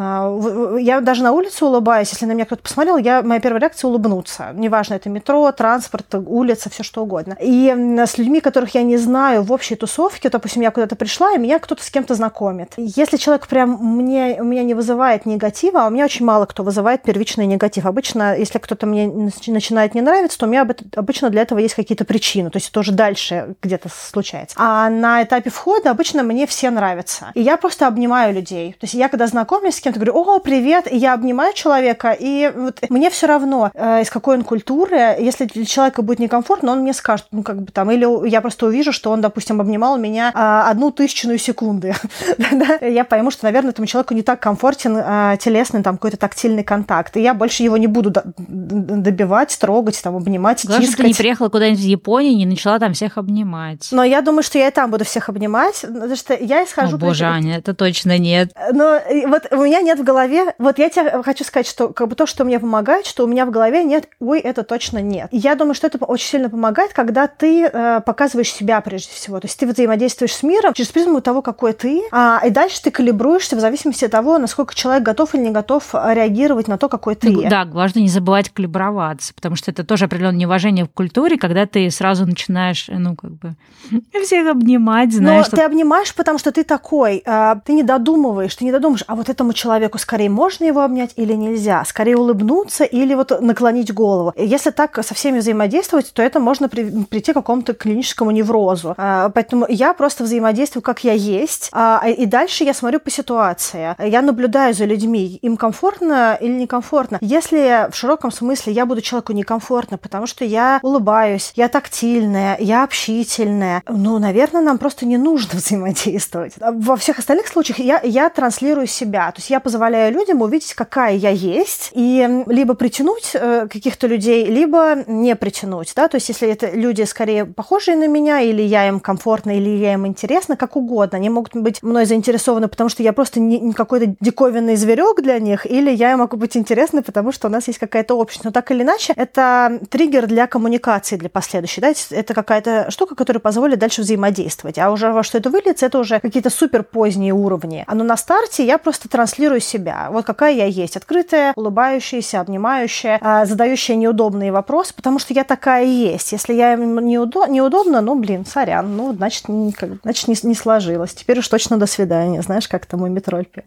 Я 0.79 1.01
даже 1.01 1.21
на 1.21 1.33
улице 1.33 1.65
улыбаюсь, 1.65 2.11
если 2.11 2.25
на 2.25 2.31
меня 2.31 2.45
кто-то 2.45 2.61
посмотрел, 2.61 2.95
я, 2.95 3.21
моя 3.21 3.41
первая 3.41 3.59
реакция 3.59 3.89
улыбнуться. 3.89 4.51
Неважно, 4.53 4.93
это 4.93 5.09
метро, 5.09 5.51
транспорт, 5.51 6.15
улица, 6.15 6.69
все 6.69 6.83
что 6.83 7.03
угодно. 7.03 7.35
И 7.41 7.73
с 8.05 8.17
людьми, 8.17 8.41
которых 8.41 8.75
я 8.75 8.83
не 8.83 8.97
знаю 8.97 9.43
в 9.43 9.51
общей 9.51 9.75
тусовке, 9.75 10.29
допустим, 10.29 10.61
я 10.61 10.71
куда-то 10.71 10.95
пришла, 10.95 11.33
и 11.33 11.37
меня 11.37 11.59
кто-то 11.59 11.83
с 11.83 11.89
кем-то 11.89 12.15
знакомит. 12.15 12.73
Если 12.77 13.17
человек 13.17 13.47
прям 13.47 13.77
мне, 13.81 14.37
у 14.39 14.43
меня 14.43 14.63
не 14.63 14.73
вызывает 14.73 15.25
негатива, 15.25 15.83
а 15.83 15.87
у 15.87 15.89
меня 15.89 16.05
очень 16.05 16.25
мало 16.25 16.45
кто 16.45 16.63
вызывает 16.63 17.03
первичный 17.03 17.45
негатив. 17.45 17.85
Обычно, 17.85 18.37
если 18.37 18.59
кто-то 18.59 18.85
мне 18.85 19.07
начинает 19.47 19.95
не 19.95 20.01
нравиться, 20.01 20.37
то 20.37 20.45
у 20.45 20.49
меня 20.49 20.67
обычно 20.95 21.29
для 21.29 21.41
этого 21.41 21.59
есть 21.59 21.75
какие-то 21.75 22.05
причины. 22.05 22.49
То 22.49 22.57
есть 22.57 22.69
это 22.69 22.79
уже 22.79 22.91
дальше 22.91 23.55
где-то 23.61 23.89
случается. 23.89 24.55
А 24.59 24.89
на 24.89 25.23
этапе 25.23 25.49
входа 25.49 25.91
обычно 25.91 26.23
мне 26.23 26.47
все 26.47 26.69
нравятся. 26.69 27.31
И 27.33 27.41
я 27.41 27.57
просто 27.57 27.87
обнимаю 27.87 28.33
людей. 28.33 28.73
То 28.73 28.83
есть 28.83 28.93
я 28.93 29.09
когда 29.09 29.27
знакомлюсь 29.27 29.75
с 29.75 29.81
кем-то, 29.81 29.99
говорю, 29.99 30.15
о, 30.15 30.39
привет, 30.39 30.91
и 30.91 30.97
я 30.97 31.13
обнимаю 31.13 31.53
человека, 31.53 32.15
и 32.17 32.51
вот 32.55 32.79
мне 32.89 33.09
все 33.09 33.27
равно, 33.27 33.71
э, 33.73 34.01
из 34.01 34.09
какой 34.09 34.37
он 34.37 34.43
культуры, 34.43 35.15
если 35.19 35.45
для 35.45 35.65
человека 35.65 36.01
будет 36.01 36.19
некомфортно, 36.19 36.71
он 36.71 36.79
мне 36.79 36.93
скажет, 36.93 37.27
ну, 37.31 37.43
как 37.43 37.61
бы 37.61 37.71
там, 37.71 37.91
или 37.95 38.29
я 38.29 38.41
просто 38.41 38.67
увижу, 38.67 38.91
что 38.91 39.11
он, 39.11 39.21
допустим, 39.21 39.59
обнимал 39.59 39.97
меня 39.97 40.31
а, 40.33 40.69
одну 40.69 40.91
тысячную 40.91 41.37
секунды. 41.37 41.95
я 42.81 43.03
пойму, 43.03 43.31
что, 43.31 43.45
наверное, 43.45 43.71
этому 43.71 43.87
человеку 43.87 44.13
не 44.13 44.21
так 44.21 44.39
комфортен 44.39 44.97
а, 44.97 45.37
телесный, 45.37 45.83
там, 45.83 45.95
какой-то 45.95 46.17
тактильный 46.17 46.63
контакт. 46.63 47.17
И 47.17 47.21
я 47.21 47.33
больше 47.33 47.63
его 47.63 47.77
не 47.77 47.87
буду 47.87 48.13
добивать, 48.37 49.57
трогать, 49.59 50.01
там, 50.01 50.15
обнимать, 50.15 50.65
Главное, 50.65 50.87
тискать. 50.87 51.05
ты 51.05 51.07
не 51.09 51.13
приехала 51.13 51.49
куда-нибудь 51.49 51.79
в 51.79 51.87
Японию 51.87 52.35
не 52.35 52.45
начала 52.45 52.79
там 52.79 52.93
всех 52.93 53.17
обнимать. 53.17 53.87
Но 53.91 54.03
я 54.03 54.21
думаю, 54.21 54.43
что 54.43 54.57
я 54.57 54.67
и 54.67 54.71
там 54.71 54.91
буду 54.91 55.05
всех 55.05 55.29
обнимать, 55.29 55.81
потому 55.81 56.15
что 56.15 56.33
я 56.35 56.63
исхожу... 56.63 56.97
О, 56.97 56.99
боже, 56.99 57.25
Аня, 57.25 57.57
это 57.57 57.73
точно 57.73 58.17
нет. 58.17 58.51
Но 58.71 58.99
вот 59.27 59.47
у 59.51 59.63
меня 59.63 59.81
нет 59.81 59.99
в 59.99 60.03
голове... 60.03 60.53
Вот 60.57 60.77
я 60.77 60.89
тебе 60.89 61.23
хочу 61.23 61.43
сказать, 61.43 61.67
что 61.67 61.89
как 61.89 62.07
бы 62.07 62.15
то, 62.15 62.25
что 62.25 62.43
мне 62.43 62.59
помогает, 62.59 63.05
что 63.05 63.23
у 63.23 63.27
меня 63.27 63.45
в 63.45 63.51
голове 63.51 63.83
нет, 63.83 64.07
ой, 64.19 64.39
это 64.39 64.63
точно 64.63 64.99
нет. 64.99 65.29
Я 65.31 65.55
думаю, 65.55 65.75
что 65.75 65.87
это 65.87 65.97
очень 66.05 66.27
сильно 66.27 66.49
помогает, 66.49 66.93
когда 66.93 67.27
ты 67.27 67.69
э, 67.97 68.01
показываешь 68.01 68.51
себя 68.51 68.81
прежде 68.81 69.11
всего. 69.11 69.39
То 69.39 69.47
есть 69.47 69.59
ты 69.59 69.67
взаимодействуешь 69.67 70.33
с 70.33 70.43
миром 70.43 70.73
через 70.73 70.91
призму 70.91 71.21
того, 71.21 71.41
какой 71.41 71.73
ты, 71.73 72.01
а, 72.11 72.41
и 72.45 72.49
дальше 72.49 72.81
ты 72.81 72.91
калибруешься 72.91 73.55
в 73.55 73.59
зависимости 73.59 74.05
от 74.05 74.11
того, 74.11 74.37
насколько 74.37 74.73
человек 74.75 75.03
готов 75.03 75.35
или 75.35 75.41
не 75.41 75.51
готов 75.51 75.93
реагировать 75.93 76.67
на 76.67 76.77
то, 76.77 76.89
какой 76.89 77.15
ты. 77.15 77.31
Ну, 77.31 77.49
да, 77.49 77.65
важно 77.65 77.99
не 77.99 78.09
забывать 78.09 78.49
калиброваться, 78.49 79.33
потому 79.33 79.55
что 79.55 79.71
это 79.71 79.83
тоже 79.83 80.05
определенное 80.05 80.39
неуважение 80.39 80.85
в 80.85 80.89
культуре, 80.89 81.37
когда 81.37 81.65
ты 81.65 81.89
сразу 81.91 82.25
начинаешь, 82.25 82.89
ну, 82.89 83.15
как 83.15 83.31
бы, 83.31 83.55
всех 84.23 84.47
обнимать, 84.49 85.13
знаешь. 85.13 85.39
Но 85.39 85.43
что... 85.43 85.57
ты 85.57 85.63
обнимаешь, 85.63 86.13
потому 86.15 86.39
что 86.39 86.51
ты 86.51 86.63
такой, 86.63 87.23
ты 87.65 87.73
не 87.73 87.83
додумываешь, 87.83 88.55
ты 88.55 88.65
не 88.65 88.71
додумаешь, 88.71 89.03
а 89.07 89.15
вот 89.15 89.29
этому 89.29 89.53
человеку 89.53 89.97
скорее 89.97 90.29
можно 90.29 90.65
его 90.65 90.81
обнять 90.81 91.13
или 91.15 91.33
нельзя, 91.33 91.83
скорее 91.85 92.17
улыбнуться 92.17 92.83
или 92.83 93.13
вот 93.13 93.41
наклонить 93.41 93.93
голову. 93.93 94.33
Если 94.35 94.71
так 94.71 95.03
со 95.03 95.13
всеми 95.13 95.39
взаимодействовать, 95.39 96.11
то 96.13 96.21
это 96.21 96.39
можно 96.39 96.69
прийти 96.69 97.31
к 97.31 97.35
какому-то 97.35 97.73
клиническому 97.77 98.31
неврозу. 98.31 98.95
А, 98.97 99.29
поэтому 99.29 99.65
я 99.69 99.93
просто 99.93 100.23
взаимодействую, 100.23 100.83
как 100.83 101.03
я 101.03 101.13
есть, 101.13 101.69
а, 101.71 102.01
и 102.05 102.25
дальше 102.25 102.63
я 102.63 102.73
смотрю 102.73 102.99
по 102.99 103.09
ситуации. 103.09 103.95
Я 103.99 104.21
наблюдаю 104.21 104.73
за 104.73 104.85
людьми, 104.85 105.39
им 105.41 105.57
комфортно 105.57 106.37
или 106.39 106.51
некомфортно. 106.51 107.17
Если 107.21 107.89
в 107.91 107.95
широком 107.95 108.31
смысле 108.31 108.73
я 108.73 108.85
буду 108.85 109.01
человеку 109.01 109.33
некомфортно, 109.33 109.97
потому 109.97 110.27
что 110.27 110.45
я 110.45 110.79
улыбаюсь, 110.81 111.51
я 111.55 111.67
тактильная, 111.67 112.57
я 112.59 112.83
общительная, 112.83 113.83
ну, 113.87 114.19
наверное, 114.19 114.61
нам 114.61 114.77
просто 114.77 115.05
не 115.05 115.17
нужно 115.17 115.51
взаимодействовать. 115.53 116.53
Во 116.59 116.95
всех 116.95 117.19
остальных 117.19 117.47
случаях 117.47 117.79
я, 117.79 117.99
я 118.03 118.29
транслирую 118.29 118.87
себя. 118.87 119.31
То 119.31 119.39
есть 119.39 119.49
я 119.49 119.59
позволяю 119.59 120.13
людям 120.13 120.41
увидеть, 120.41 120.73
какая 120.73 121.15
я 121.15 121.29
есть, 121.29 121.91
и 121.93 122.43
либо 122.47 122.73
притянуть 122.73 123.31
э, 123.33 123.67
каких-то 123.71 124.07
людей, 124.07 124.45
либо 124.45 125.03
не 125.07 125.35
притянуть. 125.35 125.93
Да? 125.95 126.07
То 126.07 126.15
есть 126.15 126.29
если 126.29 126.49
это 126.49 126.69
люди 126.71 127.03
скорее 127.03 127.45
похожие 127.55 127.97
на 127.97 128.07
меня, 128.07 128.41
или 128.41 128.61
я 128.61 128.87
им 128.87 128.99
комфортна, 128.99 129.57
или 129.57 129.69
я 129.69 129.93
им 129.93 130.05
интересна, 130.05 130.55
как 130.55 130.75
угодно. 130.75 131.17
Они 131.17 131.29
могут 131.29 131.55
быть 131.55 131.81
мной 131.83 132.05
заинтересованы, 132.05 132.67
потому 132.67 132.89
что 132.89 133.03
я 133.03 133.13
просто 133.13 133.39
не, 133.39 133.59
не 133.59 133.73
какой-то 133.73 134.15
диковинный 134.19 134.75
зверек 134.75 135.21
для 135.21 135.39
них, 135.39 135.65
или 135.65 135.91
я 135.91 136.17
могу 136.17 136.37
быть 136.37 136.57
интересна, 136.57 137.01
потому 137.01 137.31
что 137.31 137.47
у 137.47 137.51
нас 137.51 137.67
есть 137.67 137.79
какая-то 137.79 138.15
общность. 138.15 138.45
Но 138.45 138.51
так 138.51 138.71
или 138.71 138.83
иначе, 138.83 139.13
это 139.15 139.79
триггер 139.89 140.27
для 140.27 140.47
коммуникации, 140.47 141.15
для 141.15 141.29
последующей. 141.29 141.81
Да? 141.81 141.93
Это 142.11 142.33
какая-то 142.33 142.91
штука, 142.91 143.15
которая 143.15 143.41
позволит 143.41 143.79
дальше 143.79 144.01
взаимодействовать. 144.01 144.77
А 144.77 144.91
уже 144.91 145.11
во 145.11 145.23
что 145.23 145.37
это 145.37 145.49
выльется, 145.49 145.85
это 145.85 145.99
уже 145.99 146.19
какие-то 146.19 146.49
супер 146.49 146.83
поздние 146.83 147.33
уровни. 147.33 147.83
А 147.87 147.95
но 147.95 148.03
на 148.03 148.17
старте 148.17 148.65
я 148.65 148.77
просто 148.77 149.09
транслирую 149.09 149.61
себя. 149.61 150.09
Вот 150.11 150.25
какая 150.25 150.53
я 150.53 150.65
есть. 150.65 150.97
Открытая, 150.97 151.53
улыбающаяся, 151.55 152.41
обнимающая, 152.41 153.19
а, 153.21 153.45
задающая 153.45 153.95
неудобные 153.95 154.51
вопросы, 154.51 154.93
потому 154.95 155.19
что 155.19 155.33
я 155.33 155.43
такая 155.43 155.85
есть. 155.85 156.31
Если 156.31 156.53
я 156.53 156.73
им 156.73 156.99
неудо- 156.99 157.44
неудобно, 157.47 158.01
ну, 158.01 158.15
блин, 158.15 158.45
сорян, 158.45 158.95
ну, 158.95 159.13
значит, 159.13 159.49
не, 159.49 159.75
значит 160.03 160.27
не, 160.27 160.35
не 160.43 160.55
сложилось. 160.55 161.13
Теперь 161.13 161.39
уж 161.39 161.47
точно 161.47 161.77
до 161.77 161.87
свидания. 161.87 162.41
Знаешь, 162.41 162.67
как 162.67 162.85
там 162.85 163.01
мой 163.01 163.09
метроль 163.09 163.45
пел. 163.45 163.63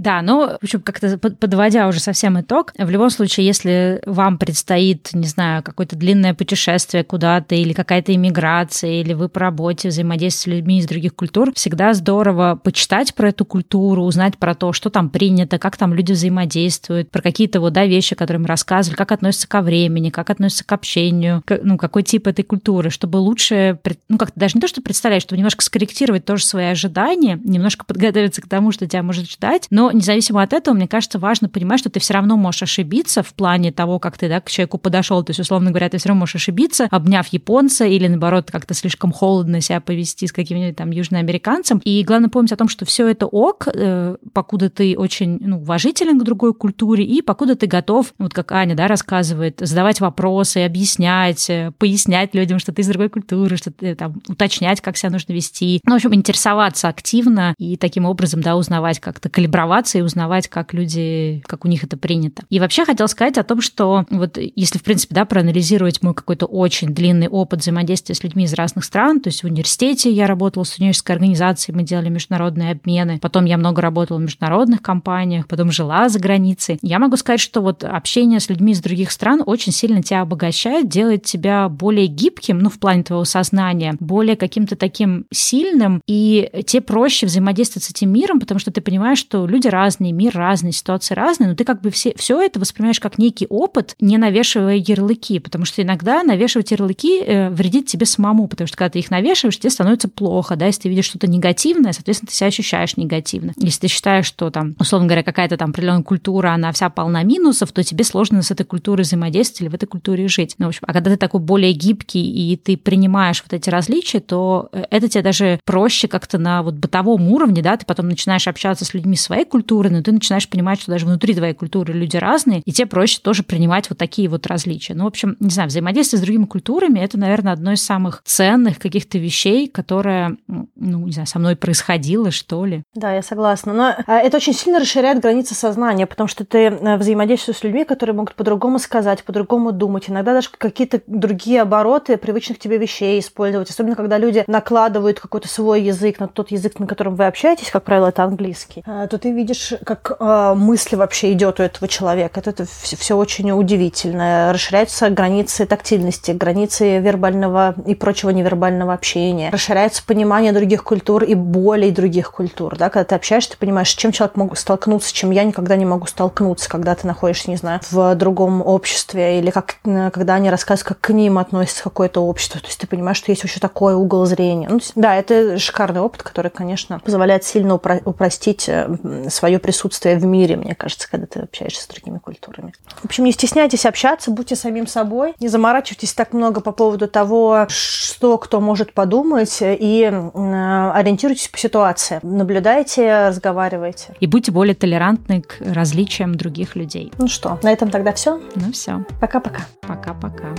Да, 0.00 0.22
ну, 0.22 0.46
в 0.46 0.64
общем, 0.64 0.80
как-то 0.80 1.18
подводя 1.18 1.86
уже 1.86 2.00
совсем 2.00 2.40
итог, 2.40 2.72
в 2.78 2.88
любом 2.88 3.10
случае, 3.10 3.44
если 3.44 4.00
вам 4.06 4.38
предстоит, 4.38 5.10
не 5.12 5.26
знаю, 5.26 5.62
какое-то 5.62 5.94
длинное 5.94 6.32
путешествие 6.32 7.04
куда-то 7.04 7.54
или 7.54 7.74
какая-то 7.74 8.14
иммиграция, 8.14 9.02
или 9.02 9.12
вы 9.12 9.28
по 9.28 9.40
работе 9.40 9.88
взаимодействуете 9.88 10.30
с 10.40 10.46
людьми 10.46 10.78
из 10.78 10.86
других 10.86 11.14
культур, 11.14 11.52
всегда 11.54 11.92
здорово 11.92 12.58
почитать 12.64 13.14
про 13.14 13.28
эту 13.28 13.44
культуру, 13.44 14.04
узнать 14.04 14.38
про 14.38 14.54
то, 14.54 14.72
что 14.72 14.88
там 14.88 15.10
принято, 15.10 15.58
как 15.58 15.76
там 15.76 15.92
люди 15.92 16.12
взаимодействуют, 16.12 17.10
про 17.10 17.20
какие-то 17.20 17.60
вот, 17.60 17.74
да, 17.74 17.84
вещи, 17.84 18.14
которые 18.14 18.40
мы 18.40 18.46
рассказывали, 18.46 18.96
как 18.96 19.12
относятся 19.12 19.48
ко 19.48 19.60
времени, 19.60 20.08
как 20.08 20.30
относятся 20.30 20.64
к 20.64 20.72
общению, 20.72 21.42
ну, 21.62 21.76
какой 21.76 22.04
тип 22.04 22.26
этой 22.26 22.42
культуры, 22.42 22.88
чтобы 22.88 23.18
лучше, 23.18 23.78
ну, 24.08 24.16
как-то 24.16 24.40
даже 24.40 24.54
не 24.54 24.62
то, 24.62 24.68
что 24.68 24.80
представлять, 24.80 25.20
чтобы 25.20 25.36
немножко 25.36 25.62
скорректировать 25.62 26.24
тоже 26.24 26.46
свои 26.46 26.66
ожидания, 26.66 27.38
немножко 27.44 27.84
подготовиться 27.84 28.40
к 28.40 28.48
тому, 28.48 28.72
что 28.72 28.86
тебя 28.86 29.02
может 29.02 29.30
ждать, 29.30 29.66
но 29.68 29.89
Независимо 29.92 30.42
от 30.42 30.52
этого, 30.52 30.74
мне 30.74 30.88
кажется, 30.88 31.18
важно 31.18 31.48
понимать, 31.48 31.80
что 31.80 31.90
ты 31.90 32.00
все 32.00 32.14
равно 32.14 32.36
можешь 32.36 32.62
ошибиться 32.62 33.22
в 33.22 33.34
плане 33.34 33.72
того, 33.72 33.98
как 33.98 34.18
ты 34.18 34.28
да, 34.28 34.40
к 34.40 34.50
человеку 34.50 34.78
подошел. 34.78 35.22
То 35.22 35.30
есть, 35.30 35.40
условно 35.40 35.70
говоря, 35.70 35.88
ты 35.88 35.98
все 35.98 36.08
равно 36.08 36.20
можешь 36.20 36.36
ошибиться, 36.36 36.88
обняв 36.90 37.26
японца 37.28 37.84
или, 37.84 38.06
наоборот, 38.06 38.50
как-то 38.50 38.74
слишком 38.74 39.12
холодно 39.12 39.60
себя 39.60 39.80
повести 39.80 40.26
с 40.26 40.32
каким-нибудь 40.32 40.76
там 40.76 40.90
южноамериканцем. 40.90 41.80
И 41.84 42.02
главное 42.04 42.30
помнить 42.30 42.52
о 42.52 42.56
том, 42.56 42.68
что 42.68 42.84
все 42.84 43.08
это 43.08 43.26
ок, 43.26 43.68
э, 43.72 44.16
покуда 44.32 44.70
ты 44.70 44.96
очень 44.96 45.38
ну, 45.40 45.58
уважителен 45.58 46.18
к 46.18 46.24
другой 46.24 46.54
культуре 46.54 47.04
и 47.04 47.22
покуда 47.22 47.56
ты 47.56 47.66
готов, 47.66 48.14
вот 48.18 48.32
как 48.34 48.52
Аня 48.52 48.74
да, 48.74 48.88
рассказывает, 48.88 49.60
задавать 49.60 50.00
вопросы, 50.00 50.58
объяснять, 50.58 51.48
э, 51.50 51.72
пояснять 51.78 52.34
людям, 52.34 52.58
что 52.58 52.72
ты 52.72 52.82
из 52.82 52.88
другой 52.88 53.08
культуры, 53.08 53.56
что 53.56 53.70
ты 53.70 53.94
там 53.94 54.20
уточнять, 54.28 54.80
как 54.80 54.96
себя 54.96 55.10
нужно 55.10 55.32
вести. 55.32 55.80
Ну, 55.84 55.92
в 55.92 55.96
общем, 55.96 56.14
интересоваться 56.14 56.88
активно 56.88 57.54
и 57.58 57.76
таким 57.76 58.04
образом, 58.04 58.40
да, 58.40 58.56
узнавать 58.56 59.00
как-то, 59.00 59.28
калиброваться 59.70 59.98
и 59.98 60.02
узнавать, 60.02 60.48
как 60.48 60.74
люди, 60.74 61.42
как 61.46 61.64
у 61.64 61.68
них 61.68 61.84
это 61.84 61.96
принято. 61.96 62.42
И 62.50 62.58
вообще 62.58 62.84
хотел 62.84 63.08
сказать 63.08 63.38
о 63.38 63.44
том, 63.44 63.60
что 63.60 64.04
вот 64.10 64.38
если, 64.56 64.78
в 64.78 64.82
принципе, 64.82 65.14
да, 65.14 65.24
проанализировать 65.24 66.02
мой 66.02 66.14
какой-то 66.14 66.46
очень 66.46 66.88
длинный 66.88 67.28
опыт 67.28 67.60
взаимодействия 67.60 68.14
с 68.14 68.24
людьми 68.24 68.44
из 68.44 68.54
разных 68.54 68.84
стран, 68.84 69.20
то 69.20 69.28
есть 69.28 69.42
в 69.42 69.46
университете 69.46 70.10
я 70.10 70.26
работала 70.26 70.64
с 70.64 70.78
университетской 70.78 71.14
организацией, 71.14 71.76
мы 71.76 71.82
делали 71.84 72.08
международные 72.08 72.72
обмены, 72.72 73.18
потом 73.20 73.44
я 73.44 73.56
много 73.56 73.80
работала 73.80 74.18
в 74.18 74.22
международных 74.22 74.82
компаниях, 74.82 75.46
потом 75.46 75.70
жила 75.70 76.08
за 76.08 76.18
границей. 76.18 76.78
Я 76.82 76.98
могу 76.98 77.16
сказать, 77.16 77.40
что 77.40 77.60
вот 77.60 77.84
общение 77.84 78.40
с 78.40 78.48
людьми 78.48 78.72
из 78.72 78.80
других 78.80 79.10
стран 79.10 79.42
очень 79.44 79.72
сильно 79.72 80.02
тебя 80.02 80.22
обогащает, 80.22 80.88
делает 80.88 81.24
тебя 81.24 81.68
более 81.68 82.06
гибким, 82.06 82.58
ну, 82.58 82.70
в 82.70 82.78
плане 82.78 83.02
твоего 83.02 83.24
сознания, 83.24 83.94
более 84.00 84.36
каким-то 84.36 84.76
таким 84.76 85.26
сильным, 85.30 86.02
и 86.06 86.50
тебе 86.66 86.82
проще 86.82 87.26
взаимодействовать 87.26 87.84
с 87.84 87.90
этим 87.90 88.10
миром, 88.12 88.40
потому 88.40 88.58
что 88.58 88.70
ты 88.70 88.80
понимаешь, 88.80 89.18
что 89.18 89.46
люди 89.46 89.59
разные, 89.68 90.12
мир 90.12 90.34
разный, 90.34 90.72
ситуации 90.72 91.14
разные, 91.14 91.50
но 91.50 91.54
ты 91.54 91.64
как 91.64 91.80
бы 91.80 91.90
все, 91.90 92.14
все 92.16 92.40
это 92.40 92.60
воспринимаешь 92.60 93.00
как 93.00 93.18
некий 93.18 93.46
опыт, 93.48 93.96
не 94.00 94.18
навешивая 94.18 94.76
ярлыки, 94.76 95.38
потому 95.38 95.64
что 95.64 95.82
иногда 95.82 96.22
навешивать 96.22 96.70
ярлыки 96.70 97.20
э, 97.20 97.50
вредит 97.50 97.86
тебе 97.86 98.06
самому, 98.06 98.48
потому 98.48 98.66
что 98.66 98.76
когда 98.76 98.90
ты 98.90 98.98
их 98.98 99.10
навешиваешь, 99.10 99.58
тебе 99.58 99.70
становится 99.70 100.08
плохо, 100.08 100.56
да, 100.56 100.66
если 100.66 100.82
ты 100.82 100.88
видишь 100.88 101.06
что-то 101.06 101.26
негативное, 101.26 101.92
соответственно, 101.92 102.28
ты 102.28 102.34
себя 102.34 102.46
ощущаешь 102.48 102.96
негативно. 102.96 103.52
Если 103.56 103.80
ты 103.80 103.88
считаешь, 103.88 104.26
что 104.26 104.50
там, 104.50 104.74
условно 104.78 105.06
говоря, 105.06 105.22
какая-то 105.22 105.56
там 105.56 105.70
определенная 105.70 106.02
культура, 106.02 106.50
она 106.50 106.72
вся 106.72 106.90
полна 106.90 107.22
минусов, 107.22 107.72
то 107.72 107.82
тебе 107.82 108.04
сложно 108.04 108.42
с 108.42 108.50
этой 108.50 108.64
культурой 108.64 109.02
взаимодействовать 109.02 109.60
или 109.62 109.68
в 109.68 109.74
этой 109.74 109.86
культуре 109.86 110.28
жить. 110.28 110.54
Ну, 110.58 110.66
в 110.66 110.68
общем, 110.68 110.82
а 110.86 110.92
когда 110.92 111.10
ты 111.10 111.16
такой 111.16 111.40
более 111.40 111.72
гибкий 111.72 112.52
и 112.52 112.56
ты 112.56 112.76
принимаешь 112.76 113.42
вот 113.42 113.52
эти 113.52 113.70
различия, 113.70 114.20
то 114.20 114.68
э, 114.72 114.84
это 114.90 115.08
тебе 115.08 115.22
даже 115.22 115.60
проще 115.64 116.08
как-то 116.08 116.38
на 116.38 116.62
вот 116.62 116.74
бытовом 116.74 117.28
уровне, 117.28 117.62
да, 117.62 117.76
ты 117.76 117.86
потом 117.86 118.08
начинаешь 118.08 118.46
общаться 118.48 118.84
с 118.84 118.94
людьми 118.94 119.16
своей 119.16 119.44
культуры, 119.50 119.90
но 119.90 120.02
ты 120.02 120.12
начинаешь 120.12 120.48
понимать, 120.48 120.80
что 120.80 120.92
даже 120.92 121.06
внутри 121.06 121.34
твоей 121.34 121.54
культуры 121.54 121.92
люди 121.92 122.16
разные, 122.16 122.62
и 122.64 122.72
тебе 122.72 122.86
проще 122.86 123.20
тоже 123.22 123.42
принимать 123.42 123.90
вот 123.90 123.98
такие 123.98 124.28
вот 124.28 124.46
различия. 124.46 124.94
Ну, 124.94 125.04
в 125.04 125.08
общем, 125.08 125.36
не 125.40 125.50
знаю, 125.50 125.68
взаимодействие 125.68 126.18
с 126.18 126.22
другими 126.22 126.46
культурами— 126.46 126.98
это, 127.00 127.18
наверное, 127.18 127.52
одно 127.52 127.72
из 127.72 127.82
самых 127.82 128.22
ценных 128.24 128.78
каких-то 128.78 129.18
вещей, 129.18 129.68
которое, 129.68 130.36
ну, 130.46 131.06
не 131.06 131.12
знаю, 131.12 131.26
со 131.26 131.38
мной 131.38 131.56
происходило, 131.56 132.30
что 132.30 132.64
ли. 132.64 132.82
Да, 132.94 133.12
я 133.12 133.22
согласна. 133.22 133.72
Но 133.72 133.94
а, 134.06 134.18
это 134.18 134.36
очень 134.36 134.54
сильно 134.54 134.80
расширяет 134.80 135.20
границы 135.20 135.54
сознания, 135.54 136.06
потому 136.06 136.28
что 136.28 136.44
ты 136.44 136.58
э, 136.58 136.96
взаимодействуешь 136.96 137.58
с 137.58 137.64
людьми, 137.64 137.84
которые 137.84 138.14
могут 138.14 138.34
по-другому 138.34 138.78
сказать, 138.78 139.24
по-другому 139.24 139.72
думать. 139.72 140.08
Иногда 140.08 140.32
даже 140.32 140.48
какие-то 140.56 141.02
другие 141.06 141.62
обороты 141.62 142.16
привычных 142.16 142.58
тебе 142.58 142.78
вещей 142.78 143.18
использовать. 143.20 143.70
Особенно, 143.70 143.96
когда 143.96 144.18
люди 144.18 144.44
накладывают 144.46 145.20
какой-то 145.20 145.48
свой 145.48 145.82
язык 145.82 146.20
на 146.20 146.28
тот 146.28 146.50
язык, 146.50 146.78
на 146.78 146.86
котором 146.86 147.16
вы 147.16 147.26
общаетесь, 147.26 147.70
как 147.70 147.84
правило, 147.84 148.08
это 148.08 148.24
английский, 148.24 148.82
а, 148.86 149.06
то 149.06 149.18
ты 149.18 149.32
видишь, 149.40 149.72
как 149.84 150.16
э, 150.18 150.54
мысли 150.54 150.96
вообще 150.96 151.32
идет 151.32 151.60
у 151.60 151.62
этого 151.62 151.88
человека. 151.88 152.40
Это, 152.40 152.50
это 152.50 152.66
все 152.66 153.16
очень 153.16 153.50
удивительно. 153.50 154.52
Расширяются 154.52 155.08
границы 155.10 155.66
тактильности, 155.66 156.32
границы 156.32 156.98
вербального 156.98 157.74
и 157.86 157.94
прочего 157.94 158.30
невербального 158.30 158.92
общения. 158.92 159.50
Расширяется 159.50 160.02
понимание 160.04 160.52
других 160.52 160.84
культур 160.84 161.24
и 161.24 161.34
болей 161.34 161.90
других 161.90 162.32
культур. 162.32 162.76
Да? 162.76 162.90
Когда 162.90 163.04
ты 163.04 163.14
общаешься, 163.14 163.52
ты 163.52 163.56
понимаешь, 163.56 163.90
с 163.90 163.94
чем 163.94 164.12
человек 164.12 164.36
мог 164.36 164.56
столкнуться, 164.58 165.12
чем 165.12 165.30
я 165.30 165.44
никогда 165.44 165.76
не 165.76 165.86
могу 165.86 166.06
столкнуться, 166.06 166.68
когда 166.68 166.94
ты 166.94 167.06
находишься, 167.06 167.50
не 167.50 167.56
знаю, 167.56 167.80
в 167.90 168.14
другом 168.14 168.62
обществе, 168.64 169.38
или 169.38 169.50
как, 169.50 169.76
когда 170.12 170.34
они 170.34 170.50
рассказывают, 170.50 170.88
как 170.88 171.00
к 171.00 171.10
ним 171.10 171.38
относится 171.38 171.82
какое-то 171.82 172.20
общество. 172.20 172.60
То 172.60 172.66
есть 172.66 172.78
ты 172.78 172.86
понимаешь, 172.86 173.16
что 173.16 173.32
есть 173.32 173.42
еще 173.42 173.60
такой 173.60 173.94
угол 173.94 174.26
зрения. 174.26 174.68
Ну, 174.68 174.80
да, 174.94 175.16
это 175.16 175.58
шикарный 175.58 176.00
опыт, 176.00 176.22
который, 176.22 176.50
конечно, 176.50 176.98
позволяет 177.00 177.44
сильно 177.44 177.72
упро- 177.72 178.02
упростить 178.04 178.68
э, 178.68 178.88
свое 179.30 179.58
присутствие 179.58 180.18
в 180.18 180.24
мире, 180.24 180.56
мне 180.56 180.74
кажется, 180.74 181.08
когда 181.10 181.26
ты 181.26 181.40
общаешься 181.40 181.84
с 181.84 181.86
другими 181.86 182.18
культурами. 182.18 182.72
В 182.96 183.04
общем, 183.04 183.24
не 183.24 183.32
стесняйтесь 183.32 183.86
общаться, 183.86 184.30
будьте 184.30 184.56
самим 184.56 184.86
собой, 184.86 185.34
не 185.40 185.48
заморачивайтесь 185.48 186.12
так 186.12 186.32
много 186.32 186.60
по 186.60 186.72
поводу 186.72 187.08
того, 187.08 187.66
что 187.68 188.38
кто 188.38 188.60
может 188.60 188.92
подумать, 188.92 189.58
и 189.60 190.02
э, 190.10 190.90
ориентируйтесь 190.94 191.48
по 191.48 191.58
ситуации. 191.58 192.20
Наблюдайте, 192.22 193.28
разговаривайте. 193.28 194.14
И 194.20 194.26
будьте 194.26 194.52
более 194.52 194.74
толерантны 194.74 195.42
к 195.42 195.56
различиям 195.60 196.34
других 196.34 196.76
людей. 196.76 197.12
Ну 197.18 197.28
что, 197.28 197.58
на 197.62 197.72
этом 197.72 197.90
тогда 197.90 198.12
все? 198.12 198.40
Ну 198.54 198.72
все. 198.72 199.04
Пока-пока. 199.20 199.62
Пока-пока. 199.82 200.54